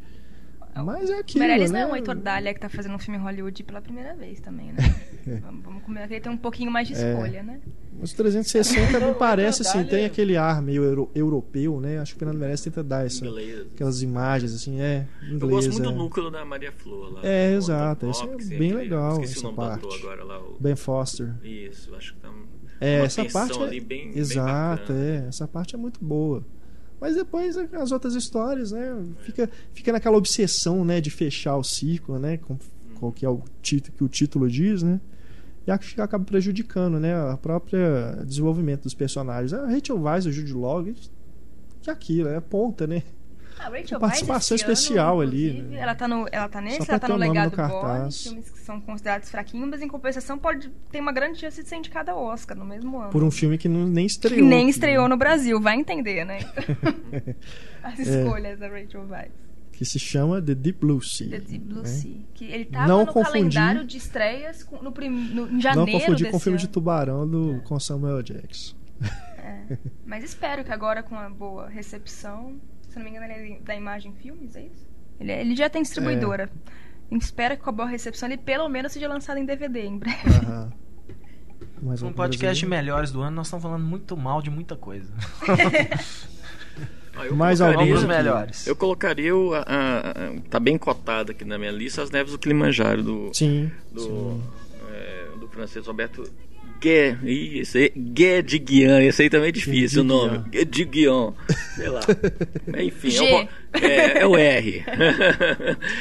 Mas 0.75 1.09
é 1.09 1.19
aquilo, 1.19 1.39
Meirelles 1.43 1.69
né? 1.71 1.81
não 1.81 1.89
é 1.89 1.91
o 1.91 1.95
Heitor 1.95 2.15
Dália 2.15 2.53
que 2.53 2.59
tá 2.59 2.69
fazendo 2.69 2.95
um 2.95 2.99
filme 2.99 3.17
em 3.19 3.21
Hollywood 3.21 3.63
pela 3.63 3.81
primeira 3.81 4.15
vez 4.15 4.39
também, 4.39 4.71
né? 4.71 4.77
vamos, 5.43 5.63
vamos 5.63 5.83
combinar 5.83 6.07
que 6.07 6.13
ele 6.13 6.21
tem 6.21 6.31
um 6.31 6.37
pouquinho 6.37 6.71
mais 6.71 6.87
de 6.87 6.93
É. 6.95 7.11
escolha, 7.11 7.43
né? 7.43 7.59
Os 8.01 8.13
360 8.13 8.99
me 8.99 9.05
Não, 9.07 9.13
parece 9.13 9.61
assim, 9.63 9.83
tem 9.83 10.05
aquele 10.05 10.37
ar 10.37 10.61
meio 10.61 10.83
euro- 10.83 11.11
europeu, 11.13 11.79
né? 11.81 11.99
Acho 11.99 12.13
que 12.13 12.17
o 12.17 12.19
Fernando 12.19 12.37
Meirelles 12.39 12.61
tenta 12.61 12.81
dar 12.83 13.05
essa, 13.05 13.25
Inglês. 13.25 13.67
aquelas 13.73 14.01
imagens 14.01 14.53
assim, 14.55 14.79
é, 14.79 15.05
inglês. 15.23 15.41
Eu 15.41 15.49
gosto 15.49 15.71
muito 15.73 15.89
é. 15.89 15.91
do 15.91 15.97
núcleo 15.97 16.31
da 16.31 16.45
Maria 16.45 16.71
Flor 16.71 17.13
lá. 17.13 17.19
É, 17.23 17.53
exato, 17.53 18.09
esse 18.09 18.23
é 18.23 18.57
bem 18.57 18.73
legal, 18.73 19.21
essa 19.21 19.51
parte. 19.51 19.85
agora 19.99 20.23
lá. 20.23 20.39
O... 20.39 20.57
Ben 20.59 20.75
Foster. 20.75 21.35
Isso, 21.43 21.93
acho 21.95 22.13
que 22.13 22.19
tá. 22.21 22.29
É, 22.79 22.99
uma 23.01 23.05
essa 23.05 23.25
parte 23.25 23.59
é, 23.59 23.63
ali 23.63 23.79
bem- 23.79 24.09
bem 24.11 24.17
exato, 24.17 24.93
bacana. 24.93 24.99
é, 25.05 25.25
essa 25.27 25.47
parte 25.47 25.75
é 25.75 25.77
muito 25.77 26.03
boa. 26.03 26.43
Mas 27.01 27.15
depois 27.15 27.57
as 27.57 27.91
outras 27.91 28.13
histórias, 28.13 28.71
né, 28.71 28.95
fica 29.21 29.49
fica 29.73 29.91
naquela 29.91 30.15
obsessão, 30.15 30.85
né, 30.85 31.01
de 31.01 31.09
fechar 31.09 31.57
o 31.57 31.63
ciclo, 31.63 32.19
né, 32.19 32.37
com, 32.37 32.55
qual 32.99 33.11
que 33.11 33.25
é 33.25 33.29
o 33.29 33.41
título 33.59 33.97
que 33.97 34.03
o 34.03 34.07
título 34.07 34.47
diz, 34.47 34.83
né? 34.83 35.01
E 35.65 35.71
acho 35.71 35.95
que 35.95 36.01
acaba 36.01 36.23
prejudicando, 36.23 36.99
né, 36.99 37.15
a 37.15 37.37
própria 37.37 38.23
desenvolvimento 38.23 38.83
dos 38.83 38.93
personagens. 38.93 39.51
A 39.51 39.65
Rachel 39.65 39.99
Weisz, 39.99 40.27
o 40.27 40.31
Jude 40.31 40.53
Law, 40.53 40.83
que 41.81 41.89
é 41.89 41.93
aquilo, 41.93 42.29
é 42.29 42.39
ponta, 42.39 42.85
né? 42.85 43.01
A 43.63 43.69
Rachel 43.69 43.99
participação 43.99 44.55
Weisz, 44.55 44.61
especial 44.61 45.19
ano, 45.21 45.29
ali, 45.29 45.61
né? 45.61 45.77
Ela 45.79 45.93
tá, 45.95 46.07
no, 46.07 46.27
ela 46.31 46.49
tá 46.49 46.59
nesse, 46.61 46.89
ela 46.89 46.99
tá 46.99 47.07
no 47.07 47.15
Legado 47.15 47.51
cartaz. 47.51 48.23
filmes 48.23 48.49
que 48.49 48.59
são 48.59 48.81
considerados 48.81 49.29
fraquinhos, 49.29 49.69
mas 49.69 49.81
em 49.81 49.87
compensação 49.87 50.37
pode 50.37 50.69
ter 50.91 50.99
uma 50.99 51.11
grande 51.11 51.39
chance 51.39 51.61
de 51.61 51.69
ser 51.69 51.75
indicada 51.75 52.11
ao 52.11 52.23
Oscar 52.23 52.57
no 52.57 52.65
mesmo 52.65 52.97
ano. 52.99 53.11
Por 53.11 53.23
um 53.23 53.29
filme 53.29 53.57
que 53.57 53.69
não, 53.69 53.85
nem 53.87 54.07
que 54.07 54.11
estreou. 54.13 54.47
nem 54.47 54.61
aqui, 54.61 54.69
estreou 54.71 55.03
né? 55.03 55.09
no 55.09 55.17
Brasil, 55.17 55.61
vai 55.61 55.75
entender, 55.75 56.25
né? 56.25 56.39
As 57.83 57.99
É. 57.99 58.23
escolhas 58.23 58.59
da 58.59 58.67
Rachel 58.67 59.05
Weisz. 59.09 59.31
Que 59.71 59.85
se 59.85 59.97
chama 59.97 60.39
The 60.41 60.53
Deep 60.53 60.79
Blue 60.79 61.01
Sea. 61.01 61.29
The 61.29 61.39
Deep 61.39 61.65
Blue 61.65 61.81
né? 61.81 61.87
Sea. 61.87 62.17
Que 62.35 62.45
ele 62.45 62.65
tava 62.65 62.87
Não 62.87 62.99
no 62.99 63.07
confundir- 63.07 63.31
calendário 63.55 63.83
de 63.85 63.97
estreias 63.97 64.63
com- 64.63 64.81
no, 64.81 64.91
prim, 64.91 65.09
no, 65.09 65.47
em 65.47 65.53
Não 65.53 65.61
janeiro 65.61 65.99
confundir 65.99 66.29
com 66.29 66.37
o 66.37 66.39
filme 66.39 66.57
de 66.59 66.65
ano. 66.65 66.73
tubarão 66.73 67.27
do, 67.27 67.61
com 67.63 67.79
Samuel 67.79 68.21
Jackson. 68.21 68.75
É. 69.39 69.77
Mas 70.05 70.23
espero 70.23 70.63
que 70.63 70.71
agora 70.71 71.01
com 71.01 71.15
a 71.15 71.27
boa 71.29 71.67
recepção, 71.67 72.59
se 72.91 72.97
não 72.97 73.03
me 73.05 73.11
engano 73.11 73.25
ele 73.31 73.53
é 73.53 73.59
da 73.59 73.75
Imagem 73.75 74.13
Filmes, 74.13 74.55
é 74.55 74.61
isso? 74.63 74.87
Ele, 75.19 75.31
ele 75.31 75.55
já 75.55 75.69
tem 75.69 75.81
distribuidora. 75.81 76.49
É. 77.11 77.15
Espero 77.15 77.57
que 77.57 77.63
com 77.63 77.69
a 77.69 77.73
boa 77.73 77.87
recepção 77.87 78.29
ele 78.29 78.37
pelo 78.37 78.67
menos 78.69 78.91
seja 78.91 79.07
lançado 79.07 79.37
em 79.37 79.45
DVD 79.45 79.85
em 79.85 79.97
breve. 79.97 80.29
Aham. 80.45 80.71
Mais 81.81 82.01
Um 82.03 82.13
podcast 82.13 82.63
melhores 82.65 83.11
do 83.11 83.21
ano, 83.21 83.35
nós 83.37 83.47
estamos 83.47 83.63
falando 83.63 83.83
muito 83.83 84.15
mal 84.15 84.41
de 84.41 84.49
muita 84.51 84.75
coisa. 84.75 85.11
Ah, 87.13 87.25
eu 87.25 87.35
Mais 87.35 87.59
colocaria- 87.59 87.91
alguns 87.93 88.07
melhores. 88.07 88.67
Eu 88.67 88.73
colocaria 88.75 89.35
o. 89.35 89.53
A, 89.53 89.59
a- 89.59 89.99
a- 90.11 90.41
tá 90.49 90.61
bem 90.61 90.77
cotado 90.77 91.31
aqui 91.33 91.43
na 91.43 91.57
minha 91.57 91.69
lista 91.71 92.01
as 92.01 92.09
neves 92.09 92.31
do 92.31 92.39
Kilimanjaro, 92.39 93.03
do, 93.03 93.31
Sim. 93.33 93.69
do, 93.91 93.99
sim. 94.01 94.43
É, 95.51 95.53
francês 95.53 95.85
Roberto 95.87 96.23
Gué, 96.81 97.15
aí, 97.21 97.61
Gué 97.95 98.41
de 98.41 98.57
Guian, 98.57 99.03
esse 99.03 99.21
aí 99.21 99.29
também 99.29 99.49
é 99.49 99.51
difícil 99.51 100.01
o 100.01 100.03
nome. 100.03 100.39
Gué 100.49 100.65
de 100.65 100.83
Guian, 100.83 101.31
sei 101.75 101.89
lá. 101.89 102.01
Enfim, 102.81 103.07
é, 103.07 103.11
G. 103.11 103.21
o, 103.21 103.47
é, 103.77 104.17
é 104.17 104.25
o 104.25 104.35
R. 104.35 104.83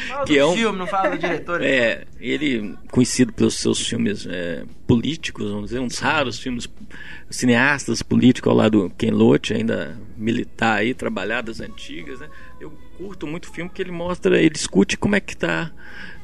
Fala 0.09 0.25
que 0.25 0.33
do 0.33 0.39
é 0.39 0.47
um, 0.47 0.55
filme, 0.55 0.79
não 0.79 0.87
fala 0.87 1.11
do 1.11 1.19
diretor. 1.19 1.63
é, 1.63 2.07
ele 2.19 2.75
conhecido 2.91 3.31
pelos 3.31 3.59
seus 3.59 3.87
filmes 3.87 4.27
é, 4.27 4.65
políticos, 4.87 5.51
vamos 5.51 5.67
dizer, 5.67 5.81
uns 5.81 5.99
raros 5.99 6.39
filmes 6.39 6.67
cineastas 7.29 8.03
políticos 8.03 8.51
ao 8.51 8.57
lado 8.57 8.89
do 8.89 8.91
Ken 8.95 9.11
Loach, 9.11 9.53
ainda 9.53 10.01
militar 10.17 10.79
aí, 10.79 10.95
trabalhadas 10.95 11.61
antigas, 11.61 12.21
né? 12.21 12.29
Eu 12.59 12.73
curto 12.97 13.27
muito 13.27 13.51
o 13.51 13.53
filme 13.53 13.71
que 13.71 13.83
ele 13.83 13.93
mostra, 13.93 14.39
ele 14.39 14.49
discute 14.49 14.97
como 14.97 15.15
é 15.15 15.21
que 15.21 15.37
tá 15.37 15.71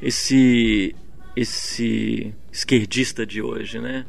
esse 0.01 0.97
esse 1.37 2.33
esquerdista 2.51 3.27
de 3.27 3.43
hoje, 3.43 3.79
né? 3.79 4.07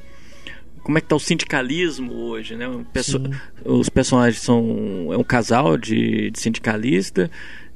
Como 0.82 0.98
é 0.98 1.02
que 1.02 1.08
tá 1.08 1.18
o 1.18 1.20
sindicalismo 1.20 2.14
hoje, 2.14 2.56
né? 2.56 2.66
Perso- 2.94 3.20
Sim. 3.20 3.32
os 3.66 3.90
personagens 3.90 4.42
são 4.42 5.10
é 5.12 5.18
um 5.18 5.24
casal 5.24 5.78
de, 5.78 6.32
de 6.32 6.40
sindicalista 6.40 7.30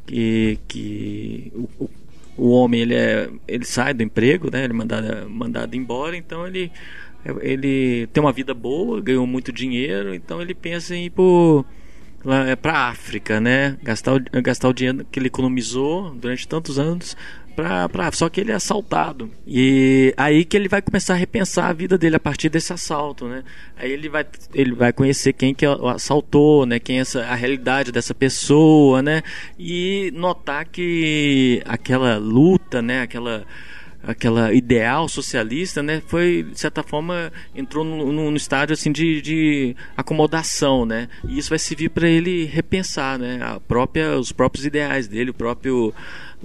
que, 0.06 0.58
que 0.66 1.52
o, 1.78 1.89
o, 2.38 2.49
homem 2.52 2.82
ele 2.82 2.95
é 2.95 3.30
ele 3.45 3.66
sai 3.66 3.93
do 3.93 4.02
emprego, 4.02 4.49
né? 4.49 4.64
Ele 4.64 4.74
é 4.74 4.76
mandado 4.76 5.30
mandado 5.30 5.76
embora, 5.76 6.16
então 6.16 6.47
ele 6.47 6.71
ele 7.42 8.08
tem 8.08 8.24
uma 8.24 8.32
vida 8.32 8.54
boa, 8.54 9.01
ganhou 9.01 9.28
muito 9.28 9.51
dinheiro, 9.51 10.16
então 10.16 10.42
ele 10.42 10.55
pensa 10.55 10.96
em 10.96 11.05
ir 11.05 11.09
pro 11.09 11.66
lá 12.24 12.47
é 12.47 12.55
para 12.55 12.88
África, 12.88 13.42
né? 13.42 13.78
Gastar 13.84 14.16
o, 14.16 14.42
gastar 14.42 14.70
o 14.70 14.74
dinheiro 14.74 15.05
que 15.12 15.20
ele 15.20 15.28
economizou 15.28 16.12
durante 16.12 16.47
tantos 16.47 16.80
anos 16.80 17.17
para 17.52 17.88
para 17.90 18.12
só 18.12 18.30
que 18.30 18.42
ele 18.42 18.52
é 18.52 18.56
assaltado. 18.56 19.30
E 19.46 20.14
aí 20.18 20.44
que 20.46 20.58
ele 20.58 20.68
vai 20.68 20.82
começar 20.82 21.14
a 21.14 21.18
repensar 21.18 21.68
a 21.68 21.74
vida 21.74 21.98
dele 21.98 22.16
a 22.16 22.20
partir 22.20 22.50
desse 22.50 22.74
assalto, 22.74 23.28
né? 23.28 23.44
Aí 23.78 23.92
ele 23.92 24.10
vai 24.10 24.26
ele 24.54 24.74
vai 24.74 24.92
conhecer 24.94 25.34
quem 25.34 25.54
que 25.54 25.68
o 25.68 25.88
assaltou, 25.88 26.66
né? 26.66 26.80
Quem 26.80 26.98
é 26.98 27.02
essa 27.02 27.22
a 27.26 27.36
realidade 27.36 27.92
dessa 27.92 28.14
pessoa, 28.14 29.02
né? 29.02 29.22
E 29.60 30.12
notar 30.16 30.66
que 30.66 31.62
aquela 31.66 32.18
luta, 32.18 32.82
né, 32.82 33.02
aquela 33.02 33.46
aquela 34.04 34.54
ideal 34.54 35.08
socialista, 35.08 35.84
né, 35.84 36.02
foi 36.08 36.44
de 36.44 36.60
certa 36.60 36.82
forma 36.82 37.32
entrou 37.54 37.84
no, 37.86 38.32
no 38.32 38.36
estádio 38.38 38.74
assim 38.74 38.92
de, 38.92 39.22
de 39.22 39.76
acomodação, 39.96 40.86
né, 40.86 41.08
e 41.28 41.38
isso 41.38 41.50
vai 41.50 41.60
servir 41.60 41.90
para 41.90 42.10
ele 42.10 42.46
repensar, 42.46 43.20
né, 43.20 43.40
a 43.44 43.60
própria 43.60 44.18
os 44.18 44.32
próprios 44.32 44.66
ideais 44.66 45.08
dele, 45.08 45.30
o 45.30 45.34
próprio 45.34 45.94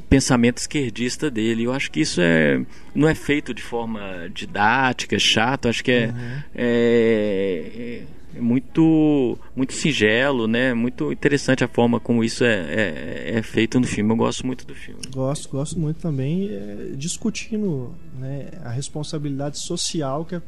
pensamento 0.02 0.58
esquerdista 0.58 1.30
dele. 1.30 1.64
Eu 1.64 1.72
acho 1.72 1.90
que 1.90 2.00
isso 2.00 2.20
é 2.20 2.60
não 2.94 3.08
é 3.08 3.14
feito 3.14 3.52
de 3.52 3.62
forma 3.62 4.28
didática, 4.32 5.18
chato. 5.18 5.68
Acho 5.68 5.84
que 5.84 5.90
é, 5.90 6.14
é, 6.54 8.02
é 8.34 8.40
muito 8.40 9.38
muito 9.54 9.72
singelo, 9.72 10.46
né? 10.46 10.74
Muito 10.74 11.12
interessante 11.12 11.64
a 11.64 11.68
forma 11.68 11.98
como 11.98 12.22
isso 12.22 12.44
é, 12.44 12.54
é, 12.54 13.32
é 13.36 13.42
feito 13.42 13.80
no 13.80 13.86
filme. 13.86 14.10
Eu 14.12 14.16
gosto 14.16 14.46
muito 14.46 14.66
do 14.66 14.74
filme. 14.74 15.00
Gosto, 15.10 15.48
gosto 15.48 15.78
muito 15.78 16.00
também 16.00 16.48
é, 16.50 16.92
discutindo 16.96 17.94
né, 18.18 18.48
a 18.64 18.70
responsabilidade 18.70 19.58
social 19.58 20.24
que 20.24 20.34
a, 20.34 20.42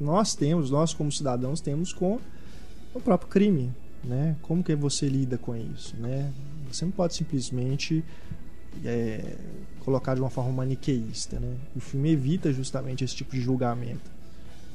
nós 0.00 0.34
temos, 0.34 0.70
nós 0.70 0.94
como 0.94 1.10
cidadãos 1.12 1.60
temos 1.60 1.92
com 1.92 2.18
o 2.94 3.00
próprio 3.00 3.28
crime, 3.28 3.70
né? 4.02 4.36
Como 4.42 4.62
que 4.62 4.74
você 4.74 5.06
lida 5.06 5.36
com 5.36 5.56
isso, 5.56 5.94
né? 5.98 6.32
Você 6.70 6.84
não 6.84 6.92
pode 6.92 7.14
simplesmente 7.14 8.02
é, 8.84 9.34
colocar 9.84 10.14
de 10.14 10.20
uma 10.20 10.30
forma 10.30 10.52
maniqueísta, 10.52 11.38
né? 11.38 11.54
O 11.76 11.80
filme 11.80 12.10
evita 12.10 12.52
justamente 12.52 13.04
esse 13.04 13.14
tipo 13.14 13.32
de 13.32 13.40
julgamento. 13.40 14.14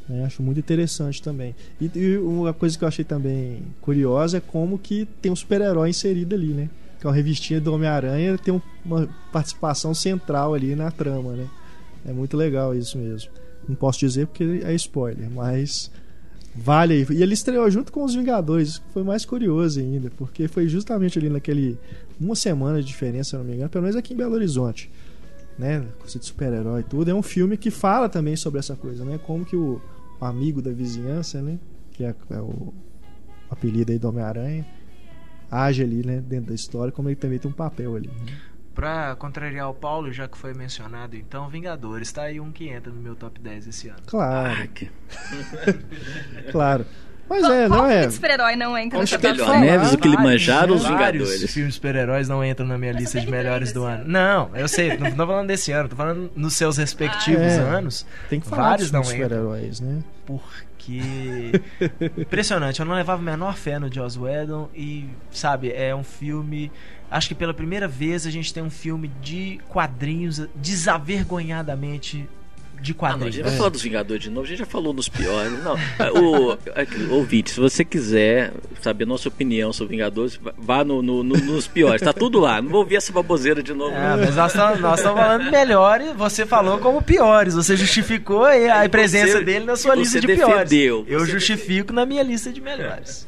Né? 0.08 0.26
Acho 0.26 0.42
muito 0.42 0.60
interessante 0.60 1.22
também. 1.22 1.56
E, 1.80 1.90
e, 1.96 2.18
uma 2.18 2.54
coisa 2.54 2.78
que 2.78 2.84
eu 2.84 2.88
achei 2.88 3.06
também 3.06 3.62
curiosa 3.82 4.38
é 4.38 4.42
como 4.42 4.78
que 4.78 5.08
tem 5.22 5.32
um 5.32 5.36
super-herói 5.36 5.90
inserido 5.90 6.36
ali, 6.36 6.54
né? 6.54 6.70
Que 7.00 7.06
é 7.06 7.10
uma 7.10 7.16
revistinha 7.16 7.62
do 7.62 7.74
Homem-Aranha, 7.74 8.38
tem 8.38 8.62
uma 8.84 9.08
participação 9.32 9.94
central 9.94 10.54
ali 10.54 10.76
na 10.76 10.92
trama, 10.92 11.34
né? 11.34 11.48
É 12.06 12.12
muito 12.12 12.36
legal 12.36 12.76
isso 12.76 12.98
mesmo. 12.98 13.32
Não 13.68 13.76
posso 13.76 14.00
dizer 14.00 14.28
porque 14.28 14.62
é 14.64 14.74
spoiler, 14.74 15.30
mas 15.30 15.92
vale 16.56 16.94
aí. 16.94 17.08
E 17.12 17.22
ele 17.22 17.34
estreou 17.34 17.70
junto 17.70 17.92
com 17.92 18.04
os 18.04 18.16
Vingadores, 18.16 18.70
isso 18.70 18.84
foi 18.92 19.04
mais 19.04 19.26
curioso 19.26 19.80
ainda, 19.80 20.12
porque 20.18 20.48
foi 20.48 20.68
justamente 20.68 21.20
ali 21.20 21.30
naquele 21.30 21.78
uma 22.20 22.36
semana 22.36 22.82
de 22.82 22.88
diferença, 22.88 23.32
se 23.32 23.38
não 23.38 23.44
me 23.44 23.54
engano, 23.54 23.70
pelo 23.70 23.84
menos 23.84 23.96
aqui 23.96 24.14
em 24.14 24.18
Belo 24.18 24.36
Horizonte. 24.36 24.92
Né, 25.58 25.86
coisa 26.00 26.18
de 26.18 26.26
super-herói 26.26 26.80
e 26.80 26.84
tudo, 26.84 27.12
é 27.12 27.14
um 27.14 27.22
filme 27.22 27.58
que 27.58 27.70
fala 27.70 28.08
também 28.08 28.34
sobre 28.38 28.60
essa 28.60 28.78
coisa, 28.78 29.04
né? 29.04 29.18
Como 29.18 29.44
que 29.44 29.58
o, 29.58 29.82
amigo 30.22 30.62
da 30.62 30.72
vizinhança, 30.72 31.42
né? 31.42 31.60
Que 31.92 32.04
é, 32.06 32.16
é 32.30 32.40
o, 32.40 32.46
o, 32.46 32.74
apelido 33.50 33.92
aí 33.92 34.00
do 34.00 34.08
Homem-Aranha, 34.08 34.66
age 35.50 35.84
ali, 35.84 36.06
né? 36.06 36.22
Dentro 36.22 36.48
da 36.48 36.56
história, 36.56 36.92
como 36.92 37.10
ele 37.10 37.16
também 37.16 37.40
tem 37.40 37.50
um 37.50 37.54
papel 37.54 37.96
ali. 37.96 38.08
Né? 38.08 38.38
Pra 38.74 39.16
contrariar 39.18 39.70
o 39.70 39.74
Paulo, 39.74 40.12
já 40.12 40.28
que 40.28 40.38
foi 40.38 40.54
mencionado, 40.54 41.16
então, 41.18 41.50
Vingadores, 41.50 42.12
tá 42.12 42.24
aí 42.24 42.40
um 42.40 42.52
que 42.52 42.70
entra 42.70 42.92
no 42.94 43.02
meu 43.02 43.16
top 43.16 43.40
10 43.40 43.68
esse 43.68 43.90
ano. 43.90 44.00
Claro. 44.06 44.62
Ah, 44.62 44.68
que- 44.68 44.90
claro. 46.52 46.86
Mas 47.30 47.42
Qual- 47.42 47.52
é, 47.54 47.68
qual 47.68 47.80
não 47.84 47.88
filme 47.90 48.04
é. 48.04 48.08
de 48.08 48.14
super-herói 48.14 48.56
não 48.56 48.78
entra 48.78 49.00
que 49.06 49.18
top 49.18 49.28
é 49.28 49.34
10? 49.34 49.48
falar. 49.48 49.60
Neves, 49.62 49.94
o 49.94 49.98
Kilimanjaro, 50.00 50.74
os 50.74 50.84
vários 50.84 51.24
Vingadores. 51.30 51.54
filmes 51.54 51.74
de 51.74 51.76
super-heróis 51.76 52.28
não 52.28 52.44
entram 52.44 52.66
na 52.66 52.78
minha 52.78 52.92
lista 52.92 53.20
de 53.22 53.30
melhores 53.30 53.72
do 53.72 53.84
ano. 53.84 54.04
Não, 54.08 54.50
eu 54.56 54.68
sei, 54.68 54.98
não 54.98 55.12
tô 55.12 55.28
falando 55.28 55.48
desse 55.48 55.72
ano, 55.72 55.88
tô 55.90 55.96
falando 55.96 56.32
nos 56.36 56.56
seus 56.56 56.78
respectivos 56.78 57.42
Ah, 57.44 57.46
é. 57.46 57.60
anos, 57.78 58.06
Tem 58.30 58.40
que 58.40 58.48
falar 58.48 58.70
vários 58.70 58.92
não 58.92 59.04
super-heróis, 59.04 59.80
né? 59.80 60.00
porque. 60.26 61.52
Impressionante, 62.18 62.80
eu 62.80 62.86
não 62.86 62.96
levava 62.96 63.22
a 63.22 63.24
menor 63.24 63.56
fé 63.56 63.78
no 63.78 63.94
Joss 63.94 64.18
Whedon 64.18 64.70
e, 64.74 65.06
sabe, 65.32 65.72
é 65.72 65.94
um 65.96 66.04
filme. 66.04 66.72
Acho 67.12 67.28
que 67.28 67.36
pela 67.36 67.54
primeira 67.54 67.88
vez 67.88 68.26
a 68.26 68.32
gente 68.32 68.54
tem 68.54 68.64
um 68.64 68.70
filme 68.70 69.08
de 69.22 69.60
quadrinhos 69.70 70.48
desavergonhadamente 70.56 72.28
de 72.82 72.92
Ah, 72.92 72.96
não, 72.96 73.08
a 73.08 73.12
quadrinhos. 73.12 73.36
gente 73.36 73.44
vai 73.46 73.56
falar 73.58 73.70
dos 73.70 73.82
Vingadores 73.82 74.24
de 74.24 74.30
novo, 74.30 74.46
a 74.46 74.50
gente 74.50 74.60
já 74.60 74.66
falou 74.66 74.94
nos 74.94 75.10
piores. 75.10 75.52
Não, 75.64 75.76
é, 75.78 76.12
o, 76.12 76.52
aqui, 76.76 77.04
ouvinte, 77.10 77.52
se 77.52 77.60
você 77.60 77.84
quiser 77.84 78.52
saber 78.82 79.06
nossa 79.06 79.28
opinião 79.28 79.72
sobre 79.74 79.96
Vingadores, 79.96 80.40
vá 80.58 80.84
no, 80.84 81.02
no- 81.02 81.24
no- 81.24 81.36
nos 81.38 81.68
piores, 81.68 82.02
tá 82.02 82.14
tudo 82.14 82.40
lá. 82.40 82.62
Não 82.62 82.70
vou 82.70 82.82
ouvir 82.82 82.96
essa 82.96 83.12
baboseira 83.12 83.62
de 83.64 83.74
novo. 83.74 83.96
É, 83.96 84.16
mas 84.16 84.36
nós 84.36 84.52
estamos 84.54 84.80
nós 84.80 85.00
estamos 85.00 85.20
falando 85.20 85.52
melhores, 85.52 86.14
você 86.16 86.46
falou 86.46 86.78
como 86.80 87.02
piores, 87.02 87.54
você 87.54 87.76
justificou 87.76 88.44
aí 88.46 88.70
a 88.70 88.86
E 88.86 88.90
presença 88.90 89.38
você- 89.40 89.44
dele 89.44 89.66
na 89.66 89.76
sua 89.76 89.96
lista 89.96 90.20
de 90.20 90.28
piores. 90.28 90.70
defendeu, 90.70 91.06
Eu 91.08 91.20
você 91.20 91.32
justifico 91.32 91.92
na 91.94 92.06
minha 92.06 92.24
lista 92.24 92.52
de 92.52 92.62
melhores. 92.62 93.28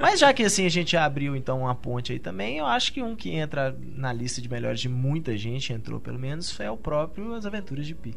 Mas 0.00 0.20
já 0.20 0.32
que 0.32 0.42
assim 0.44 0.66
a 0.66 0.70
gente 0.70 0.96
abriu 0.96 1.34
então 1.36 1.60
uma 1.60 1.74
ponte 1.74 2.12
aí 2.12 2.18
também, 2.18 2.58
eu 2.58 2.66
acho 2.66 2.92
que 2.92 3.02
um 3.02 3.14
que 3.14 3.30
entra 3.30 3.76
na 3.96 4.12
lista 4.12 4.40
de 4.40 4.48
melhores 4.48 4.80
de 4.80 4.88
muita 4.88 5.36
gente, 5.36 5.72
entrou 5.72 6.00
pelo 6.00 6.18
menos, 6.18 6.50
foi 6.50 6.66
o 6.68 6.76
próprio 6.76 7.34
As 7.34 7.44
Aventuras 7.46 7.86
de 7.86 7.94
Pi. 7.94 8.14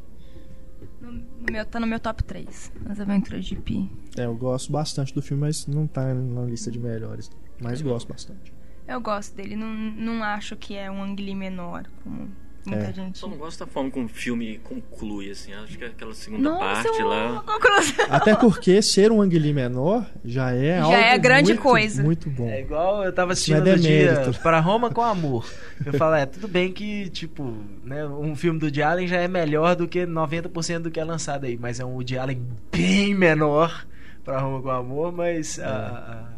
No, 1.01 1.11
no 1.11 1.51
meu, 1.51 1.65
tá 1.65 1.79
no 1.79 1.87
meu 1.87 1.99
top 1.99 2.23
3, 2.23 2.71
As 2.89 2.99
Aventuras 2.99 3.45
de 3.45 3.55
Pi. 3.55 3.91
É, 4.17 4.25
eu 4.25 4.35
gosto 4.35 4.71
bastante 4.71 5.13
do 5.13 5.21
filme, 5.21 5.41
mas 5.41 5.67
não 5.67 5.87
tá 5.87 6.13
na 6.13 6.43
lista 6.43 6.71
de 6.71 6.79
melhores. 6.79 7.29
Mas 7.61 7.81
gosto 7.81 8.07
bastante. 8.07 8.53
Eu 8.87 9.01
gosto 9.01 9.35
dele, 9.35 9.55
não, 9.55 9.73
não 9.73 10.23
acho 10.23 10.55
que 10.55 10.75
é 10.75 10.91
um 10.91 11.01
Ang 11.01 11.21
Lee 11.21 11.35
menor, 11.35 11.89
como 12.03 12.31
muita 12.69 12.85
É. 12.85 12.93
gente... 12.93 13.17
Só 13.17 13.27
não 13.27 13.37
gosto 13.37 13.59
da 13.59 13.67
forma 13.67 13.89
como 13.91 14.05
o 14.05 14.09
filme 14.09 14.59
conclui, 14.63 15.31
assim. 15.31 15.53
Acho 15.53 15.77
que 15.77 15.85
aquela 15.85 16.13
segunda 16.13 16.49
Nossa, 16.49 16.83
parte 16.83 17.01
lá. 17.03 17.43
conclusão. 17.45 18.05
Até 18.09 18.35
porque 18.35 18.81
ser 18.81 19.11
um 19.11 19.21
Ang 19.21 19.37
Lee 19.37 19.53
menor 19.53 20.05
já 20.23 20.51
é 20.51 20.77
Já 20.77 20.83
algo 20.83 20.95
é 20.95 21.17
grande 21.17 21.49
muito, 21.53 21.61
coisa. 21.61 22.03
Muito 22.03 22.29
bom. 22.29 22.47
É 22.49 22.61
igual 22.61 23.03
eu 23.03 23.13
tava 23.13 23.33
assistindo 23.33 23.67
é 23.67 23.75
dia 23.75 24.31
para 24.43 24.59
Roma 24.59 24.89
com 24.89 25.01
Amor. 25.01 25.45
Eu 25.85 25.93
falo, 25.93 26.15
é, 26.15 26.25
tudo 26.25 26.47
bem 26.47 26.71
que, 26.71 27.09
tipo, 27.09 27.53
né, 27.83 28.05
um 28.05 28.35
filme 28.35 28.59
do 28.59 28.63
Woody 28.65 28.81
Allen 28.81 29.07
já 29.07 29.17
é 29.17 29.27
melhor 29.27 29.75
do 29.75 29.87
que 29.87 30.05
90% 30.05 30.79
do 30.79 30.91
que 30.91 30.99
é 30.99 31.03
lançado 31.03 31.45
aí, 31.45 31.57
mas 31.57 31.79
é 31.79 31.85
um 31.85 31.93
Woody 31.95 32.17
Allen 32.17 32.41
bem 32.71 33.13
menor 33.13 33.85
para 34.23 34.39
Roma 34.39 34.61
com 34.61 34.69
Amor, 34.69 35.11
mas 35.11 35.59
É. 35.59 35.63
a- 35.63 35.67
a- 35.69 36.34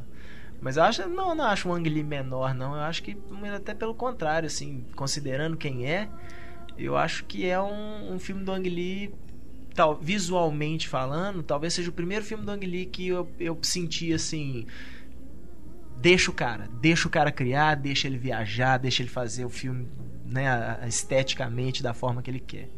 mas 0.61 0.77
eu 0.77 0.84
acho, 0.84 1.07
não, 1.07 1.35
não 1.35 1.45
acho 1.45 1.69
um 1.69 1.73
Ang 1.73 1.88
Lee 1.89 2.03
menor 2.03 2.53
não, 2.53 2.73
eu 2.75 2.81
acho 2.81 3.03
que 3.03 3.17
até 3.55 3.73
pelo 3.73 3.93
contrário, 3.93 4.47
assim, 4.47 4.85
considerando 4.95 5.55
quem 5.55 5.85
é, 5.85 6.09
eu 6.77 6.97
acho 6.97 7.25
que 7.25 7.45
é 7.45 7.59
um, 7.61 8.13
um 8.13 8.19
filme 8.19 8.43
do 8.43 8.51
Ang 8.51 8.69
Lee 8.69 9.13
tal, 9.75 9.95
visualmente 9.95 10.88
falando, 10.88 11.43
talvez 11.43 11.73
seja 11.73 11.89
o 11.89 11.93
primeiro 11.93 12.25
filme 12.25 12.43
do 12.43 12.51
Ang 12.51 12.65
Lee 12.65 12.85
que 12.85 13.07
eu, 13.07 13.29
eu 13.39 13.57
senti 13.61 14.11
assim, 14.11 14.65
deixa 16.01 16.31
o 16.31 16.34
cara, 16.34 16.67
deixa 16.81 17.07
o 17.07 17.11
cara 17.11 17.31
criar, 17.31 17.75
deixa 17.75 18.07
ele 18.07 18.17
viajar, 18.17 18.77
deixa 18.77 19.01
ele 19.01 19.09
fazer 19.09 19.45
o 19.45 19.49
filme, 19.49 19.88
né, 20.25 20.79
esteticamente 20.88 21.84
da 21.84 21.93
forma 21.93 22.21
que 22.21 22.31
ele 22.31 22.39
quer. 22.39 22.69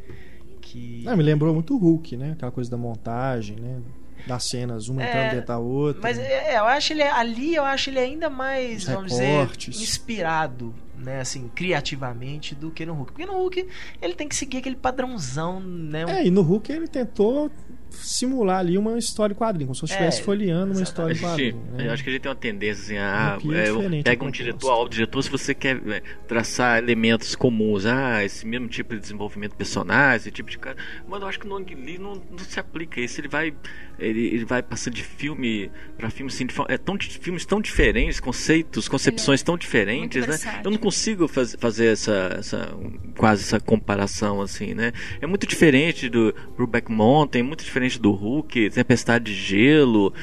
Que 0.62 1.04
Ah, 1.08 1.16
me 1.16 1.24
lembrou 1.24 1.54
muito 1.54 1.74
o 1.74 1.78
Hulk, 1.78 2.16
né? 2.18 2.32
Aquela 2.34 2.52
coisa 2.52 2.70
da 2.70 2.78
montagem, 2.78 3.56
né? 3.56 3.82
Das 4.28 4.44
cenas, 4.50 4.88
uma 4.90 5.04
É, 5.04 5.08
entrando 5.08 5.32
dentro 5.32 5.48
da 5.48 5.58
outra. 5.60 6.02
Mas 6.02 6.18
é, 6.20 6.58
eu 6.58 6.66
acho 6.66 6.94
ele 6.94 7.04
ali, 7.04 7.56
eu 7.56 7.64
acho 7.66 7.90
ele 7.90 8.00
ainda 8.00 8.30
mais, 8.30 8.84
Os 8.84 8.90
vamos 8.90 9.12
dizer, 9.12 9.50
inspirado, 9.70 10.74
né, 10.98 11.22
assim, 11.22 11.48
criativamente 11.56 12.54
do 12.56 12.70
que 12.72 12.86
no 12.86 12.94
Hulk. 12.94 13.12
Porque 13.14 13.26
no 13.26 13.34
Hulk 13.34 13.68
ele 14.02 14.14
tem 14.16 14.28
que 14.28 14.36
seguir 14.36 14.58
aquele 14.58 14.76
padrãozão, 14.76 15.60
né? 15.60 16.06
um- 16.06 16.10
É, 16.10 16.26
e 16.26 16.32
no 16.32 16.42
Hulk 16.42 16.72
ele 16.72 16.88
tentou 16.88 17.50
simular 17.92 18.60
ali 18.60 18.78
uma 18.78 18.98
história 18.98 19.34
em 19.34 19.38
quadrinho, 19.38 19.68
como 19.68 19.76
se 19.76 19.82
você 19.82 19.94
É, 19.94 19.96
estivesse 19.96 20.22
folheando 20.24 20.74
uma 20.74 20.82
história 20.84 21.14
A 21.14 21.18
em 21.18 21.22
quadrinho. 21.22 21.62
né? 21.74 21.88
eu 21.88 21.92
acho 21.92 22.04
que 22.04 22.10
a 22.10 22.14
gente 22.14 22.22
tem 22.22 22.30
uma 22.30 22.36
tendência 22.36 22.84
assim, 22.84 22.98
a 22.98 23.38
Pi 23.40 23.54
é 23.56 23.58
é, 23.68 23.72
diferente 23.72 24.04
pega 24.04 24.24
a 24.24 24.28
um 24.28 24.32
diretor, 24.32 24.70
ó, 24.72 24.86
o 24.86 24.90
diretor, 24.90 25.22
se 25.24 25.30
você 25.30 25.54
quer 25.54 25.82
é, 25.90 26.02
traçar 26.28 26.78
elementos 26.78 27.36
comuns, 27.36 27.86
ah, 27.86 28.24
esse 28.24 28.46
mesmo 28.46 28.68
tipo 28.68 28.94
de 28.94 29.02
desenvolvimento 29.02 29.52
de 29.52 29.58
personagem, 29.58 30.18
esse 30.18 30.32
tipo 30.32 30.50
de 30.50 30.58
cara. 30.58 30.78
Mas 31.08 31.22
eu 31.22 31.28
acho 31.28 31.40
que 31.40 31.48
no 31.48 31.56
Ang 31.58 31.74
Lee 31.76 31.98
não, 31.98 32.14
não 32.30 32.38
se 32.40 32.60
aplica 32.60 33.00
isso. 33.02 33.20
Ele 33.20 33.28
vai, 33.28 33.54
ele, 33.98 34.28
ele 34.28 34.46
vai 34.46 34.62
passando 34.62 34.94
de 34.94 35.04
filme 35.04 35.72
para 35.98 36.10
filme 36.10 36.32
assim, 36.32 36.46
de 36.46 36.54
forma- 36.54 36.74
é 36.74 36.78
tão, 36.78 36.98
filmes 37.00 37.46
tão 37.46 37.60
diferentes, 37.60 38.20
conceitos, 38.20 38.88
concepções 38.88 39.42
tão 39.44 39.58
diferentes, 39.58 40.26
né? 40.28 40.38
Eu 40.64 40.72
não 40.72 40.78
consigo 40.78 41.28
faz, 41.28 41.56
fazer 41.60 41.88
essa, 41.88 42.36
essa 42.38 42.74
quase 43.18 43.44
essa 43.44 43.60
comparação 43.60 44.42
assim, 44.42 44.74
né? 44.74 44.92
É 45.22 45.28
muito 45.28 45.46
diferente 45.48 46.08
do 46.10 46.34
Brokeback 46.56 46.92
Mountain, 46.92 47.44
muito 47.44 47.64
diferente 47.64 47.79
do 48.00 48.12
Hulk, 48.12 48.70
Tempestade 48.72 49.26
de 49.26 49.34
Gelo. 49.34 50.14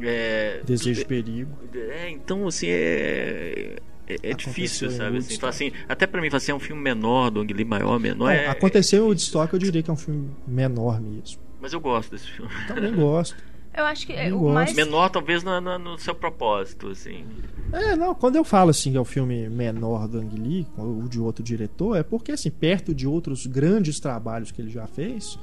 É, 0.00 0.60
Desejo 0.64 1.00
de 1.00 1.04
perigo. 1.06 1.50
é, 1.74 2.10
então 2.10 2.46
assim 2.46 2.68
é. 2.68 3.76
É, 4.06 4.12
é 4.14 4.14
Aconteceu 4.32 4.36
difícil, 4.52 4.90
sabe? 4.90 5.18
Assim, 5.18 5.34
então, 5.34 5.48
assim, 5.48 5.72
até 5.86 6.06
pra 6.06 6.20
mim, 6.22 6.28
assim, 6.32 6.50
é 6.50 6.54
um 6.54 6.58
filme 6.60 6.80
menor 6.80 7.30
do 7.30 7.40
Ang 7.40 7.52
Lee, 7.52 7.64
maior, 7.64 7.98
menor. 8.00 8.30
É, 8.30 8.46
aconteceu 8.46 9.04
o 9.04 9.06
Woodstock, 9.08 9.52
eu 9.52 9.58
diria 9.58 9.82
que 9.82 9.90
é 9.90 9.92
um 9.92 9.96
filme 9.96 10.30
menor 10.46 10.98
mesmo. 10.98 11.38
Mas 11.60 11.74
eu 11.74 11.80
gosto 11.80 12.12
desse 12.12 12.26
filme. 12.30 12.50
Também 12.66 12.94
gosto. 12.94 13.36
Eu 13.76 13.84
acho 13.84 14.06
que 14.06 14.12
é 14.14 14.32
o 14.32 14.38
gosto. 14.38 14.54
mais... 14.54 14.72
Menor, 14.72 15.10
talvez, 15.10 15.42
no, 15.42 15.60
no- 15.60 15.78
no 15.78 15.98
seu 15.98 16.14
propósito, 16.14 16.88
assim. 16.88 17.22
É, 17.70 17.94
não, 17.96 18.14
quando 18.14 18.36
eu 18.36 18.44
falo 18.44 18.70
assim 18.70 18.92
que 18.92 18.96
é 18.96 19.00
o 19.00 19.04
filme 19.04 19.46
menor 19.50 20.08
do 20.08 20.18
Ang 20.20 20.34
Lee, 20.40 20.66
ou 20.76 21.02
de 21.06 21.20
outro 21.20 21.44
diretor, 21.44 21.94
é 21.96 22.02
porque 22.02 22.32
assim, 22.32 22.50
perto 22.50 22.94
de 22.94 23.06
outros 23.06 23.46
grandes 23.46 24.00
trabalhos 24.00 24.50
que 24.50 24.62
ele 24.62 24.70
já 24.70 24.86
fez, 24.86 25.38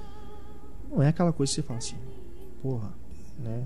não 0.91 1.02
é 1.03 1.10
aquela 1.10 1.32
coisa 1.34 1.49
que 1.52 1.56
você 1.56 1.62
fala 1.64 1.80
assim, 1.80 1.95
porra, 2.62 2.94
né? 3.40 3.64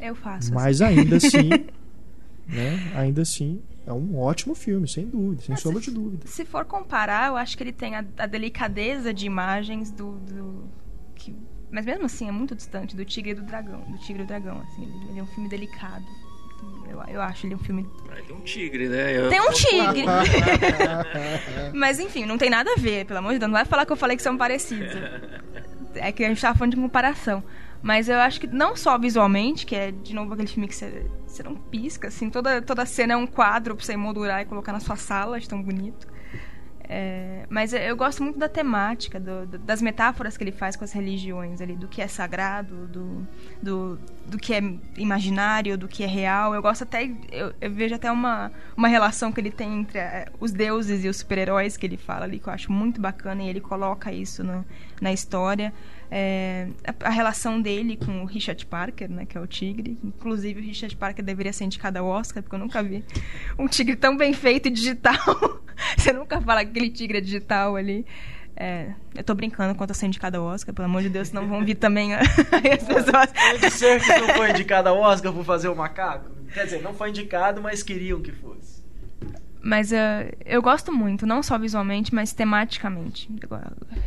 Eu 0.00 0.14
faço. 0.14 0.52
Mas 0.52 0.80
ainda 0.82 1.16
assim, 1.16 1.48
né? 2.46 2.92
Ainda 2.96 3.22
assim, 3.22 3.62
é 3.86 3.92
um 3.92 4.18
ótimo 4.18 4.54
filme, 4.54 4.86
sem 4.88 5.06
dúvida, 5.06 5.42
sem 5.42 5.52
Mas 5.54 5.60
sombra 5.60 5.80
se- 5.80 5.88
de 5.90 5.94
dúvida. 5.94 6.26
Se 6.26 6.44
for 6.44 6.64
comparar, 6.64 7.28
eu 7.28 7.36
acho 7.36 7.56
que 7.56 7.62
ele 7.62 7.72
tem 7.72 7.94
a, 7.96 8.04
a 8.18 8.26
delicadeza 8.26 9.12
de 9.14 9.26
imagens 9.26 9.90
do. 9.90 10.12
do- 10.18 10.64
que- 11.14 11.34
mas 11.70 11.84
mesmo 11.86 12.04
assim 12.04 12.28
é 12.28 12.32
muito 12.32 12.54
distante 12.54 12.94
do 12.94 13.04
Tigre 13.04 13.32
e 13.32 13.34
do 13.34 13.42
Dragão. 13.42 13.80
Do 13.90 13.98
Tigre 13.98 14.22
e 14.22 14.24
do 14.24 14.28
Dragão, 14.28 14.60
assim. 14.60 14.82
Ele, 14.84 15.10
ele 15.10 15.18
é 15.20 15.22
um 15.22 15.26
filme 15.26 15.48
delicado. 15.48 16.04
Eu, 16.88 17.02
eu 17.14 17.20
acho 17.20 17.46
ele 17.46 17.54
um 17.54 17.58
filme. 17.58 17.86
Mas 18.06 18.24
tem 18.26 18.36
um 18.36 18.40
tigre, 18.40 18.88
né? 18.88 19.18
Eu- 19.18 19.28
Tem 19.28 19.40
um 19.40 19.50
tigre! 19.52 20.04
mas 21.74 21.98
enfim, 21.98 22.24
não 22.24 22.38
tem 22.38 22.48
nada 22.50 22.70
a 22.72 22.76
ver, 22.78 23.04
pelo 23.06 23.18
amor 23.18 23.32
de 23.32 23.38
Deus. 23.38 23.50
Não 23.50 23.56
vai 23.58 23.64
falar 23.64 23.84
que 23.86 23.92
eu 23.92 23.96
falei 23.96 24.16
que 24.16 24.22
são 24.22 24.36
parecidos. 24.36 24.92
É 25.96 26.12
que 26.12 26.24
a 26.24 26.28
gente 26.28 26.40
tava 26.40 26.56
falando 26.58 26.74
de 26.74 26.80
comparação. 26.80 27.42
Mas 27.82 28.08
eu 28.08 28.16
acho 28.16 28.40
que 28.40 28.46
não 28.46 28.74
só 28.74 28.96
visualmente, 28.96 29.66
que 29.66 29.76
é 29.76 29.90
de 29.90 30.14
novo 30.14 30.32
aquele 30.32 30.48
filme 30.48 30.66
que 30.66 30.74
você, 30.74 31.06
não 31.44 31.54
pisca, 31.54 32.08
assim, 32.08 32.30
toda, 32.30 32.62
toda 32.62 32.86
cena 32.86 33.12
é 33.12 33.16
um 33.16 33.26
quadro 33.26 33.76
pra 33.76 33.84
você 33.84 33.92
emoldurar 33.92 34.40
e 34.40 34.46
colocar 34.46 34.72
na 34.72 34.80
sua 34.80 34.96
sala, 34.96 35.38
de 35.38 35.46
tão 35.46 35.62
bonito. 35.62 36.06
É, 36.86 37.46
mas 37.48 37.72
eu 37.72 37.96
gosto 37.96 38.22
muito 38.22 38.38
da 38.38 38.48
temática, 38.48 39.18
do, 39.18 39.46
das 39.58 39.80
metáforas 39.80 40.36
que 40.36 40.44
ele 40.44 40.52
faz 40.52 40.76
com 40.76 40.84
as 40.84 40.92
religiões 40.92 41.60
ali, 41.60 41.74
do 41.76 41.88
que 41.88 42.02
é 42.02 42.06
sagrado, 42.06 42.86
do, 42.86 43.26
do, 43.62 43.98
do 44.26 44.38
que 44.38 44.52
é 44.52 44.60
imaginário, 44.96 45.78
do 45.78 45.88
que 45.88 46.04
é 46.04 46.06
real. 46.06 46.54
Eu 46.54 46.60
gosto 46.60 46.82
até, 46.82 47.10
eu, 47.32 47.54
eu 47.60 47.70
vejo 47.70 47.94
até 47.94 48.10
uma, 48.12 48.52
uma 48.76 48.88
relação 48.88 49.32
que 49.32 49.40
ele 49.40 49.50
tem 49.50 49.80
entre 49.80 49.98
é, 49.98 50.26
os 50.38 50.52
deuses 50.52 51.04
e 51.04 51.08
os 51.08 51.16
super-heróis 51.16 51.76
que 51.76 51.86
ele 51.86 51.96
fala 51.96 52.24
ali, 52.24 52.38
que 52.38 52.48
eu 52.48 52.52
acho 52.52 52.70
muito 52.70 53.00
bacana, 53.00 53.42
e 53.42 53.48
ele 53.48 53.60
coloca 53.60 54.12
isso 54.12 54.44
no, 54.44 54.64
na 55.00 55.12
história 55.12 55.72
é, 56.16 56.68
a, 56.86 57.08
a, 57.08 57.10
relação 57.10 57.60
dele 57.60 57.96
com 57.96 58.22
o 58.22 58.24
Richard 58.24 58.64
Parker, 58.66 59.10
né, 59.10 59.26
que 59.26 59.36
é 59.36 59.40
o 59.40 59.48
tigre. 59.48 59.98
Inclusive, 60.04 60.60
o 60.60 60.62
Richard 60.62 60.94
Parker 60.94 61.24
deveria 61.24 61.52
ser 61.52 61.64
indicado 61.64 61.98
ao 61.98 62.06
Oscar, 62.06 62.40
porque 62.40 62.54
eu 62.54 62.60
nunca 62.60 62.80
vi 62.84 63.04
um 63.58 63.66
tigre 63.66 63.96
tão 63.96 64.16
bem 64.16 64.32
feito 64.32 64.68
e 64.68 64.70
digital. 64.70 65.18
Você 65.98 66.12
nunca 66.12 66.40
fala 66.40 66.64
que 66.64 66.70
aquele 66.70 66.88
tigre 66.88 67.18
é 67.18 67.20
digital 67.20 67.74
ali. 67.74 68.06
É, 68.54 68.92
eu 69.12 69.24
tô 69.24 69.34
brincando 69.34 69.74
quanto 69.74 69.90
a 69.90 69.94
ser 69.94 70.06
indicado 70.06 70.36
ao 70.36 70.44
Oscar, 70.44 70.72
pelo 70.72 70.86
amor 70.86 71.02
de 71.02 71.08
Deus, 71.08 71.26
senão 71.26 71.48
vão 71.48 71.64
vir 71.64 71.74
também 71.74 72.14
as 72.14 72.28
pessoas. 72.84 73.32
Pode 73.32 73.70
ser 73.72 74.00
que 74.00 74.20
não 74.20 74.28
foi 74.36 74.50
indicado 74.50 74.90
ao 74.90 75.00
Oscar 75.00 75.32
por 75.32 75.44
fazer 75.44 75.68
o 75.68 75.74
macaco? 75.74 76.30
Quer 76.52 76.66
dizer, 76.66 76.80
não 76.80 76.94
foi 76.94 77.08
indicado, 77.08 77.60
mas 77.60 77.82
queriam 77.82 78.22
que 78.22 78.30
fosse. 78.30 78.84
Mas 79.60 79.90
uh, 79.90 80.30
eu 80.44 80.62
gosto 80.62 80.92
muito, 80.92 81.26
não 81.26 81.42
só 81.42 81.58
visualmente, 81.58 82.14
mas 82.14 82.32
tematicamente, 82.32 83.28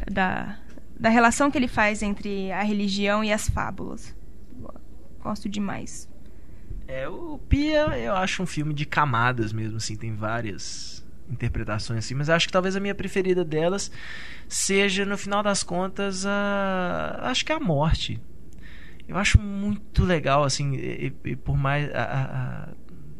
da, 0.10 0.56
da 1.00 1.10
relação 1.10 1.52
que 1.52 1.58
ele 1.58 1.68
faz 1.68 2.02
entre 2.02 2.52
a 2.52 2.64
religião 2.64 3.24
e 3.24 3.32
as 3.32 3.50
fábulas. 3.50 4.16
Gosto 5.22 5.50
demais. 5.50 6.10
É, 6.88 7.08
o 7.08 7.38
Pia 7.50 7.98
eu 7.98 8.16
acho 8.16 8.42
um 8.42 8.46
filme 8.46 8.74
de 8.74 8.86
camadas 8.86 9.52
mesmo, 9.52 9.78
assim, 9.78 9.96
tem 9.96 10.16
várias 10.16 11.06
interpretações 11.30 12.06
assim, 12.06 12.14
mas 12.14 12.30
acho 12.30 12.48
que 12.48 12.54
talvez 12.54 12.76
a 12.78 12.80
minha 12.80 12.96
preferida 12.96 13.44
delas 13.44 13.92
seja, 14.48 15.06
no 15.06 15.18
final 15.18 15.44
das 15.44 15.64
contas, 15.64 16.26
a. 16.26 17.20
acho 17.24 17.46
que 17.46 17.52
é 17.52 17.56
a 17.56 17.60
morte. 17.60 18.20
Eu 19.08 19.18
acho 19.18 19.40
muito 19.40 20.04
legal, 20.04 20.44
assim, 20.44 20.76
e, 20.76 21.14
e 21.24 21.36
por 21.36 21.58
mais. 21.58 21.94
A, 21.94 22.04
a, 22.04 22.24
a, 22.24 22.70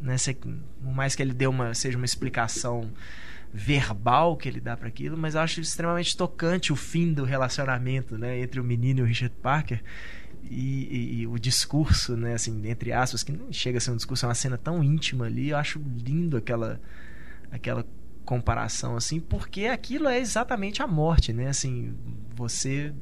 né, 0.00 0.16
se, 0.16 0.34
por 0.34 0.94
mais 0.94 1.14
que 1.14 1.22
ele 1.22 1.34
dê 1.34 1.46
uma, 1.46 1.74
seja 1.74 1.96
uma 1.96 2.04
explicação 2.04 2.90
verbal 3.52 4.36
que 4.36 4.48
ele 4.48 4.60
dá 4.60 4.76
para 4.76 4.88
aquilo, 4.88 5.16
mas 5.16 5.34
eu 5.34 5.40
acho 5.40 5.60
extremamente 5.60 6.16
tocante 6.16 6.72
o 6.72 6.76
fim 6.76 7.12
do 7.12 7.24
relacionamento, 7.24 8.18
né, 8.18 8.38
entre 8.40 8.60
o 8.60 8.64
menino 8.64 9.00
e 9.00 9.02
o 9.02 9.06
Richard 9.06 9.34
Parker. 9.42 9.82
E, 10.50 10.88
e, 10.90 11.20
e, 11.20 11.26
o 11.26 11.38
discurso, 11.38 12.16
né, 12.16 12.34
assim, 12.34 12.68
entre 12.68 12.92
aspas, 12.92 13.22
que 13.22 13.32
não 13.32 13.52
chega 13.52 13.78
a 13.78 13.80
ser 13.80 13.90
um 13.90 13.96
discurso, 13.96 14.24
é 14.24 14.28
uma 14.28 14.34
cena 14.34 14.56
tão 14.56 14.82
íntima 14.82 15.26
ali, 15.26 15.50
eu 15.50 15.56
acho 15.56 15.80
lindo 16.04 16.36
aquela 16.36 16.80
aquela 17.50 17.84
comparação 18.24 18.94
assim, 18.94 19.20
porque 19.20 19.64
aquilo 19.64 20.06
é 20.06 20.18
exatamente 20.18 20.82
a 20.82 20.86
morte, 20.86 21.32
né? 21.32 21.48
Assim, 21.48 21.94
você 22.34 22.92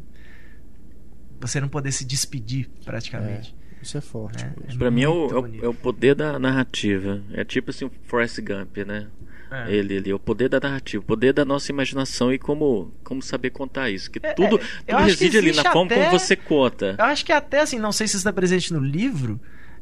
você 1.41 1.61
não 1.61 1.69
poder 1.69 1.93
se 1.93 2.05
despedir 2.05 2.69
praticamente. 2.85 3.55
É, 3.81 3.83
isso 3.83 3.99
é 3.99 4.01
forte. 4.01 4.45
É, 4.45 4.55
é 4.73 4.77
para 4.77 4.91
mim 4.91 5.03
é 5.03 5.09
o, 5.09 5.47
é 5.63 5.69
o, 5.69 5.75
poder 5.75 6.15
da 6.15 6.39
narrativa. 6.39 7.23
É 7.33 7.45
tipo 7.45 7.71
assim, 7.71 7.85
o 7.85 7.91
Forrest 8.05 8.41
Gump, 8.41 8.77
né? 8.79 9.09
É. 9.51 9.73
Ele, 9.73 9.95
ele, 9.95 10.13
o 10.13 10.19
poder 10.19 10.49
da 10.49 10.59
narrativa, 10.59 11.03
o 11.03 11.07
poder 11.07 11.33
da 11.33 11.45
nossa 11.45 11.71
imaginação 11.71 12.33
e 12.33 12.39
como, 12.39 12.93
como 13.05 13.23
saber 13.23 13.51
contar 13.51 13.91
isso. 13.91 14.11
Que 14.11 14.19
é, 14.23 14.33
tudo, 14.33 14.61
é, 14.87 14.93
tudo 14.93 15.05
reside 15.05 15.39
ali 15.39 15.53
na 15.53 15.63
forma 15.65 15.87
até, 15.93 16.07
como 16.07 16.19
você 16.19 16.37
conta. 16.37 16.97
Eu 16.99 17.05
acho 17.05 17.25
que 17.25 17.33
até 17.33 17.61
assim, 17.61 17.79
não 17.79 17.93
sei 17.93 18.07
se 18.07 18.13
isso 18.13 18.19
está 18.19 18.33
presente 18.33 18.73
no 18.73 18.81
livro, 18.81 19.41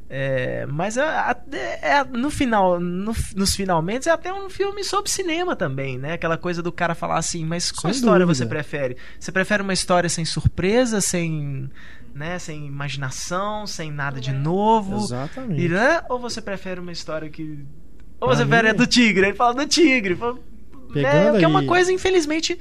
é, 0.09 0.66
mas 0.66 0.97
é, 0.97 1.36
é, 1.81 2.05
no 2.05 2.31
final, 2.31 2.78
no, 2.78 3.15
nos 3.35 3.57
finalmente, 3.57 4.09
é 4.09 4.12
até 4.12 4.32
um 4.32 4.51
filme 4.51 4.85
sobre 4.85 5.11
cinema 5.11 5.57
também, 5.57 5.99
né? 5.99 6.12
Aquela 6.12 6.36
coisa 6.36 6.62
do 6.62 6.70
cara 6.70 6.95
falar 6.95 7.19
assim, 7.19 7.45
mas 7.45 7.73
qual 7.73 7.93
sem 7.93 8.01
história 8.01 8.27
dúvida. 8.27 8.45
você 8.45 8.47
prefere? 8.47 8.97
Você 9.19 9.32
prefere 9.32 9.62
uma 9.62 9.73
história 9.73 10.09
sem 10.09 10.24
surpresa, 10.24 11.01
sem, 11.01 11.70
né, 12.15 12.39
sem 12.39 12.66
imaginação, 12.66 13.66
sem 13.66 13.91
nada 13.91 14.20
de 14.20 14.32
novo? 14.32 15.05
Exatamente. 15.05 15.69
né? 15.69 16.03
Ou 16.11 16.19
você 16.19 16.43
prefere 16.43 16.81
uma 16.81 16.93
história 16.93 17.31
que 17.31 17.65
você 18.26 18.46
pera 18.46 18.68
é 18.68 18.72
do 18.72 18.86
tigre. 18.86 19.26
Ele 19.26 19.34
fala 19.34 19.55
do 19.55 19.66
tigre. 19.66 20.14
Fala, 20.14 20.38
né, 20.94 21.38
que 21.38 21.44
é 21.44 21.48
uma 21.48 21.64
coisa, 21.64 21.92
infelizmente, 21.92 22.59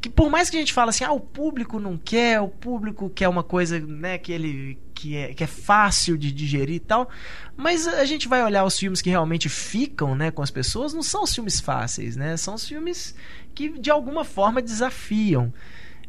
que 0.00 0.08
por 0.08 0.30
mais 0.30 0.48
que 0.48 0.56
a 0.56 0.60
gente 0.60 0.72
fale 0.72 0.90
assim, 0.90 1.04
ah, 1.04 1.12
o 1.12 1.20
público 1.20 1.80
não 1.80 1.96
quer, 1.96 2.40
o 2.40 2.48
público 2.48 3.10
quer 3.10 3.28
uma 3.28 3.42
coisa, 3.42 3.80
né, 3.80 4.18
que 4.18 4.32
ele 4.32 4.78
que 4.94 5.14
é, 5.14 5.34
que 5.34 5.44
é 5.44 5.46
fácil 5.46 6.16
de 6.16 6.32
digerir 6.32 6.76
e 6.76 6.80
tal, 6.80 7.08
mas 7.54 7.86
a 7.86 8.04
gente 8.06 8.28
vai 8.28 8.42
olhar 8.42 8.64
os 8.64 8.78
filmes 8.78 9.02
que 9.02 9.10
realmente 9.10 9.48
ficam, 9.48 10.14
né, 10.14 10.30
com 10.30 10.42
as 10.42 10.50
pessoas, 10.50 10.94
não 10.94 11.02
são 11.02 11.22
os 11.22 11.34
filmes 11.34 11.60
fáceis, 11.60 12.16
né? 12.16 12.36
São 12.38 12.54
os 12.54 12.66
filmes 12.66 13.14
que 13.54 13.68
de 13.68 13.90
alguma 13.90 14.24
forma 14.24 14.62
desafiam. 14.62 15.52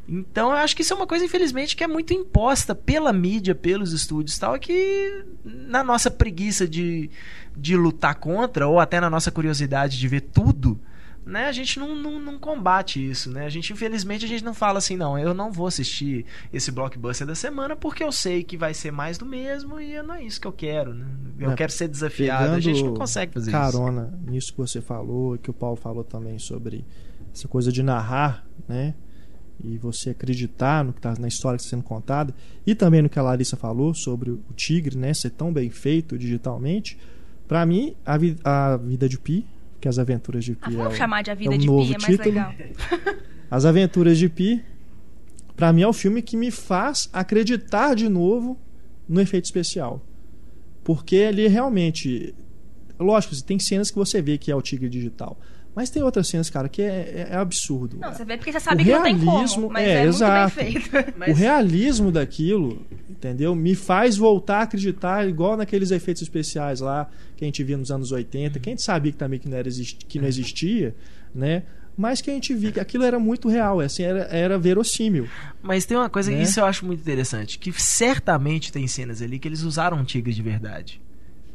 Então 0.08 0.52
eu 0.52 0.58
acho 0.58 0.76
que 0.76 0.82
isso 0.82 0.94
é 0.94 0.96
uma 0.96 1.06
coisa, 1.06 1.26
infelizmente, 1.26 1.76
que 1.76 1.84
é 1.84 1.88
muito 1.88 2.14
imposta 2.14 2.74
pela 2.74 3.12
mídia, 3.12 3.54
pelos 3.54 3.92
estúdios 3.92 4.38
e 4.38 4.40
tal, 4.40 4.56
é 4.56 4.60
que 4.60 5.26
na 5.44 5.84
nossa 5.84 6.10
preguiça 6.10 6.68
de, 6.68 7.10
de 7.56 7.76
lutar 7.76 8.16
contra, 8.16 8.68
ou 8.68 8.80
até 8.80 9.02
na 9.02 9.10
nossa 9.10 9.32
curiosidade 9.32 10.00
de 10.00 10.08
ver 10.08 10.22
tudo, 10.22 10.80
né, 11.26 11.48
a 11.48 11.52
gente 11.52 11.78
não, 11.78 11.94
não, 11.94 12.22
não, 12.22 12.40
combate 12.40 13.06
isso, 13.06 13.30
né? 13.30 13.46
A 13.46 13.50
gente, 13.50 13.74
infelizmente, 13.74 14.24
a 14.24 14.28
gente 14.30 14.46
não 14.46 14.54
fala 14.54 14.78
assim, 14.78 14.96
não, 14.96 15.20
eu 15.20 15.34
não 15.34 15.52
vou 15.52 15.68
assistir 15.68 16.26
esse 16.54 16.72
blockbuster 16.72 17.28
da 17.28 17.36
semana 17.36 17.76
porque 17.76 18.02
eu 18.02 18.14
sei 18.14 18.46
que 18.46 18.56
vai 18.56 18.74
ser 18.74 18.92
mais 18.92 19.18
do 19.18 19.26
mesmo 19.26 19.78
e 19.78 20.02
não 20.02 20.16
é 20.16 20.24
isso 20.24 20.40
que 20.40 20.48
eu 20.48 20.54
quero, 20.54 20.94
né? 20.94 21.06
Eu 21.38 21.52
é, 21.52 21.56
quero 21.56 21.72
ser 21.72 21.90
desafiado, 21.90 22.54
a 22.54 22.60
gente 22.62 22.82
não 22.82 22.94
consegue 22.94 23.34
fazer 23.34 23.52
carona 23.52 23.70
isso. 23.70 23.82
Carona 23.82 24.20
nisso 24.26 24.52
que 24.54 24.58
você 24.58 24.80
falou, 24.80 25.38
que 25.38 25.50
o 25.50 25.54
Paulo 25.54 25.76
falou 25.76 26.04
também 26.04 26.40
sobre 26.40 26.86
essa 27.34 27.48
coisa 27.48 27.74
de 27.74 27.84
narrar, 27.84 28.48
né? 28.66 28.96
E 29.64 29.78
você 29.78 30.12
acreditar 30.12 30.84
no 30.84 30.94
que 30.94 31.00
está 31.00 31.16
na 31.20 31.28
história 31.28 31.58
que 31.58 31.64
está 31.64 31.76
sendo 31.76 31.84
contada 31.84 32.34
e 32.66 32.76
também 32.76 33.02
no 33.02 33.10
que 33.10 33.18
a 33.18 33.22
Larissa 33.22 33.58
falou 33.58 33.94
sobre 33.94 34.30
o 34.32 34.40
tigre, 34.56 34.98
né, 34.98 35.14
ser 35.14 35.32
tão 35.32 35.52
bem 35.52 35.70
feito 35.70 36.18
digitalmente. 36.18 36.98
Para 37.48 37.66
mim, 37.66 37.96
a, 38.06 38.18
vi 38.18 38.36
a, 38.44 38.78
vida 38.78 39.10
de 39.10 39.18
Pi, 39.18 39.46
que 39.80 39.88
as 39.88 39.98
aventuras 39.98 40.44
de 40.44 40.54
Pi 40.54 40.76
ah, 40.76 40.78
vamos 40.78 40.94
é, 40.94 40.98
chamar 40.98 41.22
de 41.24 41.32
a 41.32 41.36
vida 41.36 41.54
é 41.54 41.56
um 41.56 41.58
de 41.58 41.68
novo 41.68 41.88
Pi, 41.88 41.94
é 41.94 41.98
título. 41.98 42.30
legal. 42.30 42.54
as 43.50 43.66
aventuras 43.66 44.18
de 44.18 44.30
Pi, 44.30 44.64
para 45.56 45.74
mim 45.74 45.82
é 45.82 45.88
o 45.88 45.94
filme 45.94 46.22
que 46.22 46.38
me 46.38 46.52
faz 46.52 47.10
acreditar 47.12 47.96
de 47.96 48.08
novo 48.08 48.58
no 49.08 49.20
efeito 49.22 49.46
especial, 49.46 50.06
porque 50.84 51.16
ele 51.16 51.48
realmente, 51.48 52.36
lógico, 53.00 53.42
tem 53.44 53.58
cenas 53.58 53.90
que 53.90 53.98
você 53.98 54.22
vê 54.22 54.38
que 54.38 54.52
é 54.52 54.56
o 54.56 54.62
tigre 54.62 54.90
digital 54.90 55.40
mas 55.78 55.92
tem 55.92 56.02
outras 56.02 56.28
cenas, 56.28 56.50
cara, 56.50 56.68
que 56.68 56.82
é, 56.82 56.88
é, 56.88 57.28
é 57.30 57.36
absurdo. 57.36 58.00
Não, 58.00 58.12
você 58.12 58.26
vê 58.26 58.36
porque 58.36 58.52
você 58.52 58.60
sabe 58.60 58.82
o 58.82 58.84
que 58.84 58.90
realismo, 58.90 59.26
não 59.32 59.38
tem 59.38 59.48
como, 59.48 59.70
mas 59.70 59.88
é, 59.88 59.94
é 59.94 60.06
exato. 60.06 60.56
muito 60.56 60.74
bem 60.74 60.82
feito. 60.82 61.14
Mas... 61.16 61.30
O 61.30 61.34
realismo 61.36 62.12
daquilo, 62.12 62.84
entendeu? 63.08 63.54
Me 63.54 63.76
faz 63.76 64.18
voltar 64.18 64.58
a 64.58 64.62
acreditar 64.64 65.30
igual 65.30 65.56
naqueles 65.56 65.92
efeitos 65.92 66.24
especiais 66.24 66.80
lá 66.80 67.08
que 67.36 67.46
a 67.46 67.48
gente 67.48 67.64
via 67.64 67.78
nos 67.78 67.92
anos 67.92 68.12
80, 68.12 68.60
que 68.60 68.70
a 68.70 68.72
gente 68.72 68.82
sabia 68.82 69.12
que 69.12 69.20
também 69.20 69.40
que 69.40 69.48
não, 69.48 69.56
era, 69.56 69.70
que 69.70 70.18
não 70.18 70.28
existia, 70.28 70.96
né? 71.36 71.62
mas 71.96 72.22
que 72.22 72.32
a 72.32 72.34
gente 72.34 72.56
via 72.56 72.72
que 72.72 72.80
aquilo 72.80 73.04
era 73.04 73.20
muito 73.20 73.48
real, 73.48 73.80
assim, 73.80 74.02
era, 74.02 74.22
era 74.32 74.58
verossímil. 74.58 75.28
Mas 75.62 75.86
tem 75.86 75.96
uma 75.96 76.10
coisa, 76.10 76.32
né? 76.32 76.42
isso 76.42 76.60
eu 76.60 76.66
acho 76.66 76.88
muito 76.88 77.02
interessante, 77.02 77.60
que 77.60 77.72
certamente 77.72 78.72
tem 78.72 78.88
cenas 78.88 79.22
ali 79.22 79.38
que 79.38 79.48
eles 79.48 79.62
usaram 79.62 79.98
um 79.98 80.04
tigre 80.04 80.34
de 80.34 80.42
verdade. 80.42 81.00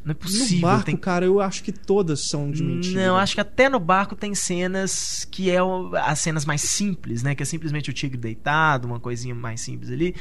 Não 0.05 0.11
é 0.11 0.15
possível. 0.15 0.57
No 0.57 0.62
barco, 0.62 0.87
tem... 0.87 0.97
cara, 0.97 1.24
eu 1.24 1.41
acho 1.41 1.62
que 1.62 1.70
todas 1.70 2.20
são 2.29 2.51
de 2.51 2.62
mentira. 2.62 3.07
Não, 3.07 3.16
acho 3.16 3.35
que 3.35 3.41
até 3.41 3.69
no 3.69 3.79
barco 3.79 4.16
tem 4.16 4.35
cenas 4.35 5.27
que 5.31 5.51
é 5.51 5.62
o... 5.62 5.95
as 5.95 6.19
cenas 6.20 6.45
mais 6.45 6.61
simples, 6.62 7.23
né? 7.23 7.35
Que 7.35 7.43
é 7.43 7.47
simplesmente 7.47 7.91
o 7.91 7.93
tigre 7.93 8.19
deitado, 8.19 8.87
uma 8.87 8.99
coisinha 8.99 9.35
mais 9.35 9.61
simples 9.61 9.91
ali. 9.91 10.15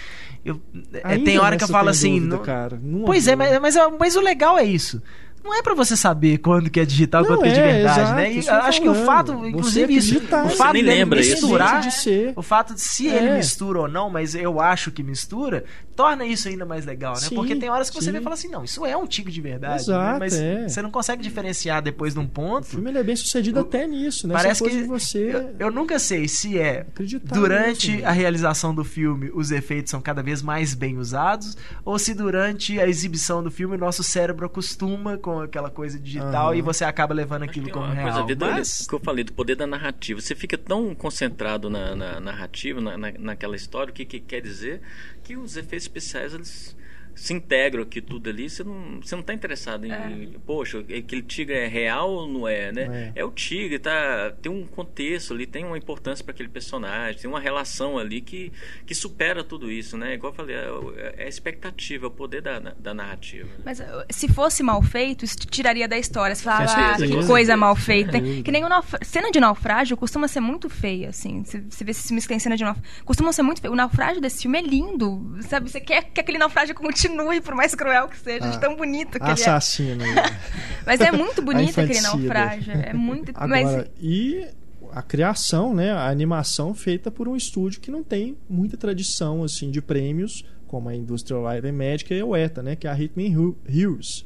Eu... 0.45 0.61
É, 0.93 1.17
tem 1.17 1.39
hora 1.39 1.57
que 1.57 1.63
eu 1.63 1.67
falo 1.67 1.89
assim. 1.89 2.15
Dúvida, 2.15 2.35
não... 2.35 2.43
Cara, 2.43 2.79
não 2.81 3.05
pois 3.05 3.27
é, 3.27 3.35
mas, 3.35 3.59
mas, 3.59 3.75
mas 3.99 4.15
o 4.15 4.21
legal 4.21 4.57
é 4.57 4.63
isso 4.63 5.01
não 5.43 5.53
é 5.53 5.61
para 5.61 5.73
você 5.73 5.95
saber 5.95 6.37
quando 6.37 6.69
que 6.69 6.79
é 6.79 6.85
digital 6.85 7.23
e 7.23 7.27
quando 7.27 7.41
que 7.41 7.49
é 7.49 7.51
de 7.51 7.59
é, 7.59 7.73
verdade, 7.73 7.99
exato, 7.99 8.15
né? 8.15 8.33
E 8.33 8.49
acho 8.49 8.81
que 8.81 8.89
o 8.89 8.95
fato, 8.95 9.47
inclusive 9.47 9.95
isso, 9.95 10.17
o 10.17 10.49
fato 10.49 10.75
de 10.75 10.81
lembra 10.81 11.19
misturar, 11.19 11.81
de 11.81 11.91
ser. 11.91 12.33
o 12.35 12.41
fato 12.41 12.73
de 12.73 12.81
se 12.81 13.09
é. 13.09 13.17
ele 13.17 13.37
mistura 13.37 13.81
ou 13.81 13.87
não, 13.87 14.09
mas 14.09 14.35
eu 14.35 14.59
acho 14.59 14.91
que 14.91 15.01
mistura, 15.01 15.63
torna 15.95 16.25
isso 16.25 16.47
ainda 16.47 16.65
mais 16.65 16.85
legal, 16.85 17.13
né? 17.13 17.19
Sim, 17.19 17.35
Porque 17.35 17.55
tem 17.55 17.69
horas 17.69 17.89
que 17.89 17.95
você 17.95 18.05
sim. 18.05 18.11
vê 18.11 18.19
e 18.19 18.21
fala 18.21 18.33
assim, 18.33 18.47
não, 18.47 18.63
isso 18.63 18.85
é 18.85 18.95
um 18.97 19.05
tigre 19.05 19.31
de 19.31 19.41
verdade, 19.41 19.73
né? 19.73 19.81
exato, 19.81 20.13
né? 20.13 20.19
mas 20.19 20.33
é. 20.33 20.67
você 20.67 20.81
não 20.81 20.89
consegue 20.91 21.21
diferenciar 21.21 21.81
depois 21.81 22.13
de 22.13 22.19
um 22.19 22.27
ponto. 22.27 22.63
O 22.63 22.67
filme 22.67 22.91
é 22.91 23.03
bem 23.03 23.15
sucedido 23.15 23.59
o, 23.59 23.61
até 23.61 23.85
nisso, 23.87 24.27
né? 24.27 24.33
Parece 24.33 24.63
que 24.63 24.83
você 24.83 25.35
eu, 25.35 25.55
eu, 25.67 25.71
nunca 25.71 25.99
sei 25.99 26.27
se 26.27 26.57
é 26.57 26.85
durante 27.23 27.91
nisso, 27.91 28.07
a 28.07 28.11
realização 28.11 28.73
do 28.73 28.83
filme 28.83 29.31
os 29.33 29.51
efeitos 29.51 29.91
são 29.91 30.01
cada 30.01 30.23
vez 30.23 30.41
mais 30.41 30.73
bem 30.73 30.97
usados 30.97 31.57
ou 31.85 31.99
se 31.99 32.13
durante 32.13 32.79
a 32.79 32.87
exibição 32.87 33.43
do 33.43 33.51
filme 33.51 33.75
o 33.75 33.79
nosso 33.79 34.03
cérebro 34.03 34.45
acostuma 34.45 35.17
com 35.17 35.30
com 35.35 35.39
aquela 35.41 35.69
coisa 35.69 35.99
digital 35.99 36.47
Aham. 36.47 36.55
e 36.55 36.61
você 36.61 36.83
acaba 36.83 37.13
levando 37.13 37.43
aquilo 37.43 37.65
tem 37.65 37.73
como 37.73 37.85
uma 37.85 37.93
real. 37.93 38.05
coisa 38.07 38.19
a 38.21 38.25
ver 38.25 38.35
do- 38.35 38.45
Mas- 38.45 38.85
que 38.87 38.93
eu 38.93 38.99
falei 38.99 39.23
do 39.23 39.33
poder 39.33 39.55
da 39.55 39.65
narrativa. 39.67 40.19
Você 40.21 40.35
fica 40.35 40.57
tão 40.57 40.93
concentrado 40.93 41.69
na, 41.69 41.95
na 41.95 42.19
narrativa, 42.19 42.79
na, 42.81 42.97
na- 42.97 43.11
naquela 43.17 43.55
história, 43.55 43.91
o 43.91 43.93
que, 43.93 44.05
que 44.05 44.19
quer 44.19 44.41
dizer 44.41 44.81
que 45.23 45.35
os 45.37 45.55
efeitos 45.57 45.85
especiais 45.85 46.33
eles 46.33 46.75
se 47.21 47.33
integram 47.33 47.83
aqui 47.83 48.01
tudo 48.01 48.29
ali. 48.29 48.49
Você 48.49 48.63
não, 48.63 48.99
você 49.01 49.15
não 49.15 49.21
está 49.21 49.33
interessado 49.33 49.85
em, 49.85 49.91
É. 49.91 50.27
poxa, 50.45 50.79
aquele 50.79 51.21
tigre 51.21 51.55
é 51.55 51.67
real 51.67 52.11
ou 52.11 52.27
não 52.27 52.47
é, 52.47 52.71
né? 52.71 53.11
É. 53.15 53.21
É, 53.21 53.25
o 53.25 53.31
tigre, 53.31 53.79
tá? 53.79 54.31
Tem 54.41 54.51
um 54.51 54.65
contexto 54.65 55.33
ali, 55.33 55.45
tem 55.45 55.65
uma 55.65 55.77
importância 55.77 56.23
para 56.23 56.33
aquele 56.33 56.49
personagem, 56.49 57.21
tem 57.21 57.29
uma 57.29 57.39
relação 57.39 57.97
ali 57.97 58.21
que, 58.21 58.51
que 58.85 58.95
supera 58.95 59.43
tudo 59.43 59.71
isso, 59.71 59.97
né? 59.97 60.13
Igual 60.15 60.33
eu 60.33 60.35
falei, 60.35 60.55
é, 60.55 61.15
é 61.17 61.25
a 61.25 61.27
expectativa, 61.27 62.05
é 62.05 62.07
o 62.07 62.11
poder 62.11 62.41
da, 62.41 62.59
da 62.59 62.93
narrativa. 62.93 63.49
Mas 63.63 63.79
uh, 63.79 63.83
se 64.09 64.27
fosse 64.27 64.63
mal 64.63 64.81
feito, 64.81 65.25
isso 65.25 65.37
te 65.37 65.47
tiraria 65.47 65.87
da 65.87 65.97
história. 65.97 66.35
Você 66.35 66.43
falava, 66.43 66.65
Com 66.65 66.71
ah, 66.71 66.97
que 66.97 67.27
coisa 67.27 67.55
mal 67.55 67.75
feita. 67.75 68.19
Dúvida. 68.19 68.41
Que 68.41 68.51
nem 68.51 68.61
naufra... 68.63 68.99
cena 69.03 69.29
de 69.31 69.39
naufrágio 69.39 69.95
costuma 69.95 70.27
ser 70.27 70.39
muito 70.39 70.69
feia, 70.69 71.09
assim. 71.09 71.43
Você 71.43 71.61
você 71.69 71.83
vê 71.83 71.91
esses 71.91 72.05
filmes 72.05 72.25
que 72.25 72.29
tem 72.29 72.39
cena 72.39 72.55
de 72.55 72.63
naufrágio. 72.63 73.05
Costuma 73.05 73.31
ser 73.31 73.43
muito 73.43 73.61
feio. 73.61 73.73
O 73.73 73.75
naufrágio 73.75 74.21
desse 74.21 74.41
filme 74.41 74.57
é 74.57 74.61
lindo, 74.61 75.37
sabe? 75.41 75.69
Você 75.69 75.79
quer 75.79 76.03
que 76.03 76.19
aquele 76.19 76.37
naufrágio 76.37 76.73
continue, 76.75 77.10
por 77.43 77.55
mais 77.55 77.73
cruel 77.75 78.07
que 78.07 78.17
seja, 78.19 78.49
de 78.49 78.55
Ah, 78.57 78.59
tão 78.59 78.75
bonito 78.75 79.11
que 79.11 79.23
ele 79.23 79.29
é. 79.29 79.33
Assassino. 79.33 80.03
Mas 80.85 80.99
é 81.01 81.11
muito 81.11 81.41
bonito 81.41 81.79
aquele 81.79 82.01
naufrágio. 82.01 82.73
É 82.73 82.93
muito. 82.93 83.31
Agora, 83.35 83.47
Mas 83.47 83.85
e 83.99 84.47
a 84.91 85.01
criação, 85.01 85.73
né, 85.73 85.91
a 85.91 86.07
animação 86.09 86.73
feita 86.73 87.09
por 87.11 87.27
um 87.27 87.35
estúdio 87.35 87.79
que 87.79 87.89
não 87.91 88.03
tem 88.03 88.37
muita 88.49 88.75
tradição 88.77 89.43
assim 89.43 89.71
de 89.71 89.81
prêmios, 89.81 90.43
como 90.67 90.89
a 90.89 90.95
Industrial 90.95 91.41
Light 91.41 91.65
and 91.65 91.73
Magic 91.73 92.13
e 92.13 92.21
a 92.21 92.37
ETA, 92.39 92.61
né, 92.63 92.75
que 92.75 92.87
é 92.87 92.89
a 92.89 92.99
Hitman 92.99 93.37
Hu- 93.37 93.57
Heroes. 93.67 94.25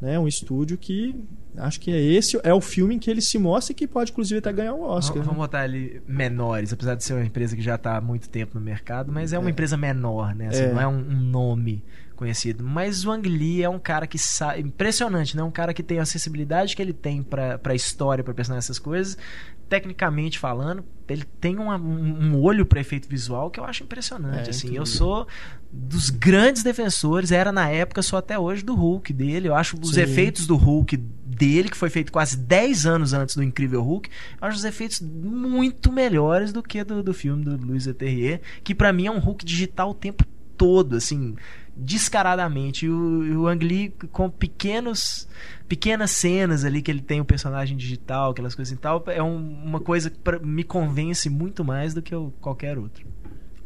Né, 0.00 0.18
um 0.18 0.26
estúdio 0.28 0.76
que 0.76 1.14
acho 1.58 1.80
que 1.80 1.90
é 1.92 2.00
esse 2.00 2.38
é 2.42 2.52
o 2.52 2.60
filme 2.60 2.94
em 2.94 2.98
que 2.98 3.10
ele 3.10 3.20
se 3.20 3.38
mostra 3.38 3.72
e 3.72 3.74
que 3.74 3.86
pode 3.86 4.10
inclusive 4.12 4.38
até 4.38 4.52
ganhar 4.52 4.74
o 4.74 4.82
Oscar. 4.82 5.18
Vamos 5.18 5.32
né? 5.32 5.38
botar 5.38 5.60
ali 5.60 6.02
menores, 6.06 6.72
apesar 6.72 6.94
de 6.94 7.04
ser 7.04 7.14
uma 7.14 7.24
empresa 7.24 7.54
que 7.56 7.62
já 7.62 7.74
está 7.76 7.96
há 7.96 8.00
muito 8.00 8.28
tempo 8.28 8.58
no 8.58 8.64
mercado, 8.64 9.12
mas 9.12 9.32
é 9.32 9.38
uma 9.38 9.48
É. 9.48 9.52
empresa 9.52 9.76
menor, 9.76 10.34
né? 10.34 10.48
Assim, 10.48 10.62
É. 10.64 10.72
Não 10.72 10.80
é 10.80 10.86
um, 10.88 10.98
um 10.98 11.20
nome 11.20 11.82
conhecido. 12.16 12.62
Mas 12.64 13.04
o 13.04 13.10
Ang 13.10 13.28
Lee 13.28 13.62
é 13.62 13.68
um 13.68 13.78
cara 13.78 14.06
que 14.06 14.18
sabe. 14.18 14.60
Impressionante, 14.60 15.36
né? 15.36 15.42
Um 15.42 15.50
cara 15.50 15.74
que 15.74 15.82
tem 15.82 15.98
a 15.98 16.02
acessibilidade 16.02 16.76
que 16.76 16.80
ele 16.80 16.92
tem 16.92 17.22
pra, 17.22 17.58
pra 17.58 17.74
história, 17.74 18.22
pra 18.22 18.32
personagem, 18.32 18.58
essas 18.58 18.78
coisas. 18.78 19.18
Tecnicamente 19.68 20.38
falando, 20.38 20.84
ele 21.08 21.24
tem 21.40 21.56
uma- 21.58 21.76
um, 21.76 22.34
um 22.34 22.40
olho 22.42 22.66
pra 22.66 22.80
efeito 22.80 23.08
visual 23.08 23.50
que 23.50 23.58
eu 23.58 23.64
acho 23.64 23.82
impressionante. 23.82 24.46
É, 24.46 24.50
assim, 24.50 24.76
eu 24.76 24.84
sou 24.86 25.26
dos 25.72 26.10
grandes 26.10 26.62
defensores, 26.62 27.32
era 27.32 27.50
na 27.50 27.68
época, 27.70 28.02
sou 28.02 28.18
até 28.18 28.38
hoje, 28.38 28.62
do 28.62 28.74
Hulk 28.74 29.12
dele. 29.12 29.48
Eu 29.48 29.54
acho 29.54 29.76
os 29.80 29.94
Sim. 29.94 30.02
efeitos 30.02 30.46
do 30.46 30.54
Hulk 30.56 30.96
dele, 31.34 31.68
que 31.68 31.76
foi 31.76 31.90
feito 31.90 32.12
quase 32.12 32.36
10 32.36 32.86
anos 32.86 33.12
antes 33.12 33.34
do 33.36 33.42
Incrível 33.42 33.82
Hulk, 33.82 34.08
eu 34.40 34.48
acho 34.48 34.56
os 34.58 34.64
efeitos 34.64 35.00
muito 35.00 35.92
melhores 35.92 36.52
do 36.52 36.62
que 36.62 36.82
do, 36.84 37.02
do 37.02 37.12
filme 37.14 37.44
do 37.44 37.56
Luiz 37.66 37.86
Leterrier, 37.86 38.40
que 38.62 38.74
pra 38.74 38.92
mim 38.92 39.06
é 39.06 39.10
um 39.10 39.18
Hulk 39.18 39.44
digital 39.44 39.90
o 39.90 39.94
tempo 39.94 40.24
todo, 40.56 40.96
assim, 40.96 41.34
descaradamente. 41.76 42.86
E 42.86 42.90
o, 42.90 43.42
o 43.42 43.48
Ang 43.48 43.64
Lee 43.64 43.92
com 44.12 44.28
pequenos 44.30 45.28
pequenas 45.68 46.10
cenas 46.10 46.64
ali 46.64 46.82
que 46.82 46.90
ele 46.90 47.00
tem 47.00 47.20
o 47.20 47.24
personagem 47.24 47.76
digital, 47.76 48.30
aquelas 48.32 48.54
coisas 48.54 48.72
e 48.72 48.76
tal, 48.76 49.02
é 49.06 49.22
um- 49.22 49.62
uma 49.64 49.80
coisa 49.80 50.10
que 50.10 50.18
pra- 50.18 50.38
me 50.38 50.62
convence 50.62 51.28
muito 51.30 51.64
mais 51.64 51.94
do 51.94 52.02
que 52.02 52.14
qualquer 52.40 52.78
outro. 52.78 53.04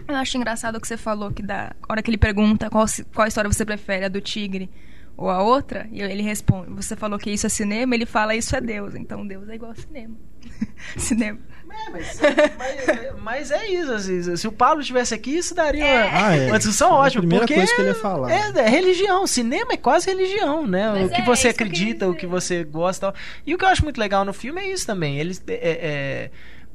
eu 0.06 0.14
acho 0.14 0.36
engraçado 0.38 0.76
o 0.76 0.80
que 0.80 0.86
você 0.88 0.96
falou, 0.96 1.30
que 1.32 1.42
da 1.42 1.74
hora 1.88 2.00
que 2.02 2.08
ele 2.08 2.16
pergunta 2.16 2.70
qual, 2.70 2.86
qual 3.14 3.26
história 3.26 3.50
você 3.52 3.64
prefere, 3.64 4.04
a 4.04 4.08
do 4.08 4.20
tigre 4.20 4.70
ou 5.18 5.28
a 5.28 5.42
outra, 5.42 5.86
e 5.92 6.00
ele 6.00 6.22
responde, 6.22 6.70
você 6.72 6.94
falou 6.96 7.18
que 7.18 7.28
isso 7.30 7.44
é 7.44 7.50
cinema, 7.50 7.94
ele 7.94 8.06
fala 8.06 8.34
isso 8.36 8.54
é 8.56 8.60
Deus. 8.60 8.94
Então 8.94 9.26
Deus 9.26 9.48
é 9.48 9.56
igual 9.56 9.72
a 9.72 9.74
cinema. 9.74 10.14
cinema. 10.96 11.38
É, 11.70 11.90
mas, 11.90 12.20
mas- 12.56 13.22
mas 13.22 13.50
é 13.50 13.68
isso, 13.68 13.92
assim, 13.92 14.36
se 14.36 14.48
o 14.48 14.52
Paulo 14.52 14.80
estivesse 14.80 15.14
aqui, 15.14 15.36
isso 15.36 15.54
daria 15.54 15.84
uma, 15.84 16.26
Ah, 16.26 16.36
é. 16.36 16.46
uma 16.46 16.58
discussão 16.58 16.88
É 16.88 16.92
a 16.92 16.94
ótima. 16.94 17.20
primeira 17.22 17.42
porque 17.46 17.54
coisa 17.54 17.74
que 17.74 17.80
ele 17.82 17.88
ia 17.90 17.94
falar. 17.94 18.30
É, 18.30 18.58
é 18.60 18.68
religião, 18.68 19.26
cinema 19.26 19.72
é 19.72 19.76
quase 19.76 20.06
religião, 20.10 20.66
né? 20.66 20.90
Mas 20.92 21.06
o 21.06 21.10
que 21.10 21.20
é, 21.20 21.24
você 21.24 21.48
que 21.52 21.58
queria 21.58 21.72
acredita, 21.72 22.06
o 22.06 22.10
dizer. 22.10 22.20
que 22.20 22.26
você 22.26 22.64
gosta. 22.64 23.08
e 23.08 23.12
tal. 23.12 23.14
E 23.46 23.54
o 23.54 23.58
que 23.58 23.64
eu 23.64 23.68
acho 23.68 23.84
muito 23.84 23.98
legal 23.98 24.24
no 24.24 24.32
filme 24.32 24.60
é 24.62 24.72
isso 24.72 24.86
também. 24.86 25.18
Eles. 25.18 25.42
É, 25.46 25.52
é, 25.54 26.30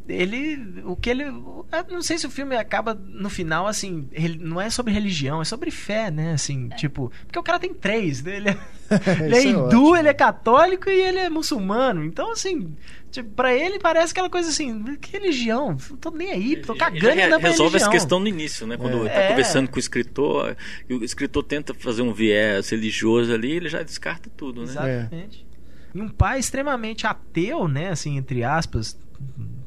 ele. 0.07 0.81
O 0.85 0.95
que 0.95 1.09
ele. 1.09 1.23
eu 1.23 1.65
Não 1.89 2.01
sei 2.01 2.17
se 2.17 2.25
o 2.27 2.29
filme 2.31 2.55
acaba 2.55 2.93
no 2.93 3.29
final, 3.29 3.67
assim. 3.67 4.07
reli- 4.11 4.39
Não 4.39 4.59
é 4.59 4.69
sobre 4.69 4.93
religião, 4.93 5.41
é 5.41 5.45
sobre 5.45 5.71
fé, 5.71 6.09
né? 6.11 6.33
Assim, 6.33 6.69
tipo. 6.77 7.11
Porque 7.25 7.39
o 7.39 7.43
cara 7.43 7.59
tem 7.59 7.73
três, 7.73 8.21
né? 8.23 8.35
Ele 8.37 8.49
é, 8.49 8.57
ele 9.25 9.35
é 9.35 9.37
é 9.39 9.43
hindu, 9.47 9.65
ótimo. 9.65 9.97
ele 9.97 10.07
é 10.09 10.13
católico 10.13 10.89
e 10.89 11.01
ele 11.01 11.19
é 11.19 11.29
muçulmano. 11.29 12.03
Então, 12.03 12.31
assim. 12.31 12.75
Tipo, 13.11 13.29
pra 13.29 13.53
ele 13.53 13.77
parece 13.77 14.11
aquela 14.11 14.27
coisa 14.29 14.49
assim, 14.49 14.95
que 14.95 15.11
religião? 15.11 15.77
Não 15.91 15.97
tô 15.97 16.09
nem 16.09 16.31
aí, 16.31 16.55
tô 16.57 16.73
Ele 16.73 16.79
cagando 16.79 17.15
e 17.15 17.21
andando 17.21 17.41
pra 17.41 17.49
resolve 17.51 17.75
essa 17.77 17.87
questão 17.87 18.19
no 18.19 18.27
início, 18.27 18.65
né? 18.65 18.75
Quando 18.75 19.03
É. 19.03 19.07
está 19.07 19.19
É. 19.19 19.27
conversando 19.29 19.69
com 19.69 19.75
o 19.75 19.79
escritor, 19.79 20.57
e 20.89 20.95
o 20.95 21.03
escritor 21.03 21.43
tenta 21.43 21.75
fazer 21.75 22.01
um 22.01 22.11
viés 22.11 22.69
religioso 22.71 23.31
ali, 23.31 23.51
ele 23.51 23.69
já 23.69 23.83
descarta 23.83 24.31
tudo, 24.35 24.61
né? 24.61 24.67
Exatamente. 24.71 25.45
E 25.93 26.01
um 26.01 26.09
pai 26.09 26.39
extremamente 26.39 27.05
ateu, 27.05 27.67
né? 27.67 27.89
Assim, 27.89 28.17
entre 28.17 28.43
aspas, 28.43 28.97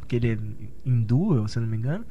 que 0.07 0.17
ele 0.17 0.33
é 0.33 0.39
hindu, 0.89 1.47
se 1.49 1.59
eu 1.59 1.63
não 1.63 1.69
me 1.69 1.77
engano. 1.77 2.05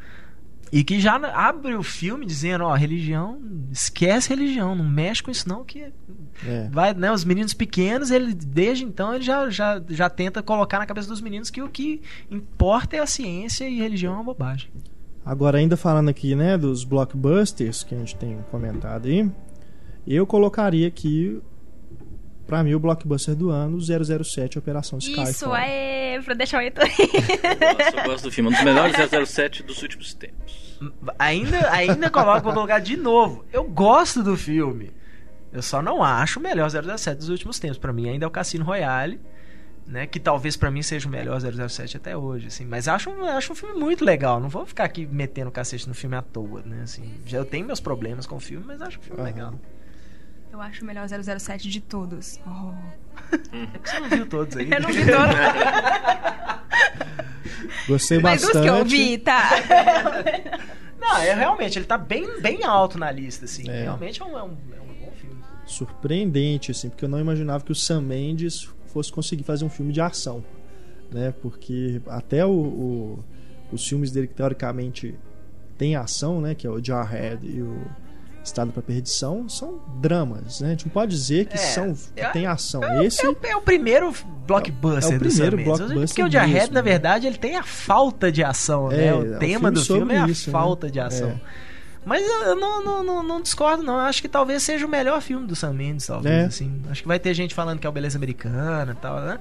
E 0.71 0.83
que 0.83 0.99
já 0.99 1.15
abre 1.15 1.75
o 1.75 1.83
filme 1.83 2.25
dizendo, 2.25 2.63
ó, 2.63 2.73
religião, 2.73 3.39
esquece 3.71 4.29
religião, 4.29 4.75
não 4.75 4.83
mexe 4.83 5.21
com 5.21 5.29
isso 5.29 5.47
não, 5.47 5.63
que 5.63 5.91
É. 6.45 6.67
vai, 6.71 6.93
né, 6.93 7.11
os 7.11 7.23
meninos 7.23 7.53
pequenos, 7.53 8.09
ele 8.09 8.33
desde 8.33 8.83
então 8.83 9.13
ele 9.13 9.23
já, 9.23 9.49
já, 9.49 9.81
já 9.87 10.09
tenta 10.09 10.41
colocar 10.41 10.79
na 10.79 10.85
cabeça 10.85 11.07
dos 11.07 11.21
meninos 11.21 11.49
que 11.51 11.61
o 11.61 11.69
que 11.69 12.01
importa 12.31 12.95
é 12.97 12.99
a 12.99 13.05
ciência 13.05 13.69
e 13.69 13.77
religião 13.79 14.13
é 14.13 14.17
uma 14.17 14.23
bobagem. 14.23 14.69
Agora, 15.23 15.59
ainda 15.59 15.77
falando 15.77 16.09
aqui, 16.09 16.35
né, 16.35 16.57
dos 16.57 16.83
blockbusters 16.83 17.83
que 17.83 17.93
a 17.95 17.97
gente 17.99 18.15
tem 18.15 18.37
comentado 18.51 19.05
aí, 19.07 19.29
eu 20.05 20.25
colocaria 20.25 20.87
aqui, 20.87 21.39
pra 22.45 22.63
mim, 22.63 22.73
o 22.73 22.79
blockbuster 22.79 23.35
do 23.35 23.49
ano, 23.49 23.79
007 23.79 24.57
Operação 24.59 24.99
Skyfall. 24.99 25.23
Isso 25.23 25.55
é 25.55 26.19
pra 26.23 26.33
deixar 26.33 26.59
o 26.59 26.61
Heitor. 26.61 26.85
Nossa, 26.85 27.97
eu 27.97 28.03
gosto 28.05 28.23
do 28.25 28.31
filme. 28.31 28.49
Um 28.49 28.53
dos 28.53 28.63
melhores 28.63 28.95
007 29.29 29.63
dos 29.63 29.81
últimos 29.81 30.13
tempos. 30.13 30.75
Ainda, 31.17 31.71
ainda 31.71 32.09
coloco, 32.09 32.43
vou 32.43 32.53
colocar 32.53 32.79
de 32.79 32.97
novo. 32.97 33.45
Eu 33.51 33.63
gosto 33.63 34.21
do 34.23 34.35
filme. 34.35 34.91
Eu 35.51 35.61
só 35.61 35.81
não 35.81 36.03
acho 36.03 36.39
o 36.39 36.43
melhor 36.43 36.69
007 36.69 37.17
dos 37.17 37.29
últimos 37.29 37.59
tempos. 37.59 37.77
Pra 37.77 37.93
mim 37.93 38.09
ainda 38.09 38.25
é 38.25 38.27
o 38.27 38.31
Cassino 38.31 38.65
Royale, 38.65 39.19
né? 39.87 40.05
Que 40.05 40.19
talvez 40.19 40.57
pra 40.57 40.69
mim 40.69 40.81
seja 40.83 41.07
o 41.07 41.11
melhor 41.11 41.39
007 41.39 41.95
até 41.97 42.17
hoje, 42.17 42.47
assim. 42.47 42.65
Mas 42.65 42.87
acho, 42.87 43.09
acho 43.23 43.53
um 43.53 43.55
filme 43.55 43.79
muito 43.79 44.03
legal. 44.03 44.39
Não 44.39 44.49
vou 44.49 44.65
ficar 44.65 44.83
aqui 44.83 45.05
metendo 45.05 45.49
cacete 45.51 45.87
no 45.87 45.93
filme 45.93 46.15
à 46.17 46.21
toa, 46.21 46.61
né? 46.65 46.81
Assim, 46.83 47.09
já 47.25 47.37
eu 47.37 47.45
tenho 47.45 47.65
meus 47.65 47.79
problemas 47.79 48.25
com 48.27 48.35
o 48.35 48.39
filme, 48.39 48.65
mas 48.67 48.81
acho 48.81 48.99
um 48.99 49.01
filme 49.01 49.21
Aham. 49.21 49.29
legal. 49.29 49.53
Eu 50.55 50.61
acho 50.61 50.83
o 50.83 50.85
melhor 50.85 51.05
007 51.09 51.69
de 51.69 51.81
todos. 51.81 52.39
Oh. 52.47 52.71
É 53.51 53.77
que 53.77 53.89
você 53.89 53.99
não 53.99 54.07
viu 54.09 54.25
todos 54.25 54.55
aí. 54.55 54.71
Eu 54.71 54.79
não 54.81 54.87
vi 54.89 55.05
todos. 55.05 55.35
Gostei 57.89 58.19
Mas 58.19 58.41
os 58.41 58.47
bastante. 58.53 58.63
que 58.63 58.69
eu 58.69 58.85
vi, 58.85 59.17
tá. 59.17 59.49
Não, 60.97 61.17
é 61.17 61.33
realmente, 61.33 61.77
ele 61.77 61.85
tá 61.85 61.97
bem, 61.97 62.39
bem 62.41 62.63
alto 62.63 62.97
na 62.97 63.11
lista, 63.11 63.43
assim. 63.43 63.69
É. 63.69 63.81
Realmente 63.83 64.21
é 64.21 64.25
um, 64.25 64.37
é, 64.37 64.43
um, 64.43 64.55
é 64.77 64.81
um 64.81 65.05
bom 65.05 65.11
filme. 65.19 65.43
surpreendente, 65.65 66.71
assim, 66.71 66.89
porque 66.89 67.03
eu 67.03 67.09
não 67.09 67.19
imaginava 67.19 67.65
que 67.65 67.71
o 67.73 67.75
Sam 67.75 67.99
Mendes 68.01 68.69
fosse 68.87 69.11
conseguir 69.11 69.43
fazer 69.43 69.65
um 69.65 69.69
filme 69.69 69.91
de 69.91 69.99
ação, 69.99 70.41
né? 71.11 71.33
Porque 71.41 72.01
até 72.07 72.45
o, 72.45 72.49
o- 72.51 73.23
os 73.73 73.85
filmes 73.85 74.09
dele 74.09 74.27
que 74.27 74.35
teoricamente 74.35 75.15
tem 75.77 75.97
ação, 75.97 76.39
né? 76.39 76.55
Que 76.55 76.65
é 76.65 76.69
o 76.69 76.81
Jarhead 76.81 77.45
e 77.45 77.61
o 77.61 77.85
Estado 78.45 78.71
para 78.71 78.81
Perdição, 78.81 79.49
são 79.49 79.79
dramas, 79.99 80.61
né? 80.61 80.67
A 80.67 80.71
gente 80.71 80.85
não 80.85 80.93
pode 80.93 81.11
dizer 81.11 81.45
que 81.45 81.55
É, 81.55 81.57
são 81.57 81.95
eu- 82.15 82.31
tem 82.31 82.45
ação. 82.45 82.83
É, 82.83 83.03
Esse 83.05 83.25
é 83.25 83.29
o, 83.29 83.35
é 83.43 83.55
o 83.55 83.61
primeiro 83.61 84.13
blockbuster 84.47 85.13
É 85.13 85.15
o 85.15 85.19
primeiro 85.19 85.57
blockbuster 85.57 86.07
Porque 86.07 86.23
o 86.23 86.29
Jarhead, 86.31 86.67
na 86.71 86.75
né? 86.75 86.81
verdade, 86.81 87.25
ele 87.27 87.37
tem 87.37 87.55
a 87.55 87.63
falta 87.63 88.31
de 88.31 88.43
ação, 88.43 88.91
É, 88.91 88.95
né? 88.97 89.07
é 89.07 89.13
O 89.13 89.35
um 89.35 89.39
tema 89.39 89.71
do 89.71 89.83
filme 89.83 90.13
é 90.13 90.17
a 90.19 90.27
né? 90.27 90.33
falta 90.35 90.89
de 90.89 90.99
ação. 90.99 91.29
É. 91.29 91.65
Mas 92.05 92.21
eu 92.23 92.43
eu 92.49 92.55
não, 92.55 92.83
não, 92.83 93.03
não, 93.03 93.23
não 93.23 93.41
discordo, 93.41 93.81
não. 93.81 93.95
Eu 93.95 94.01
acho 94.01 94.21
que 94.21 94.29
talvez 94.29 94.61
seja 94.61 94.85
o 94.85 94.89
melhor 94.89 95.19
filme 95.21 95.47
do 95.47 95.55
Sam 95.55 95.73
Mendes, 95.73 96.05
talvez, 96.05 96.35
É. 96.35 96.45
assim. 96.45 96.79
Acho 96.91 97.01
que 97.01 97.07
vai 97.07 97.17
ter 97.19 97.33
gente 97.33 97.55
falando 97.55 97.79
que 97.79 97.87
é 97.87 97.89
o 97.89 97.91
Beleza 97.91 98.15
Americana 98.15 98.91
e 98.91 99.01
tal, 99.01 99.19
né? 99.21 99.39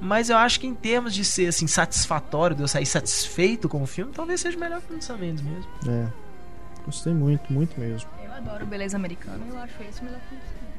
Mas 0.00 0.30
eu 0.30 0.38
acho 0.38 0.58
que 0.58 0.66
em 0.66 0.74
termos 0.74 1.12
de 1.14 1.22
ser, 1.26 1.48
assim, 1.48 1.66
satisfatório, 1.66 2.56
de 2.56 2.62
eu 2.62 2.68
sair 2.68 2.86
satisfeito 2.86 3.68
com 3.68 3.82
o 3.82 3.86
filme, 3.86 4.12
talvez 4.14 4.40
seja 4.40 4.56
o 4.56 4.60
melhor 4.60 4.80
filme 4.80 4.96
do 4.98 5.04
Sam 5.04 5.18
Mendes 5.18 5.42
mesmo. 5.44 5.66
É. 5.86 6.06
Gostei 6.86 7.12
muito, 7.12 7.52
muito 7.52 7.78
mesmo. 7.78 8.08
Eu 8.36 8.42
adoro 8.42 8.66
Beleza 8.66 8.96
Americana, 8.96 9.44
eu 9.48 9.58
acho 9.58 9.74
esse 9.82 10.00
o 10.00 10.04
melhor 10.04 10.20
filme. 10.28 10.42
do 10.42 10.48
cinema. 10.48 10.76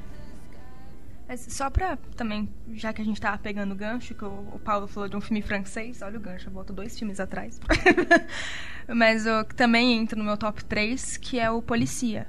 Mas 1.27 1.45
só 1.49 1.69
pra 1.69 1.97
também, 2.15 2.47
já 2.73 2.93
que 2.93 3.01
a 3.01 3.05
gente 3.05 3.19
tava 3.19 3.38
pegando 3.38 3.73
o 3.73 3.75
gancho, 3.75 4.13
que 4.13 4.23
o, 4.23 4.27
o 4.53 4.59
Paulo 4.63 4.88
falou 4.88 5.09
de 5.09 5.15
um 5.17 5.21
filme 5.21 5.41
francês, 5.41 6.01
olha 6.01 6.17
o 6.17 6.21
gancho, 6.21 6.47
eu 6.47 6.53
volto 6.53 6.71
dois 6.71 6.97
filmes 6.97 7.19
atrás. 7.19 7.59
Mas 8.88 9.25
o 9.25 9.43
que 9.43 9.53
também 9.55 9.97
entra 9.97 10.17
no 10.17 10.23
meu 10.23 10.38
top 10.38 10.63
3, 10.63 11.17
que 11.17 11.38
é 11.39 11.51
o 11.51 11.61
Policia. 11.61 12.27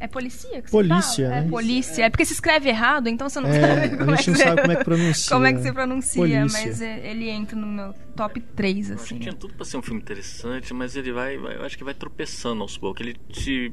É 0.00 0.06
policia 0.06 0.62
que 0.62 0.70
Polícia, 0.70 1.02
você 1.02 1.22
fala? 1.24 1.40
né? 1.40 1.46
É 1.46 1.50
polícia. 1.50 2.04
É 2.04 2.08
porque 2.10 2.24
se 2.24 2.32
escreve 2.32 2.68
errado, 2.68 3.08
então 3.08 3.28
você 3.28 3.40
não 3.40 3.48
É, 3.48 3.60
sabe 3.60 3.94
a 3.94 3.98
como 3.98 4.10
gente 4.16 4.20
é 4.20 4.22
que 4.22 4.30
não 4.30 4.36
você... 4.36 4.44
sabe 4.44 4.60
como 4.60 4.72
é 4.72 4.76
que 4.76 4.84
pronuncia. 4.84 5.30
como 5.34 5.46
é 5.46 5.52
que 5.52 5.58
você 5.60 5.72
pronuncia, 5.72 6.22
Polícia. 6.22 6.66
mas 6.66 6.80
é, 6.80 7.10
ele 7.10 7.28
entra 7.28 7.56
no 7.56 7.66
meu 7.66 7.92
top 8.14 8.40
3, 8.40 8.90
Eu 8.90 8.94
acho 8.94 9.04
assim. 9.04 9.14
que 9.16 9.22
tinha 9.22 9.34
tudo 9.34 9.54
pra 9.54 9.64
ser 9.64 9.76
um 9.76 9.82
filme 9.82 10.00
interessante, 10.00 10.72
mas 10.72 10.94
ele 10.94 11.10
vai, 11.10 11.36
vai- 11.36 11.56
eu 11.56 11.64
acho 11.64 11.76
que 11.76 11.82
vai 11.82 11.94
tropeçando 11.94 12.62
aos 12.62 12.78
poucos. 12.78 13.00
Ele 13.04 13.14
te, 13.28 13.72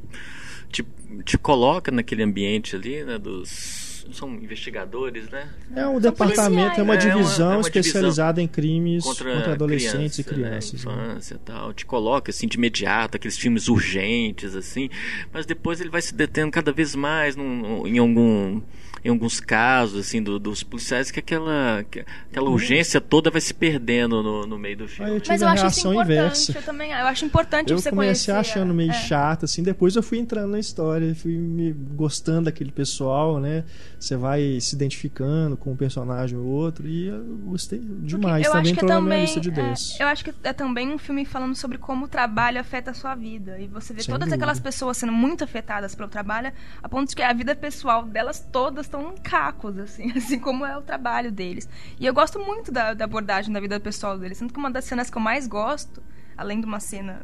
te, 0.71 0.85
te 1.23 1.37
coloca 1.37 1.91
naquele 1.91 2.23
ambiente 2.23 2.75
ali, 2.75 3.03
né, 3.03 3.17
dos 3.17 3.95
são 4.11 4.29
investigadores, 4.35 5.27
né? 5.29 5.49
É 5.75 5.87
um 5.87 5.93
São 5.93 5.99
departamento, 5.99 6.79
é 6.79 6.83
uma 6.83 6.93
policiais. 6.93 7.05
É 7.05 7.15
uma- 7.15 7.23
divisão 7.23 7.51
é 7.53 7.55
uma 7.57 7.61
especializada 7.61 8.39
em 8.39 8.47
crimes 8.47 9.03
Contra, 9.03 9.33
contra, 9.33 9.51
adolescentes 9.53 10.17
criança, 10.17 10.21
e 10.21 10.23
crianças. 10.23 10.85
Né, 10.85 10.91
né? 10.95 11.03
infância 11.07 11.33
e 11.33 11.37
tal. 11.39 11.73
Te 11.73 11.85
coloca 11.87 12.29
assim 12.29 12.47
de 12.47 12.55
imediato, 12.55 13.17
aqueles 13.17 13.35
filmes 13.35 13.67
urgentes, 13.67 14.55
assim, 14.55 14.91
mas 15.33 15.47
depois 15.47 15.81
ele 15.81 15.89
vai 15.89 16.03
se 16.03 16.13
detendo 16.13 16.51
cada 16.51 16.71
vez 16.71 16.93
mais 16.93 17.35
num- 17.35 17.87
em 17.87 17.97
algum. 17.97 18.61
Em 19.05 19.09
alguns 19.09 19.39
casos, 19.39 19.99
assim, 20.07 20.21
do- 20.21 20.39
dos 20.39 20.63
policiais, 20.63 21.11
que 21.11 21.19
aquela, 21.19 21.85
que 21.91 22.03
aquela 22.31 22.49
urgência 22.49 22.99
toda 22.99 23.29
vai 23.29 23.39
se 23.39 23.53
perdendo 23.53 24.23
no, 24.23 24.47
no 24.47 24.57
meio 24.57 24.77
do 24.77 24.87
filme. 24.87 25.11
eu 25.11 25.19
tive 25.21 25.33
Mas 25.33 25.41
eu 25.43 25.47
a 25.47 25.51
acho 25.51 25.67
isso 25.67 25.79
importante, 25.91 26.11
inversa. 26.11 26.51
eu 26.57 26.63
também. 26.63 26.91
Eu 26.91 27.05
acho 27.07 27.23
importante 27.25 27.71
Eu 27.71 27.77
você 27.79 27.89
comecei 27.91 28.33
conhecer. 28.33 28.51
achando 28.51 28.73
meio 28.73 28.89
é. 28.89 28.93
chato, 28.93 29.45
assim, 29.45 29.61
depois 29.61 29.95
eu 29.95 30.01
fui 30.01 30.17
entrando 30.17 30.49
na 30.51 30.59
história, 30.59 31.13
fui 31.13 31.33
me 31.37 31.71
gostando 31.71 32.45
daquele 32.45 32.71
pessoal, 32.71 33.39
né? 33.39 33.63
Você 33.99 34.17
vai 34.17 34.59
se 34.59 34.75
identificando 34.75 35.55
com 35.55 35.71
um 35.71 35.75
personagem 35.75 36.37
ou 36.37 36.45
outro, 36.45 36.87
e 36.87 37.07
eu 37.07 37.23
gostei 37.45 37.79
demais. 37.79 38.43
eu 38.45 38.51
Também 38.53 38.71
acho 38.71 38.73
que 38.79 38.85
entrou 38.85 38.91
é 38.91 39.01
também, 39.01 39.21
lista 39.21 39.39
de 39.39 39.49
é, 39.49 39.53
10. 39.53 39.99
eu 39.99 40.07
acho 40.07 40.23
que 40.23 40.33
é 40.43 40.51
também 40.53 40.91
um 40.91 40.97
filme 40.97 41.25
falando 41.25 41.55
sobre 41.55 41.77
como 41.77 42.05
o 42.05 42.07
trabalho 42.07 42.59
afeta 42.59 42.89
a 42.89 42.93
sua 42.95 43.13
vida. 43.13 43.59
E 43.59 43.67
você 43.67 43.93
vê 43.93 44.01
Sem 44.01 44.11
todas 44.11 44.27
dúvida. 44.29 44.35
aquelas 44.35 44.59
pessoas 44.59 44.97
sendo 44.97 45.11
muito 45.11 45.43
afetadas 45.43 45.93
pelo 45.93 46.09
trabalho, 46.09 46.51
a 46.81 46.89
ponto 46.89 47.09
de 47.09 47.15
que 47.15 47.21
a 47.21 47.31
vida 47.33 47.55
pessoal 47.55 48.03
delas 48.03 48.39
todas 48.51 48.87
estão 48.99 49.15
cacos, 49.23 49.77
assim, 49.77 50.11
assim 50.17 50.39
como 50.39 50.65
é 50.65 50.77
o 50.77 50.81
trabalho 50.81 51.31
deles. 51.31 51.67
E 51.99 52.05
eu 52.05 52.13
gosto 52.13 52.39
muito 52.39 52.71
da, 52.71 52.93
da 52.93 53.05
abordagem 53.05 53.51
da 53.53 53.59
vida 53.59 53.79
pessoal 53.79 54.17
deles. 54.17 54.39
Tanto 54.39 54.53
que 54.53 54.59
uma 54.59 54.71
das 54.71 54.85
cenas 54.85 55.09
que 55.09 55.17
eu 55.17 55.21
mais 55.21 55.47
gosto, 55.47 56.01
além 56.37 56.59
de 56.59 56.65
uma 56.65 56.79
cena 56.79 57.21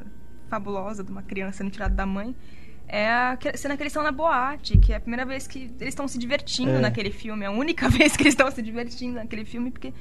fabulosa 0.49 1.03
de 1.03 1.11
uma 1.11 1.23
criança 1.23 1.59
sendo 1.59 1.71
tirada 1.71 1.95
da 1.95 2.05
mãe, 2.05 2.35
é 2.87 3.09
a 3.09 3.37
cena 3.55 3.77
que 3.77 3.83
eles 3.83 3.91
estão 3.91 4.03
na 4.03 4.11
boate, 4.11 4.77
que 4.77 4.91
é 4.91 4.97
a 4.97 4.99
primeira 4.99 5.25
vez 5.25 5.47
que 5.47 5.59
eles 5.79 5.89
estão 5.93 6.07
se 6.09 6.17
divertindo 6.17 6.71
É. 6.71 6.79
naquele 6.79 7.09
filme. 7.11 7.43
É 7.43 7.47
a 7.47 7.51
única 7.51 7.87
vez 7.89 8.17
que 8.17 8.23
eles 8.23 8.33
estão 8.33 8.51
se 8.51 8.61
divertindo 8.61 9.15
naquele 9.15 9.45
filme, 9.45 9.71
porque 9.71 9.93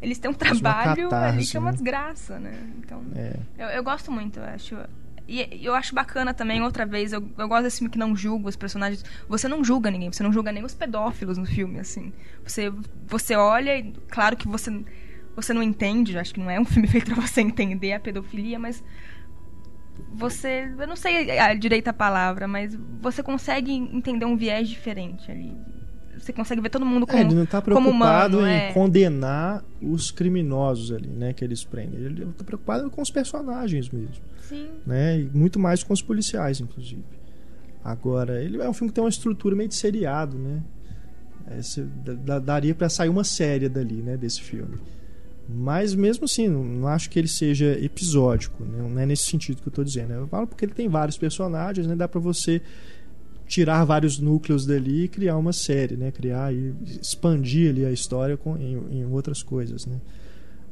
eles 0.00 0.18
têm 0.18 0.30
um 0.30 0.34
trabalho 0.34 0.92
ali 0.92 1.02
catarse, 1.10 1.50
que 1.50 1.56
é 1.56 1.60
uma 1.60 1.70
né? 1.70 1.72
desgraça, 1.72 2.38
né? 2.38 2.54
Então, 2.78 3.02
É. 3.14 3.36
eu, 3.58 3.68
eu 3.68 3.84
gosto 3.84 4.10
muito, 4.10 4.40
eu 4.40 4.44
acho. 4.44 4.76
E 5.32 5.64
eu 5.64 5.74
acho 5.74 5.94
bacana 5.94 6.34
também, 6.34 6.60
outra 6.60 6.84
vez, 6.84 7.10
eu, 7.10 7.26
eu 7.38 7.48
gosto 7.48 7.62
desse 7.62 7.78
filme 7.78 7.90
que 7.90 7.98
não 7.98 8.14
julga 8.14 8.50
os 8.50 8.56
personagens. 8.56 9.02
Você 9.26 9.48
não 9.48 9.64
julga 9.64 9.90
ninguém, 9.90 10.12
você 10.12 10.22
não 10.22 10.30
julga 10.30 10.52
nem 10.52 10.62
os 10.62 10.74
pedófilos 10.74 11.38
no 11.38 11.46
filme, 11.46 11.80
assim. 11.80 12.12
Você, 12.44 12.70
você 13.06 13.34
olha 13.34 13.78
e, 13.78 13.94
claro 14.10 14.36
que 14.36 14.46
você, 14.46 14.84
você 15.34 15.54
não 15.54 15.62
entende, 15.62 16.18
acho 16.18 16.34
que 16.34 16.40
não 16.40 16.50
é 16.50 16.60
um 16.60 16.66
filme 16.66 16.86
feito 16.86 17.14
pra 17.14 17.26
você 17.26 17.40
entender 17.40 17.94
a 17.94 18.00
pedofilia, 18.00 18.58
mas 18.58 18.84
você, 20.12 20.70
eu 20.78 20.86
não 20.86 20.96
sei 20.96 21.40
a 21.40 21.54
direita 21.54 21.94
palavra, 21.94 22.46
mas 22.46 22.78
você 23.00 23.22
consegue 23.22 23.72
entender 23.72 24.26
um 24.26 24.36
viés 24.36 24.68
diferente 24.68 25.30
ali. 25.30 25.56
Você 26.22 26.32
consegue 26.32 26.60
ver 26.60 26.70
todo 26.70 26.86
mundo 26.86 27.04
como, 27.04 27.18
É, 27.18 27.22
ele 27.22 27.34
não 27.34 27.42
está 27.42 27.60
preocupado 27.60 28.38
humano, 28.38 28.46
em 28.46 28.50
é. 28.68 28.72
condenar 28.72 29.64
os 29.82 30.12
criminosos 30.12 30.92
ali, 30.92 31.08
né, 31.08 31.32
que 31.32 31.44
eles 31.44 31.64
prendem. 31.64 31.98
Ele 32.00 32.22
está 32.22 32.44
preocupado 32.44 32.88
com 32.90 33.02
os 33.02 33.10
personagens 33.10 33.90
mesmo, 33.90 34.22
Sim. 34.48 34.68
né, 34.86 35.18
e 35.20 35.24
muito 35.36 35.58
mais 35.58 35.82
com 35.82 35.92
os 35.92 36.00
policiais, 36.00 36.60
inclusive. 36.60 37.02
Agora, 37.84 38.40
ele 38.40 38.62
é 38.62 38.68
um 38.68 38.72
filme 38.72 38.90
que 38.90 38.94
tem 38.94 39.02
uma 39.02 39.10
estrutura 39.10 39.56
meio 39.56 39.68
de 39.68 39.74
seriado, 39.74 40.38
né? 40.38 40.62
É, 41.48 41.58
da- 42.04 42.14
da- 42.14 42.38
daria 42.38 42.72
para 42.74 42.88
sair 42.88 43.08
uma 43.08 43.24
série 43.24 43.68
dali, 43.68 43.96
né, 44.00 44.16
desse 44.16 44.40
filme. 44.40 44.78
Mas 45.48 45.92
mesmo 45.92 46.24
assim, 46.26 46.46
não, 46.48 46.62
não 46.62 46.86
acho 46.88 47.10
que 47.10 47.18
ele 47.18 47.26
seja 47.26 47.76
episódico, 47.84 48.62
né? 48.64 48.78
não 48.88 48.98
é 49.00 49.04
nesse 49.04 49.24
sentido 49.24 49.60
que 49.60 49.66
eu 49.68 49.72
tô 49.72 49.82
dizendo. 49.82 50.12
Eu 50.12 50.28
falo 50.28 50.46
porque 50.46 50.64
ele 50.64 50.72
tem 50.72 50.88
vários 50.88 51.18
personagens, 51.18 51.84
né? 51.84 51.96
Dá 51.96 52.06
para 52.06 52.20
você 52.20 52.62
tirar 53.46 53.84
vários 53.84 54.18
núcleos 54.18 54.66
dali 54.66 55.04
e 55.04 55.08
criar 55.08 55.36
uma 55.36 55.52
série, 55.52 55.96
né? 55.96 56.10
Criar 56.10 56.52
e 56.52 56.74
expandir 57.00 57.70
ali 57.70 57.84
a 57.84 57.92
história 57.92 58.36
com, 58.36 58.56
em, 58.56 59.00
em 59.00 59.04
outras 59.04 59.42
coisas, 59.42 59.86
né? 59.86 60.00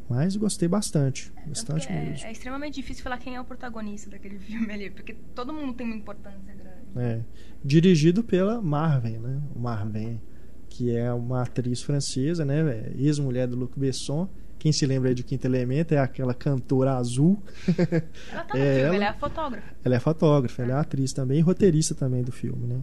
Mas 0.09 0.35
gostei 0.35 0.67
bastante, 0.67 1.33
bastante 1.47 1.87
que 1.87 1.93
mesmo. 1.93 2.27
é, 2.27 2.31
é 2.31 2.33
extremamente 2.33 2.75
difícil 2.75 3.05
falar 3.05 3.19
quem 3.19 3.37
é 3.37 3.41
o 3.41 3.45
protagonista 3.45 4.11
daquele 4.11 4.39
filme 4.41 4.73
ali, 4.73 4.91
porque 4.91 5.15
todo 5.37 5.53
mundo 5.53 5.73
tem 5.75 5.87
uma 5.87 5.95
importância 5.95 6.53
grande. 6.53 6.81
É. 6.97 7.21
Dirigido 7.65 8.25
pela 8.25 8.61
Marvin, 8.61 9.19
né? 9.19 9.41
Marvin, 9.55 10.21
que 10.69 10.91
é 10.97 11.13
uma 11.13 11.43
atriz 11.43 11.81
francesa, 11.81 12.45
né? 12.45 12.61
É 12.61 12.93
Ex-mulher 12.99 13.47
do 13.47 13.57
Luc 13.57 13.79
Besson. 13.79 14.29
Quem 14.61 14.71
se 14.71 14.87
lembra 14.87 15.09
aí 15.09 15.15
de 15.15 15.25
Quinto 15.25 15.45
Elemento 15.47 15.93
é 15.93 15.99
aquela 15.99 16.33
cantora 16.35 16.93
azul. 16.95 17.43
Ela 18.31 18.45
tá 18.45 18.55
no 18.55 18.61
É, 18.61 18.75
filme, 18.75 18.81
ela- 18.83 18.95
ela 18.97 19.05
é 19.05 19.09
a 19.09 19.15
fotógrafa. 19.15 19.67
Ela 19.85 19.95
é 19.97 19.99
fotógrafa, 20.01 20.63
ela 20.63 20.73
é 20.73 20.77
atriz 20.77 21.13
também 21.13 21.39
e 21.39 21.41
roteirista 21.41 21.95
também 21.95 22.23
do 22.23 22.31
filme, 22.31 22.67
né? 22.67 22.81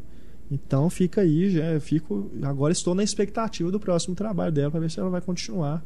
Então 0.52 0.90
fica 0.90 1.22
aí, 1.22 1.50
já 1.52 1.66
eu 1.66 1.80
fico 1.82 2.30
agora 2.42 2.74
estou 2.74 2.94
na 2.96 3.04
expectativa 3.04 3.70
do 3.72 3.80
próximo 3.80 4.16
trabalho 4.16 4.52
dela 4.52 4.72
para 4.72 4.80
ver 4.80 4.90
se 4.92 5.00
ela 5.00 5.10
vai 5.10 5.22
continuar, 5.22 5.84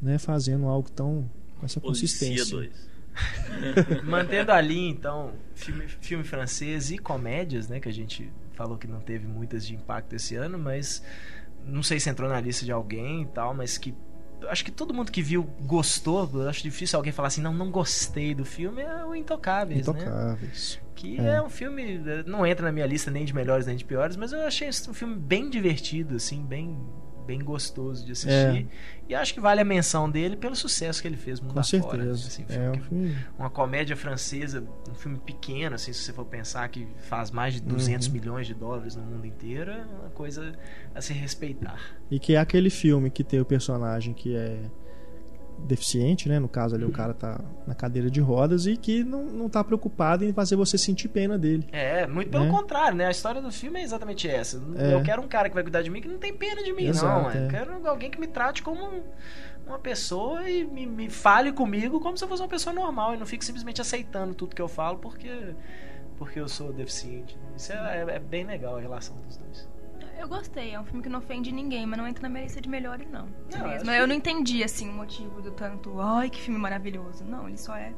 né, 0.00 0.18
fazendo 0.18 0.66
algo 0.66 0.90
tão 0.90 1.28
com 1.58 1.66
essa 1.66 1.80
Policia 1.80 2.06
consistência. 2.08 2.56
2. 2.56 2.94
Mantendo 4.04 4.52
a 4.52 4.60
linha, 4.60 4.90
então, 4.90 5.32
filme, 5.54 5.84
filme 6.00 6.24
francês 6.24 6.90
e 6.90 6.98
comédias, 6.98 7.68
né? 7.68 7.80
Que 7.80 7.88
a 7.88 7.92
gente 7.92 8.30
falou 8.54 8.76
que 8.76 8.86
não 8.86 9.00
teve 9.00 9.26
muitas 9.26 9.66
de 9.66 9.74
impacto 9.74 10.14
esse 10.14 10.34
ano, 10.36 10.58
mas 10.58 11.02
não 11.66 11.82
sei 11.82 11.98
se 11.98 12.10
entrou 12.10 12.28
na 12.28 12.40
lista 12.40 12.64
de 12.64 12.72
alguém 12.72 13.22
e 13.22 13.26
tal, 13.26 13.54
mas 13.54 13.78
que 13.78 13.94
acho 14.48 14.64
que 14.64 14.70
todo 14.70 14.94
mundo 14.94 15.10
que 15.12 15.22
viu 15.22 15.42
gostou. 15.62 16.28
Acho 16.48 16.62
difícil 16.62 16.96
alguém 16.96 17.12
falar 17.12 17.28
assim, 17.28 17.40
não, 17.42 17.52
não 17.54 17.70
gostei 17.70 18.34
do 18.34 18.44
filme. 18.44 18.82
É 18.82 19.04
o 19.04 19.14
Intocáveis, 19.14 19.86
né? 19.86 19.92
Intocáveis. 20.00 20.80
Que 20.94 21.18
É. 21.18 21.34
é. 21.36 21.42
um 21.42 21.50
filme. 21.50 22.00
Não 22.26 22.46
entra 22.46 22.66
na 22.66 22.72
minha 22.72 22.86
lista 22.86 23.10
nem 23.10 23.24
de 23.24 23.34
melhores 23.34 23.66
nem 23.66 23.76
de 23.76 23.84
piores, 23.84 24.16
mas 24.16 24.32
eu 24.32 24.40
achei 24.46 24.68
um 24.88 24.94
filme 24.94 25.16
bem 25.16 25.50
divertido, 25.50 26.16
assim, 26.16 26.44
bem, 26.44 26.78
bem 27.24 27.40
gostoso 27.42 28.04
de 28.04 28.12
assistir. 28.12 28.68
E 29.08 29.14
acho 29.14 29.34
que 29.34 29.40
vale 29.40 29.60
a 29.60 29.64
menção 29.64 30.08
dele 30.10 30.36
pelo 30.36 30.54
sucesso 30.54 31.02
que 31.02 31.08
ele 31.08 31.16
fez 31.16 31.40
mundo 31.40 31.54
Com 31.54 31.60
afora. 31.60 32.02
certeza. 32.04 32.28
Assim, 32.28 32.44
é 32.48 32.70
um 32.70 32.80
filme 32.80 33.16
uma 33.38 33.50
comédia 33.50 33.96
francesa, 33.96 34.64
um 34.90 34.94
filme 34.94 35.18
pequeno, 35.18 35.74
assim, 35.74 35.92
se 35.92 36.00
você 36.00 36.12
for 36.12 36.24
pensar 36.24 36.68
que 36.68 36.86
faz 36.98 37.30
mais 37.30 37.54
de 37.54 37.60
200 37.60 38.06
Uhum. 38.06 38.12
milhões 38.14 38.46
de 38.46 38.54
dólares 38.54 38.94
no 38.96 39.02
mundo 39.02 39.26
inteiro, 39.26 39.70
é 39.72 39.84
uma 40.00 40.10
coisa 40.10 40.52
a 40.94 41.00
se 41.00 41.12
respeitar. 41.12 41.78
E 42.10 42.18
que 42.18 42.34
é 42.34 42.38
aquele 42.38 42.70
filme 42.70 43.10
que 43.10 43.24
tem 43.24 43.40
o 43.40 43.44
personagem 43.44 44.14
que 44.14 44.34
é 44.34 44.58
deficiente, 45.64 46.28
né? 46.28 46.38
No 46.38 46.48
caso 46.48 46.74
ali 46.74 46.84
o 46.84 46.90
cara 46.92 47.14
tá 47.14 47.40
na 47.66 47.74
cadeira 47.74 48.10
de 48.10 48.20
rodas 48.20 48.66
e 48.66 48.76
que 48.76 49.02
não, 49.02 49.24
não 49.24 49.48
tá 49.48 49.64
preocupado 49.64 50.24
em 50.24 50.32
fazer 50.32 50.56
você 50.56 50.76
sentir 50.78 51.08
pena 51.08 51.38
dele. 51.38 51.66
É, 51.72 52.06
muito 52.06 52.30
pelo 52.30 52.44
Né? 52.44 52.50
contrário, 52.50 52.96
né? 52.96 53.06
A 53.06 53.10
história 53.10 53.40
do 53.40 53.50
filme 53.50 53.80
é 53.80 53.82
exatamente 53.82 54.28
essa. 54.28 54.62
É. 54.76 54.94
Eu 54.94 55.02
quero 55.02 55.22
um 55.22 55.28
cara 55.28 55.48
que 55.48 55.54
vai 55.54 55.62
cuidar 55.64 55.82
de 55.82 55.90
mim 55.90 56.00
que 56.00 56.08
não 56.08 56.18
tem 56.18 56.32
pena 56.34 56.62
de 56.62 56.72
mim, 56.72 56.84
Exato, 56.86 57.22
não. 57.22 57.30
é. 57.30 57.44
Eu 57.46 57.48
quero 57.48 57.88
alguém 57.88 58.10
que 58.10 58.20
me 58.20 58.26
trate 58.26 58.62
como 58.62 58.82
um- 58.84 59.02
uma 59.66 59.78
pessoa 59.78 60.48
e 60.48 60.62
me, 60.64 60.84
me 60.86 61.08
fale 61.08 61.50
comigo 61.52 61.98
como 62.00 62.16
se 62.18 62.24
eu 62.24 62.28
fosse 62.28 62.42
uma 62.42 62.48
pessoa 62.48 62.74
normal 62.74 63.14
e 63.14 63.16
não 63.16 63.24
fique 63.26 63.44
simplesmente 63.44 63.80
aceitando 63.80 64.34
tudo 64.34 64.54
que 64.54 64.60
eu 64.60 64.68
falo 64.68 64.98
porque, 64.98 65.54
porque 66.18 66.38
eu 66.38 66.46
sou 66.48 66.72
deficiente. 66.72 67.36
Isso 67.56 67.72
é, 67.72 68.04
é- 68.06 68.16
é 68.16 68.18
bem 68.18 68.44
legal 68.44 68.76
a 68.76 68.80
relação 68.80 69.16
dos 69.26 69.36
dois. 69.38 69.68
Eu 70.18 70.28
gostei, 70.28 70.72
é 70.72 70.80
um 70.80 70.84
filme 70.84 71.02
que 71.02 71.08
não 71.08 71.18
ofende 71.18 71.52
ninguém, 71.52 71.84
mas 71.86 71.98
não 71.98 72.06
entra 72.06 72.22
na 72.22 72.28
minha 72.28 72.44
lista 72.44 72.60
de 72.60 72.68
melhores, 72.68 73.06
não. 73.10 73.26
Não, 73.52 73.70
Eu 73.94 74.02
que- 74.02 74.06
não 74.06 74.14
entendi, 74.14 74.62
assim, 74.62 74.88
o 74.88 74.92
motivo 74.92 75.42
do 75.42 75.50
tanto. 75.50 76.00
Ai, 76.00 76.30
que 76.30 76.40
filme 76.40 76.58
maravilhoso. 76.58 77.24
Não, 77.24 77.46
ele 77.48 77.58
só 77.58 77.74
é. 77.76 77.92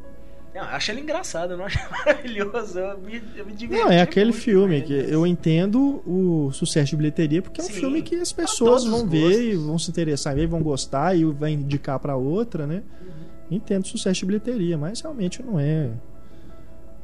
Não, 0.55 0.63
eu 0.63 0.69
achei 0.71 0.95
ele 0.95 1.03
engraçado, 1.03 1.53
eu 1.53 1.59
não 1.59 1.67
achei 1.67 1.83
maravilhoso. 1.91 2.79
Eu 2.79 2.99
me, 2.99 3.23
eu 3.37 3.45
me 3.47 3.53
diverti. 3.53 3.85
Não, 3.85 3.91
é 3.93 4.01
aquele 4.01 4.31
muito 4.31 4.41
filme 4.43 4.81
que 4.83 4.93
eu 4.93 5.27
entendo 5.27 6.03
o 6.07 6.51
sucesso 6.53 6.91
de 6.91 6.97
bilheteria 6.97 7.43
porque 7.43 7.61
é 7.61 7.65
um 7.65 7.67
Sim, 7.67 7.73
filme 7.75 8.01
que 8.03 8.15
as 8.17 8.33
pessoas 8.33 8.85
vão 8.85 9.07
ver 9.07 9.53
e 9.53 9.55
vão 9.57 9.79
se 9.79 9.91
interessar 9.91 10.33
em 10.33 10.37
ver, 10.37 10.47
vão 10.47 10.63
gostar 10.63 11.15
e 11.15 11.25
vai 11.25 11.51
indicar 11.53 11.99
pra 12.01 12.17
outra, 12.17 12.67
né? 12.67 12.83
Uhum. 13.01 13.57
Entendo 13.57 13.85
o 13.85 13.89
sucesso 13.89 14.21
de 14.21 14.27
bilheteria, 14.27 14.79
mas 14.79 15.01
realmente 15.03 15.43
não 15.43 15.61
é. 15.61 15.91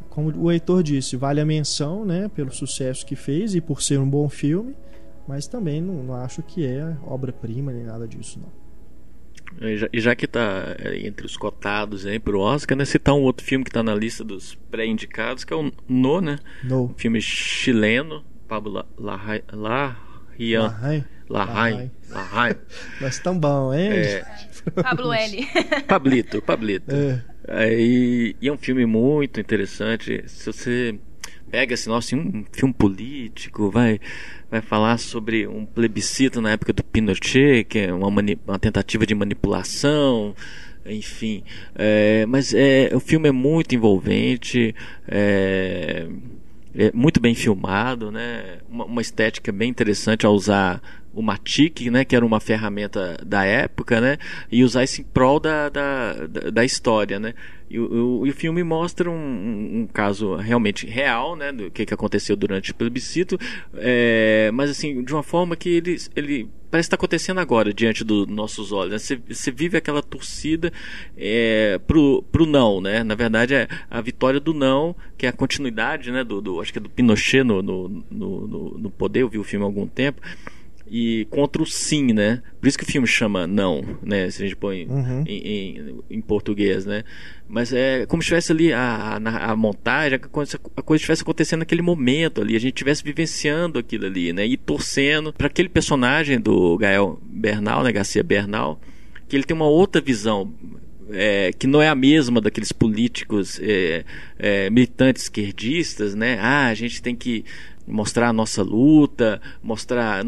Como 0.09 0.31
o 0.45 0.51
Heitor 0.51 0.83
disse, 0.83 1.17
vale 1.17 1.41
a 1.41 1.45
menção, 1.45 2.05
né, 2.05 2.29
pelo 2.35 2.51
sucesso 2.53 3.05
que 3.07 3.17
fez 3.17 3.55
e 3.55 3.61
por 3.61 3.81
ser 3.81 3.99
um 3.99 4.09
bom 4.09 4.29
filme, 4.29 4.75
mas 5.27 5.47
também 5.47 5.81
não, 5.81 6.03
não 6.03 6.15
acho 6.15 6.43
que 6.43 6.67
é 6.67 6.97
obra-prima 7.05 7.73
nem 7.73 7.85
nada 7.85 8.07
disso, 8.07 8.41
não. 8.41 8.63
E 9.69 9.77
já, 9.77 9.89
e 9.93 10.01
já 10.01 10.15
que 10.15 10.27
tá 10.27 10.75
é, 10.79 11.07
entre 11.07 11.27
os 11.27 11.37
cotados 11.37 12.07
aí 12.07 12.19
pro 12.19 12.41
Oscar, 12.41 12.77
né? 12.77 12.85
Citar 12.87 13.15
um 13.15 13.21
outro 13.23 13.45
filme 13.45 13.65
que 13.65 13.71
tá 13.71 13.83
na 13.83 13.95
lista 13.95 14.25
dos 14.25 14.55
pré-indicados, 14.71 15.45
que 15.45 15.53
é 15.53 15.57
o 15.57 15.71
No, 15.87 16.21
né? 16.23 16.39
No. 16.65 16.85
Um 16.85 16.95
filme 16.97 17.21
chileno, 17.21 18.25
Pablo 18.49 18.73
La- 18.73 18.87
Larra- 18.99 19.43
Larraín. 19.53 20.57
Larraín. 20.59 21.05
Larraín. 21.29 21.91
Larraín. 22.11 22.55
Mas 23.01 23.19
tão 23.19 23.39
bom, 23.39 23.75
hein? 23.75 23.91
É, 23.93 24.25
Pablo 24.83 25.13
L. 25.13 25.47
Pablito, 25.87 26.41
Pablito. 26.41 26.91
É. 26.95 27.23
Aí, 27.49 28.35
e 28.41 28.49
é 28.49 28.53
um 28.53 28.57
filme 28.59 28.87
muito 28.87 29.39
interessante. 29.39 30.23
Se 30.29 30.47
você 30.51 30.99
pega 31.53 31.75
assim, 31.75 31.91
nossa, 31.91 32.17
um 32.17 32.45
filme 32.51 32.73
político, 32.73 33.71
vai, 33.71 34.01
vai 34.51 34.63
falar 34.63 34.97
sobre 34.97 35.47
um 35.47 35.67
plebiscito 35.67 36.41
na 36.41 36.53
época 36.53 36.73
do 36.73 36.83
Pinochet, 36.83 37.65
que 37.65 37.79
é 37.81 37.93
uma, 37.93 38.09
uma 38.09 38.59
tentativa 38.59 39.05
de 39.05 39.15
manipulação, 39.15 40.35
enfim. 40.87 41.45
É, 41.75 42.25
mas 42.25 42.55
é, 42.55 42.91
o 42.95 43.01
filme 43.01 43.29
é 43.29 43.33
muito 43.33 43.75
envolvente, 43.75 44.75
é, 45.07 46.07
é 46.75 46.91
muito 46.95 47.21
bem 47.21 47.35
filmado, 47.35 48.11
né? 48.11 48.57
Uma, 48.67 48.87
uma, 48.87 49.03
estética 49.03 49.53
bem 49.53 49.69
interessante 49.69 50.25
ao 50.25 50.33
usar 50.33 50.81
o 51.15 51.23
Matic, 51.23 51.81
né? 51.91 52.05
Que 52.05 52.17
era 52.17 52.25
uma 52.25 52.41
ferramenta 52.41 53.17
da 53.25 53.45
época, 53.45 54.01
né? 54.01 54.19
E 54.51 54.65
usar 54.65 54.85
isso 54.85 55.01
em 55.01 55.05
prol 55.05 55.39
da, 55.39 55.69
da, 55.69 56.15
da, 56.53 56.65
história, 56.65 57.19
né? 57.19 57.35
E 57.71 57.79
o, 57.79 58.23
o, 58.23 58.33
filme 58.33 58.63
mostra 58.63 59.11
um, 59.11 59.81
um, 59.83 59.89
caso 59.93 60.37
realmente 60.37 60.87
real, 60.87 61.37
né? 61.37 61.53
Do 61.53 61.71
que, 61.71 61.87
que 61.87 61.95
aconteceu 61.95 62.37
durante 62.37 62.71
o 62.71 62.75
plebiscito, 62.75 63.39
é, 63.75 64.51
mas 64.53 64.71
assim, 64.71 65.03
de 65.03 65.13
uma 65.13 65.23
forma 65.23 65.57
que 65.57 65.69
ele, 65.69 65.97
ele 66.15 66.49
parece 66.71 66.87
estar 66.87 66.97
acontecendo 66.97 67.39
agora 67.39 67.73
diante 67.73 68.03
dos 68.03 68.27
nossos 68.27 68.73
olhos. 68.73 68.93
Né? 68.93 68.99
Você, 68.99 69.21
você, 69.29 69.51
vive 69.51 69.77
aquela 69.77 70.03
torcida 70.03 70.73
é, 71.17 71.79
pro, 71.87 72.23
pro 72.33 72.47
não, 72.47 72.81
né? 72.81 73.05
Na 73.05 73.15
verdade 73.15 73.55
é 73.55 73.69
a 73.91 74.01
vitória 74.01 74.41
do 74.41 74.55
não, 74.55 74.97
que 75.19 75.27
é 75.27 75.29
a 75.29 75.33
continuidade, 75.33 76.11
né? 76.11 76.25
Do, 76.25 76.41
do 76.41 76.61
acho 76.63 76.73
que 76.73 76.79
é 76.79 76.83
do 76.83 76.89
Pinochet 76.89 77.45
no, 77.45 77.63
no, 77.63 78.05
no, 78.11 78.79
no 78.79 78.91
poder. 78.91 79.21
Eu 79.21 79.29
vi 79.29 79.39
o 79.39 79.45
filme 79.45 79.65
há 79.65 79.69
algum 79.69 79.87
tempo 79.87 80.23
e 80.95 81.25
contra 81.31 81.63
o 81.63 81.65
sim, 81.65 82.13
né? 82.13 82.43
Por 82.61 82.69
isso 82.69 82.77
que 82.77 82.85
o 82.85 82.87
filme 82.87 83.07
chama 83.07 83.47
Não, 83.47 83.83
né? 84.03 84.29
Se 84.29 84.43
a 84.43 84.45
gente 84.45 84.57
põe 84.57 84.85
uhum. 84.85 85.25
em, 85.27 85.39
em, 85.39 86.01
em, 86.11 86.21
português, 86.21 86.85
né? 86.85 87.03
Mas 87.49 87.73
é 87.73 88.05
como 88.05 88.21
se 88.21 88.27
estivesse 88.27 88.53
ali 88.53 88.75
a, 88.75 89.19
a, 89.25 89.53
a 89.53 89.57
montagem, 89.57 90.17
a 90.17 90.19
coisa, 90.19 90.61
a 90.77 90.83
coisa 90.83 91.01
estivesse 91.01 91.23
acontecendo 91.23 91.61
naquele 91.61 91.81
momento 91.81 92.43
ali, 92.43 92.55
a 92.55 92.61
gente 92.61 92.75
estivesse 92.75 93.03
vivenciando 93.03 93.79
aquilo 93.79 94.05
ali, 94.05 94.35
né? 94.35 94.45
E 94.45 94.59
torcendo 94.59 95.33
para 95.33 95.47
aquele 95.47 95.71
personagem 95.71 96.39
do 96.39 96.77
Gael 96.77 97.19
Bernal, 97.25 97.83
né? 97.83 97.91
Garcia 97.91 98.23
Bernal, 98.23 98.79
que 99.27 99.35
ele 99.35 99.45
tem 99.45 99.57
uma 99.57 99.69
outra 99.69 99.99
visão 99.99 100.53
é, 101.11 101.53
que 101.59 101.67
não 101.67 101.81
é 101.81 101.89
a 101.89 101.95
mesma 101.95 102.39
daqueles 102.39 102.71
políticos 102.71 103.59
é, 103.63 104.05
é, 104.39 104.69
militantes 104.69 105.23
esquerdistas, 105.23 106.15
né? 106.15 106.39
Ah, 106.39 106.67
a 106.67 106.75
gente 106.75 107.01
tem 107.01 107.17
que 107.17 107.47
mostrar 107.87 108.29
a 108.29 108.33
nossa 108.33 108.63
luta, 108.63 109.41
mostrar, 109.63 110.25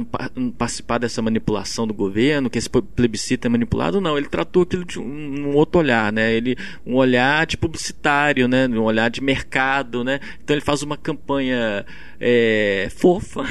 participar 0.58 0.98
dessa 0.98 1.22
manipulação 1.22 1.86
do 1.86 1.94
governo, 1.94 2.50
que 2.50 2.58
esse 2.58 2.68
plebiscito 2.68 3.46
é 3.46 3.48
manipulado, 3.48 4.00
não, 4.00 4.18
ele 4.18 4.28
tratou 4.28 4.62
aquilo 4.62 4.84
de 4.84 4.98
um, 4.98 5.04
um, 5.04 5.56
outro 5.56 5.80
olhar, 5.80 6.12
né? 6.12 6.32
Ele 6.32 6.56
um 6.86 6.96
olhar 6.96 7.46
de 7.46 7.56
publicitário, 7.56 8.48
né? 8.48 8.66
Um 8.68 8.82
olhar 8.82 9.08
de 9.08 9.22
mercado, 9.22 10.02
né? 10.02 10.20
Então 10.42 10.54
ele 10.54 10.64
faz 10.64 10.82
uma 10.82 10.96
campanha 10.96 11.84
é, 12.20 12.88
fofa, 12.94 13.42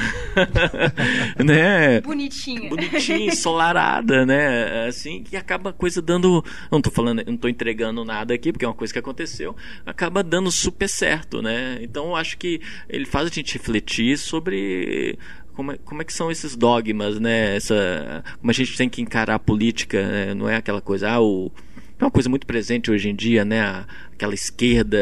né? 1.42 2.00
Bonitinha. 2.00 2.68
Bonitinha, 2.68 3.26
ensolarada, 3.26 4.26
né? 4.26 4.86
Assim, 4.86 5.22
que 5.22 5.36
acaba 5.36 5.70
a 5.70 5.72
coisa 5.72 6.02
dando, 6.02 6.44
não 6.70 6.80
tô 6.80 6.90
falando, 6.90 7.22
não 7.26 7.36
tô 7.36 7.48
entregando 7.48 8.04
nada 8.04 8.34
aqui, 8.34 8.52
porque 8.52 8.64
é 8.64 8.68
uma 8.68 8.74
coisa 8.74 8.92
que 8.92 8.98
aconteceu, 8.98 9.56
acaba 9.86 10.22
dando 10.22 10.50
super 10.50 10.88
certo, 10.88 11.40
né? 11.40 11.78
Então 11.80 12.06
eu 12.06 12.16
acho 12.16 12.36
que 12.36 12.60
ele 12.88 13.06
faz 13.06 13.30
a 13.30 13.34
gente 13.34 13.54
refletir 13.54 13.93
sobre 14.16 15.18
como 15.54 15.72
é, 15.72 15.78
como 15.78 16.02
é 16.02 16.04
que 16.04 16.12
são 16.12 16.30
esses 16.30 16.56
dogmas, 16.56 17.18
né? 17.18 17.56
Essa, 17.56 18.24
como 18.38 18.50
a 18.50 18.54
gente 18.54 18.76
tem 18.76 18.88
que 18.88 19.00
encarar 19.00 19.34
a 19.34 19.38
política, 19.38 20.02
né? 20.06 20.34
não 20.34 20.48
é 20.48 20.56
aquela 20.56 20.80
coisa, 20.80 21.10
ah, 21.10 21.20
o, 21.20 21.50
é 21.98 22.04
uma 22.04 22.10
coisa 22.10 22.28
muito 22.28 22.46
presente 22.46 22.90
hoje 22.90 23.08
em 23.08 23.14
dia, 23.14 23.44
né? 23.44 23.84
Aquela 24.12 24.34
esquerda 24.34 24.98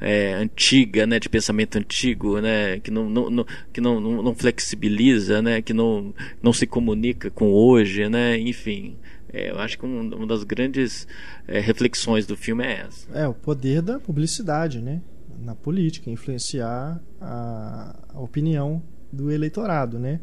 é, 0.00 0.34
antiga, 0.34 1.06
né, 1.06 1.18
de 1.18 1.28
pensamento 1.28 1.78
antigo, 1.78 2.40
né, 2.40 2.78
que 2.80 2.90
não, 2.90 3.08
não, 3.08 3.30
não 3.30 3.46
que 3.72 3.80
não, 3.80 4.00
não, 4.00 4.22
não, 4.22 4.34
flexibiliza, 4.34 5.40
né, 5.40 5.62
que 5.62 5.72
não, 5.72 6.14
não 6.42 6.52
se 6.52 6.66
comunica 6.66 7.30
com 7.30 7.50
hoje, 7.52 8.08
né, 8.08 8.38
enfim. 8.38 8.96
É, 9.32 9.50
eu 9.50 9.58
acho 9.58 9.78
que 9.78 9.84
um, 9.84 10.14
uma 10.14 10.26
das 10.26 10.44
grandes 10.44 11.06
é, 11.46 11.60
reflexões 11.60 12.26
do 12.26 12.36
filme 12.36 12.64
é 12.64 12.86
essa. 12.86 13.10
É, 13.12 13.26
o 13.26 13.34
poder 13.34 13.82
da 13.82 13.98
publicidade, 13.98 14.80
né, 14.80 15.00
na 15.38 15.54
política, 15.54 16.10
influenciar 16.10 17.00
a, 17.20 17.96
a 18.08 18.20
opinião 18.20 18.82
do 19.12 19.30
eleitorado, 19.30 19.98
né. 19.98 20.20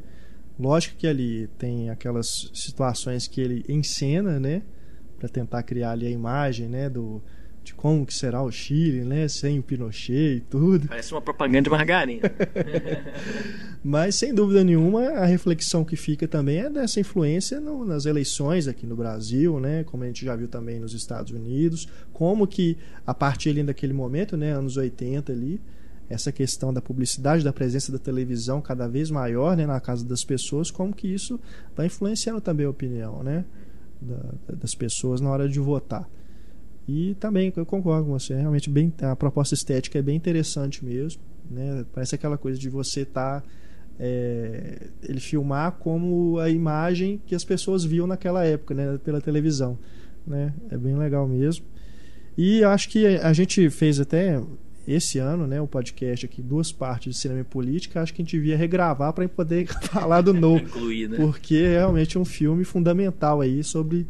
Lógico 0.60 0.98
que 0.98 1.07
ali 1.07 1.48
tem 1.57 1.90
aquelas 1.90 2.52
situações 2.53 3.27
que 3.27 3.41
ele 3.41 3.65
encena, 3.68 4.40
né, 4.40 4.61
para 5.18 5.27
tentar 5.27 5.64
criar 5.64 5.91
ali 5.91 6.06
a 6.06 6.11
imagem, 6.11 6.68
né, 6.68 6.90
do 6.90 7.22
de 7.64 7.73
como 7.73 8.06
que 8.06 8.14
será 8.14 8.44
o 8.44 8.52
Chile, 8.52 9.06
né? 9.06 9.27
Sem 9.27 9.60
o 9.60 9.64
Pinochet 9.64 10.38
e 10.38 10.40
tudo. 10.41 10.88
Parece 10.88 11.14
uma 11.14 11.22
propaganda 11.22 11.61
de 11.61 11.69
margarina. 11.69 12.22
Mas, 13.81 14.15
sem 14.15 14.34
dúvida 14.34 14.64
nenhuma, 14.64 15.02
a 15.10 15.26
reflexão 15.26 15.85
que 15.85 15.95
fica 15.95 16.27
também 16.27 16.60
é 16.60 16.69
dessa 16.69 16.99
influência 16.99 17.60
no, 17.61 17.85
nas 17.85 18.06
eleições 18.06 18.68
aqui 18.68 18.85
no 18.85 18.95
Brasil, 18.95 19.60
né? 19.60 19.84
Como 19.85 20.03
a 20.03 20.07
gente 20.07 20.26
já 20.26 20.35
viu 20.35 20.48
também 20.48 20.80
nos 20.80 20.94
Estados 20.94 21.31
Unidos. 21.31 21.88
Como 22.11 22.45
que, 22.45 22.77
a 23.07 23.14
partir 23.14 23.49
ali 23.49 23.64
daquele 23.64 23.94
momento, 23.94 24.35
né? 24.35 24.52
Anos 24.52 24.76
80 24.76 25.31
ali, 25.31 25.61
essa 26.10 26.31
questão 26.31 26.73
da 26.73 26.81
publicidade, 26.81 27.44
da 27.44 27.53
presença 27.53 27.91
da 27.91 27.98
televisão 27.98 28.61
cada 28.61 28.88
vez 28.88 29.10
maior 29.10 29.56
né, 29.56 29.65
na 29.65 29.80
casa 29.80 30.06
das 30.06 30.23
pessoas, 30.23 30.69
como 30.69 30.94
que 30.94 31.07
isso 31.07 31.40
vai 31.76 31.85
influenciando 31.85 32.41
também 32.41 32.65
a 32.65 32.69
opinião 32.69 33.23
né, 33.23 33.45
da, 34.02 34.56
das 34.56 34.76
pessoas 34.76 35.22
na 35.22 35.30
hora 35.30 35.48
de 35.48 35.60
votar. 35.60 36.07
E 36.88 37.16
também 37.16 37.52
eu 37.56 37.66
concordo 37.66 38.06
com 38.06 38.12
você, 38.12 38.36
realmente 38.36 38.70
bem 38.70 38.92
a 39.02 39.16
proposta 39.16 39.54
estética 39.54 40.00
é 40.00 40.02
bem 40.02 40.16
interessante 40.16 40.84
mesmo, 40.84 41.22
né? 41.50 41.86
Parece 41.94 42.16
aquela 42.16 42.38
coisa 42.38 42.60
de 42.60 42.70
você 42.70 43.02
estar 43.02 43.42
tá, 43.42 43.48
é, 43.98 44.88
ele 45.02 45.20
filmar 45.20 45.74
como 45.74 46.40
a 46.40 46.50
imagem 46.50 47.22
que 47.26 47.34
as 47.34 47.46
pessoas 47.46 47.86
viam 47.86 48.06
naquela 48.06 48.44
época, 48.46 48.74
né, 48.74 49.00
pela 49.04 49.22
televisão, 49.22 49.80
né? 50.28 50.54
É 50.70 50.78
bem 50.78 50.96
legal 50.98 51.28
mesmo. 51.28 51.66
E 52.38 52.64
acho 52.64 52.90
que 52.90 53.06
a 53.06 53.32
gente 53.32 53.70
fez 53.70 54.00
até 54.00 54.42
esse 54.88 55.18
ano, 55.20 55.48
né, 55.48 55.62
o 55.62 55.68
podcast 55.68 56.26
aqui, 56.26 56.42
duas 56.42 56.72
partes 56.72 57.16
de 57.16 57.22
cinema 57.22 57.42
e 57.42 57.44
política, 57.46 58.02
acho 58.02 58.14
que 58.14 58.22
a 58.22 58.26
gente 58.26 58.36
devia 58.36 58.58
regravar 58.58 59.14
para 59.14 59.28
poder 59.30 59.68
falar 59.88 60.22
do 60.22 60.34
novo, 60.36 60.64
Incluir, 60.64 61.10
né? 61.10 61.18
porque 61.18 61.56
é 61.56 61.78
realmente 61.78 62.20
um 62.20 62.26
filme 62.26 62.66
fundamental 62.66 63.40
aí 63.40 63.64
sobre 63.64 64.06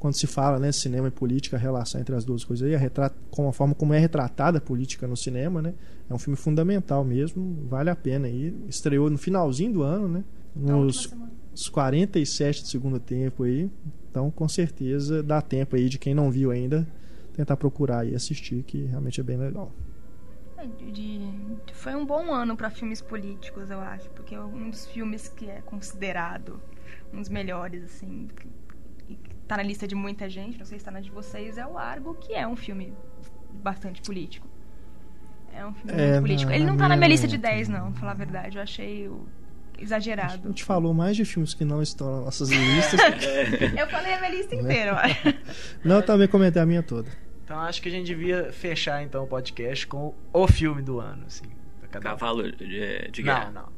quando 0.00 0.14
se 0.14 0.26
fala 0.26 0.58
né, 0.58 0.72
cinema 0.72 1.08
e 1.08 1.10
política, 1.10 1.56
a 1.56 1.60
relação 1.60 2.00
entre 2.00 2.14
as 2.16 2.24
duas 2.24 2.42
coisas 2.42 2.66
aí, 2.66 2.74
a, 2.74 2.78
retrat, 2.78 3.12
com 3.30 3.46
a 3.46 3.52
forma 3.52 3.74
como 3.74 3.92
é 3.92 3.98
retratada 3.98 4.56
a 4.56 4.60
política 4.60 5.06
no 5.06 5.14
cinema, 5.14 5.60
né? 5.60 5.74
É 6.08 6.14
um 6.14 6.18
filme 6.18 6.36
fundamental 6.36 7.04
mesmo, 7.04 7.66
vale 7.68 7.90
a 7.90 7.94
pena 7.94 8.26
aí. 8.26 8.52
Estreou 8.66 9.10
no 9.10 9.18
finalzinho 9.18 9.74
do 9.74 9.82
ano, 9.82 10.08
né? 10.08 10.24
Nos, 10.56 11.14
nos 11.50 11.68
47 11.68 12.62
do 12.62 12.68
segundo 12.68 12.98
tempo 12.98 13.44
aí. 13.44 13.70
Então, 14.10 14.30
com 14.30 14.48
certeza, 14.48 15.22
dá 15.22 15.42
tempo 15.42 15.76
aí 15.76 15.88
de 15.88 15.98
quem 15.98 16.14
não 16.14 16.30
viu 16.30 16.50
ainda 16.50 16.88
tentar 17.34 17.58
procurar 17.58 18.06
e 18.06 18.14
assistir, 18.14 18.62
que 18.62 18.84
realmente 18.84 19.20
é 19.20 19.22
bem 19.22 19.36
legal. 19.36 19.70
É, 20.56 20.66
de, 20.66 21.20
foi 21.74 21.94
um 21.94 22.06
bom 22.06 22.32
ano 22.32 22.56
para 22.56 22.70
filmes 22.70 23.02
políticos, 23.02 23.70
eu 23.70 23.80
acho, 23.80 24.08
porque 24.10 24.34
é 24.34 24.40
um 24.40 24.70
dos 24.70 24.86
filmes 24.86 25.28
que 25.28 25.46
é 25.46 25.60
considerado 25.60 26.58
um 27.12 27.20
dos 27.20 27.28
melhores, 27.28 27.84
assim, 27.84 28.28
tá 29.50 29.56
na 29.56 29.64
lista 29.64 29.84
de 29.84 29.96
muita 29.96 30.30
gente, 30.30 30.56
não 30.56 30.64
sei 30.64 30.78
se 30.78 30.84
tá 30.84 30.92
na 30.92 31.00
de 31.00 31.10
vocês, 31.10 31.58
é 31.58 31.66
o 31.66 31.76
Argo, 31.76 32.14
que 32.14 32.32
é 32.34 32.46
um 32.46 32.54
filme 32.54 32.94
bastante 33.52 34.00
político. 34.00 34.46
É 35.52 35.66
um 35.66 35.74
filme 35.74 35.92
é, 35.92 36.10
muito 36.12 36.20
político. 36.20 36.52
Ele 36.52 36.64
não 36.64 36.76
tá 36.76 36.88
na 36.88 36.96
minha 36.96 37.08
lista 37.08 37.26
de 37.26 37.36
10, 37.36 37.68
não, 37.68 37.90
pra 37.90 38.00
falar 38.00 38.12
a 38.12 38.14
verdade. 38.14 38.58
Eu 38.58 38.62
achei 38.62 39.08
o 39.08 39.26
exagerado. 39.76 40.42
A 40.44 40.48
gente 40.50 40.62
falou 40.62 40.94
mais 40.94 41.16
de 41.16 41.24
filmes 41.24 41.52
que 41.52 41.64
não 41.64 41.82
estão 41.82 42.18
nas 42.18 42.24
nossas 42.26 42.50
listas. 42.54 43.00
eu 43.76 43.88
falei 43.88 44.14
a 44.14 44.20
minha 44.20 44.30
lista 44.30 44.54
né? 44.54 44.62
inteira, 44.62 45.02
Não, 45.84 45.96
eu 45.96 46.02
também 46.06 46.28
comentei 46.28 46.62
a 46.62 46.66
minha 46.66 46.84
toda. 46.84 47.10
Então 47.44 47.58
acho 47.58 47.82
que 47.82 47.88
a 47.88 47.92
gente 47.92 48.06
devia 48.06 48.52
fechar 48.52 49.02
então 49.02 49.24
o 49.24 49.26
podcast 49.26 49.84
com 49.84 50.14
o 50.32 50.46
filme 50.46 50.80
do 50.80 51.00
ano, 51.00 51.24
assim. 51.26 51.46
Cavalo 51.90 52.52
de, 52.52 53.10
de 53.10 53.20
guerra. 53.20 53.50
Não, 53.50 53.68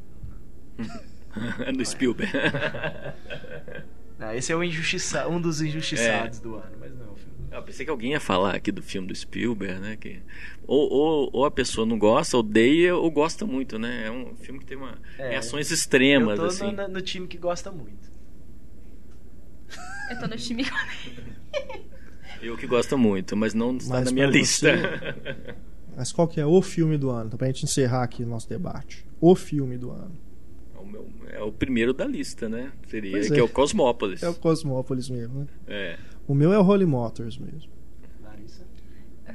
não. 0.77 1.73
do 1.73 1.83
Spielberg. 1.83 2.31
Ah, 4.23 4.37
esse 4.37 4.53
é 4.53 4.57
o 4.57 4.63
injustiça 4.63 5.27
um 5.27 5.41
dos 5.41 5.61
injustiçados 5.61 6.39
é. 6.39 6.43
do 6.43 6.55
ano, 6.55 6.77
mas 6.79 6.95
não. 6.95 7.13
Eu 7.51 7.63
pensei 7.63 7.85
que 7.85 7.91
alguém 7.91 8.13
ia 8.13 8.21
falar 8.21 8.55
aqui 8.55 8.71
do 8.71 8.81
filme 8.81 9.09
do 9.09 9.15
Spielberg, 9.15 9.81
né? 9.81 9.97
Que 9.97 10.23
ou, 10.67 10.89
ou, 10.91 11.31
ou, 11.33 11.45
a 11.45 11.51
pessoa 11.51 11.85
não 11.85 11.99
gosta, 11.99 12.39
odeia 12.39 12.95
ou 12.95 13.11
gosta 13.11 13.45
muito, 13.45 13.81
né? 13.81 14.07
É 14.07 14.11
um 14.11 14.37
filme 14.37 14.61
que 14.61 14.65
tem 14.65 14.77
uma 14.77 14.97
é, 15.19 15.31
reações 15.31 15.71
extremas. 15.73 16.39
Eu 16.39 16.45
tô 16.45 16.49
assim. 16.49 16.73
no, 16.73 16.89
no, 16.89 17.03
time 17.03 17.27
que 17.27 17.37
gosta 17.37 17.73
muito. 17.73 18.13
Eu 20.09 20.21
tô 20.21 20.29
no 20.29 20.37
time 20.37 20.65
que 20.65 20.71
Eu 22.41 22.57
que 22.57 22.67
gosto 22.67 22.97
muito, 22.97 23.37
mas 23.37 23.55
não 23.55 23.77
está 23.77 23.95
mas 23.95 24.05
na 24.07 24.13
minha 24.13 24.27
lista. 24.27 24.75
Você... 24.77 25.55
Mas 25.97 26.13
qual 26.13 26.27
que 26.27 26.41
é 26.41 26.47
o 26.47 26.63
filme 26.63 26.97
do 26.97 27.11
ano? 27.11 27.27
Então, 27.27 27.39
pra 27.39 27.49
gente 27.49 27.65
encerrar 27.65 28.05
aqui 28.05 28.23
o 28.23 28.27
nosso 28.27 28.49
debate. 28.49 29.05
O 29.21 29.35
filme 29.35 29.77
do 29.77 29.91
ano 29.91 30.22
é 31.33 31.43
o 31.43 31.51
primeiro 31.51 31.93
da 31.93 32.05
lista, 32.05 32.49
né? 32.49 32.71
Seria, 32.87 33.13
pois 33.13 33.29
que 33.29 33.35
é. 33.37 33.41
é 33.41 33.43
o 33.43 33.49
Cosmópolis. 33.49 34.23
É 34.23 34.29
o 34.29 34.35
Cosmópolis 34.35 35.09
mesmo, 35.11 35.41
né? 35.41 35.47
É. 35.67 35.99
O 36.29 36.35
meu 36.35 36.53
é 36.53 36.59
o 36.59 36.63
Holy 36.63 36.87
Motors 36.87 37.37
mesmo. 37.39 37.71
Larissa? 38.23 38.65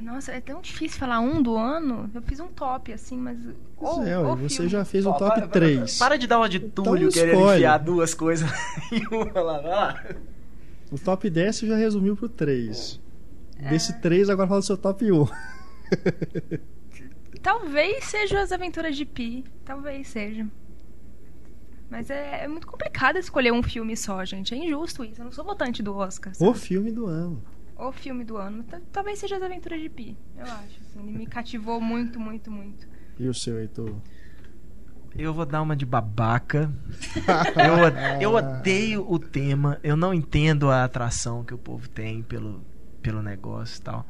Nossa, 0.00 0.32
é 0.32 0.40
tão 0.40 0.60
difícil 0.60 0.98
falar 0.98 1.20
um 1.20 1.42
do 1.42 1.56
ano. 1.56 2.08
Eu 2.14 2.22
fiz 2.22 2.38
um 2.40 2.46
top, 2.48 2.92
assim, 2.92 3.16
mas. 3.18 3.36
Pois 3.76 3.90
ou, 3.98 4.06
é, 4.06 4.18
ou 4.18 4.34
ué, 4.36 4.42
você 4.42 4.56
filme. 4.56 4.70
já 4.70 4.84
fez 4.84 5.04
o 5.04 5.10
Ó, 5.10 5.14
top 5.14 5.34
para- 5.34 5.48
3. 5.48 5.98
Para 5.98 6.16
de 6.16 6.26
dar 6.26 6.38
uma 6.38 6.48
de 6.48 6.60
Túlio 6.60 7.08
Então 7.08 7.22
querendo 7.22 7.52
enfiar 7.52 7.78
duas 7.78 8.14
coisas 8.14 8.48
em 8.92 9.04
uma 9.14 9.40
lá. 9.40 9.60
Vai 9.60 9.70
lá. 9.70 10.04
O 10.90 10.98
top 10.98 11.28
10 11.28 11.56
você 11.56 11.66
já 11.66 11.76
resumiu 11.76 12.16
pro 12.16 12.28
3. 12.28 13.00
É. 13.60 13.70
Desse 13.70 14.00
3, 14.00 14.30
agora 14.30 14.48
fala 14.48 14.60
do 14.60 14.66
seu 14.66 14.78
top 14.78 15.10
1. 15.10 15.26
Talvez 17.42 18.04
seja 18.04 18.40
as 18.40 18.52
aventuras 18.52 18.96
de 18.96 19.04
Pi. 19.04 19.44
Talvez 19.64 20.08
seja. 20.08 20.46
Mas 21.90 22.10
é, 22.10 22.44
é 22.44 22.48
muito 22.48 22.66
complicado 22.66 23.16
escolher 23.16 23.52
um 23.52 23.62
filme 23.62 23.96
só, 23.96 24.24
gente. 24.24 24.54
É 24.54 24.56
injusto 24.58 25.04
isso. 25.04 25.20
Eu 25.20 25.24
não 25.26 25.32
sou 25.32 25.44
votante 25.44 25.82
do 25.82 25.94
Oscar. 25.96 26.32
O 26.32 26.36
sabe? 26.36 26.58
filme 26.58 26.92
do 26.92 27.06
ano. 27.06 27.42
O 27.76 27.92
filme 27.92 28.24
do 28.24 28.36
ano. 28.36 28.62
Ta- 28.64 28.80
Talvez 28.92 29.18
seja 29.18 29.36
as 29.36 29.42
aventuras 29.42 29.80
de 29.80 29.88
Pi. 29.88 30.16
Eu 30.36 30.44
acho. 30.44 30.80
Assim, 30.82 31.00
ele 31.00 31.12
me 31.12 31.26
cativou 31.26 31.80
muito, 31.80 32.20
muito, 32.20 32.50
muito. 32.50 32.86
E 33.18 33.26
o 33.26 33.32
seu, 33.34 33.58
Heitor? 33.58 33.94
Eu 35.16 35.32
vou 35.32 35.46
dar 35.46 35.62
uma 35.62 35.74
de 35.74 35.86
babaca. 35.86 36.70
Eu, 37.56 37.74
o- 37.84 38.22
eu 38.22 38.34
odeio 38.34 39.10
o 39.10 39.18
tema. 39.18 39.78
Eu 39.82 39.96
não 39.96 40.12
entendo 40.12 40.70
a 40.70 40.84
atração 40.84 41.42
que 41.44 41.54
o 41.54 41.58
povo 41.58 41.88
tem 41.88 42.22
pelo, 42.22 42.62
pelo 43.00 43.22
negócio 43.22 43.78
e 43.78 43.82
tal. 43.82 44.06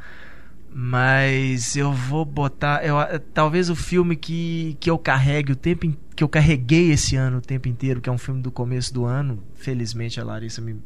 Mas 0.73 1.77
eu 1.77 1.93
vou 1.93 2.25
botar. 2.25 2.85
Eu, 2.85 2.97
talvez 3.35 3.69
o 3.71 3.75
filme 3.77 4.15
que, 4.17 4.77
que 4.79 4.91
eu 4.91 4.99
carregue 4.99 5.53
o 5.53 5.57
tempo 5.57 5.87
in- 5.87 5.97
que 6.15 6.23
eu 6.23 6.29
carreguei 6.29 6.91
esse 6.93 7.17
ano 7.17 7.39
o 7.39 7.41
tempo 7.41 7.69
inteiro, 7.69 8.01
que 8.01 8.09
é 8.09 8.13
um 8.13 8.19
filme 8.19 8.43
do 8.43 8.51
começo 8.51 8.93
do 8.93 9.05
ano. 9.05 9.43
Felizmente 9.55 10.21
a 10.21 10.25
Larissa 10.25 10.61
me, 10.61 10.77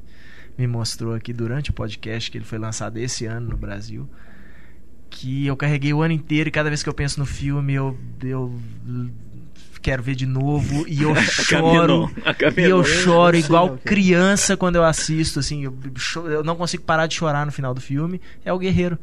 me 0.57 0.67
mostrou 0.67 1.15
aqui 1.15 1.33
durante 1.33 1.71
o 1.71 1.73
podcast 1.73 2.31
que 2.31 2.39
ele 2.39 2.45
foi 2.45 2.59
lançado 2.59 2.97
esse 2.99 3.27
ano 3.27 3.49
no 3.51 3.57
Brasil. 3.57 4.09
Que 5.11 5.47
eu 5.47 5.57
carreguei 5.57 5.93
o 5.93 6.01
ano 6.01 6.15
inteiro 6.15 6.49
e 6.49 6.53
cada 6.53 6.71
vez 6.71 6.83
que 6.83 6.89
eu 6.89 6.95
penso 6.95 7.19
no 7.19 7.27
filme 7.27 7.75
eu, 7.75 7.99
eu 8.23 8.55
quero 9.83 10.03
ver 10.03 10.15
de 10.15 10.25
novo 10.27 10.87
e 10.89 11.03
eu 11.03 11.15
choro. 11.21 12.11
E 12.67 12.71
eu 12.71 12.85
choro 12.85 13.37
igual 13.37 13.79
criança 13.85 14.57
quando 14.57 14.77
eu 14.77 14.85
assisto, 14.85 15.39
assim, 15.41 15.65
eu, 15.65 15.77
eu 16.31 16.43
não 16.45 16.57
consigo 16.57 16.85
parar 16.85 17.07
de 17.07 17.15
chorar 17.15 17.45
no 17.45 17.53
final 17.53 17.75
do 17.75 17.81
filme. 17.81 18.21
É 18.45 18.53
o 18.53 18.59
Guerreiro. 18.59 18.99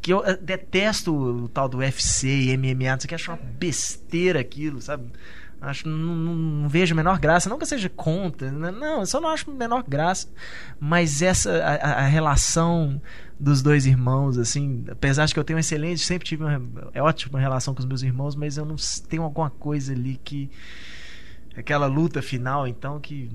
Que 0.00 0.12
eu 0.12 0.24
eh, 0.24 0.36
detesto 0.36 1.14
o 1.14 1.48
tal 1.48 1.68
do 1.68 1.78
UFC 1.78 2.28
e 2.28 2.56
MMA, 2.56 2.92
não 2.92 3.00
sei 3.00 3.06
o 3.06 3.08
que, 3.08 3.14
acho 3.14 3.30
uma 3.30 3.38
besteira 3.58 4.40
aquilo, 4.40 4.80
sabe? 4.80 5.04
Acho, 5.60 5.88
não, 5.88 6.14
não- 6.14 6.34
não 6.36 6.68
vejo 6.68 6.94
a 6.94 6.96
menor 6.96 7.18
graça, 7.18 7.48
não 7.50 7.58
que 7.58 7.66
seja 7.66 7.88
contra, 7.88 8.48
né? 8.52 8.70
não, 8.70 9.00
eu 9.00 9.06
só 9.06 9.20
não 9.20 9.28
acho 9.28 9.50
a 9.50 9.54
menor 9.54 9.82
graça. 9.88 10.28
Mas 10.78 11.20
essa, 11.20 11.50
a, 11.50 12.04
a- 12.04 12.06
relação 12.06 13.02
dos 13.40 13.60
dois 13.60 13.84
irmãos, 13.84 14.38
assim, 14.38 14.84
apesar 14.88 15.26
de 15.26 15.34
que 15.34 15.40
eu 15.40 15.44
tenho 15.44 15.56
uma 15.56 15.60
excelente, 15.60 16.04
sempre 16.04 16.26
tive 16.28 16.44
uma, 16.44 16.62
é 16.94 17.02
ótima 17.02 17.40
relação 17.40 17.74
com 17.74 17.80
os 17.80 17.86
meus 17.86 18.02
irmãos, 18.02 18.36
mas 18.36 18.56
eu 18.56 18.64
não 18.64 18.76
tenho 19.08 19.22
alguma 19.24 19.50
coisa 19.50 19.92
ali 19.92 20.20
que 20.24 20.48
aquela 21.56 21.86
luta 21.86 22.20
final, 22.22 22.66
então, 22.66 23.00
que 23.00 23.28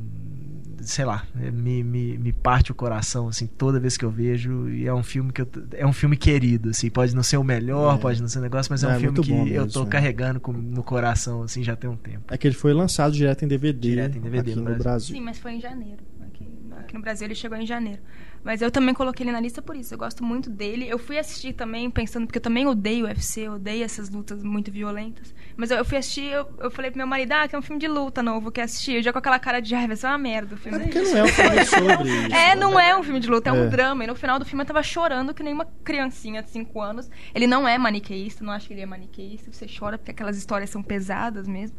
sei 0.82 1.06
lá, 1.06 1.24
me, 1.34 1.82
me, 1.82 2.18
me 2.18 2.34
parte 2.34 2.72
o 2.72 2.76
coração 2.76 3.30
assim 3.30 3.48
toda 3.48 3.80
vez 3.80 3.96
que 3.96 4.04
eu 4.04 4.10
vejo 4.12 4.70
e 4.70 4.86
é 4.86 4.94
um 4.94 5.02
filme 5.04 5.32
que 5.32 5.42
eu, 5.42 5.48
é 5.74 5.86
um 5.88 5.94
filme 5.94 6.18
querido, 6.18 6.72
assim, 6.72 6.90
pode 6.90 7.16
não 7.16 7.24
ser 7.24 7.38
o 7.38 7.44
melhor, 7.44 7.96
É. 7.96 7.98
pode 8.00 8.22
não 8.22 8.28
ser 8.28 8.40
um 8.40 8.42
negócio, 8.42 8.70
mas 8.70 8.84
é, 8.84 8.88
É, 8.92 8.98
um 8.98 9.00
filme 9.00 9.22
que 9.22 9.32
bom 9.32 9.48
eu 9.48 9.64
mesmo, 9.66 9.72
tô 9.72 9.84
é. 9.84 9.86
carregando 9.86 10.42
com- 10.42 10.52
no 10.52 10.84
coração 10.84 11.44
assim 11.44 11.64
já 11.64 11.76
tem 11.76 11.90
um 11.90 11.96
tempo. 11.96 12.26
É 12.34 12.38
que 12.38 12.46
ele 12.46 12.56
foi 12.56 12.74
lançado 12.74 13.14
direto 13.14 13.46
em 13.46 13.48
DVD, 13.48 13.80
Direto 13.90 14.18
em 14.18 14.22
DVD 14.22 14.56
no 14.56 14.64
Brasil. 14.64 14.84
Brasil. 14.84 15.16
Sim, 15.16 15.22
mas 15.22 15.38
foi 15.40 15.54
em 15.54 15.62
janeiro. 15.62 16.00
Aqui, 16.28 16.46
aqui 16.80 16.94
no 16.96 17.02
Brasil 17.02 17.28
ele 17.28 17.36
chegou 17.36 17.58
em 17.58 17.66
janeiro. 17.66 18.02
Mas 18.44 18.62
eu 18.62 18.70
também 18.70 18.94
coloquei 18.94 19.24
ele 19.24 19.32
na 19.32 19.40
lista 19.40 19.62
por 19.62 19.76
isso. 19.76 19.94
Eu 19.94 19.98
gosto 19.98 20.22
muito 20.24 20.50
dele. 20.50 20.86
Eu 20.90 21.00
fui 21.00 21.18
assistir 21.18 21.54
também 21.54 21.90
pensando, 21.90 22.26
porque 22.26 22.38
eu 22.40 22.42
também 22.44 22.68
odeio 22.68 23.06
UFC, 23.06 23.42
eu 23.42 23.54
odeio 23.54 23.84
essas 23.86 24.10
lutas 24.10 24.44
muito 24.44 24.70
violentas. 24.70 25.34
Mas 25.56 25.72
eu, 25.72 25.78
eu 25.78 25.86
fui 25.86 25.98
assistir, 25.98 26.26
eu, 26.32 26.46
eu 26.60 26.70
falei 26.70 26.92
pro 26.92 26.98
meu 26.98 27.08
marido, 27.08 27.32
ah, 27.32 27.48
que 27.48 27.56
é 27.56 27.58
um 27.58 27.62
filme 27.62 27.80
de 27.80 27.88
luta 27.88 28.22
novo, 28.22 28.52
quer 28.52 28.64
assistir. 28.64 28.96
Eu 28.96 29.02
já 29.04 29.14
com 29.14 29.20
aquela 29.20 29.40
cara 29.40 29.62
de, 29.62 29.74
ai, 29.74 29.88
vai 29.88 29.96
ser 29.96 30.08
uma 30.08 30.18
merda 30.18 30.56
o 30.56 30.58
É 30.58 30.62
filme. 30.62 30.80
porque 30.80 31.00
não 31.02 31.18
é 31.18 31.24
um 31.24 31.28
filme 31.28 31.64
sobre 31.66 32.10
isso. 32.10 32.36
É, 32.36 32.56
não 32.56 32.80
é 32.80 32.98
um 32.98 33.02
filme 33.04 33.20
de 33.22 33.30
luta, 33.30 33.50
é, 33.50 33.54
um 33.54 33.64
É. 33.64 33.68
drama. 33.70 34.04
E 34.04 34.08
no 34.08 34.16
final 34.16 34.38
do 34.38 34.44
filme 34.46 34.62
eu 34.62 34.68
tava 34.68 34.84
chorando 34.84 35.34
que 35.34 35.42
nem 35.42 35.54
uma 35.54 35.66
criancinha 35.84 36.44
de 36.44 36.50
5 36.50 36.82
anos. 36.82 37.10
Ele 37.34 37.48
não 37.48 37.66
é 37.66 37.78
maniqueísta, 37.78 38.44
não 38.44 38.52
acho 38.52 38.68
que 38.68 38.74
ele 38.74 38.82
é 38.82 38.86
maniqueísta. 38.86 39.52
Você 39.54 39.66
chora 39.68 39.98
porque 39.98 40.12
aquelas 40.12 40.38
histórias 40.38 40.70
são 40.70 40.84
pesadas 40.84 41.48
mesmo. 41.48 41.78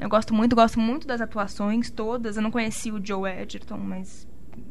Eu 0.00 0.08
gosto 0.08 0.34
muito, 0.34 0.56
gosto 0.56 0.80
muito 0.80 1.06
das 1.06 1.20
atuações, 1.20 1.88
todas. 1.90 2.36
Eu 2.36 2.42
não 2.42 2.50
conheci 2.50 2.90
o 2.90 3.00
Joe 3.04 3.30
Edgerton, 3.30 3.76
mas 3.76 4.26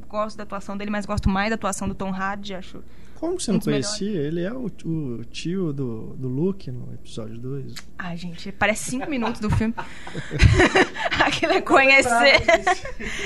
gosto 0.09 0.35
da 0.37 0.43
atuação 0.43 0.75
dele, 0.75 0.91
mas 0.91 1.05
gosto 1.05 1.29
mais 1.29 1.49
da 1.49 1.55
atuação 1.55 1.87
do 1.87 1.93
Tom 1.95 2.09
Hardy, 2.11 2.55
acho. 2.55 2.83
Como 3.15 3.37
você 3.37 3.51
não 3.51 3.59
melhores. 3.65 3.87
conhecia? 3.87 4.21
Ele 4.21 4.41
é 4.41 4.51
o, 4.53 4.71
o 4.85 5.25
tio 5.25 5.73
do, 5.73 6.15
do 6.15 6.29
Luke 6.29 6.71
no 6.71 6.93
episódio 6.93 7.37
2. 7.37 7.73
Ai, 7.97 8.15
gente, 8.15 8.49
parece 8.53 8.91
cinco 8.91 9.09
minutos 9.09 9.41
do 9.41 9.49
filme. 9.49 9.73
Aquilo 11.25 11.51
é 11.53 11.61
conhecer. 11.61 12.09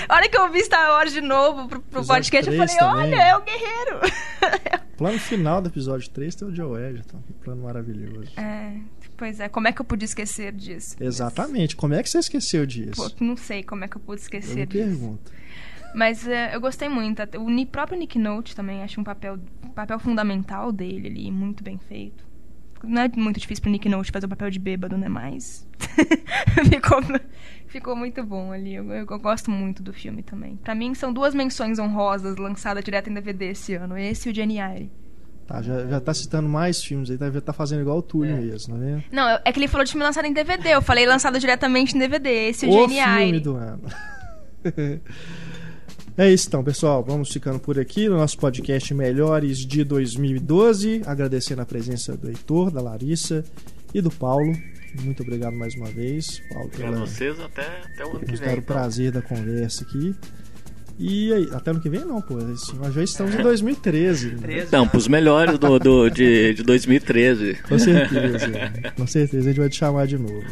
A 0.10 0.15
hora 0.15 0.27
que 0.27 0.35
eu 0.35 0.51
vi 0.51 0.64
Star 0.64 0.89
Wars 0.93 1.14
de 1.14 1.22
novo 1.22 1.68
pro, 1.68 1.80
pro 1.80 2.05
podcast, 2.05 2.49
eu 2.51 2.57
falei, 2.57 2.76
também. 2.76 3.14
olha, 3.14 3.22
é 3.22 3.38
o 3.38 3.41
guerreiro. 3.41 3.99
Plano 4.97 5.19
final 5.19 5.61
do 5.61 5.69
episódio 5.69 6.10
3 6.10 6.35
tem 6.35 6.47
o 6.47 6.55
Joe 6.55 6.81
Edgerton. 6.81 7.22
Que 7.27 7.34
plano 7.34 7.61
maravilhoso. 7.64 8.31
É, 8.35 8.77
pois 9.15 9.39
é, 9.39 9.47
como 9.47 9.68
é 9.68 9.72
que 9.72 9.80
eu 9.81 9.85
pude 9.85 10.05
esquecer 10.05 10.51
disso? 10.53 10.95
Exatamente. 10.99 11.76
Como 11.76 11.93
é 11.93 12.01
que 12.01 12.10
você 12.10 12.18
esqueceu 12.18 12.65
disso? 12.65 12.95
Pô, 12.95 13.23
não 13.23 13.38
sei 13.38 13.61
como 13.64 13.84
é 13.84 13.88
que 13.88 13.97
eu 13.97 14.01
pude 14.01 14.22
Eu 14.22 14.23
esquecer 14.23 14.55
me 14.55 14.65
disso. 14.65 14.85
pergunto. 14.88 15.31
Mas 15.95 16.28
é, 16.28 16.56
eu 16.56 16.61
gostei 16.61 16.90
muito. 16.90 17.22
O 17.22 17.65
próprio 17.68 17.98
Nick 17.98 18.18
Note 18.18 18.56
também 18.56 18.84
acho 18.84 18.99
um 18.99 19.03
papel, 19.03 19.38
papel 19.76 19.99
fundamental 19.99 20.72
dele 20.72 21.07
ali, 21.07 21.32
muito 21.32 21.64
bem 21.64 21.78
feito. 21.78 22.24
Não 22.84 23.02
é 23.02 23.10
muito 23.15 23.40
difícil 23.40 23.61
pro 23.61 23.72
Nick 23.72 23.88
Note 23.88 24.11
fazer 24.11 24.26
o 24.26 24.30
papel 24.30 24.49
de 24.49 24.60
bêbado, 24.60 24.98
né? 24.98 25.07
Mas 25.07 25.65
ficou, 26.70 27.02
ficou 27.68 27.95
muito 27.95 28.22
bom 28.24 28.52
ali. 28.52 28.76
Eu, 28.76 28.91
eu 28.91 29.06
gosto 29.20 29.49
muito 29.49 29.82
do 29.82 29.94
filme 29.94 30.22
também. 30.22 30.57
Pra 30.57 30.76
mim, 30.76 30.94
são 30.94 31.14
duas 31.14 31.34
menções 31.34 31.80
honrosas 31.80 32.36
lançadas 32.38 32.84
direto 32.84 33.10
em 33.10 33.14
DVD 33.14 33.52
esse 33.52 33.74
ano. 33.76 33.98
Esse 33.98 34.28
e 34.28 34.32
o 34.32 34.36
Jenny 34.36 34.60
Eyre. 34.60 34.91
Tá, 35.48 35.61
já, 35.61 35.86
já 35.86 35.99
tá 35.99 36.14
citando 36.14 36.48
mais 36.48 36.82
filmes 36.84 37.10
aí, 37.10 37.18
deve 37.18 37.40
estar 37.40 37.52
fazendo 37.53 37.82
igual 37.82 37.98
o 37.98 38.02
Túlio 38.02 38.36
É. 38.36 38.40
mesmo, 38.40 38.78
não 38.78 38.98
é? 38.98 39.03
Não, 39.11 39.40
é 39.45 39.52
que 39.52 39.60
ele 39.60 39.68
falou 39.68 39.84
de 39.86 39.91
filme 39.91 40.03
lançado 40.06 40.26
em 40.26 40.34
DVD. 40.34 40.70
Eu 40.70 40.82
falei 40.82 41.06
lançado 41.06 41.40
diretamente 41.40 41.95
em 41.95 41.99
DVD. 41.99 42.30
Esse 42.49 42.65
e 42.65 42.70
o, 42.70 42.86
O 42.86 42.90
filme 42.90 43.40
do 43.40 43.56
ano. 43.56 43.82
É 46.18 46.31
isso 46.31 46.48
então, 46.48 46.64
pessoal. 46.64 47.03
Vamos 47.03 47.31
ficando 47.31 47.60
por 47.60 47.80
aqui 47.80 48.07
no 48.07 48.18
nosso 48.18 48.38
podcast 48.38 48.94
Melhores 48.94 49.60
de 49.65 49.84
2012. 49.84 51.02
Agradecendo 51.06 51.61
a 51.61 51.65
presença 51.65 52.15
do 52.15 52.27
Heitor, 52.30 52.69
da 52.69 52.81
Larissa 52.81 53.44
e 53.94 53.99
do 54.02 54.11
Paulo. 54.11 54.52
Muito 55.02 55.23
obrigado 55.23 55.56
mais 55.56 55.73
uma 55.76 55.88
vez, 55.88 56.40
Paulo, 56.53 56.69
Pra 56.69 56.91
pela, 56.91 56.99
vocês 56.99 57.40
até, 57.40 57.64
até 57.94 58.06
o 58.06 58.11
ano 58.11 58.19
que 58.19 58.26
vem. 58.35 58.40
dar 58.41 58.48
o 58.49 58.52
então. 58.52 58.61
prazer 58.64 59.11
da 59.11 59.23
conversa 59.23 59.84
aqui. 59.84 60.14
E 60.99 61.34
aí, 61.34 61.49
até 61.52 61.72
ano 61.72 61.80
que 61.81 61.90
vem 61.90 62.02
não, 62.06 62.22
pô. 62.22 62.35
Nós 62.35 62.94
já 62.94 63.03
estamos 63.03 63.34
em 63.34 63.41
2013. 63.41 64.35
né? 64.35 64.68
Não, 64.72 64.88
pros 64.88 65.07
melhores 65.07 65.57
do, 65.57 65.80
do- 65.80 66.10
de, 66.10 66.53
de 66.53 66.61
2013. 66.61 67.56
Com 67.68 67.80
certeza. 67.80 68.52
Com 68.95 69.07
certeza 69.07 69.45
a 69.49 69.52
gente 69.52 69.60
vai 69.60 69.69
te 69.69 69.77
chamar 69.77 70.06
de 70.06 70.19
novo. 70.19 70.45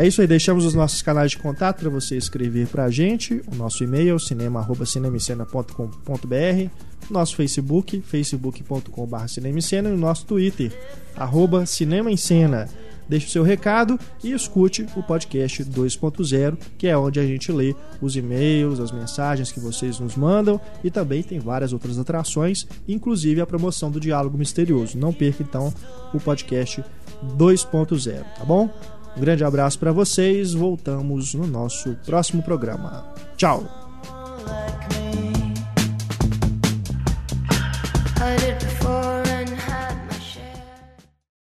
É 0.00 0.06
isso 0.06 0.22
aí, 0.22 0.26
deixamos 0.26 0.64
os 0.64 0.72
nossos 0.72 1.02
canais 1.02 1.32
de 1.32 1.36
contato 1.36 1.80
para 1.80 1.90
você 1.90 2.16
escrever 2.16 2.66
pra 2.68 2.88
gente. 2.88 3.42
O 3.52 3.54
nosso 3.54 3.84
e-mail, 3.84 4.18
cinema.cinemicena.com.br 4.18 6.70
Nosso 7.10 7.36
Facebook, 7.36 8.00
facebook.com.br 8.00 9.28
cinemicena 9.28 9.90
E 9.90 9.92
o 9.92 9.98
nosso 9.98 10.24
Twitter, 10.24 10.72
arroba 11.14 11.66
Cinema 11.66 12.10
em 12.10 12.16
Cena. 12.16 12.66
Deixe 13.10 13.26
o 13.26 13.30
seu 13.30 13.42
recado 13.42 14.00
e 14.24 14.32
escute 14.32 14.86
o 14.96 15.02
podcast 15.02 15.62
2.0, 15.66 16.56
que 16.78 16.86
é 16.86 16.96
onde 16.96 17.20
a 17.20 17.26
gente 17.26 17.52
lê 17.52 17.76
os 18.00 18.16
e-mails, 18.16 18.80
as 18.80 18.92
mensagens 18.92 19.52
que 19.52 19.60
vocês 19.60 20.00
nos 20.00 20.16
mandam 20.16 20.58
e 20.82 20.90
também 20.90 21.22
tem 21.22 21.38
várias 21.38 21.74
outras 21.74 21.98
atrações, 21.98 22.66
inclusive 22.88 23.42
a 23.42 23.46
promoção 23.46 23.90
do 23.90 24.00
Diálogo 24.00 24.38
Misterioso. 24.38 24.96
Não 24.96 25.12
perca 25.12 25.42
então 25.42 25.70
o 26.14 26.18
podcast 26.18 26.82
2.0, 27.36 28.24
tá 28.38 28.46
bom? 28.46 28.70
Um 29.16 29.20
grande 29.20 29.44
abraço 29.44 29.78
para 29.78 29.92
vocês, 29.92 30.52
voltamos 30.52 31.34
no 31.34 31.46
nosso 31.46 31.96
próximo 32.06 32.42
programa. 32.42 33.04
Tchau! 33.36 33.64